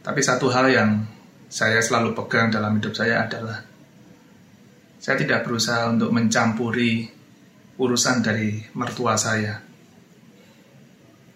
Tapi 0.00 0.20
satu 0.24 0.48
hal 0.48 0.72
yang 0.72 0.90
saya 1.46 1.78
selalu 1.78 2.16
pegang 2.16 2.48
dalam 2.48 2.80
hidup 2.80 2.96
saya 2.96 3.28
adalah 3.28 3.62
saya 4.96 5.20
tidak 5.20 5.44
berusaha 5.46 5.86
untuk 5.92 6.10
mencampuri 6.10 7.06
urusan 7.76 8.24
dari 8.24 8.64
mertua 8.72 9.14
saya. 9.14 9.60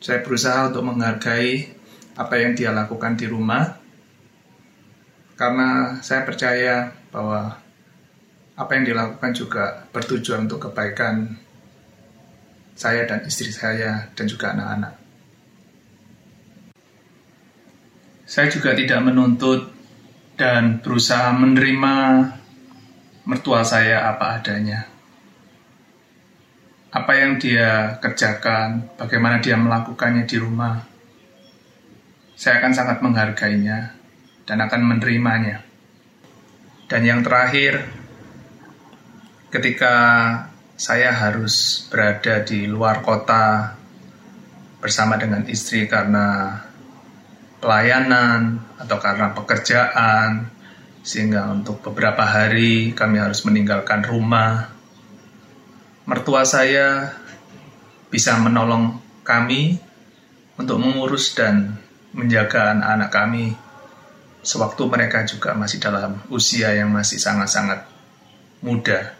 Saya 0.01 0.24
berusaha 0.24 0.72
untuk 0.72 0.89
menghargai 0.89 1.68
apa 2.16 2.35
yang 2.40 2.56
dia 2.56 2.72
lakukan 2.72 3.14
di 3.14 3.28
rumah 3.28 3.77
karena 5.36 6.01
saya 6.01 6.24
percaya 6.24 6.89
bahwa 7.12 7.60
apa 8.56 8.70
yang 8.77 8.85
dilakukan 8.93 9.32
juga 9.32 9.89
bertujuan 9.89 10.44
untuk 10.44 10.68
kebaikan 10.68 11.32
saya 12.77 13.09
dan 13.09 13.24
istri 13.24 13.48
saya 13.48 14.09
dan 14.12 14.28
juga 14.28 14.52
anak-anak. 14.52 14.99
Saya 18.31 18.47
juga 18.47 18.78
tidak 18.78 19.02
menuntut 19.02 19.74
dan 20.39 20.78
berusaha 20.78 21.35
menerima 21.35 21.94
mertua 23.27 23.66
saya 23.66 24.07
apa 24.07 24.39
adanya. 24.39 24.86
Apa 26.94 27.11
yang 27.19 27.43
dia 27.43 27.98
kerjakan, 27.98 28.94
bagaimana 28.94 29.43
dia 29.43 29.59
melakukannya 29.59 30.31
di 30.31 30.39
rumah, 30.39 30.78
saya 32.39 32.62
akan 32.62 32.70
sangat 32.70 33.02
menghargainya 33.02 33.98
dan 34.47 34.62
akan 34.62 34.82
menerimanya. 34.94 35.66
Dan 36.86 37.02
yang 37.02 37.27
terakhir, 37.27 37.82
ketika 39.51 39.94
saya 40.78 41.11
harus 41.11 41.82
berada 41.90 42.47
di 42.47 42.70
luar 42.70 43.02
kota 43.02 43.74
bersama 44.78 45.19
dengan 45.19 45.43
istri 45.51 45.90
karena 45.90 46.69
pelayanan 47.61 48.59
atau 48.81 48.97
karena 48.97 49.37
pekerjaan 49.37 50.49
sehingga 51.01 51.49
untuk 51.53 51.81
beberapa 51.85 52.24
hari 52.24 52.93
kami 52.97 53.20
harus 53.20 53.45
meninggalkan 53.45 54.05
rumah. 54.05 54.73
Mertua 56.09 56.43
saya 56.49 57.15
bisa 58.11 58.37
menolong 58.41 58.99
kami 59.23 59.78
untuk 60.59 60.81
mengurus 60.81 61.37
dan 61.37 61.78
menjaga 62.11 62.74
anak-anak 62.74 63.11
kami 63.12 63.45
sewaktu 64.41 64.82
mereka 64.89 65.23
juga 65.28 65.53
masih 65.55 65.78
dalam 65.78 66.19
usia 66.32 66.73
yang 66.74 66.91
masih 66.91 67.20
sangat-sangat 67.20 67.87
muda. 68.65 69.15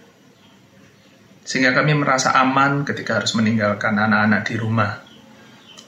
Sehingga 1.45 1.77
kami 1.77 1.97
merasa 1.97 2.35
aman 2.37 2.83
ketika 2.89 3.21
harus 3.21 3.37
meninggalkan 3.37 3.97
anak-anak 3.97 4.43
di 4.49 4.55
rumah 4.57 5.10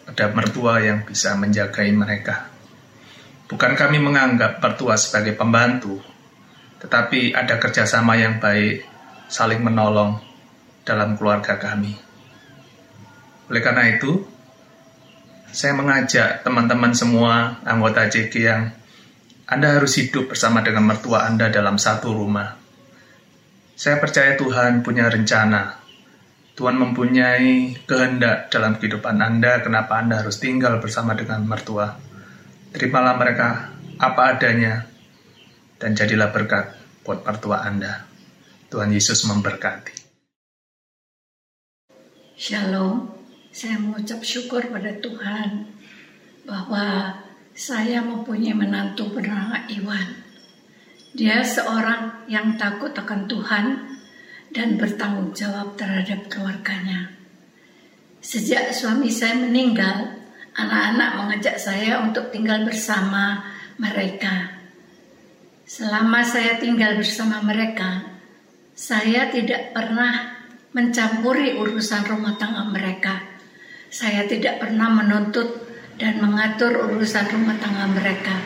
ada 0.07 0.31
mertua 0.35 0.83
yang 0.83 1.07
bisa 1.07 1.35
menjagai 1.39 1.89
mereka. 1.95 2.51
Bukan 3.47 3.77
kami 3.77 4.01
menganggap 4.01 4.59
mertua 4.65 4.97
sebagai 4.97 5.37
pembantu, 5.37 6.01
tetapi 6.81 7.37
ada 7.37 7.61
kerjasama 7.61 8.17
yang 8.17 8.41
baik, 8.41 8.83
saling 9.29 9.61
menolong 9.61 10.19
dalam 10.83 11.15
keluarga 11.15 11.61
kami. 11.61 11.95
Oleh 13.53 13.63
karena 13.63 13.93
itu, 13.93 14.25
saya 15.53 15.77
mengajak 15.77 16.41
teman-teman 16.41 16.97
semua 16.97 17.61
anggota 17.69 18.09
JG 18.09 18.35
yang 18.41 18.73
Anda 19.45 19.77
harus 19.77 20.01
hidup 20.01 20.33
bersama 20.33 20.65
dengan 20.65 20.89
mertua 20.89 21.29
Anda 21.29 21.53
dalam 21.53 21.77
satu 21.77 22.09
rumah. 22.17 22.57
Saya 23.77 24.01
percaya 24.01 24.33
Tuhan 24.41 24.81
punya 24.81 25.13
rencana 25.13 25.82
Tuhan 26.53 26.77
mempunyai 26.77 27.73
kehendak 27.89 28.53
dalam 28.53 28.77
kehidupan 28.77 29.17
Anda, 29.17 29.65
kenapa 29.65 29.97
Anda 29.97 30.21
harus 30.21 30.37
tinggal 30.37 30.85
bersama 30.85 31.17
dengan 31.17 31.49
mertua. 31.49 31.97
Terimalah 32.77 33.17
mereka 33.17 33.73
apa 33.97 34.37
adanya, 34.37 34.85
dan 35.81 35.97
jadilah 35.97 36.29
berkat 36.29 36.77
buat 37.09 37.25
mertua 37.25 37.65
Anda. 37.65 38.05
Tuhan 38.69 38.93
Yesus 38.93 39.25
memberkati. 39.25 39.97
Shalom, 42.37 43.09
saya 43.49 43.81
mengucap 43.81 44.21
syukur 44.21 44.69
pada 44.69 44.93
Tuhan 45.01 45.73
bahwa 46.45 47.17
saya 47.57 48.05
mempunyai 48.05 48.53
menantu 48.53 49.09
bernama 49.09 49.65
Iwan. 49.73 50.21
Dia 51.17 51.45
seorang 51.45 52.29
yang 52.29 52.57
takut 52.61 52.93
akan 52.93 53.29
Tuhan 53.29 53.92
dan 54.53 54.77
bertanggung 54.77 55.33
jawab 55.33 55.75
terhadap 55.81 56.29
keluarganya. 56.29 57.13
Sejak 58.23 58.71
suami 58.71 59.11
saya 59.11 59.35
meninggal, 59.35 60.23
anak-anak 60.55 61.11
mengajak 61.19 61.57
saya 61.59 62.05
untuk 62.05 62.31
tinggal 62.31 62.63
bersama 62.63 63.43
mereka. 63.81 64.63
Selama 65.65 66.21
saya 66.23 66.61
tinggal 66.61 67.01
bersama 67.01 67.41
mereka, 67.41 68.05
saya 68.77 69.33
tidak 69.33 69.73
pernah 69.73 70.37
mencampuri 70.77 71.57
urusan 71.57 72.05
rumah 72.05 72.37
tangga 72.37 72.69
mereka. 72.69 73.25
Saya 73.89 74.25
tidak 74.29 74.61
pernah 74.61 74.89
menuntut 74.89 75.69
dan 75.97 76.21
mengatur 76.21 76.93
urusan 76.93 77.29
rumah 77.33 77.57
tangga 77.61 77.89
mereka. 77.89 78.37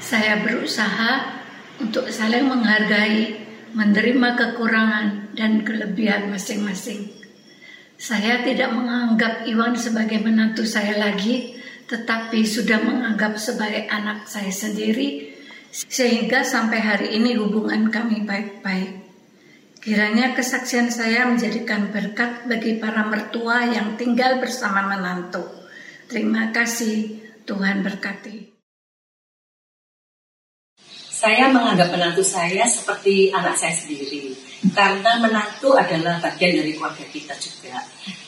Saya 0.00 0.40
berusaha 0.40 1.40
untuk 1.80 2.08
saling 2.12 2.48
menghargai 2.48 3.39
menerima 3.74 4.28
kekurangan 4.36 5.36
dan 5.38 5.62
kelebihan 5.62 6.30
masing-masing. 6.30 7.10
Saya 8.00 8.40
tidak 8.40 8.72
menganggap 8.72 9.44
Iwan 9.44 9.76
sebagai 9.76 10.18
menantu 10.24 10.64
saya 10.64 10.96
lagi, 10.96 11.60
tetapi 11.86 12.42
sudah 12.48 12.80
menganggap 12.80 13.36
sebagai 13.36 13.86
anak 13.92 14.24
saya 14.24 14.48
sendiri, 14.48 15.36
sehingga 15.70 16.42
sampai 16.42 16.80
hari 16.80 17.08
ini 17.20 17.36
hubungan 17.36 17.92
kami 17.92 18.24
baik-baik. 18.24 19.04
Kiranya 19.80 20.36
kesaksian 20.36 20.92
saya 20.92 21.24
menjadikan 21.24 21.88
berkat 21.88 22.44
bagi 22.44 22.76
para 22.76 23.04
mertua 23.08 23.64
yang 23.64 23.96
tinggal 23.96 24.36
bersama 24.36 24.84
menantu. 24.84 25.40
Terima 26.04 26.52
kasih, 26.52 27.20
Tuhan 27.48 27.80
berkati. 27.80 28.49
Saya 31.20 31.52
menganggap 31.52 31.92
menantu 31.92 32.24
saya 32.24 32.64
seperti 32.64 33.28
anak 33.28 33.52
saya 33.52 33.76
sendiri. 33.76 34.32
Karena 34.72 35.20
menantu 35.20 35.76
adalah 35.76 36.16
bagian 36.16 36.64
dari 36.64 36.72
keluarga 36.72 37.04
kita 37.12 37.36
juga. 37.36 37.76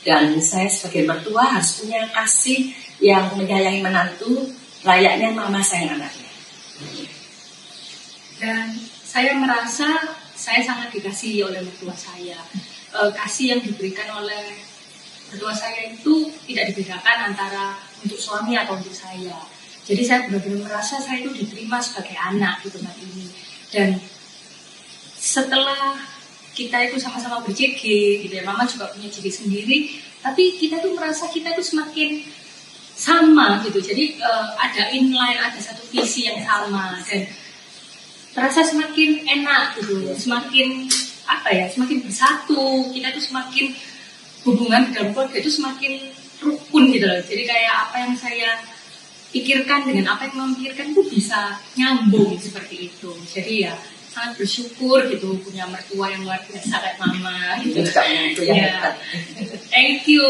Dan 0.04 0.36
saya 0.44 0.68
sebagai 0.68 1.08
mertua 1.08 1.56
harus 1.56 1.80
punya 1.80 2.04
kasih 2.12 2.68
yang 3.00 3.32
menyayangi 3.32 3.80
menantu 3.80 4.44
layaknya 4.84 5.32
mama 5.32 5.64
sayang 5.64 5.96
anaknya. 5.96 6.32
Dan 8.36 8.76
saya 9.08 9.40
merasa 9.40 9.88
saya 10.36 10.60
sangat 10.60 10.92
dikasihi 10.92 11.48
oleh 11.48 11.64
mertua 11.64 11.96
saya. 11.96 12.36
E, 12.92 13.00
kasih 13.16 13.56
yang 13.56 13.60
diberikan 13.64 14.20
oleh 14.20 14.52
mertua 15.32 15.56
saya 15.56 15.88
itu 15.88 16.28
tidak 16.44 16.76
dibedakan 16.76 17.32
antara 17.32 17.72
untuk 18.04 18.20
suami 18.20 18.52
atau 18.52 18.76
untuk 18.76 18.92
saya. 18.92 19.61
Jadi 19.82 20.02
saya 20.06 20.30
benar-benar 20.30 20.70
merasa 20.70 21.02
saya 21.02 21.26
itu 21.26 21.34
diterima 21.34 21.82
sebagai 21.82 22.14
anak 22.14 22.62
di 22.62 22.68
tempat 22.70 22.94
ini. 23.02 23.26
Dan 23.72 23.98
setelah 25.18 25.98
kita 26.52 26.84
itu 26.86 27.00
sama-sama 27.00 27.40
berJG, 27.42 27.82
gitu 28.22 28.34
ya, 28.34 28.44
Mama 28.44 28.68
juga 28.68 28.92
punya 28.92 29.08
JG 29.08 29.26
sendiri, 29.42 29.98
tapi 30.20 30.60
kita 30.60 30.78
tuh 30.84 30.92
merasa 30.92 31.26
kita 31.32 31.56
itu 31.56 31.64
semakin 31.64 32.20
sama 32.92 33.64
gitu. 33.64 33.80
Jadi 33.80 34.20
uh, 34.20 34.52
ada 34.60 34.92
inline, 34.92 35.40
ada 35.40 35.56
satu 35.58 35.82
visi 35.88 36.28
yang 36.28 36.38
sama 36.44 37.00
dan 37.08 37.24
terasa 38.36 38.60
semakin 38.62 39.24
enak 39.24 39.80
gitu, 39.80 40.12
semakin 40.14 40.86
apa 41.26 41.48
ya, 41.50 41.64
semakin 41.72 42.04
bersatu. 42.04 42.92
Kita 42.92 43.16
itu 43.16 43.22
semakin 43.32 43.66
hubungan 44.44 44.90
di 44.90 44.90
dalam 44.94 45.10
keluarga 45.16 45.36
itu 45.40 45.50
semakin 45.50 45.92
rukun 46.44 46.84
gitu 46.92 47.06
loh. 47.08 47.20
Jadi 47.24 47.42
kayak 47.48 47.74
apa 47.88 47.96
yang 48.04 48.14
saya 48.14 48.60
pikirkan 49.32 49.88
dengan 49.88 50.14
apa 50.14 50.28
yang 50.28 50.52
memikirkan 50.52 50.92
itu 50.92 51.02
bisa 51.08 51.56
nyambung 51.74 52.36
seperti 52.36 52.92
itu. 52.92 53.10
Jadi 53.26 53.66
ya 53.66 53.74
sangat 54.12 54.44
bersyukur 54.44 55.08
gitu 55.08 55.40
punya 55.40 55.64
mertua 55.64 56.12
yang 56.12 56.28
luar 56.28 56.44
biasa 56.44 56.74
kayak 56.76 56.96
mama 57.00 57.56
gitu. 57.64 57.80
ya. 58.44 58.92
Thank 59.72 60.04
you. 60.12 60.28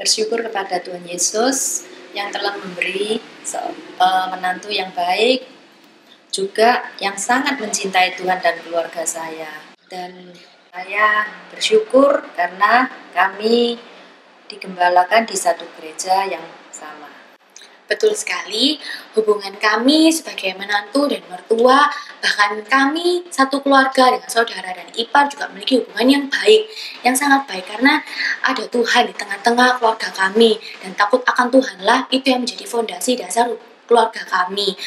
Bersyukur 0.00 0.40
kepada 0.48 0.80
Tuhan 0.80 1.04
Yesus 1.04 1.84
yang 2.16 2.32
telah 2.32 2.56
memberi 2.56 3.20
uh, 4.00 4.26
menantu 4.32 4.72
yang 4.72 4.90
baik, 4.96 5.44
juga 6.32 6.88
yang 7.04 7.20
sangat 7.20 7.60
mencintai 7.60 8.16
Tuhan 8.16 8.40
dan 8.40 8.56
keluarga 8.64 9.04
saya. 9.04 9.50
Dan 9.92 10.32
saya 10.72 11.28
bersyukur 11.52 12.24
karena 12.32 12.88
kami 13.12 13.76
digembalakan 14.50 15.30
di 15.30 15.38
satu 15.38 15.62
gereja 15.78 16.26
yang 16.26 16.42
sama. 16.74 17.06
Betul 17.90 18.14
sekali, 18.14 18.78
hubungan 19.18 19.58
kami 19.58 20.14
sebagai 20.14 20.54
menantu 20.54 21.10
dan 21.10 21.26
mertua, 21.26 21.90
bahkan 22.22 22.62
kami 22.62 23.26
satu 23.34 23.58
keluarga 23.66 24.14
dengan 24.14 24.30
saudara 24.30 24.70
dan 24.70 24.86
ipar 24.94 25.26
juga 25.26 25.50
memiliki 25.50 25.82
hubungan 25.82 26.06
yang 26.06 26.24
baik, 26.30 26.70
yang 27.02 27.18
sangat 27.18 27.50
baik 27.50 27.66
karena 27.66 27.98
ada 28.46 28.62
Tuhan 28.70 29.10
di 29.10 29.14
tengah-tengah 29.18 29.82
keluarga 29.82 30.06
kami 30.14 30.62
dan 30.78 30.94
takut 30.94 31.26
akan 31.26 31.50
Tuhanlah 31.50 32.06
itu 32.14 32.30
yang 32.30 32.46
menjadi 32.46 32.62
fondasi 32.62 33.18
dasar 33.18 33.50
keluarga 33.90 34.22
kami. 34.22 34.78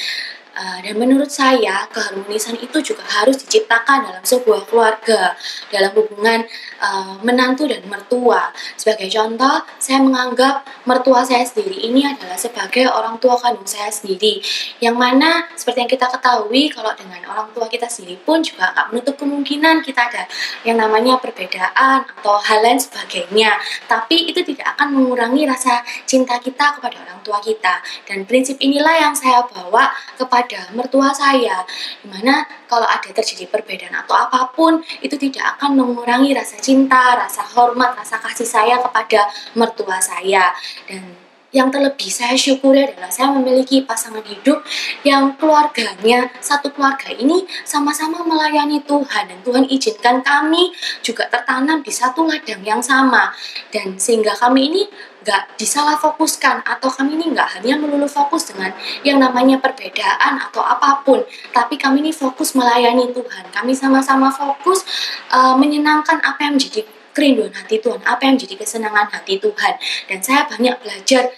Uh, 0.53 0.77
dan 0.85 1.01
menurut 1.01 1.33
saya 1.33 1.89
keharmonisan 1.89 2.53
itu 2.61 2.93
juga 2.93 3.01
harus 3.09 3.41
diciptakan 3.41 4.05
dalam 4.05 4.21
sebuah 4.21 4.69
keluarga 4.69 5.33
dalam 5.73 5.89
hubungan 5.97 6.45
uh, 6.77 7.17
menantu 7.25 7.65
dan 7.65 7.81
mertua. 7.89 8.53
Sebagai 8.77 9.09
contoh, 9.09 9.65
saya 9.81 10.05
menganggap 10.05 10.61
mertua 10.85 11.25
saya 11.25 11.41
sendiri 11.41 11.89
ini 11.89 12.05
adalah 12.05 12.37
sebagai 12.37 12.85
orang 12.85 13.17
tua 13.17 13.33
kandung 13.41 13.65
saya 13.65 13.89
sendiri. 13.89 14.45
Yang 14.77 14.93
mana 14.93 15.49
seperti 15.57 15.89
yang 15.89 15.89
kita 15.89 16.05
ketahui 16.13 16.69
kalau 16.69 16.93
dengan 16.93 17.25
orang 17.33 17.49
tua 17.57 17.65
kita 17.65 17.89
sendiri 17.89 18.21
pun 18.21 18.45
juga 18.45 18.69
akan 18.77 18.93
menutup 18.93 19.17
kemungkinan 19.17 19.81
kita 19.81 20.05
ada 20.05 20.29
yang 20.61 20.77
namanya 20.77 21.17
perbedaan 21.17 22.05
atau 22.05 22.37
hal 22.37 22.61
lain 22.61 22.77
sebagainya. 22.77 23.57
Tapi 23.89 24.29
itu 24.29 24.45
tidak 24.45 24.77
akan 24.77 25.01
mengurangi 25.01 25.49
rasa 25.49 25.81
cinta 26.05 26.37
kita 26.37 26.77
kepada 26.77 27.01
orang 27.09 27.19
tua 27.25 27.41
kita. 27.41 27.81
Dan 28.05 28.29
prinsip 28.29 28.61
inilah 28.61 29.09
yang 29.09 29.17
saya 29.17 29.41
bawa 29.49 29.89
kepada 30.13 30.42
kepada 30.43 30.75
mertua 30.75 31.15
saya 31.15 31.63
di 32.03 32.11
mana 32.11 32.43
kalau 32.67 32.83
ada 32.83 33.07
terjadi 33.07 33.47
perbedaan 33.47 33.95
atau 34.03 34.11
apa 34.11 34.51
pun 34.51 34.83
itu 34.99 35.15
tidak 35.15 35.55
akan 35.55 35.79
mengurangi 35.79 36.35
rasa 36.35 36.59
cinta, 36.59 37.15
rasa 37.15 37.47
hormat, 37.55 37.95
rasa 37.95 38.19
kasih 38.19 38.43
saya 38.43 38.75
kepada 38.83 39.31
mertua 39.55 40.03
saya. 40.03 40.51
Dan 40.83 41.22
yang 41.53 41.69
terlebih 41.69 42.09
saya 42.09 42.33
syukuri 42.33 42.81
adalah 42.89 43.13
saya 43.13 43.29
memiliki 43.29 43.85
pasangan 43.85 44.25
hidup 44.25 44.65
yang 45.05 45.37
keluarganya 45.37 46.33
satu 46.41 46.73
keluarga 46.73 47.13
ini 47.13 47.45
sama-sama 47.61 48.25
melayani 48.25 48.81
Tuhan 48.81 49.29
dan 49.29 49.39
Tuhan 49.45 49.69
izinkan 49.69 50.25
kami 50.25 50.73
juga 51.05 51.29
tertanam 51.29 51.85
di 51.85 51.93
satu 51.93 52.25
ladang 52.25 52.65
yang 52.65 52.81
sama. 52.81 53.29
Dan 53.69 54.01
sehingga 54.01 54.33
kami 54.33 54.73
ini 54.73 54.83
nggak 55.23 55.55
disalah 55.55 55.95
fokuskan 55.95 56.67
atau 56.67 56.91
kami 56.91 57.15
ini 57.15 57.31
nggak 57.31 57.55
hanya 57.55 57.79
melulu 57.79 58.09
fokus 58.11 58.51
dengan 58.51 58.75
yang 59.07 59.23
namanya 59.23 59.55
perbedaan 59.55 60.35
atau 60.35 60.59
apa 60.59 60.99
pun 61.07 61.23
tapi 61.55 61.79
kami 61.79 62.03
ini 62.03 62.11
fokus 62.11 62.57
melayani 62.57 63.13
Tuhan. 63.13 63.45
Kami 63.53 63.71
sama-sama 63.71 64.33
fokus 64.33 64.83
uh, 65.31 65.55
menyenangkan 65.55 66.19
apa 66.19 66.49
yang 66.49 66.59
menjadi 66.59 66.83
kerinduan 67.13 67.53
hati 67.53 67.79
Tuhan, 67.79 68.01
apa 68.03 68.21
yang 68.25 68.35
menjadi 68.35 68.57
kesenangan 68.59 69.07
hati 69.13 69.37
Tuhan. 69.39 69.73
Dan 70.09 70.19
saya 70.19 70.49
banyak 70.49 70.75
belajar 70.81 71.29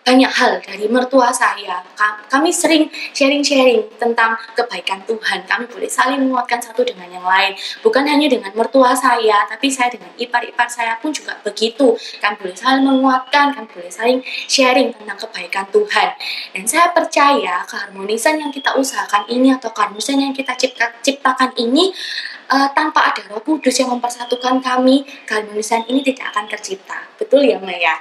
banyak 0.00 0.32
hal 0.32 0.58
dari 0.64 0.88
mertua 0.88 1.28
saya. 1.28 1.84
Kami 2.26 2.48
sering 2.48 2.88
sharing-sharing 3.12 3.84
tentang 4.00 4.32
kebaikan 4.56 5.04
Tuhan. 5.04 5.44
Kami 5.44 5.68
boleh 5.68 5.90
saling 5.92 6.24
menguatkan 6.24 6.56
satu 6.56 6.82
dengan 6.82 7.06
yang 7.12 7.22
lain. 7.22 7.52
Bukan 7.84 8.08
hanya 8.08 8.26
dengan 8.26 8.50
mertua 8.56 8.96
saya, 8.96 9.44
tapi 9.44 9.68
saya 9.68 9.92
dengan 9.92 10.08
ipar-ipar 10.16 10.66
saya 10.72 10.96
pun 10.98 11.12
juga 11.12 11.36
begitu. 11.44 11.94
Kami 12.16 12.34
boleh 12.40 12.56
saling 12.56 12.82
menguatkan, 12.82 13.52
kami 13.52 13.68
boleh 13.70 13.92
saling 13.92 14.18
sharing 14.48 14.96
tentang 14.96 15.20
kebaikan 15.20 15.68
Tuhan. 15.68 16.08
Dan 16.56 16.64
saya 16.64 16.90
percaya 16.96 17.62
keharmonisan 17.68 18.40
yang 18.40 18.50
kita 18.50 18.72
usahakan 18.80 19.28
ini 19.28 19.52
atau 19.52 19.68
keharmonisan 19.70 20.16
yang 20.16 20.32
kita 20.32 20.56
ciptakan 21.04 21.52
ini 21.60 21.92
uh, 22.50 22.68
tanpa 22.74 23.14
ada 23.14 23.22
Roh 23.30 23.40
Kudus 23.40 23.78
yang 23.78 23.94
mempersatukan 23.94 24.58
kami, 24.60 25.06
keharmonisan 25.24 25.86
ini 25.86 26.02
tidak 26.02 26.34
akan 26.34 26.50
tercipta. 26.50 27.06
Betul 27.16 27.46
ya, 27.46 27.62
Maya? 27.62 27.96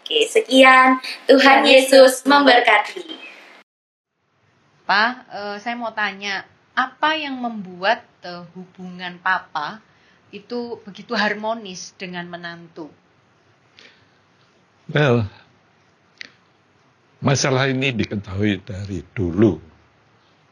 Oke, 0.00 0.26
sekian. 0.26 0.98
Tuhan 1.28 1.62
Yesus 1.68 2.24
memberkati. 2.24 3.28
Pak, 4.88 5.12
uh, 5.30 5.56
saya 5.60 5.78
mau 5.78 5.94
tanya, 5.94 6.42
apa 6.74 7.14
yang 7.14 7.38
membuat 7.38 8.02
uh, 8.26 8.42
hubungan 8.56 9.20
Papa 9.22 9.78
itu 10.34 10.80
begitu 10.82 11.14
harmonis 11.14 11.94
dengan 11.94 12.26
menantu? 12.26 12.90
Well, 14.90 15.30
masalah 17.22 17.70
ini 17.70 17.94
diketahui 17.94 18.66
dari 18.66 19.06
dulu. 19.14 19.62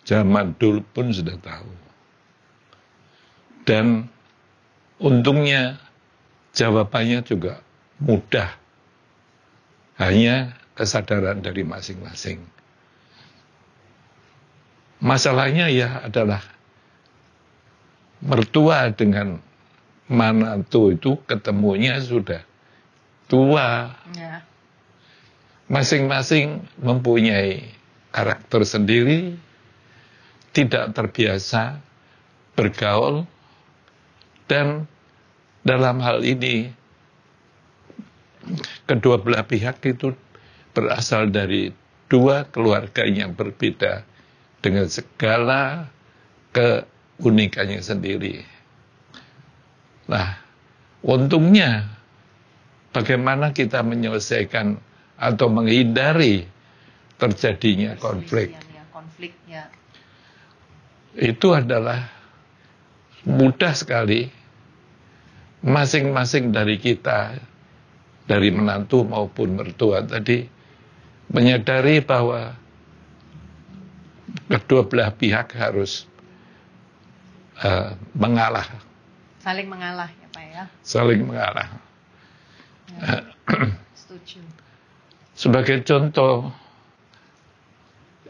Zaman 0.07 0.55
dulu 0.55 0.87
pun 0.95 1.11
sudah 1.11 1.35
tahu 1.43 1.88
dan 3.69 4.09
untungnya 4.97 5.77
jawabannya 6.57 7.21
juga 7.21 7.61
mudah. 8.01 8.57
Hanya 10.01 10.57
kesadaran 10.73 11.45
dari 11.45 11.69
masing-masing. 11.69 12.41
Masalahnya 15.05 15.69
ya 15.69 16.01
adalah 16.07 16.41
mertua 18.25 18.89
dengan 18.95 19.43
manatu 20.09 20.95
itu 20.97 21.21
ketemunya 21.29 22.01
sudah 22.01 22.41
tua. 23.29 23.93
Ya. 24.17 24.49
Masing-masing 25.69 26.65
mempunyai 26.81 27.69
karakter 28.09 28.65
sendiri, 28.65 29.37
tidak 30.57 30.97
terbiasa 30.97 31.85
bergaul 32.57 33.29
dan 34.49 34.89
dalam 35.63 36.01
hal 36.01 36.25
ini 36.25 36.73
kedua 38.89 39.21
belah 39.21 39.45
pihak 39.45 39.85
itu 39.85 40.17
berasal 40.73 41.29
dari 41.29 41.69
dua 42.09 42.49
keluarga 42.49 43.05
yang 43.05 43.37
berbeda 43.37 44.03
dengan 44.65 44.89
segala 44.89 45.93
keunikannya 46.57 47.85
sendiri. 47.85 48.41
Nah, 50.09 50.41
untungnya 51.05 51.85
bagaimana 52.97 53.53
kita 53.53 53.85
menyelesaikan 53.85 54.81
atau 55.21 55.47
menghindari 55.53 56.49
terjadinya 57.21 57.99
konflik. 58.01 58.57
konfliknya. 58.89 59.69
Itu 61.19 61.53
adalah 61.53 62.09
mudah 63.27 63.75
sekali 63.75 64.38
masing-masing 65.63 66.55
dari 66.55 66.79
kita, 66.79 67.35
dari 68.29 68.49
menantu 68.55 69.03
maupun 69.03 69.59
mertua 69.59 70.05
tadi, 70.07 70.47
menyadari 71.33 71.99
bahwa 72.05 72.55
kedua 74.49 74.87
belah 74.87 75.11
pihak 75.13 75.53
harus 75.57 76.07
uh, 77.61 77.93
mengalah, 78.15 78.67
Saling 79.43 79.69
mengalah 79.71 80.09
ya 80.13 80.27
Pak 80.29 80.45
ya. 80.45 80.65
saling 80.85 81.23
mengalah. 81.25 81.69
ya. 82.93 83.25
Setuju. 84.05 84.41
Sebagai 85.39 85.81
contoh, 85.87 86.51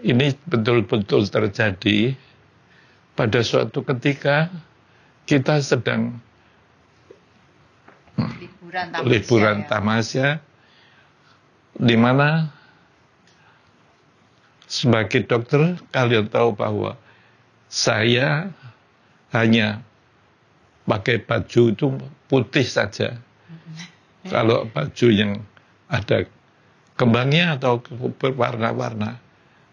ini 0.04 0.30
betul-betul 0.46 1.26
terjadi 1.26 2.14
pada 3.18 3.40
suatu 3.42 3.82
ketika 3.82 4.46
kita 5.26 5.58
sedang 5.58 6.22
Liburan 8.18 8.86
tamasya. 8.90 9.06
liburan 9.06 9.58
ya. 9.62 9.66
tamasya, 9.70 10.28
di 11.78 11.96
mana 11.96 12.50
sebagai 14.68 15.24
dokter 15.24 15.78
kalian 15.94 16.28
tahu 16.28 16.52
bahwa 16.52 16.98
saya 17.70 18.52
hanya 19.32 19.80
pakai 20.84 21.20
baju 21.20 21.62
itu 21.72 21.86
putih 22.28 22.66
saja. 22.66 23.16
Kalau 24.28 24.68
baju 24.68 25.08
yang 25.08 25.40
ada 25.88 26.28
kembangnya 27.00 27.56
atau 27.56 27.80
berwarna-warna, 28.20 29.16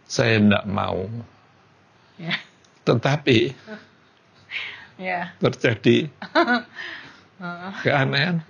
saya 0.08 0.40
tidak 0.40 0.64
mau. 0.70 1.10
Ya. 2.16 2.40
Tetapi 2.88 3.52
Ya. 4.96 5.36
terjadi 5.44 6.08
keanehan, 7.84 8.42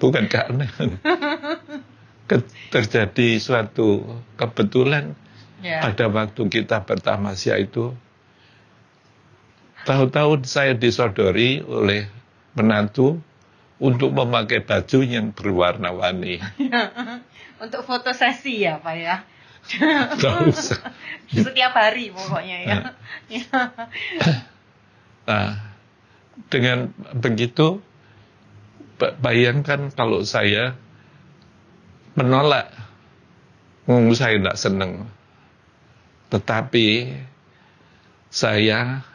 bukan 0.00 0.24
keanehan, 0.26 0.96
Ke- 2.26 2.48
terjadi 2.72 3.38
suatu 3.38 4.02
kebetulan 4.34 5.14
Ya. 5.64 5.80
pada 5.80 6.12
waktu 6.12 6.42
kita 6.52 6.84
bertamasya 6.84 7.56
itu, 7.64 7.96
tahu-tahu 9.88 10.44
saya 10.44 10.76
disodori 10.76 11.64
oleh 11.64 12.12
menantu 12.52 13.24
untuk 13.80 14.12
memakai 14.12 14.60
baju 14.64 14.98
yang 15.00 15.32
berwarna-warni. 15.32 16.44
Untuk 17.56 17.88
foto 17.88 18.12
sesi 18.12 18.68
ya 18.68 18.76
Pak 18.84 18.96
ya. 19.00 19.16
Setiap 21.32 21.72
hari 21.72 22.12
pokoknya 22.12 22.58
ya. 22.62 22.76
Ya. 23.32 23.42
Nah, 25.26 25.48
dengan 26.52 26.92
begitu, 27.16 27.82
bayangkan 29.20 29.92
kalau 29.92 30.22
saya 30.22 30.74
menolak, 32.14 32.72
Hmm, 33.86 34.10
saya 34.18 34.34
tidak 34.42 34.58
senang. 34.58 35.06
Tetapi 36.26 37.14
saya, 38.26 39.06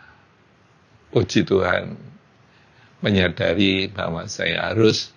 puji 1.11 1.43
Tuhan, 1.43 1.99
menyadari 3.03 3.91
bahwa 3.91 4.23
saya 4.31 4.71
harus 4.71 5.11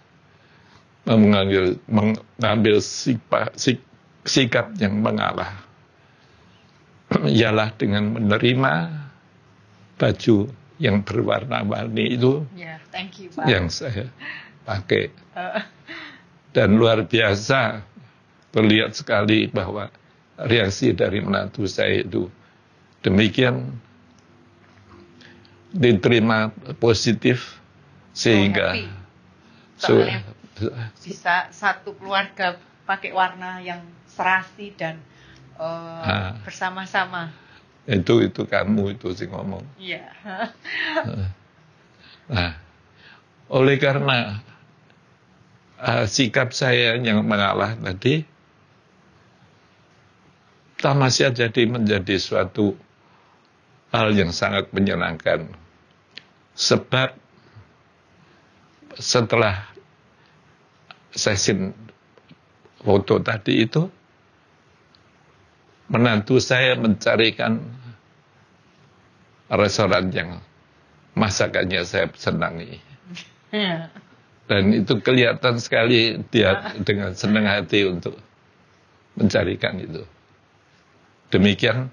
mengambil, 1.07 1.79
mengambil 1.87 2.83
sipa- 2.83 3.55
sik- 3.55 3.87
sikap 4.27 4.75
yang 4.83 4.99
mengalah. 4.99 5.55
Ialah 7.15 7.71
dengan 7.79 8.11
menerima 8.11 8.75
baju 9.95 10.51
yang 10.83 11.07
berwarna-warni 11.07 12.19
itu 12.19 12.43
Ya, 12.59 12.83
thank 12.91 13.23
you 13.23 13.31
Pak. 13.31 13.47
yang 13.47 13.71
saya 13.71 14.11
pakai. 14.65 15.13
Eh, 15.37 15.63
Dan 16.55 16.79
luar 16.79 17.03
biasa 17.03 17.83
terlihat 18.55 18.95
sekali 18.95 19.51
bahwa 19.51 19.91
reaksi 20.39 20.95
dari 20.95 21.19
menantu 21.19 21.67
saya 21.67 22.07
itu 22.07 22.31
demikian 23.03 23.75
diterima 25.75 26.55
positif 26.79 27.59
sehingga 28.15 28.79
so, 29.75 29.99
bisa 31.03 31.51
satu 31.51 31.99
keluarga 31.99 32.55
pakai 32.87 33.11
warna 33.11 33.59
yang 33.59 33.83
serasi 34.07 34.71
dan 34.79 35.03
Ah. 35.55 36.35
bersama-sama. 36.43 37.31
itu 37.87 38.27
itu 38.27 38.43
kamu 38.43 38.99
itu 38.99 39.13
sih 39.15 39.29
ngomong. 39.31 39.63
Iya. 39.79 40.09
Nah, 42.27 42.57
oleh 43.47 43.77
karena 43.79 44.41
uh, 45.85 46.05
sikap 46.09 46.57
saya 46.57 46.97
yang 46.97 47.21
mengalah 47.29 47.77
tadi, 47.77 48.25
tamasya 50.81 51.31
jadi 51.37 51.69
menjadi 51.69 52.17
suatu 52.17 52.73
hal 53.93 54.17
yang 54.17 54.33
sangat 54.33 54.73
menyenangkan. 54.73 55.47
Sebab 56.57 57.15
setelah 58.97 59.69
sesi 61.13 61.53
foto 62.81 63.21
tadi 63.21 63.63
itu, 63.63 63.83
menantu 65.93 66.41
saya 66.41 66.79
mencarikan 66.79 67.61
restoran 69.53 70.11
yang 70.11 70.41
masakannya 71.15 71.83
saya 71.87 72.11
senangi. 72.17 72.81
Ya. 73.55 73.91
Dan 74.45 74.77
itu 74.77 75.01
kelihatan 75.01 75.57
sekali 75.57 76.21
dia 76.29 76.77
dengan 76.85 77.17
senang 77.17 77.49
hati 77.49 77.89
untuk 77.89 78.21
mencarikan 79.17 79.81
itu. 79.81 80.05
Demikian 81.33 81.89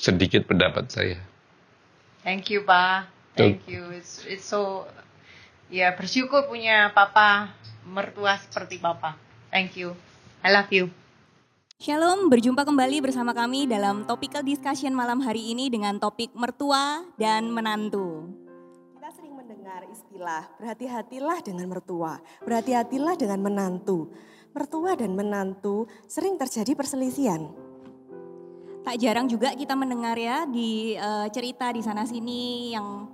sedikit 0.00 0.48
pendapat 0.48 0.88
saya. 0.88 1.20
Thank 2.24 2.48
you 2.48 2.64
Pak. 2.64 3.10
Thank 3.36 3.68
you. 3.68 3.92
It's, 3.92 4.24
it's 4.24 4.48
so 4.48 4.88
ya 5.68 5.92
bersyukur 5.92 6.48
punya 6.48 6.88
papa 6.96 7.52
mertua 7.84 8.40
seperti 8.40 8.80
papa. 8.80 9.18
Thank 9.52 9.76
you. 9.76 9.92
I 10.40 10.50
love 10.56 10.72
you. 10.72 10.88
Shalom, 11.82 12.30
berjumpa 12.30 12.62
kembali 12.62 13.02
bersama 13.02 13.34
kami 13.34 13.66
dalam 13.66 14.06
topical 14.06 14.46
discussion 14.46 14.94
malam 14.94 15.18
hari 15.18 15.50
ini 15.50 15.66
dengan 15.66 15.98
topik 15.98 16.30
mertua 16.30 17.02
dan 17.18 17.50
menantu. 17.50 18.30
Mendengar 19.72 19.88
istilah 19.88 20.44
berhati-hatilah 20.60 21.38
dengan 21.40 21.64
mertua, 21.72 22.20
berhati-hatilah 22.44 23.16
dengan 23.16 23.40
menantu. 23.40 24.12
Mertua 24.52 24.92
dan 25.00 25.16
menantu 25.16 25.88
sering 26.04 26.36
terjadi 26.36 26.76
perselisihan. 26.76 27.48
Tak 28.84 29.00
jarang 29.00 29.32
juga 29.32 29.48
kita 29.56 29.72
mendengar 29.72 30.20
ya 30.20 30.44
di 30.44 30.92
eh, 30.92 31.26
cerita 31.32 31.72
di 31.72 31.80
sana 31.80 32.04
sini 32.04 32.76
yang 32.76 33.08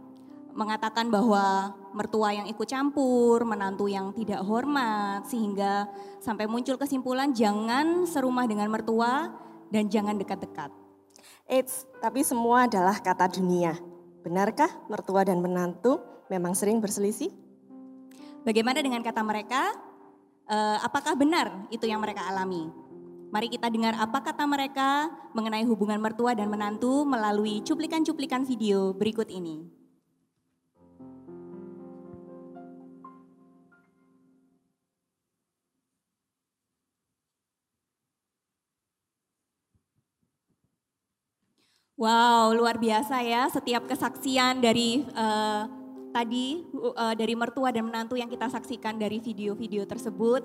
mengatakan 0.50 1.06
bahwa 1.06 1.78
mertua 1.94 2.34
yang 2.34 2.50
ikut 2.50 2.66
campur, 2.66 3.46
menantu 3.46 3.86
yang 3.86 4.10
tidak 4.10 4.42
hormat 4.42 5.30
sehingga 5.30 5.86
sampai 6.18 6.50
muncul 6.50 6.74
kesimpulan 6.74 7.30
jangan 7.30 8.02
serumah 8.02 8.50
dengan 8.50 8.66
mertua 8.66 9.30
dan 9.70 9.86
jangan 9.86 10.18
dekat-dekat. 10.18 10.74
Eits, 11.46 11.86
tapi 12.02 12.26
semua 12.26 12.66
adalah 12.66 12.98
kata 12.98 13.30
dunia. 13.30 13.78
Benarkah 14.26 14.74
mertua 14.90 15.22
dan 15.22 15.38
menantu 15.38 16.07
memang 16.28 16.52
sering 16.52 16.78
berselisih? 16.80 17.32
Bagaimana 18.44 18.80
dengan 18.80 19.04
kata 19.04 19.20
mereka? 19.24 19.72
Eh, 20.48 20.78
apakah 20.80 21.12
benar 21.12 21.68
itu 21.68 21.84
yang 21.84 22.00
mereka 22.00 22.24
alami? 22.24 22.68
Mari 23.28 23.52
kita 23.52 23.68
dengar 23.68 23.92
apa 24.00 24.24
kata 24.24 24.48
mereka 24.48 25.12
mengenai 25.36 25.60
hubungan 25.68 26.00
mertua 26.00 26.32
dan 26.32 26.48
menantu 26.48 27.04
melalui 27.04 27.60
cuplikan-cuplikan 27.60 28.48
video 28.48 28.96
berikut 28.96 29.28
ini. 29.28 29.68
Wow, 41.98 42.54
luar 42.54 42.78
biasa 42.78 43.20
ya 43.26 43.50
setiap 43.52 43.90
kesaksian 43.90 44.62
dari 44.64 45.04
eh, 45.04 45.77
tadi 46.10 46.64
eh, 46.68 47.14
dari 47.14 47.34
mertua 47.36 47.72
dan 47.72 47.86
menantu 47.88 48.16
yang 48.16 48.28
kita 48.28 48.48
saksikan 48.48 48.96
dari 48.96 49.20
video-video 49.20 49.84
tersebut 49.84 50.42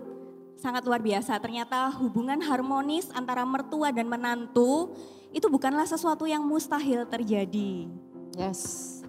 sangat 0.58 0.86
luar 0.86 1.02
biasa. 1.02 1.38
Ternyata 1.42 1.92
hubungan 2.00 2.40
harmonis 2.40 3.10
antara 3.12 3.44
mertua 3.44 3.92
dan 3.92 4.08
menantu 4.08 4.94
itu 5.34 5.50
bukanlah 5.50 5.84
sesuatu 5.90 6.30
yang 6.30 6.46
mustahil 6.46 7.10
terjadi. 7.10 7.90
Yes. 8.38 9.02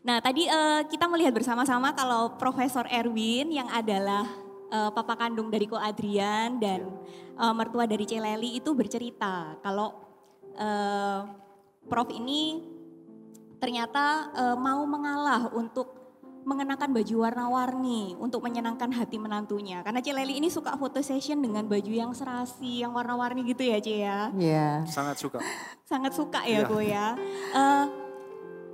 Nah, 0.00 0.16
tadi 0.24 0.48
eh, 0.48 0.82
kita 0.88 1.04
melihat 1.12 1.36
bersama-sama 1.36 1.92
kalau 1.92 2.40
Profesor 2.40 2.88
Erwin 2.88 3.52
yang 3.52 3.68
adalah 3.68 4.24
eh, 4.72 4.90
papa 4.96 5.12
kandung 5.14 5.52
dari 5.52 5.68
Ko 5.68 5.76
Adrian 5.76 6.56
dan 6.56 6.88
eh, 7.36 7.54
mertua 7.54 7.84
dari 7.84 8.08
Celeli 8.08 8.56
itu 8.56 8.72
bercerita 8.72 9.60
kalau 9.60 9.92
eh, 10.56 11.20
Prof 11.84 12.08
ini 12.12 12.69
ternyata 13.60 14.32
eh, 14.34 14.56
mau 14.56 14.82
mengalah 14.88 15.52
untuk 15.52 16.00
mengenakan 16.40 16.96
baju 16.96 17.14
warna-warni 17.20 18.16
untuk 18.16 18.40
menyenangkan 18.40 18.88
hati 18.96 19.20
menantunya. 19.20 19.84
Karena 19.84 20.00
Cileli 20.00 20.40
ini 20.40 20.48
suka 20.48 20.72
foto 20.80 21.04
session 21.04 21.44
dengan 21.44 21.68
baju 21.68 21.92
yang 21.92 22.16
serasi, 22.16 22.80
yang 22.80 22.96
warna-warni 22.96 23.44
gitu 23.44 23.60
ya 23.60 23.76
Cie 23.76 24.08
ya. 24.08 24.32
Iya. 24.32 24.68
Sangat 24.88 25.20
suka. 25.20 25.38
Sangat 25.84 26.16
suka 26.16 26.40
ya 26.48 26.64
Iya. 26.64 26.68
gue 26.72 26.84
ya. 26.88 27.06
Eh, 27.52 27.84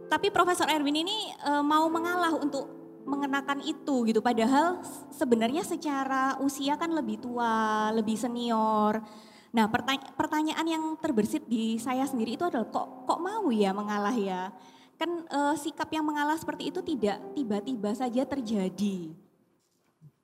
tapi 0.06 0.30
Profesor 0.30 0.70
Erwin 0.70 1.02
ini 1.02 1.34
eh, 1.34 1.62
mau 1.66 1.90
mengalah 1.90 2.38
untuk 2.38 2.70
mengenakan 3.02 3.62
itu 3.66 4.06
gitu. 4.06 4.22
Padahal 4.22 4.78
sebenarnya 5.10 5.66
secara 5.66 6.38
usia 6.38 6.78
kan 6.78 6.94
lebih 6.94 7.18
tua, 7.18 7.90
lebih 7.90 8.14
senior. 8.14 9.02
Nah 9.50 9.66
pertanya- 9.66 10.14
pertanyaan 10.14 10.66
yang 10.66 10.84
terbersit 11.02 11.50
di 11.50 11.82
saya 11.82 12.06
sendiri 12.06 12.38
itu 12.38 12.46
adalah 12.46 12.70
kok 12.70 13.10
kok 13.10 13.18
mau 13.18 13.50
ya 13.50 13.74
mengalah 13.74 14.14
ya? 14.14 14.54
Kan 14.96 15.28
eh, 15.28 15.54
sikap 15.60 15.92
yang 15.92 16.04
mengalah 16.08 16.36
seperti 16.40 16.72
itu 16.72 16.80
tidak 16.80 17.20
tiba-tiba 17.36 17.92
saja 17.92 18.24
terjadi. 18.24 19.12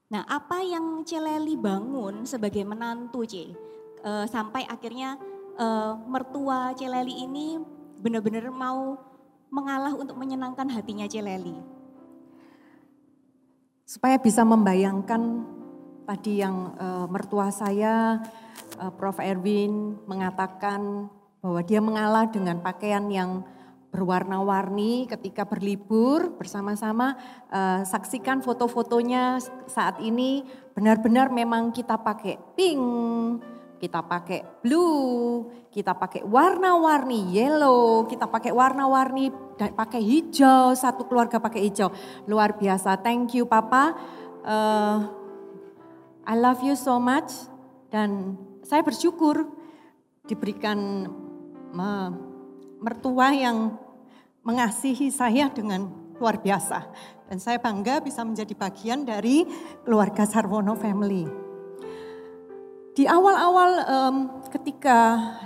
Nah 0.09 0.24
apa 0.28 0.61
yang 0.65 1.05
Celeli 1.05 1.57
bangun 1.57 2.24
sebagai 2.24 2.65
menantu 2.65 3.24
C? 3.28 3.53
Eh, 4.03 4.27
sampai 4.28 4.65
akhirnya 4.65 5.20
eh, 5.61 5.93
mertua 6.09 6.73
Celeli 6.73 7.24
ini 7.24 7.61
benar-benar 8.01 8.49
mau 8.49 8.97
mengalah 9.53 9.93
untuk 9.93 10.16
menyenangkan 10.16 10.66
hatinya 10.73 11.05
Celeli. 11.05 11.82
supaya 13.93 14.16
bisa 14.16 14.40
membayangkan 14.40 15.44
tadi 16.09 16.40
yang 16.40 16.73
eh, 16.81 17.07
mertua 17.12 17.53
saya, 17.53 18.24
eh, 18.81 18.93
Prof. 18.97 19.20
Erwin 19.20 20.01
mengatakan 20.09 21.12
bahwa 21.44 21.61
dia 21.61 21.85
mengalah 21.85 22.24
dengan 22.32 22.65
pakaian 22.65 23.05
yang 23.12 23.44
berwarna-warni 23.93 25.05
ketika 25.05 25.44
berlibur 25.44 26.32
bersama-sama. 26.40 27.14
Eh, 27.52 27.85
saksikan 27.85 28.40
foto-fotonya 28.40 29.36
saat 29.69 30.01
ini 30.01 30.43
benar-benar 30.73 31.28
memang 31.28 31.77
kita 31.77 32.01
pakai 32.01 32.40
pink, 32.56 32.82
kita 33.77 34.01
pakai 34.01 34.64
blue, 34.64 35.52
kita 35.69 35.93
pakai 35.93 36.24
warna-warni 36.24 37.36
yellow, 37.36 38.09
kita 38.09 38.24
pakai 38.24 38.51
warna-warni 38.56 39.28
dan 39.60 39.77
pakai 39.77 40.01
hijau, 40.01 40.73
satu 40.73 41.05
keluarga 41.05 41.36
pakai 41.36 41.69
hijau. 41.69 41.93
Luar 42.24 42.56
biasa. 42.56 42.97
Thank 42.97 43.36
you 43.36 43.44
Papa. 43.44 43.93
Eh, 44.43 44.98
I 46.23 46.35
love 46.40 46.64
you 46.64 46.78
so 46.78 46.97
much 46.97 47.35
dan 47.93 48.40
saya 48.64 48.81
bersyukur 48.81 49.52
diberikan 50.24 51.10
me- 51.74 52.32
mertua 52.82 53.31
yang 53.31 53.78
mengasihi 54.43 55.09
saya 55.10 55.51
dengan 55.51 55.90
luar 56.19 56.39
biasa. 56.39 56.86
Dan 57.31 57.40
saya 57.40 57.59
bangga 57.59 58.05
bisa 58.05 58.23
menjadi 58.23 58.52
bagian 58.52 59.09
dari 59.09 59.47
keluarga 59.82 60.28
Sarwono 60.28 60.77
Family. 60.77 61.24
Di 62.93 63.09
awal-awal 63.09 63.70
em, 63.89 64.16
ketika 64.52 64.98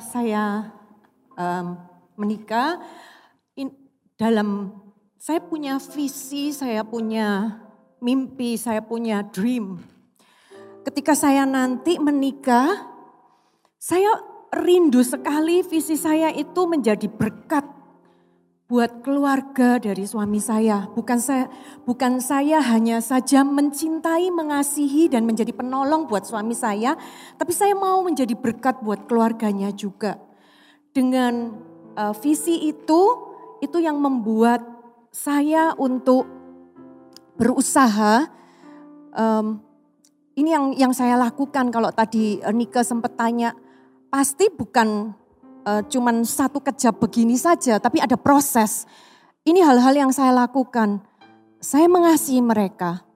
saya 0.03 0.75
em, 1.39 1.79
menikah, 2.19 2.83
in- 3.55 3.77
dalam 4.19 4.75
saya 5.23 5.39
punya 5.39 5.79
visi, 5.79 6.51
saya 6.51 6.83
punya 6.83 7.63
mimpi, 8.03 8.59
saya 8.59 8.83
punya 8.83 9.23
dream. 9.23 9.79
Ketika 10.83 11.15
saya 11.15 11.47
nanti 11.47 12.03
menikah, 12.03 12.83
saya 13.79 14.11
rindu 14.51 15.03
sekali 15.07 15.63
visi 15.63 15.95
saya 15.95 16.31
itu 16.35 16.67
menjadi 16.67 17.07
berkat 17.07 17.76
buat 18.67 19.07
keluarga 19.07 19.79
dari 19.79 20.03
suami 20.03 20.43
saya. 20.43 20.91
Bukan 20.91 21.19
saya 21.23 21.47
bukan 21.87 22.19
saya 22.19 22.59
hanya 22.59 22.99
saja 22.99 23.47
mencintai, 23.47 24.31
mengasihi 24.35 25.07
dan 25.07 25.23
menjadi 25.23 25.55
penolong 25.55 26.11
buat 26.11 26.27
suami 26.27 26.55
saya, 26.55 26.99
tapi 27.39 27.55
saya 27.55 27.79
mau 27.79 28.03
menjadi 28.03 28.35
berkat 28.35 28.83
buat 28.83 29.07
keluarganya 29.07 29.71
juga. 29.71 30.19
Dengan 30.91 31.55
uh, 31.95 32.15
visi 32.19 32.67
itu 32.67 33.03
itu 33.63 33.79
yang 33.79 34.03
membuat 34.03 34.61
saya 35.15 35.73
untuk 35.79 36.29
berusaha 37.39 38.29
um, 39.15 39.63
ini 40.37 40.53
yang 40.53 40.67
yang 40.77 40.93
saya 40.93 41.17
lakukan 41.17 41.73
kalau 41.73 41.89
tadi 41.89 42.43
eh, 42.43 42.53
Nika 42.53 42.85
sempat 42.85 43.17
tanya 43.17 43.57
pasti 44.13 44.53
bukan 44.53 45.17
eh, 45.67 45.83
cuman 45.91 46.23
satu 46.23 46.63
kejap 46.63 47.03
begini 47.03 47.35
saja, 47.35 47.83
tapi 47.83 47.99
ada 47.99 48.15
proses. 48.15 48.87
Ini 49.43 49.63
hal-hal 49.63 49.95
yang 50.07 50.13
saya 50.15 50.31
lakukan. 50.31 51.03
Saya 51.59 51.91
mengasihi 51.91 52.43
mereka. 52.43 53.07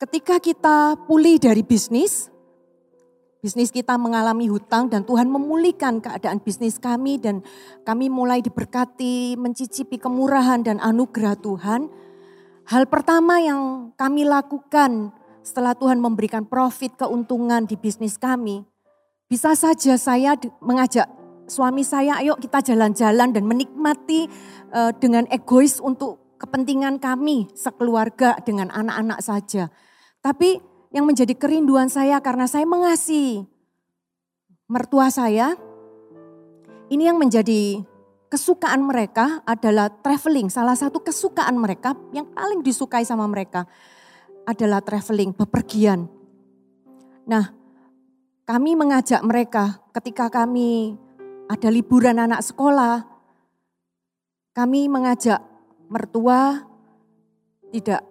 Ketika 0.00 0.40
kita 0.40 0.96
pulih 1.04 1.36
dari 1.36 1.60
bisnis, 1.60 2.32
bisnis 3.44 3.68
kita 3.68 4.00
mengalami 4.00 4.48
hutang 4.48 4.88
dan 4.88 5.04
Tuhan 5.04 5.28
memulihkan 5.28 6.00
keadaan 6.00 6.40
bisnis 6.40 6.80
kami 6.80 7.20
dan 7.20 7.44
kami 7.84 8.08
mulai 8.08 8.40
diberkati, 8.40 9.36
mencicipi 9.36 10.00
kemurahan 10.00 10.64
dan 10.64 10.80
anugerah 10.80 11.36
Tuhan. 11.36 11.92
Hal 12.64 12.88
pertama 12.88 13.44
yang 13.44 13.92
kami 14.00 14.24
lakukan 14.24 15.12
setelah 15.44 15.76
Tuhan 15.76 16.00
memberikan 16.00 16.48
profit 16.48 16.96
keuntungan 16.96 17.68
di 17.68 17.76
bisnis 17.76 18.16
kami, 18.16 18.64
bisa 19.30 19.54
saja 19.54 19.94
saya 19.94 20.34
mengajak 20.58 21.06
suami 21.46 21.86
saya, 21.86 22.18
ayo 22.18 22.34
kita 22.34 22.58
jalan-jalan 22.66 23.30
dan 23.30 23.46
menikmati 23.46 24.26
eh, 24.74 24.92
dengan 24.98 25.30
egois 25.30 25.78
untuk 25.78 26.34
kepentingan 26.42 26.98
kami 26.98 27.46
sekeluarga 27.54 28.34
dengan 28.42 28.74
anak-anak 28.74 29.22
saja. 29.22 29.70
Tapi 30.18 30.58
yang 30.90 31.06
menjadi 31.06 31.38
kerinduan 31.38 31.86
saya 31.86 32.18
karena 32.18 32.50
saya 32.50 32.66
mengasihi 32.66 33.46
mertua 34.66 35.14
saya, 35.14 35.54
ini 36.90 37.06
yang 37.06 37.22
menjadi 37.22 37.86
kesukaan 38.30 38.82
mereka 38.82 39.46
adalah 39.46 39.94
traveling. 40.02 40.50
Salah 40.50 40.74
satu 40.74 41.02
kesukaan 41.06 41.54
mereka 41.54 41.94
yang 42.10 42.26
paling 42.34 42.66
disukai 42.66 43.06
sama 43.06 43.30
mereka 43.30 43.66
adalah 44.42 44.82
traveling, 44.82 45.30
bepergian. 45.34 46.10
Nah, 47.30 47.59
kami 48.50 48.74
mengajak 48.74 49.22
mereka 49.22 49.78
ketika 49.94 50.26
kami 50.26 50.98
ada 51.46 51.70
liburan 51.70 52.18
anak 52.18 52.42
sekolah, 52.42 53.06
kami 54.50 54.90
mengajak 54.90 55.38
mertua 55.86 56.66
tidak 57.70 58.02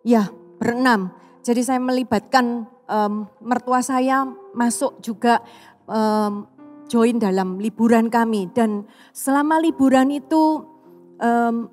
Ya, 0.00 0.32
berenam. 0.56 1.12
Jadi 1.44 1.60
saya 1.60 1.76
melibatkan 1.76 2.64
em, 2.88 3.28
mertua 3.44 3.84
saya 3.84 4.24
masuk 4.56 4.96
juga 5.04 5.44
em, 5.84 6.48
join 6.88 7.20
dalam 7.20 7.60
liburan 7.60 8.08
kami. 8.08 8.48
Dan 8.48 8.88
selama 9.12 9.60
liburan 9.60 10.08
itu 10.08 10.64
em, 11.20 11.68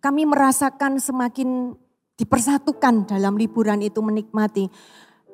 kami 0.00 0.22
merasakan 0.24 0.96
semakin 0.96 1.76
dipersatukan 2.16 3.04
dalam 3.04 3.36
liburan 3.36 3.84
itu 3.84 4.00
menikmati. 4.00 4.72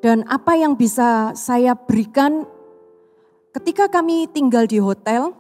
Dan 0.03 0.27
apa 0.27 0.59
yang 0.59 0.75
bisa 0.75 1.31
saya 1.39 1.79
berikan 1.79 2.43
ketika 3.55 3.87
kami 3.87 4.27
tinggal 4.27 4.67
di 4.67 4.83
hotel, 4.83 5.31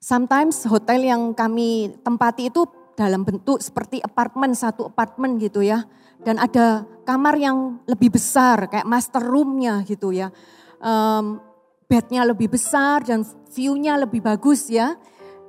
sometimes 0.00 0.64
hotel 0.64 1.04
yang 1.04 1.36
kami 1.36 1.92
tempati 2.00 2.48
itu 2.48 2.64
dalam 2.96 3.28
bentuk 3.28 3.60
seperti 3.60 4.00
apartemen, 4.00 4.56
satu 4.56 4.88
apartemen 4.88 5.36
gitu 5.36 5.60
ya. 5.60 5.84
Dan 6.24 6.40
ada 6.40 6.88
kamar 7.04 7.36
yang 7.36 7.84
lebih 7.84 8.16
besar, 8.16 8.64
kayak 8.64 8.88
master 8.88 9.20
roomnya 9.20 9.84
gitu 9.84 10.08
ya. 10.08 10.32
Em, 10.80 11.36
bednya 11.84 12.24
lebih 12.24 12.56
besar 12.56 13.04
dan 13.04 13.28
view-nya 13.52 14.00
lebih 14.08 14.24
bagus 14.24 14.72
ya. 14.72 14.96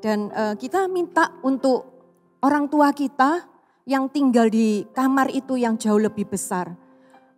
Dan 0.03 0.27
eh, 0.35 0.59
kita 0.59 0.91
minta 0.91 1.31
untuk 1.47 1.87
orang 2.43 2.67
tua 2.67 2.91
kita 2.91 3.47
yang 3.87 4.11
tinggal 4.11 4.51
di 4.51 4.83
kamar 4.91 5.31
itu 5.31 5.55
yang 5.55 5.79
jauh 5.79 5.97
lebih 5.97 6.27
besar. 6.27 6.88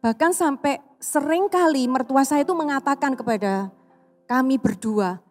Bahkan 0.01 0.33
sampai 0.33 0.81
sering 0.97 1.45
kali 1.45 1.85
mertua 1.85 2.25
saya 2.25 2.41
itu 2.41 2.57
mengatakan 2.57 3.13
kepada 3.13 3.69
kami 4.25 4.57
berdua, 4.57 5.21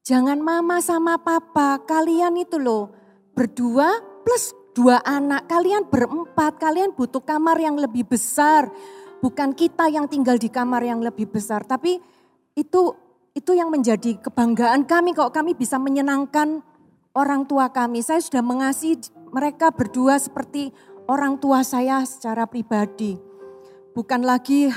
jangan 0.00 0.40
mama 0.40 0.80
sama 0.80 1.20
papa, 1.20 1.84
kalian 1.84 2.40
itu 2.40 2.56
loh 2.56 2.88
berdua 3.36 4.00
plus 4.24 4.56
dua 4.72 5.04
anak, 5.04 5.44
kalian 5.44 5.84
berempat, 5.92 6.56
kalian 6.56 6.96
butuh 6.96 7.20
kamar 7.20 7.60
yang 7.60 7.76
lebih 7.76 8.08
besar. 8.08 8.72
Bukan 9.20 9.52
kita 9.52 9.92
yang 9.92 10.08
tinggal 10.08 10.40
di 10.40 10.48
kamar 10.48 10.80
yang 10.84 11.04
lebih 11.04 11.28
besar, 11.28 11.60
tapi 11.64 12.00
itu 12.56 12.96
itu 13.36 13.52
yang 13.52 13.68
menjadi 13.68 14.20
kebanggaan 14.24 14.88
kami 14.88 15.12
kalau 15.12 15.28
kami 15.28 15.52
bisa 15.52 15.76
menyenangkan 15.76 16.64
orang 17.12 17.44
tua 17.44 17.68
kami. 17.68 18.00
Saya 18.00 18.24
sudah 18.24 18.40
mengasihi 18.40 19.04
mereka 19.32 19.68
berdua 19.68 20.16
seperti 20.16 20.72
orang 21.08 21.36
tua 21.36 21.60
saya 21.60 22.00
secara 22.08 22.48
pribadi. 22.48 23.33
Bukan 23.94 24.26
lagi 24.26 24.74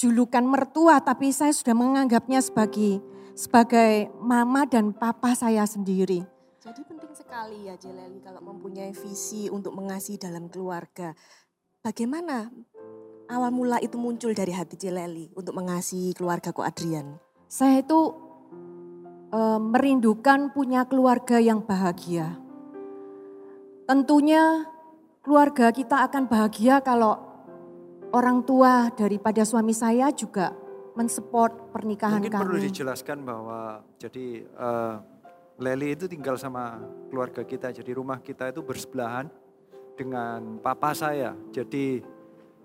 julukan 0.00 0.40
mertua, 0.40 1.04
tapi 1.04 1.28
saya 1.28 1.52
sudah 1.52 1.76
menganggapnya 1.76 2.40
sebagai 2.40 3.04
sebagai 3.36 4.08
mama 4.16 4.64
dan 4.64 4.96
papa 4.96 5.36
saya 5.36 5.68
sendiri. 5.68 6.24
Jadi 6.60 6.80
penting 6.88 7.12
sekali 7.12 7.68
ya 7.68 7.76
Jeleli 7.76 8.20
kalau 8.24 8.40
mempunyai 8.40 8.96
visi 8.96 9.52
untuk 9.52 9.76
mengasihi 9.76 10.16
dalam 10.16 10.48
keluarga. 10.48 11.12
Bagaimana 11.84 12.48
awal 13.28 13.52
mula 13.52 13.76
itu 13.80 14.00
muncul 14.00 14.32
dari 14.32 14.56
hati 14.56 14.76
Jeleli 14.76 15.32
untuk 15.36 15.56
mengasihi 15.56 16.16
keluarga 16.16 16.52
Ko 16.52 16.64
Adrian? 16.64 17.20
Saya 17.48 17.84
itu 17.84 18.12
uh, 19.32 19.60
merindukan 19.60 20.52
punya 20.52 20.88
keluarga 20.88 21.40
yang 21.40 21.64
bahagia. 21.64 22.40
Tentunya 23.84 24.64
keluarga 25.24 25.72
kita 25.72 26.08
akan 26.08 26.28
bahagia 26.28 26.80
kalau 26.84 27.29
orang 28.10 28.42
tua 28.42 28.90
daripada 28.94 29.42
suami 29.46 29.74
saya 29.74 30.10
juga 30.14 30.54
mensupport 30.98 31.70
pernikahan 31.70 32.18
Mungkin 32.18 32.34
kami. 32.34 32.42
perlu 32.44 32.58
dijelaskan 32.60 33.18
bahwa 33.22 33.80
jadi 33.96 34.44
uh, 34.58 34.96
Leli 35.60 35.92
itu 35.92 36.08
tinggal 36.08 36.40
sama 36.40 36.80
keluarga 37.12 37.44
kita. 37.44 37.68
Jadi 37.68 37.92
rumah 37.92 38.18
kita 38.24 38.48
itu 38.48 38.64
bersebelahan 38.64 39.28
dengan 39.92 40.56
papa 40.64 40.96
saya. 40.96 41.36
Jadi 41.52 42.00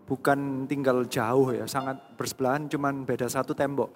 bukan 0.08 0.64
tinggal 0.64 1.04
jauh 1.04 1.52
ya, 1.52 1.68
sangat 1.68 2.00
bersebelahan 2.16 2.72
cuman 2.72 3.04
beda 3.04 3.28
satu 3.28 3.52
tembok. 3.52 3.92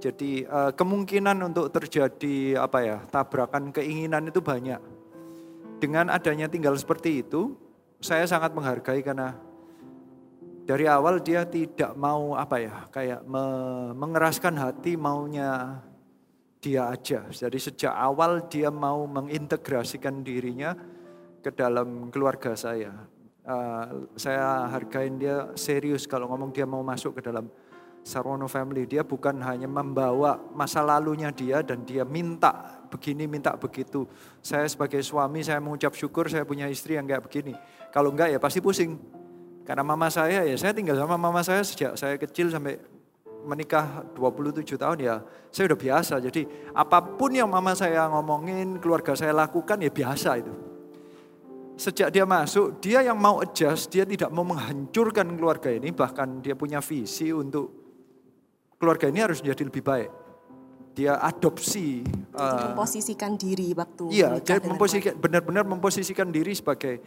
Jadi 0.00 0.46
uh, 0.46 0.72
kemungkinan 0.72 1.42
untuk 1.42 1.74
terjadi 1.74 2.62
apa 2.62 2.78
ya, 2.80 2.98
tabrakan 3.10 3.74
keinginan 3.74 4.30
itu 4.30 4.38
banyak. 4.40 4.78
Dengan 5.82 6.08
adanya 6.08 6.46
tinggal 6.46 6.78
seperti 6.78 7.26
itu, 7.26 7.58
saya 7.98 8.24
sangat 8.24 8.54
menghargai 8.54 9.02
karena 9.02 9.36
dari 10.70 10.86
awal 10.86 11.18
dia 11.18 11.42
tidak 11.42 11.98
mau 11.98 12.38
apa 12.38 12.62
ya, 12.62 12.86
kayak 12.94 13.26
me 13.26 13.42
mengeraskan 13.90 14.54
hati 14.54 14.94
maunya 14.94 15.82
dia 16.62 16.94
aja. 16.94 17.26
Jadi 17.26 17.58
sejak 17.58 17.90
awal 17.90 18.46
dia 18.46 18.70
mau 18.70 19.02
mengintegrasikan 19.02 20.22
dirinya 20.22 20.78
ke 21.42 21.50
dalam 21.50 22.06
keluarga 22.14 22.54
saya. 22.54 22.94
Uh, 23.42 24.06
saya 24.14 24.70
hargain 24.70 25.18
dia 25.18 25.50
serius 25.58 26.06
kalau 26.06 26.30
ngomong 26.30 26.54
dia 26.54 26.70
mau 26.70 26.86
masuk 26.86 27.18
ke 27.18 27.26
dalam 27.26 27.50
Sarwono 28.06 28.46
family. 28.46 28.86
Dia 28.86 29.02
bukan 29.02 29.42
hanya 29.42 29.66
membawa 29.66 30.38
masa 30.54 30.86
lalunya 30.86 31.34
dia 31.34 31.66
dan 31.66 31.82
dia 31.82 32.06
minta 32.06 32.78
begini, 32.94 33.26
minta 33.26 33.58
begitu. 33.58 34.06
Saya 34.38 34.70
sebagai 34.70 35.02
suami 35.02 35.42
saya 35.42 35.58
mengucap 35.58 35.98
syukur 35.98 36.30
saya 36.30 36.46
punya 36.46 36.70
istri 36.70 36.94
yang 36.94 37.10
kayak 37.10 37.26
begini. 37.26 37.58
Kalau 37.90 38.14
enggak 38.14 38.30
ya 38.30 38.38
pasti 38.38 38.62
pusing. 38.62 39.18
Karena 39.64 39.84
mama 39.84 40.08
saya 40.08 40.42
ya 40.42 40.56
saya 40.56 40.72
tinggal 40.72 40.96
sama 40.96 41.14
mama 41.20 41.44
saya 41.44 41.62
sejak 41.62 41.94
saya 41.94 42.16
kecil 42.16 42.50
sampai 42.50 42.80
menikah 43.44 44.04
27 44.16 44.76
tahun 44.76 44.98
ya 45.00 45.14
saya 45.48 45.72
udah 45.72 45.80
biasa. 45.80 46.14
Jadi 46.20 46.42
apa 46.76 46.98
pun 47.00 47.32
yang 47.32 47.48
mama 47.48 47.72
saya 47.72 48.06
ngomongin, 48.08 48.78
keluarga 48.78 49.16
saya 49.16 49.32
lakukan 49.34 49.80
ya 49.80 49.90
biasa 49.90 50.30
itu. 50.38 50.54
Sejak 51.80 52.12
dia 52.12 52.28
masuk, 52.28 52.76
dia 52.84 53.00
yang 53.00 53.16
mau 53.16 53.40
adjust, 53.40 53.88
dia 53.88 54.04
tidak 54.04 54.28
mau 54.28 54.44
menghancurkan 54.44 55.32
keluarga 55.32 55.72
ini, 55.72 55.88
bahkan 55.96 56.44
dia 56.44 56.52
punya 56.52 56.84
visi 56.84 57.32
untuk 57.32 57.72
keluarga 58.76 59.08
ini 59.08 59.20
harus 59.24 59.40
menjadi 59.40 59.62
lebih 59.64 59.84
baik. 59.84 60.10
Dia 60.92 61.16
adopsi. 61.24 62.04
Uh, 62.36 62.76
memposisikan 62.76 63.40
diri 63.40 63.72
waktu 63.72 64.12
Iya, 64.12 64.44
dia 64.44 64.60
memposisikan 64.60 65.16
benar-benar 65.16 65.64
memposisikan 65.64 66.28
diri 66.28 66.52
sebagai 66.52 67.00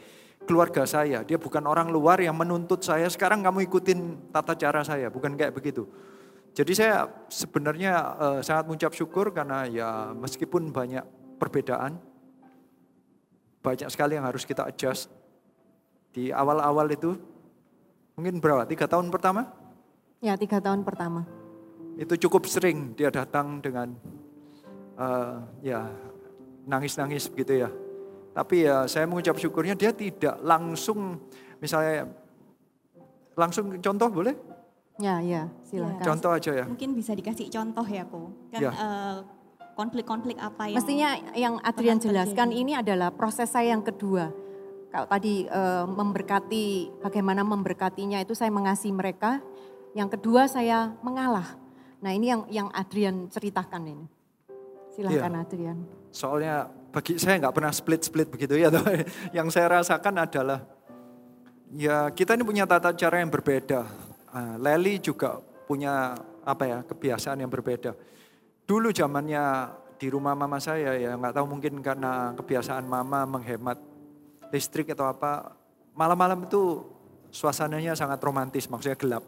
keluarga 0.43 0.83
saya. 0.83 1.23
Dia 1.23 1.39
bukan 1.39 1.63
orang 1.65 1.89
luar 1.89 2.19
yang 2.19 2.35
menuntut 2.35 2.83
saya, 2.83 3.07
sekarang 3.07 3.43
kamu 3.43 3.67
ikutin 3.67 4.29
tata 4.31 4.53
cara 4.55 4.83
saya, 4.83 5.07
bukan 5.07 5.35
kayak 5.35 5.55
begitu. 5.55 5.87
Jadi 6.53 6.71
saya 6.77 7.09
sebenarnya 7.33 7.93
uh, 8.13 8.39
sangat 8.45 8.69
mengucap 8.69 8.93
syukur 8.93 9.33
karena 9.33 9.65
ya 9.65 10.13
meskipun 10.13 10.69
banyak 10.69 11.01
perbedaan, 11.41 11.97
banyak 13.65 13.89
sekali 13.89 14.19
yang 14.21 14.29
harus 14.29 14.45
kita 14.45 14.69
adjust. 14.69 15.09
Di 16.13 16.29
awal-awal 16.29 16.93
itu, 16.93 17.17
mungkin 18.13 18.37
berapa, 18.37 18.69
tiga 18.69 18.85
tahun 18.85 19.09
pertama? 19.09 19.49
Ya 20.21 20.37
tiga 20.37 20.61
tahun 20.61 20.85
pertama. 20.85 21.25
Itu 21.97 22.13
cukup 22.15 22.45
sering 22.45 22.93
dia 22.93 23.09
datang 23.09 23.57
dengan 23.57 23.97
uh, 24.93 25.41
ya 25.65 25.89
nangis-nangis 26.69 27.33
begitu 27.33 27.65
ya. 27.65 27.69
Tapi 28.33 28.65
ya 28.65 28.89
saya 28.89 29.05
mengucap 29.05 29.37
syukurnya 29.37 29.77
dia 29.77 29.93
tidak 29.93 30.41
langsung 30.41 31.21
misalnya 31.61 32.09
langsung 33.33 33.77
contoh 33.77 34.09
boleh? 34.09 34.33
Ya, 35.01 35.17
ya, 35.21 35.49
silakan. 35.65 36.05
Contoh 36.05 36.31
aja 36.33 36.51
ya. 36.53 36.65
Mungkin 36.69 36.93
bisa 36.93 37.17
dikasih 37.17 37.49
contoh 37.49 37.81
ya, 37.85 38.05
Ko. 38.05 38.29
Kan 38.53 38.61
Ya. 38.61 38.69
eh, 38.69 39.17
konflik-konflik 39.73 40.37
apa 40.37 40.69
yang 40.69 40.77
Mestinya 40.77 41.09
yang 41.33 41.57
Adrian 41.65 41.97
jelaskan 41.97 42.53
terjadi? 42.53 42.61
ini 42.61 42.73
adalah 42.77 43.09
proses 43.09 43.49
saya 43.49 43.73
yang 43.73 43.81
kedua. 43.81 44.29
Kalau 44.93 45.09
tadi 45.09 45.49
eh, 45.49 45.85
memberkati, 45.89 46.65
bagaimana 47.01 47.41
memberkatinya 47.41 48.21
itu 48.21 48.37
saya 48.37 48.53
mengasihi 48.53 48.93
mereka. 48.93 49.41
Yang 49.97 50.21
kedua 50.21 50.45
saya 50.45 50.93
mengalah. 51.01 51.57
Nah 52.01 52.13
ini 52.13 52.29
yang 52.29 52.41
yang 52.49 52.69
Adrian 52.69 53.29
ceritakan 53.29 53.89
ini. 53.89 54.05
Silahkan 54.93 55.33
Iya. 55.33 55.41
Adrian. 55.41 55.77
Soalnya 56.13 56.69
bagi 56.93 57.17
saya 57.17 57.41
nggak 57.41 57.55
pernah 57.57 57.73
split-split 57.73 58.29
begitu 58.29 58.53
ya. 58.53 58.69
yang 59.37 59.49
saya 59.49 59.81
rasakan 59.81 60.21
adalah 60.21 60.61
ya 61.73 62.13
kita 62.13 62.37
ini 62.37 62.45
punya 62.45 62.69
tata 62.69 62.93
cara 62.93 63.17
yang 63.17 63.33
berbeda. 63.33 63.81
Ah, 64.29 64.55
Leli 64.61 65.01
juga 65.01 65.41
punya 65.65 66.13
apa 66.45 66.63
ya 66.69 66.77
kebiasaan 66.85 67.41
yang 67.41 67.49
berbeda. 67.49 67.97
Dulu 68.69 68.93
zamannya 68.93 69.73
di 69.97 70.07
rumah 70.13 70.37
mama 70.37 70.61
saya 70.61 70.93
ya 70.93 71.17
nggak 71.17 71.33
tahu 71.33 71.45
mungkin 71.49 71.81
karena 71.81 72.37
kebiasaan 72.37 72.85
mama 72.85 73.25
menghemat 73.25 73.81
listrik 74.53 74.93
atau 74.93 75.09
apa. 75.09 75.57
Malam-malam 75.93 76.49
itu 76.49 76.81
suasananya 77.29 77.93
sangat 77.93 78.17
romantis, 78.21 78.65
maksudnya 78.65 78.97
gelap. 78.97 79.25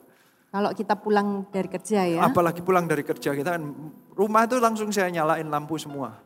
Kalau 0.50 0.72
kita 0.74 0.98
pulang 0.98 1.46
dari 1.54 1.70
kerja 1.70 2.10
ya. 2.10 2.22
Apalagi 2.26 2.66
pulang 2.66 2.90
dari 2.90 3.06
kerja 3.06 3.38
kita 3.38 3.58
kan 3.58 3.64
rumah 4.18 4.50
itu 4.50 4.58
langsung 4.58 4.90
saya 4.90 5.14
nyalain 5.14 5.46
lampu 5.46 5.78
semua. 5.78 6.25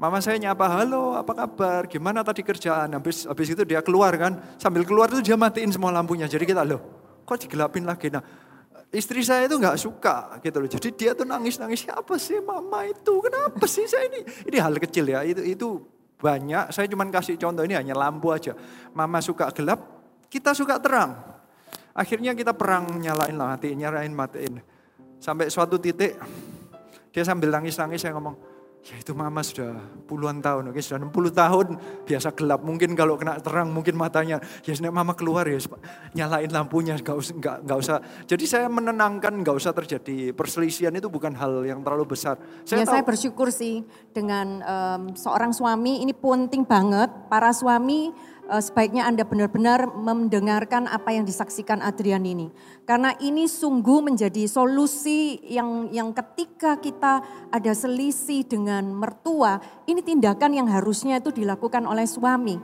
Mama 0.00 0.18
saya 0.24 0.40
nyapa, 0.40 0.66
halo 0.66 1.14
apa 1.14 1.32
kabar, 1.36 1.86
gimana 1.86 2.24
tadi 2.24 2.40
kerjaan. 2.40 2.96
Habis, 2.96 3.28
habis 3.28 3.52
itu 3.52 3.62
dia 3.62 3.84
keluar 3.84 4.10
kan, 4.16 4.40
sambil 4.56 4.82
keluar 4.88 5.12
itu 5.12 5.20
dia 5.20 5.36
matiin 5.36 5.70
semua 5.70 5.92
lampunya. 5.92 6.26
Jadi 6.26 6.48
kita 6.48 6.64
loh, 6.64 6.80
kok 7.22 7.38
digelapin 7.38 7.84
lagi. 7.84 8.08
Nah 8.08 8.24
istri 8.92 9.24
saya 9.24 9.48
itu 9.48 9.56
nggak 9.56 9.80
suka 9.80 10.36
gitu 10.44 10.60
loh. 10.60 10.68
Jadi 10.68 10.88
dia 10.92 11.16
tuh 11.16 11.24
nangis-nangis, 11.24 11.88
siapa 11.88 12.20
sih 12.20 12.38
mama 12.44 12.84
itu, 12.84 13.12
kenapa 13.24 13.64
sih 13.64 13.88
saya 13.88 14.06
ini. 14.12 14.20
Ini 14.52 14.56
hal 14.60 14.76
kecil 14.76 15.08
ya, 15.08 15.24
itu, 15.24 15.40
itu 15.42 15.68
banyak. 16.20 16.70
Saya 16.70 16.86
cuma 16.86 17.08
kasih 17.08 17.40
contoh 17.40 17.64
ini 17.64 17.74
hanya 17.74 17.96
lampu 17.96 18.30
aja. 18.30 18.52
Mama 18.92 19.24
suka 19.24 19.48
gelap, 19.56 19.80
kita 20.28 20.52
suka 20.52 20.76
terang. 20.78 21.16
Akhirnya 21.92 22.36
kita 22.36 22.52
perang 22.52 23.00
nyalain 23.00 23.36
lah, 23.36 23.56
matiin, 23.56 23.76
nyalain, 23.80 24.12
matiin. 24.12 24.60
Sampai 25.20 25.48
suatu 25.48 25.80
titik, 25.80 26.16
dia 27.12 27.22
sambil 27.24 27.52
nangis-nangis 27.52 28.00
saya 28.00 28.16
ngomong, 28.16 28.36
ya 28.82 28.98
itu 28.98 29.14
mama 29.14 29.46
sudah 29.46 29.78
puluhan 30.10 30.42
tahun, 30.42 30.74
oke 30.74 30.80
sudah 30.82 30.98
60 31.06 31.30
tahun, 31.30 31.66
biasa 32.02 32.34
gelap. 32.34 32.66
Mungkin 32.66 32.98
kalau 32.98 33.14
kena 33.14 33.38
terang 33.38 33.70
mungkin 33.70 33.94
matanya, 33.94 34.42
ya 34.66 34.74
sebenarnya 34.74 34.96
mama 34.98 35.14
keluar 35.14 35.46
ya 35.46 35.62
nyalain 36.18 36.50
lampunya, 36.50 36.98
gak 36.98 37.14
usah, 37.14 37.34
gak, 37.38 37.56
gak 37.62 37.78
usah. 37.78 37.96
Jadi 38.26 38.44
saya 38.50 38.66
menenangkan 38.66 39.38
gak 39.46 39.54
usah 39.54 39.70
terjadi 39.70 40.34
perselisihan 40.34 40.90
itu 40.98 41.06
bukan 41.06 41.30
hal 41.38 41.62
yang 41.62 41.78
terlalu 41.86 42.18
besar. 42.18 42.42
ya, 42.82 42.82
tahu- 42.82 42.98
saya 42.98 43.04
bersyukur 43.06 43.48
sih 43.54 43.86
dengan 44.10 44.58
em, 44.58 45.02
seorang 45.14 45.54
suami 45.54 46.02
ini 46.02 46.10
penting 46.10 46.66
banget. 46.66 47.08
Para 47.30 47.54
suami 47.54 48.10
eh, 48.52 48.60
sebaiknya 48.60 49.08
Anda 49.08 49.24
benar-benar 49.24 49.96
mendengarkan 49.96 50.84
apa 50.84 51.16
yang 51.16 51.24
disaksikan 51.24 51.80
Adrian 51.80 52.28
ini. 52.28 52.52
Karena 52.84 53.16
ini 53.24 53.48
sungguh 53.48 54.04
menjadi 54.04 54.44
solusi 54.44 55.40
yang 55.48 55.88
yang 55.88 56.12
ketika 56.12 56.76
kita 56.76 57.24
ada 57.48 57.72
selisih 57.72 58.44
dengan 58.44 58.92
mertua, 58.92 59.56
ini 59.88 60.04
tindakan 60.04 60.52
yang 60.52 60.68
harusnya 60.68 61.24
itu 61.24 61.32
dilakukan 61.32 61.88
oleh 61.88 62.04
suami. 62.04 62.60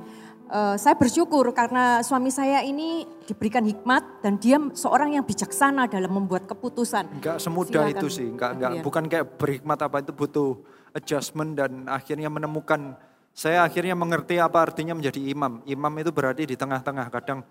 Eh, 0.48 0.76
saya 0.80 0.96
bersyukur 0.96 1.44
karena 1.52 2.00
suami 2.00 2.32
saya 2.32 2.64
ini 2.64 3.04
diberikan 3.28 3.60
hikmat 3.68 4.24
dan 4.24 4.40
dia 4.40 4.56
seorang 4.72 5.12
yang 5.12 5.24
bijaksana 5.28 5.84
dalam 5.92 6.08
membuat 6.08 6.48
keputusan. 6.48 7.20
Enggak 7.20 7.36
semudah 7.36 7.84
Silakan, 7.84 8.00
itu 8.00 8.06
sih, 8.08 8.28
enggak, 8.32 8.56
enggak, 8.56 8.70
bukan 8.80 9.04
kayak 9.12 9.26
berhikmat 9.36 9.78
apa 9.84 10.00
itu 10.00 10.12
butuh 10.16 10.56
adjustment 10.96 11.52
dan 11.52 11.84
akhirnya 11.84 12.32
menemukan, 12.32 12.96
saya 13.38 13.62
akhirnya 13.62 13.94
mengerti 13.94 14.42
apa 14.42 14.58
artinya 14.58 14.98
menjadi 14.98 15.22
imam. 15.30 15.62
Imam 15.62 15.94
itu 15.94 16.10
berarti 16.10 16.42
di 16.42 16.58
tengah-tengah, 16.58 17.06
kadang 17.06 17.46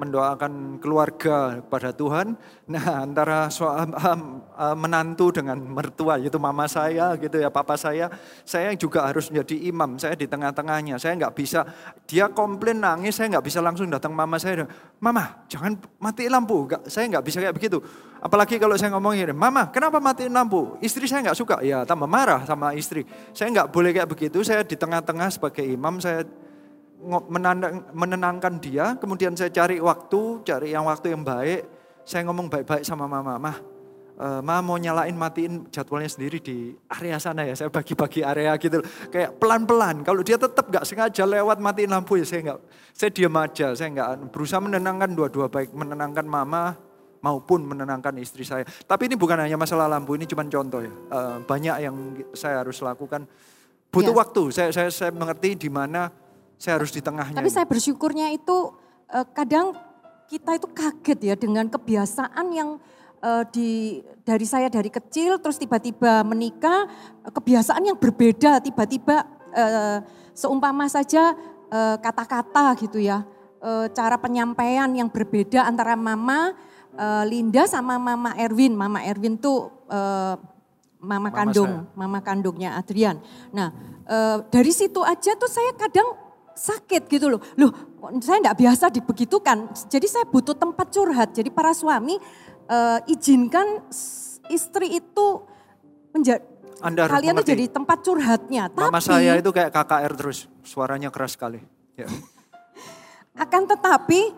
mendoakan 0.00 0.80
keluarga 0.80 1.60
pada 1.68 1.92
Tuhan. 1.92 2.32
Nah, 2.64 3.04
antara 3.04 3.52
soal 3.52 3.84
menantu 4.72 5.28
dengan 5.28 5.60
mertua 5.60 6.16
yaitu 6.16 6.40
mama 6.40 6.64
saya 6.64 7.12
gitu 7.20 7.36
ya, 7.36 7.52
papa 7.52 7.76
saya, 7.76 8.08
saya 8.48 8.72
juga 8.78 9.04
harus 9.04 9.28
menjadi 9.28 9.68
imam. 9.68 10.00
Saya 10.00 10.16
di 10.16 10.24
tengah-tengahnya. 10.24 10.96
Saya 10.96 11.20
nggak 11.20 11.34
bisa 11.36 11.68
dia 12.08 12.32
komplain 12.32 12.80
nangis, 12.80 13.20
saya 13.20 13.28
nggak 13.36 13.44
bisa 13.44 13.60
langsung 13.60 13.92
datang 13.92 14.16
mama 14.16 14.40
saya. 14.40 14.64
Mama, 15.00 15.44
jangan 15.52 15.76
mati 16.00 16.32
lampu. 16.32 16.64
Gak, 16.64 16.88
saya 16.88 17.04
nggak 17.10 17.24
bisa 17.24 17.36
kayak 17.44 17.56
begitu. 17.56 17.80
Apalagi 18.20 18.60
kalau 18.60 18.76
saya 18.76 18.92
ngomongin, 18.92 19.32
Mama, 19.32 19.72
kenapa 19.72 19.96
matiin 19.96 20.32
lampu? 20.32 20.76
Istri 20.84 21.08
saya 21.08 21.24
nggak 21.24 21.38
suka. 21.40 21.56
Ya, 21.64 21.88
tambah 21.88 22.04
marah 22.04 22.44
sama 22.44 22.76
istri. 22.76 23.08
Saya 23.32 23.48
nggak 23.48 23.68
boleh 23.72 23.96
kayak 23.96 24.08
begitu. 24.12 24.44
Saya 24.44 24.60
di 24.60 24.76
tengah-tengah 24.76 25.32
sebagai 25.32 25.64
imam, 25.64 25.96
saya 26.00 26.28
menenangkan 27.96 28.60
dia, 28.60 28.94
kemudian 29.00 29.32
saya 29.32 29.48
cari 29.48 29.80
waktu, 29.80 30.44
cari 30.44 30.76
yang 30.76 30.84
waktu 30.84 31.16
yang 31.16 31.24
baik, 31.24 31.64
saya 32.04 32.28
ngomong 32.28 32.52
baik-baik 32.52 32.84
sama 32.84 33.08
mama, 33.08 33.40
mah, 33.40 33.56
uh, 34.20 34.40
ma 34.44 34.60
mau 34.60 34.76
nyalain 34.76 35.16
matiin 35.16 35.64
jadwalnya 35.72 36.12
sendiri 36.12 36.38
di 36.44 36.76
area 36.92 37.16
sana 37.16 37.48
ya, 37.48 37.56
saya 37.56 37.72
bagi-bagi 37.72 38.20
area 38.20 38.52
gitu, 38.60 38.84
kayak 39.08 39.40
pelan-pelan. 39.40 40.04
Kalau 40.04 40.20
dia 40.20 40.36
tetap 40.36 40.68
gak 40.68 40.84
sengaja 40.84 41.24
lewat 41.24 41.56
matiin 41.56 41.88
lampu 41.88 42.20
ya 42.20 42.26
saya 42.28 42.52
nggak, 42.52 42.60
saya 42.92 43.10
diam 43.10 43.34
aja, 43.40 43.72
saya 43.72 43.88
nggak 43.90 44.08
berusaha 44.28 44.60
menenangkan 44.60 45.10
dua-dua 45.16 45.48
baik, 45.48 45.72
menenangkan 45.72 46.28
mama 46.28 46.76
maupun 47.20 47.64
menenangkan 47.64 48.16
istri 48.20 48.44
saya. 48.44 48.64
Tapi 48.64 49.08
ini 49.08 49.16
bukan 49.16 49.40
hanya 49.40 49.56
masalah 49.56 49.88
lampu, 49.88 50.16
ini 50.16 50.24
cuma 50.28 50.44
contoh 50.44 50.80
ya. 50.84 50.92
Uh, 51.12 51.36
banyak 51.44 51.76
yang 51.84 51.96
saya 52.32 52.64
harus 52.64 52.80
lakukan. 52.80 53.28
Butuh 53.90 54.14
ya. 54.14 54.18
waktu. 54.22 54.42
Saya, 54.54 54.70
saya 54.72 54.88
saya 54.88 55.10
mengerti 55.12 55.58
di 55.58 55.68
mana 55.68 56.08
saya 56.60 56.76
harus 56.76 56.92
di 56.92 57.00
tengahnya. 57.00 57.32
Tapi 57.32 57.48
saya 57.48 57.64
bersyukurnya 57.64 58.36
itu 58.36 58.76
uh, 59.08 59.26
kadang 59.32 59.72
kita 60.28 60.60
itu 60.60 60.68
kaget 60.68 61.18
ya 61.32 61.34
dengan 61.34 61.72
kebiasaan 61.72 62.46
yang 62.52 62.76
uh, 63.24 63.42
di 63.48 64.04
dari 64.28 64.44
saya 64.44 64.68
dari 64.68 64.92
kecil 64.92 65.40
terus 65.40 65.56
tiba-tiba 65.56 66.20
menikah 66.20 66.84
kebiasaan 67.32 67.88
yang 67.88 67.96
berbeda 67.96 68.60
tiba-tiba 68.60 69.24
uh, 69.56 69.98
seumpama 70.36 70.86
saja 70.86 71.34
kata-kata 72.02 72.74
gitu 72.82 72.98
ya 72.98 73.22
uh, 73.62 73.86
cara 73.94 74.18
penyampaian 74.18 74.90
yang 74.90 75.06
berbeda 75.06 75.62
antara 75.62 75.94
mama 75.94 76.56
uh, 76.98 77.22
Linda 77.22 77.62
sama 77.70 77.94
mama 77.94 78.34
Erwin 78.34 78.74
mama 78.74 78.98
Erwin 79.06 79.38
tuh 79.38 79.70
uh, 79.86 80.34
mama, 80.98 81.28
mama 81.28 81.30
kandung 81.30 81.72
saya. 81.86 81.94
mama 81.94 82.18
kandungnya 82.26 82.70
Adrian 82.74 83.22
nah 83.54 83.70
uh, 84.10 84.42
dari 84.50 84.72
situ 84.74 84.98
aja 85.04 85.38
tuh 85.38 85.46
saya 85.46 85.70
kadang 85.78 86.29
sakit 86.54 87.06
gitu 87.08 87.26
loh. 87.32 87.40
Loh 87.56 87.70
saya 88.20 88.40
enggak 88.40 88.58
biasa 88.58 88.90
dibegitukan. 88.92 89.70
Jadi 89.88 90.06
saya 90.06 90.24
butuh 90.26 90.54
tempat 90.54 90.90
curhat. 90.92 91.36
Jadi 91.36 91.48
para 91.52 91.72
suami 91.72 92.16
uh, 92.70 92.98
izinkan 93.10 93.84
istri 94.50 94.98
itu 94.98 95.26
menjadi 96.10 96.42
anda 96.80 97.04
kalian 97.06 97.36
itu 97.40 97.44
jadi 97.44 97.64
tempat 97.68 97.98
curhatnya. 98.00 98.72
Mama 98.72 98.98
tapi, 98.98 99.04
saya 99.04 99.36
itu 99.36 99.52
kayak 99.52 99.68
KKR 99.68 100.12
terus, 100.16 100.48
suaranya 100.64 101.12
keras 101.12 101.36
sekali. 101.36 101.60
Ya. 101.92 102.08
Akan 103.44 103.68
tetapi 103.68 104.32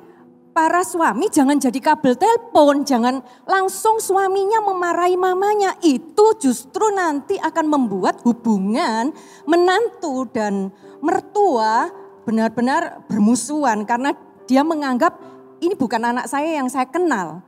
para 0.51 0.83
suami 0.83 1.31
jangan 1.31 1.57
jadi 1.63 1.79
kabel 1.79 2.19
telepon, 2.19 2.83
jangan 2.83 3.23
langsung 3.47 4.03
suaminya 4.03 4.59
memarahi 4.59 5.15
mamanya. 5.15 5.79
Itu 5.87 6.35
justru 6.37 6.91
nanti 6.91 7.39
akan 7.39 7.67
membuat 7.71 8.27
hubungan 8.27 9.15
menantu 9.47 10.27
dan 10.35 10.75
mertua 10.99 12.02
benar-benar 12.23 13.07
bermusuhan 13.07 13.83
karena 13.87 14.15
dia 14.47 14.63
menganggap 14.67 15.19
ini 15.63 15.79
bukan 15.79 16.03
anak 16.03 16.27
saya 16.27 16.59
yang 16.59 16.67
saya 16.67 16.91
kenal. 16.91 17.43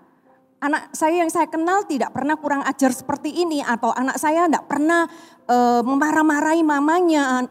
Anak 0.63 0.95
saya 0.97 1.21
yang 1.21 1.29
saya 1.29 1.51
kenal 1.51 1.85
tidak 1.85 2.15
pernah 2.15 2.39
kurang 2.41 2.65
ajar 2.65 2.89
seperti 2.95 3.29
ini 3.29 3.61
atau 3.61 3.93
anak 3.93 4.17
saya 4.17 4.49
tidak 4.49 4.65
pernah 4.65 5.05
e, 5.45 5.57
memarah-marahi 5.85 6.65
mamanya. 6.65 7.45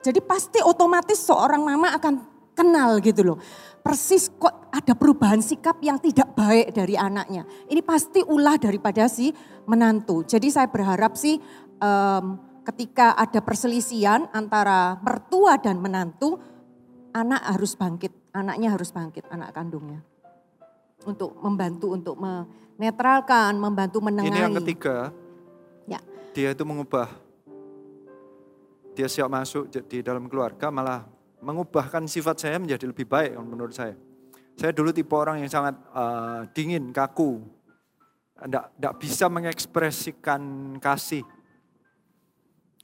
Jadi 0.00 0.22
pasti 0.22 0.62
otomatis 0.62 1.18
seorang 1.18 1.60
mama 1.60 1.92
akan 1.92 2.14
kenal 2.56 2.96
gitu 3.04 3.20
loh. 3.26 3.38
Persis 3.84 4.32
kok 4.32 4.72
ada 4.72 4.96
perubahan 4.96 5.44
sikap 5.44 5.76
yang 5.84 6.00
tidak 6.00 6.32
baik 6.32 6.72
dari 6.72 6.96
anaknya. 6.96 7.44
Ini 7.68 7.84
pasti 7.84 8.24
ulah 8.24 8.56
daripada 8.56 9.06
si 9.12 9.30
menantu. 9.68 10.24
Jadi 10.24 10.48
saya 10.48 10.72
berharap 10.72 11.14
sih 11.20 11.36
um, 11.82 12.38
ketika 12.66 13.14
ada 13.14 13.38
perselisihan 13.38 14.26
antara 14.34 14.98
mertua 14.98 15.54
dan 15.62 15.78
menantu, 15.78 16.42
anak 17.14 17.40
harus 17.54 17.78
bangkit, 17.78 18.10
anaknya 18.34 18.74
harus 18.74 18.90
bangkit, 18.90 19.24
anak 19.30 19.54
kandungnya. 19.54 20.02
Untuk 21.06 21.38
membantu, 21.38 21.94
untuk 21.94 22.18
menetralkan, 22.18 23.54
membantu 23.54 24.02
menengahi. 24.02 24.34
Ini 24.34 24.44
yang 24.50 24.56
ketiga, 24.58 25.14
ya. 25.86 26.02
dia 26.34 26.50
itu 26.50 26.66
mengubah. 26.66 27.06
Dia 28.96 29.06
siap 29.06 29.30
masuk 29.30 29.70
di 29.70 30.00
dalam 30.02 30.26
keluarga 30.26 30.72
malah 30.72 31.04
mengubahkan 31.44 32.08
sifat 32.08 32.40
saya 32.40 32.56
menjadi 32.56 32.88
lebih 32.88 33.06
baik 33.06 33.38
menurut 33.38 33.76
saya. 33.76 33.94
Saya 34.56 34.72
dulu 34.72 34.88
tipe 34.88 35.12
orang 35.12 35.44
yang 35.44 35.52
sangat 35.52 35.76
uh, 35.92 36.48
dingin, 36.56 36.90
kaku. 36.90 37.44
Tidak 38.40 38.94
bisa 38.96 39.28
mengekspresikan 39.28 40.40
kasih 40.80 41.24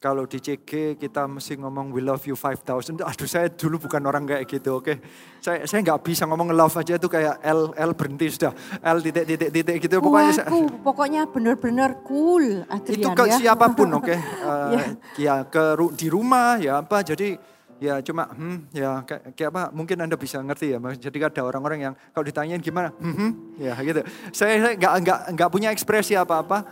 kalau 0.02 0.26
di 0.26 0.42
CG 0.42 0.98
kita 0.98 1.30
mesti 1.30 1.54
ngomong 1.62 1.94
we 1.94 2.02
love 2.02 2.26
you 2.26 2.34
5000. 2.34 3.06
Aduh 3.06 3.28
saya 3.30 3.46
dulu 3.46 3.86
bukan 3.86 4.02
orang 4.02 4.26
kayak 4.26 4.50
gitu, 4.50 4.82
oke. 4.82 4.90
Okay? 4.90 4.96
Saya 5.38 5.62
saya 5.62 5.78
nggak 5.86 6.02
bisa 6.02 6.26
ngomong 6.26 6.50
love 6.50 6.74
aja 6.74 6.98
itu 6.98 7.06
kayak 7.06 7.38
L 7.46 7.70
L 7.70 7.94
berhenti 7.94 8.26
sudah. 8.34 8.50
L 8.82 8.98
titik 8.98 9.30
titik 9.30 9.50
titik 9.54 9.76
gitu 9.78 10.02
pokoknya. 10.02 10.32
Saya, 10.34 10.50
pokoknya 10.82 11.22
bener-bener 11.30 12.02
cool 12.02 12.66
Adrian 12.66 12.98
Itu 12.98 13.08
ke 13.14 13.24
ya. 13.30 13.38
siapa 13.38 13.70
pun 13.78 13.94
oke. 13.94 14.10
Okay? 14.10 14.18
Uh, 14.42 14.70
yeah. 14.74 14.90
Ya 15.14 15.34
ke 15.46 15.78
di 16.02 16.10
rumah 16.10 16.58
ya 16.58 16.82
apa 16.82 17.06
jadi 17.06 17.38
ya 17.82 17.98
cuma 17.98 18.30
hmm 18.30 18.70
ya 18.70 19.02
kayak, 19.02 19.22
kayak 19.34 19.50
apa 19.50 19.62
mungkin 19.74 19.98
anda 19.98 20.14
bisa 20.14 20.38
ngerti 20.38 20.74
ya 20.74 20.78
jadi 20.78 21.26
ada 21.26 21.42
orang-orang 21.42 21.90
yang 21.90 21.94
kalau 22.14 22.22
ditanyain 22.22 22.62
gimana 22.62 22.94
hmm, 22.94 23.14
hmm 23.18 23.30
ya 23.58 23.74
gitu 23.82 24.06
saya 24.30 24.78
nggak 24.78 24.92
nggak 25.02 25.18
nggak 25.34 25.50
punya 25.50 25.74
ekspresi 25.74 26.14
apa-apa 26.14 26.62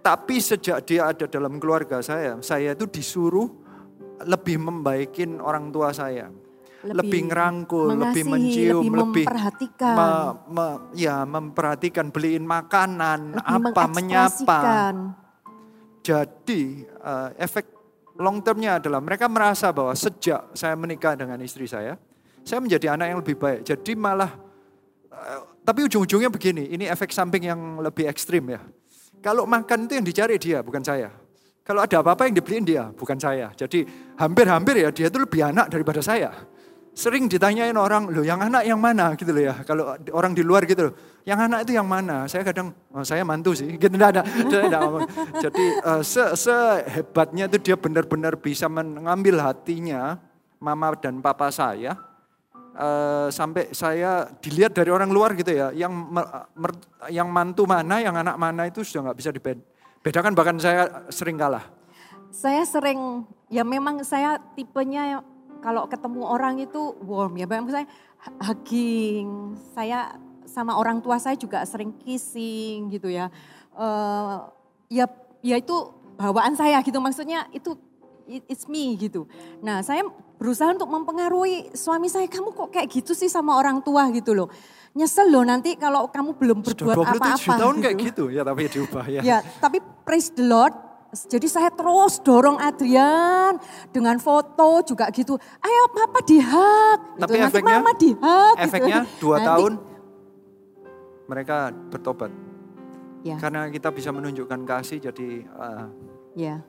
tapi 0.00 0.40
sejak 0.40 0.84
dia 0.88 1.12
ada 1.12 1.28
dalam 1.28 1.60
keluarga 1.60 2.00
saya, 2.00 2.40
saya 2.40 2.72
itu 2.72 2.88
disuruh 2.88 3.48
lebih 4.24 4.60
membaikin 4.60 5.40
orang 5.40 5.68
tua 5.68 5.92
saya. 5.92 6.28
Lebih, 6.80 6.96
lebih 6.96 7.20
ngerangkul, 7.28 7.88
mengasihi, 7.92 8.00
lebih 8.00 8.24
mencium, 8.24 8.80
lebih, 8.80 8.88
lebih 8.88 9.24
memperhatikan. 9.28 9.96
Me, 10.00 10.08
me, 10.48 10.66
ya, 10.96 11.16
memperhatikan, 11.28 12.06
beliin 12.08 12.44
makanan, 12.48 13.36
lebih 13.36 13.76
apa, 13.76 13.82
menyapa. 13.92 14.60
Jadi 16.00 16.88
uh, 17.04 17.36
efek 17.36 17.68
long 18.16 18.40
termnya 18.40 18.80
adalah 18.80 19.04
mereka 19.04 19.28
merasa 19.28 19.68
bahwa 19.76 19.92
sejak 19.92 20.56
saya 20.56 20.72
menikah 20.72 21.12
dengan 21.20 21.36
istri 21.44 21.68
saya, 21.68 22.00
saya 22.48 22.64
menjadi 22.64 22.96
anak 22.96 23.06
yang 23.12 23.18
lebih 23.20 23.36
baik. 23.36 23.60
Jadi 23.60 23.92
malah, 23.92 24.32
uh, 25.12 25.40
tapi 25.60 25.84
ujung-ujungnya 25.84 26.32
begini, 26.32 26.72
ini 26.72 26.88
efek 26.88 27.12
samping 27.12 27.44
yang 27.44 27.60
lebih 27.84 28.08
ekstrim 28.08 28.56
ya 28.56 28.64
kalau 29.20 29.44
makan 29.44 29.84
itu 29.86 30.00
yang 30.00 30.06
dicari 30.06 30.36
dia, 30.40 30.64
bukan 30.64 30.80
saya. 30.80 31.12
Kalau 31.60 31.84
ada 31.84 32.02
apa-apa 32.02 32.26
yang 32.26 32.34
dibeliin 32.40 32.64
dia, 32.66 32.88
bukan 32.90 33.20
saya. 33.20 33.52
Jadi 33.54 33.86
hampir-hampir 34.18 34.82
ya 34.82 34.90
dia 34.90 35.06
itu 35.06 35.20
lebih 35.20 35.44
anak 35.44 35.70
daripada 35.70 36.00
saya. 36.02 36.32
Sering 36.90 37.30
ditanyain 37.30 37.76
orang, 37.78 38.10
loh 38.10 38.26
yang 38.26 38.42
anak 38.42 38.66
yang 38.66 38.80
mana 38.80 39.14
gitu 39.14 39.30
loh 39.30 39.44
ya. 39.44 39.54
Kalau 39.62 39.94
orang 40.10 40.34
di 40.34 40.42
luar 40.42 40.66
gitu 40.66 40.90
loh, 40.90 40.94
yang 41.22 41.38
anak 41.38 41.62
itu 41.62 41.78
yang 41.78 41.86
mana? 41.86 42.26
Saya 42.26 42.42
kadang, 42.42 42.74
oh, 42.90 43.06
saya 43.06 43.22
mantu 43.22 43.54
sih, 43.54 43.78
gitu 43.78 43.94
enggak 43.94 44.18
ada. 44.18 44.22
Jadi 45.46 45.64
uh, 45.86 46.02
se 46.02 46.34
sehebatnya 46.34 47.46
itu 47.46 47.70
dia 47.70 47.76
benar-benar 47.78 48.34
bisa 48.34 48.66
mengambil 48.66 49.38
hatinya 49.38 50.18
mama 50.58 50.98
dan 50.98 51.22
papa 51.22 51.54
saya 51.54 52.09
uh, 52.80 53.28
sampai 53.28 53.68
saya 53.76 54.24
dilihat 54.40 54.72
dari 54.72 54.88
orang 54.88 55.12
luar 55.12 55.36
gitu 55.36 55.52
ya, 55.52 55.68
yang 55.76 55.92
mer, 55.92 56.72
yang 57.12 57.28
mantu 57.28 57.68
mana, 57.68 58.00
yang 58.00 58.16
anak 58.16 58.40
mana 58.40 58.66
itu 58.66 58.80
sudah 58.80 59.12
nggak 59.12 59.18
bisa 59.20 59.30
dibedakan 59.30 60.32
bahkan 60.32 60.56
saya 60.56 61.04
sering 61.12 61.36
kalah. 61.36 61.68
Saya 62.32 62.64
sering 62.64 63.28
ya 63.52 63.60
memang 63.60 64.00
saya 64.00 64.40
tipenya 64.56 65.20
kalau 65.60 65.84
ketemu 65.84 66.24
orang 66.24 66.56
itu 66.64 66.96
warm 67.04 67.36
ya, 67.36 67.44
memang 67.44 67.68
saya 67.68 67.86
hugging, 68.40 69.60
saya 69.76 70.16
sama 70.48 70.74
orang 70.80 70.98
tua 71.04 71.20
saya 71.20 71.36
juga 71.36 71.62
sering 71.68 71.92
kissing 72.00 72.88
gitu 72.88 73.12
ya. 73.12 73.28
Uh, 73.76 74.48
ya 74.90 75.06
ya 75.44 75.56
itu 75.60 75.76
bawaan 76.18 76.52
saya 76.52 76.82
gitu 76.84 77.00
maksudnya 77.00 77.48
itu 77.54 77.76
it's 78.46 78.70
me 78.70 78.94
gitu. 78.94 79.26
Nah 79.58 79.82
saya 79.82 80.06
berusaha 80.38 80.70
untuk 80.72 80.88
mempengaruhi 80.88 81.74
suami 81.74 82.06
saya, 82.06 82.30
kamu 82.30 82.54
kok 82.54 82.70
kayak 82.70 82.88
gitu 82.88 83.12
sih 83.12 83.26
sama 83.26 83.58
orang 83.58 83.82
tua 83.82 84.06
gitu 84.14 84.32
loh. 84.32 84.48
Nyesel 84.90 85.30
loh 85.30 85.42
nanti 85.42 85.74
kalau 85.74 86.06
kamu 86.10 86.34
belum 86.38 86.58
berbuat 86.62 86.96
apa-apa. 86.96 87.38
Sudah 87.38 87.58
27 87.58 87.62
tahun 87.62 87.74
gitu. 87.74 87.82
kayak 87.82 87.96
gitu 88.06 88.24
ya 88.30 88.42
tapi 88.42 88.60
diubah 88.66 89.04
ya. 89.06 89.20
Ya 89.20 89.38
tapi 89.58 89.78
praise 90.06 90.30
the 90.30 90.46
Lord 90.46 90.74
Jadi 91.10 91.50
saya 91.50 91.74
terus 91.74 92.22
dorong 92.22 92.54
Adrian 92.62 93.58
dengan 93.90 94.14
foto 94.22 94.78
juga 94.86 95.10
gitu. 95.10 95.34
Ayo 95.58 95.90
papa 95.90 96.22
dihak. 96.22 97.18
Tapi 97.18 97.34
gitu. 97.34 97.42
Nanti 97.42 97.50
efeknya, 97.50 97.76
mama 97.82 97.92
dihak. 97.98 98.54
gitu. 98.54 98.62
efeknya 98.62 98.98
dua 99.18 99.36
Nanti- 99.42 99.48
tahun 99.50 99.72
mereka 101.26 101.56
bertobat. 101.90 102.30
Ya. 103.26 103.36
Karena 103.42 103.66
kita 103.68 103.90
bisa 103.90 104.14
menunjukkan 104.14 104.60
kasih 104.62 105.02
jadi 105.02 105.28
eh, 105.44 105.86
Ya. 106.38 106.62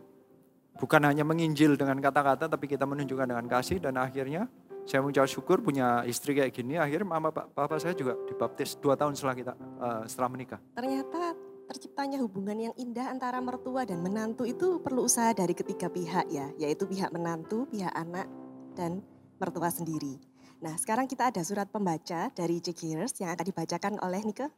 Bukan 0.77 1.01
hanya 1.07 1.25
menginjil 1.25 1.75
dengan 1.75 1.99
kata-kata 1.99 2.47
tapi 2.47 2.69
kita 2.69 2.87
menunjukkan 2.87 3.27
dengan 3.27 3.45
kasih 3.49 3.81
dan 3.81 3.97
akhirnya 3.97 4.47
saya 4.87 5.03
mengucap 5.05 5.29
syukur 5.29 5.61
punya 5.61 6.01
istri 6.09 6.33
kayak 6.33 6.51
gini 6.51 6.77
akhirnya 6.79 7.05
mama 7.05 7.29
pa- 7.29 7.45
papa 7.49 7.77
saya 7.77 7.93
juga 7.93 8.17
dibaptis 8.25 8.77
dua 8.81 8.97
tahun 8.97 9.13
setelah 9.13 9.35
kita 9.37 9.53
eh, 9.57 10.03
setelah 10.09 10.29
menikah 10.33 10.59
Ternyata 10.73 11.51
terciptanya 11.71 12.19
hubungan 12.19 12.59
yang 12.59 12.75
indah 12.75 13.07
antara 13.07 13.39
mertua 13.39 13.87
dan 13.87 14.03
menantu 14.03 14.43
itu 14.43 14.83
perlu 14.83 15.07
usaha 15.07 15.31
dari 15.31 15.55
ketiga 15.55 15.87
pihak 15.87 16.27
ya, 16.27 16.51
yaitu 16.59 16.83
pihak 16.83 17.15
menantu, 17.15 17.63
pihak 17.71 17.95
anak, 17.95 18.27
dan 18.75 18.99
mertua 19.39 19.71
sendiri. 19.71 20.19
Nah 20.59 20.75
sekarang 20.75 21.07
kita 21.07 21.31
ada 21.31 21.39
surat 21.47 21.71
pembaca 21.71 22.27
dari 22.35 22.59
Checkers 22.59 23.15
yang 23.23 23.31
akan 23.31 23.45
dibacakan 23.47 23.93
oleh 24.03 24.19
Nike. 24.19 24.51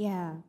Ya, 0.00 0.40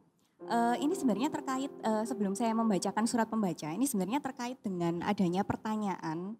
eh, 0.43 0.75
ini 0.83 0.93
sebenarnya 0.93 1.31
terkait 1.31 1.71
eh, 1.71 2.03
sebelum 2.03 2.35
saya 2.35 2.51
membacakan 2.51 3.07
surat 3.07 3.27
pembaca, 3.31 3.71
ini 3.71 3.87
sebenarnya 3.87 4.19
terkait 4.19 4.59
dengan 4.59 4.99
adanya 5.05 5.47
pertanyaan. 5.47 6.35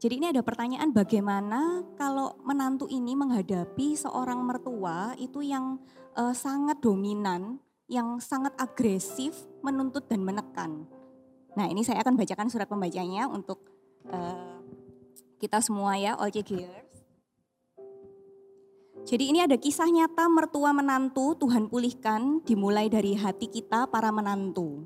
Jadi 0.00 0.16
ini 0.16 0.32
ada 0.32 0.40
pertanyaan 0.40 0.96
bagaimana 0.96 1.84
kalau 2.00 2.32
menantu 2.40 2.88
ini 2.88 3.12
menghadapi 3.12 4.00
seorang 4.00 4.40
mertua 4.40 5.12
itu 5.20 5.44
yang 5.44 5.76
eh, 6.16 6.32
sangat 6.32 6.80
dominan, 6.80 7.60
yang 7.84 8.16
sangat 8.16 8.56
agresif, 8.56 9.36
menuntut 9.60 10.08
dan 10.08 10.24
menekan. 10.24 10.88
Nah 11.52 11.66
ini 11.68 11.84
saya 11.84 12.00
akan 12.00 12.16
bacakan 12.16 12.48
surat 12.48 12.64
pembacanya 12.64 13.28
untuk 13.28 13.60
eh, 14.08 14.56
kita 15.40 15.60
semua 15.60 15.96
ya, 15.96 16.16
all 16.16 16.32
Checkers. 16.32 16.89
Jadi 19.08 19.32
ini 19.32 19.40
ada 19.40 19.56
kisah 19.56 19.88
nyata 19.88 20.28
mertua 20.28 20.76
menantu 20.76 21.34
Tuhan 21.38 21.72
pulihkan 21.72 22.44
dimulai 22.44 22.92
dari 22.92 23.16
hati 23.16 23.48
kita 23.48 23.88
para 23.88 24.12
menantu. 24.12 24.84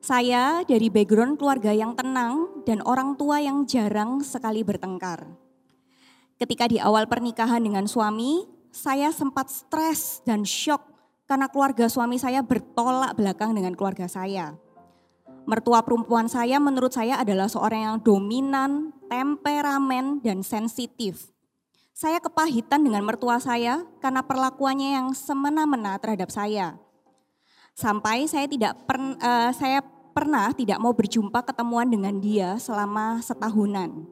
Saya 0.00 0.64
dari 0.64 0.88
background 0.88 1.36
keluarga 1.36 1.76
yang 1.76 1.92
tenang 1.92 2.64
dan 2.64 2.80
orang 2.88 3.20
tua 3.20 3.40
yang 3.44 3.68
jarang 3.68 4.24
sekali 4.24 4.64
bertengkar. 4.64 5.28
Ketika 6.40 6.64
di 6.72 6.80
awal 6.80 7.04
pernikahan 7.04 7.60
dengan 7.60 7.84
suami, 7.84 8.48
saya 8.72 9.12
sempat 9.12 9.52
stres 9.52 10.24
dan 10.24 10.48
shock 10.48 10.80
karena 11.28 11.52
keluarga 11.52 11.84
suami 11.84 12.16
saya 12.16 12.40
bertolak 12.40 13.12
belakang 13.12 13.52
dengan 13.52 13.76
keluarga 13.76 14.08
saya. 14.08 14.56
Mertua 15.44 15.84
perempuan 15.84 16.32
saya 16.32 16.56
menurut 16.56 16.96
saya 16.96 17.20
adalah 17.20 17.50
seorang 17.50 17.80
yang 17.84 17.96
dominan, 18.00 18.96
temperamen, 19.10 20.24
dan 20.24 20.40
sensitif. 20.40 21.28
Saya 22.00 22.16
kepahitan 22.16 22.80
dengan 22.80 23.04
mertua 23.04 23.36
saya 23.44 23.84
karena 24.00 24.24
perlakuannya 24.24 24.96
yang 24.96 25.12
semena-mena 25.12 26.00
terhadap 26.00 26.32
saya. 26.32 26.80
Sampai 27.76 28.24
saya 28.24 28.48
tidak 28.48 28.88
pern, 28.88 29.20
eh, 29.20 29.52
saya 29.52 29.84
pernah 30.16 30.48
tidak 30.56 30.80
mau 30.80 30.96
berjumpa 30.96 31.44
ketemuan 31.44 31.92
dengan 31.92 32.16
dia 32.16 32.56
selama 32.56 33.20
setahunan. 33.20 34.08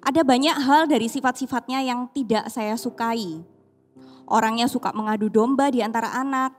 Ada 0.00 0.24
banyak 0.24 0.56
hal 0.56 0.88
dari 0.88 1.04
sifat-sifatnya 1.04 1.84
yang 1.84 2.08
tidak 2.16 2.48
saya 2.48 2.80
sukai. 2.80 3.44
Orangnya 4.24 4.64
suka 4.64 4.88
mengadu 4.96 5.28
domba 5.28 5.68
di 5.68 5.84
antara 5.84 6.16
anak, 6.16 6.56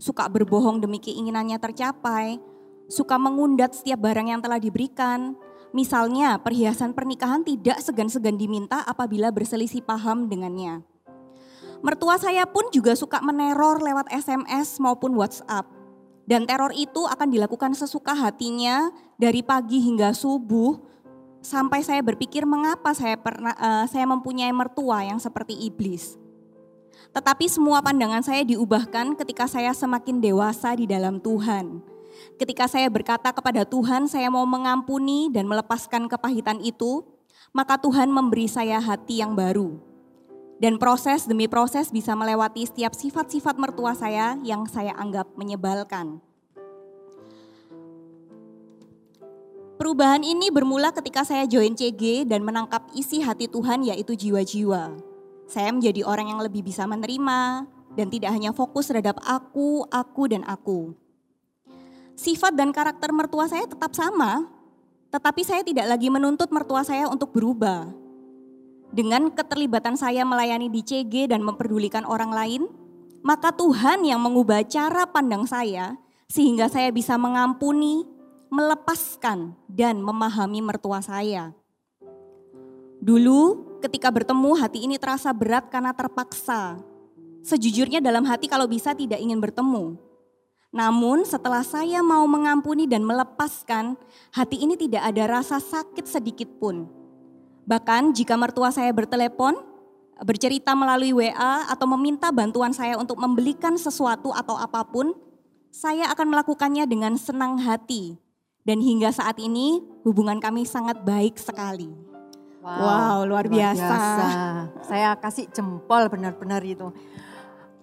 suka 0.00 0.32
berbohong 0.32 0.80
demi 0.80 0.96
keinginannya 0.96 1.60
tercapai, 1.60 2.40
suka 2.88 3.20
mengundat 3.20 3.76
setiap 3.76 4.00
barang 4.00 4.32
yang 4.32 4.40
telah 4.40 4.56
diberikan. 4.56 5.36
Misalnya 5.70 6.42
perhiasan 6.42 6.92
pernikahan 6.98 7.46
tidak 7.46 7.78
segan-segan 7.78 8.34
diminta 8.34 8.82
apabila 8.82 9.30
berselisih 9.30 9.86
paham 9.86 10.26
dengannya. 10.26 10.82
Mertua 11.80 12.20
saya 12.20 12.44
pun 12.44 12.68
juga 12.74 12.92
suka 12.98 13.22
meneror 13.24 13.80
lewat 13.80 14.10
SMS 14.12 14.82
maupun 14.82 15.16
WhatsApp. 15.16 15.64
Dan 16.28 16.46
teror 16.46 16.70
itu 16.76 17.06
akan 17.08 17.32
dilakukan 17.32 17.72
sesuka 17.74 18.14
hatinya 18.14 18.92
dari 19.18 19.42
pagi 19.42 19.82
hingga 19.82 20.14
subuh 20.14 20.78
sampai 21.40 21.80
saya 21.80 22.04
berpikir 22.04 22.44
mengapa 22.44 22.92
saya 22.92 23.16
pernah 23.16 23.56
eh, 23.56 23.84
saya 23.88 24.04
mempunyai 24.06 24.52
mertua 24.52 25.06
yang 25.08 25.18
seperti 25.18 25.56
iblis. 25.56 26.20
Tetapi 27.10 27.50
semua 27.50 27.82
pandangan 27.82 28.22
saya 28.22 28.46
diubahkan 28.46 29.18
ketika 29.18 29.50
saya 29.50 29.74
semakin 29.74 30.22
dewasa 30.22 30.76
di 30.78 30.86
dalam 30.86 31.18
Tuhan. 31.18 31.89
Ketika 32.40 32.64
saya 32.64 32.88
berkata 32.88 33.36
kepada 33.36 33.68
Tuhan, 33.68 34.08
saya 34.08 34.32
mau 34.32 34.48
mengampuni 34.48 35.28
dan 35.28 35.44
melepaskan 35.44 36.08
kepahitan 36.08 36.56
itu, 36.64 37.04
maka 37.52 37.76
Tuhan 37.76 38.08
memberi 38.08 38.48
saya 38.48 38.80
hati 38.80 39.20
yang 39.20 39.36
baru. 39.36 39.76
Dan 40.56 40.80
proses 40.80 41.28
demi 41.28 41.52
proses 41.52 41.92
bisa 41.92 42.16
melewati 42.16 42.64
setiap 42.64 42.96
sifat-sifat 42.96 43.60
mertua 43.60 43.92
saya 43.92 44.40
yang 44.40 44.64
saya 44.64 44.96
anggap 44.96 45.28
menyebalkan. 45.36 46.24
Perubahan 49.76 50.24
ini 50.24 50.48
bermula 50.48 50.96
ketika 50.96 51.28
saya 51.28 51.44
join 51.44 51.76
CG 51.76 52.24
dan 52.24 52.40
menangkap 52.40 52.88
isi 52.96 53.20
hati 53.20 53.52
Tuhan 53.52 53.84
yaitu 53.84 54.16
jiwa-jiwa. 54.16 54.96
Saya 55.44 55.76
menjadi 55.76 56.08
orang 56.08 56.32
yang 56.32 56.40
lebih 56.40 56.64
bisa 56.64 56.88
menerima 56.88 57.68
dan 57.92 58.06
tidak 58.08 58.32
hanya 58.32 58.56
fokus 58.56 58.88
terhadap 58.88 59.20
aku, 59.28 59.84
aku, 59.92 60.24
dan 60.24 60.40
aku. 60.48 60.96
Sifat 62.20 62.52
dan 62.52 62.68
karakter 62.68 63.16
mertua 63.16 63.48
saya 63.48 63.64
tetap 63.64 63.96
sama, 63.96 64.44
tetapi 65.08 65.40
saya 65.40 65.64
tidak 65.64 65.88
lagi 65.88 66.12
menuntut 66.12 66.52
mertua 66.52 66.84
saya 66.84 67.08
untuk 67.08 67.32
berubah. 67.32 67.88
Dengan 68.92 69.32
keterlibatan 69.32 69.96
saya 69.96 70.20
melayani 70.28 70.68
di 70.68 70.84
CG 70.84 71.32
dan 71.32 71.40
memperdulikan 71.40 72.04
orang 72.04 72.28
lain, 72.28 72.62
maka 73.24 73.56
Tuhan 73.56 74.04
yang 74.04 74.20
mengubah 74.20 74.60
cara 74.68 75.08
pandang 75.08 75.48
saya 75.48 75.96
sehingga 76.28 76.68
saya 76.68 76.92
bisa 76.92 77.16
mengampuni, 77.16 78.04
melepaskan, 78.52 79.56
dan 79.64 80.04
memahami 80.04 80.60
mertua 80.60 81.00
saya. 81.00 81.56
Dulu 83.00 83.80
ketika 83.80 84.12
bertemu 84.12 84.60
hati 84.60 84.84
ini 84.84 85.00
terasa 85.00 85.32
berat 85.32 85.72
karena 85.72 85.96
terpaksa. 85.96 86.84
Sejujurnya 87.40 88.04
dalam 88.04 88.28
hati 88.28 88.44
kalau 88.44 88.68
bisa 88.68 88.92
tidak 88.92 89.24
ingin 89.24 89.40
bertemu. 89.40 90.09
Namun 90.70 91.26
setelah 91.26 91.66
saya 91.66 91.98
mau 91.98 92.22
mengampuni 92.30 92.86
dan 92.86 93.02
melepaskan, 93.02 93.98
hati 94.30 94.62
ini 94.62 94.78
tidak 94.78 95.02
ada 95.02 95.38
rasa 95.38 95.58
sakit 95.58 96.06
sedikit 96.06 96.46
pun. 96.62 96.86
Bahkan 97.66 98.14
jika 98.14 98.38
mertua 98.38 98.70
saya 98.70 98.94
bertelepon, 98.94 99.58
bercerita 100.22 100.78
melalui 100.78 101.10
WA 101.10 101.66
atau 101.66 101.90
meminta 101.98 102.30
bantuan 102.30 102.70
saya 102.70 102.94
untuk 102.94 103.18
membelikan 103.18 103.74
sesuatu 103.74 104.30
atau 104.30 104.54
apa 104.54 104.86
pun, 104.86 105.10
saya 105.74 106.06
akan 106.14 106.38
melakukannya 106.38 106.86
dengan 106.86 107.18
senang 107.18 107.58
hati. 107.58 108.14
Dan 108.62 108.78
hingga 108.78 109.10
saat 109.10 109.42
ini 109.42 109.82
hubungan 110.06 110.38
kami 110.38 110.62
sangat 110.62 111.02
baik 111.02 111.34
sekali. 111.34 111.90
Wow, 112.60 113.24
luar 113.24 113.48
biasa. 113.48 113.96
Saya 114.84 115.16
kasih 115.16 115.48
jempol 115.48 116.12
benar-benar 116.12 116.60
itu. 116.60 116.92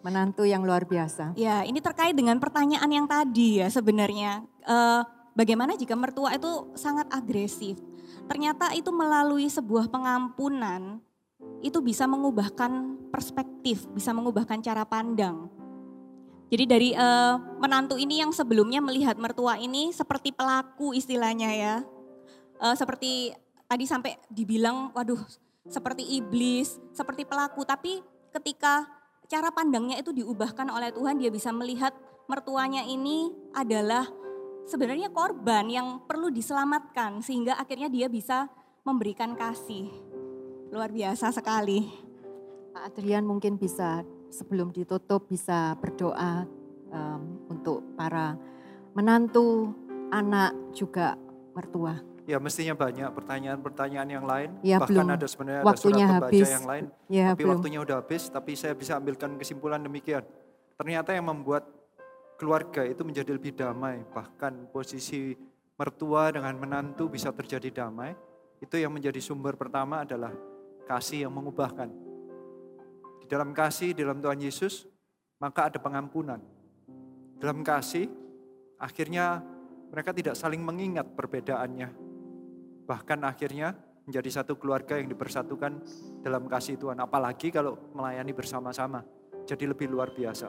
Menantu 0.07 0.47
yang 0.47 0.63
luar 0.63 0.87
biasa. 0.87 1.35
Ya, 1.35 1.67
ini 1.67 1.83
terkait 1.83 2.15
dengan 2.15 2.39
pertanyaan 2.39 2.87
yang 2.87 3.11
tadi 3.11 3.59
ya 3.59 3.67
sebenarnya. 3.67 4.39
Eh, 4.63 5.01
bagaimana 5.35 5.75
jika 5.75 5.99
mertua 5.99 6.31
itu 6.31 6.71
sangat 6.79 7.11
agresif? 7.11 7.75
Ternyata 8.31 8.71
itu 8.71 8.87
melalui 8.95 9.51
sebuah 9.51 9.91
pengampunan 9.91 11.03
itu 11.59 11.83
bisa 11.83 12.07
mengubahkan 12.07 12.95
perspektif, 13.11 13.83
bisa 13.91 14.15
mengubahkan 14.15 14.63
cara 14.63 14.87
pandang. 14.87 15.51
Jadi 16.47 16.63
dari 16.63 16.89
eh, 16.95 17.35
menantu 17.59 17.99
ini 17.99 18.23
yang 18.23 18.31
sebelumnya 18.31 18.79
melihat 18.79 19.19
mertua 19.19 19.59
ini 19.59 19.91
seperti 19.91 20.31
pelaku 20.31 20.95
istilahnya 20.95 21.51
ya. 21.51 21.75
Eh, 22.63 22.75
seperti 22.79 23.35
tadi 23.67 23.83
sampai 23.83 24.15
dibilang 24.31 24.95
waduh 24.95 25.19
seperti 25.67 26.15
iblis, 26.15 26.79
seperti 26.95 27.27
pelaku. 27.27 27.67
Tapi 27.67 27.99
ketika 28.31 28.96
cara 29.27 29.51
pandangnya 29.51 29.99
itu 29.99 30.15
diubahkan 30.15 30.71
oleh 30.71 30.95
Tuhan 30.95 31.19
dia 31.19 31.27
bisa 31.27 31.51
melihat 31.51 31.91
mertuanya 32.31 32.83
ini 32.87 33.31
adalah 33.51 34.07
sebenarnya 34.67 35.11
korban 35.11 35.67
yang 35.67 36.03
perlu 36.03 36.31
diselamatkan 36.31 37.23
sehingga 37.23 37.55
akhirnya 37.59 37.87
dia 37.87 38.07
bisa 38.11 38.47
memberikan 38.83 39.35
kasih. 39.35 39.91
Luar 40.71 40.91
biasa 40.91 41.31
sekali. 41.31 41.87
Pak 42.71 42.93
Adrian 42.93 43.23
mungkin 43.23 43.55
bisa 43.55 44.03
sebelum 44.31 44.75
ditutup 44.75 45.27
bisa 45.27 45.75
berdoa 45.79 46.43
um, 46.91 47.47
untuk 47.47 47.83
para 47.95 48.35
menantu, 48.95 49.71
anak 50.11 50.55
juga 50.75 51.15
mertua. 51.55 52.16
Ya 52.27 52.43
mestinya 52.43 52.75
banyak 52.75 53.07
pertanyaan-pertanyaan 53.15 54.09
yang 54.11 54.25
lain. 54.27 54.49
Ya, 54.59 54.83
Bahkan 54.83 54.99
belum. 54.99 55.15
ada 55.15 55.27
sebenarnya 55.31 55.63
Waktunya 55.63 56.03
ada 56.03 56.11
surat 56.11 56.11
pembaca 56.11 56.27
habis. 56.27 56.49
yang 56.51 56.67
lain. 56.67 56.85
Ya, 57.07 57.25
tapi 57.31 57.39
belum. 57.39 57.51
waktunya 57.55 57.79
udah 57.79 57.95
habis, 58.03 58.23
tapi 58.27 58.51
saya 58.59 58.73
bisa 58.75 58.99
ambilkan 58.99 59.31
kesimpulan 59.39 59.79
demikian. 59.79 60.27
Ternyata 60.75 61.15
yang 61.15 61.23
membuat 61.31 61.63
keluarga 62.35 62.83
itu 62.83 63.07
menjadi 63.07 63.31
lebih 63.31 63.55
damai, 63.55 64.03
bahkan 64.11 64.67
posisi 64.75 65.39
mertua 65.79 66.35
dengan 66.35 66.51
menantu 66.59 67.07
bisa 67.07 67.31
terjadi 67.31 67.87
damai. 67.87 68.11
Itu 68.59 68.75
yang 68.75 68.91
menjadi 68.91 69.23
sumber 69.23 69.55
pertama 69.55 70.03
adalah 70.03 70.35
kasih 70.83 71.25
yang 71.25 71.33
mengubahkan. 71.33 71.87
Di 73.23 73.25
dalam 73.31 73.55
kasih, 73.55 73.95
di 73.95 74.03
dalam 74.03 74.19
Tuhan 74.19 74.43
Yesus, 74.43 74.83
maka 75.39 75.71
ada 75.71 75.79
pengampunan. 75.79 76.43
Dalam 77.39 77.63
kasih, 77.63 78.11
akhirnya 78.75 79.39
mereka 79.95 80.11
tidak 80.11 80.35
saling 80.35 80.59
mengingat 80.59 81.07
perbedaannya. 81.15 82.06
Bahkan 82.87 83.19
akhirnya 83.27 83.75
menjadi 84.07 84.41
satu 84.41 84.55
keluarga 84.55 84.95
yang 84.95 85.11
dipersatukan 85.11 85.83
dalam 86.23 86.47
kasih 86.47 86.79
Tuhan. 86.79 86.95
Apalagi 87.03 87.51
kalau 87.51 87.75
melayani 87.91 88.31
bersama-sama. 88.31 89.03
Jadi 89.43 89.67
lebih 89.67 89.91
luar 89.91 90.15
biasa. 90.15 90.47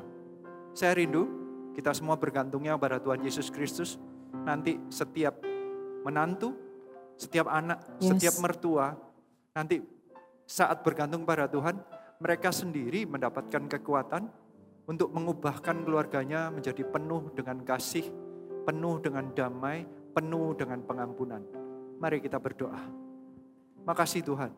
Saya 0.75 0.95
rindu 0.95 1.27
kita 1.75 1.91
semua 1.95 2.15
bergantungnya 2.15 2.79
pada 2.79 3.03
Tuhan 3.03 3.23
Yesus 3.23 3.51
Kristus. 3.51 3.99
Nanti 4.47 4.79
setiap 4.91 5.43
menantu, 6.07 6.55
setiap 7.19 7.51
anak, 7.51 7.83
Yes. 7.99 8.15
setiap 8.15 8.35
mertua, 8.43 8.95
nanti 9.55 9.83
saat 10.47 10.83
bergantung 10.87 11.27
pada 11.27 11.51
Tuhan, 11.51 11.83
mereka 12.19 12.51
sendiri 12.51 13.07
mendapatkan 13.07 13.67
kekuatan 13.67 14.27
untuk 14.89 15.13
mengubahkan 15.13 15.85
keluarganya 15.85 16.49
menjadi 16.49 16.83
penuh 16.83 17.31
dengan 17.37 17.63
kasih, 17.63 18.09
penuh 18.65 18.99
dengan 18.99 19.31
damai, 19.37 19.85
penuh 20.17 20.57
dengan 20.57 20.83
pengampunan. 20.83 21.58
Mari 21.99 22.23
kita 22.23 22.39
berdoa. 22.39 22.79
Makasih 23.83 24.23
Tuhan. 24.23 24.51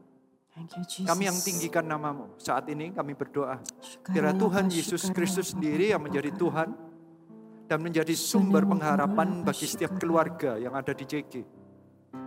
Thank 0.50 0.76
you, 0.76 0.84
Jesus. 0.84 1.06
Kami 1.06 1.30
yang 1.30 1.38
tinggikan 1.40 1.86
namamu. 1.86 2.34
Saat 2.36 2.68
ini 2.68 2.90
kami 2.90 3.14
berdoa. 3.14 3.62
Biarlah 4.10 4.34
Tuhan 4.34 4.66
Yesus 4.68 5.08
Kristus 5.14 5.54
sendiri 5.54 5.94
yang 5.94 6.02
menjadi 6.02 6.34
Tuhan 6.34 6.74
dan 7.70 7.78
menjadi 7.78 8.12
sumber 8.18 8.66
pengharapan 8.66 9.46
bagi 9.46 9.64
setiap 9.64 9.94
keluarga 10.02 10.58
yang 10.58 10.74
ada 10.74 10.90
di 10.90 11.06
JG. 11.06 11.46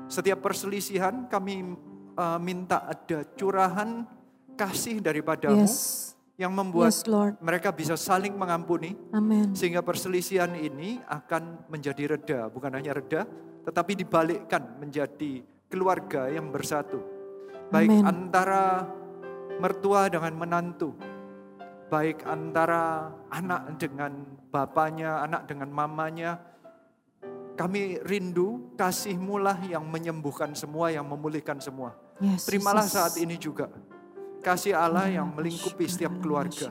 Setiap 0.07 0.39
perselisihan 0.39 1.27
kami 1.27 1.75
uh, 2.15 2.39
minta 2.39 2.87
ada 2.87 3.27
curahan 3.35 4.07
kasih 4.55 5.03
daripadamu 5.03 5.67
Yes. 5.67 6.12
Yang 6.33 6.49
membuat 6.49 6.89
Yes, 6.89 7.05
Lord. 7.05 7.37
mereka 7.39 7.69
bisa 7.69 7.93
saling 7.93 8.33
mengampuni 8.33 8.97
Amin. 9.13 9.53
sehingga 9.53 9.85
perselisihan 9.85 10.49
ini 10.57 10.97
akan 11.05 11.69
menjadi 11.69 12.17
reda, 12.17 12.39
bukan 12.49 12.73
hanya 12.73 12.97
reda, 12.97 13.29
tetapi 13.63 13.93
dibalikkan 13.93 14.81
menjadi 14.81 15.45
keluarga 15.69 16.29
yang 16.33 16.49
bersatu. 16.49 17.01
Baik 17.69 17.89
Amin. 17.89 18.03
antara 18.05 18.89
mertua 19.61 20.09
dengan 20.09 20.33
menantu, 20.33 20.97
baik 21.93 22.25
antara 22.25 23.13
anak 23.29 23.77
dengan 23.77 24.25
bapaknya, 24.49 25.21
anak 25.21 25.45
dengan 25.45 25.69
mamanya. 25.69 26.41
Kami 27.53 28.01
rindu 28.01 28.73
kasih-Mu 28.73 29.37
lah 29.37 29.61
yang 29.69 29.85
menyembuhkan 29.85 30.57
semua, 30.57 30.89
yang 30.89 31.05
memulihkan 31.05 31.61
semua. 31.61 31.93
Yes, 32.17 32.49
Terimalah 32.49 32.89
Jesus. 32.89 32.97
saat 32.97 33.13
ini 33.21 33.37
juga 33.37 33.69
kasih 34.43 34.75
Allah 34.75 35.07
yang 35.07 35.31
melingkupi 35.31 35.87
setiap 35.87 36.11
keluarga. 36.19 36.67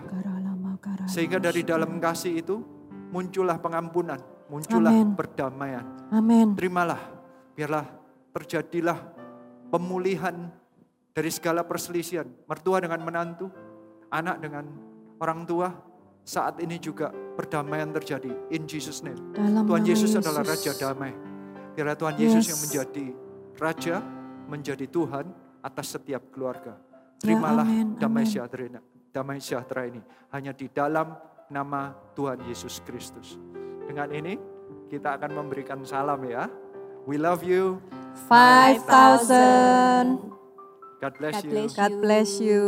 Sehingga 1.09 1.41
dari 1.41 1.65
dalam 1.65 1.97
kasih 1.99 2.39
itu 2.39 2.61
muncullah 3.11 3.59
pengampunan, 3.59 4.21
muncullah 4.53 4.93
Amin. 4.93 5.17
perdamaian. 5.17 5.85
Amin. 6.13 6.53
Terimalah, 6.55 7.01
biarlah 7.57 7.89
terjadilah 8.31 8.99
pemulihan 9.73 10.53
dari 11.11 11.31
segala 11.33 11.65
perselisihan. 11.65 12.29
Mertua 12.47 12.79
dengan 12.85 13.01
menantu, 13.03 13.49
anak 14.13 14.37
dengan 14.39 14.65
orang 15.19 15.43
tua, 15.49 15.69
saat 16.23 16.61
ini 16.63 16.79
juga 16.79 17.11
perdamaian 17.11 17.91
terjadi. 17.91 18.31
In 18.55 18.69
Jesus 18.69 19.03
name. 19.03 19.19
Dalam 19.35 19.67
Tuhan 19.67 19.83
Yesus 19.83 20.13
Yesus. 20.15 20.23
adalah 20.23 20.43
Raja 20.47 20.73
damai. 20.77 21.13
Biarlah 21.73 21.97
Tuhan 21.97 22.15
Yesus 22.21 22.45
Yes. 22.45 22.51
yang 22.53 22.61
menjadi 22.61 23.07
Raja, 23.59 23.97
menjadi 24.47 24.87
Tuhan 24.89 25.27
atas 25.65 25.87
setiap 25.97 26.29
keluarga. 26.31 26.77
Ya, 27.23 27.39
Terimalah 27.39 27.63
amin, 27.63 27.95
damai 28.03 28.27
amin. 28.27 28.35
sejahtera 28.35 28.83
damai 29.15 29.39
sejahtera 29.39 29.87
ini 29.87 30.03
hanya 30.35 30.51
di 30.51 30.67
dalam 30.67 31.15
nama 31.47 31.95
Tuhan 32.19 32.43
Yesus 32.51 32.83
Kristus. 32.83 33.39
Dengan 33.87 34.11
ini 34.11 34.35
kita 34.91 35.15
akan 35.23 35.31
memberikan 35.39 35.79
salam 35.87 36.19
ya. 36.27 36.51
We 37.07 37.23
love 37.23 37.47
you. 37.47 37.79
5,000. 38.27 40.19
God 40.99 41.15
bless 41.19 41.35
God 41.39 41.45
you. 41.47 41.51
bless 41.55 41.71
you. 41.71 41.79
God 41.79 41.95
bless 42.03 42.31
you. 42.43 42.63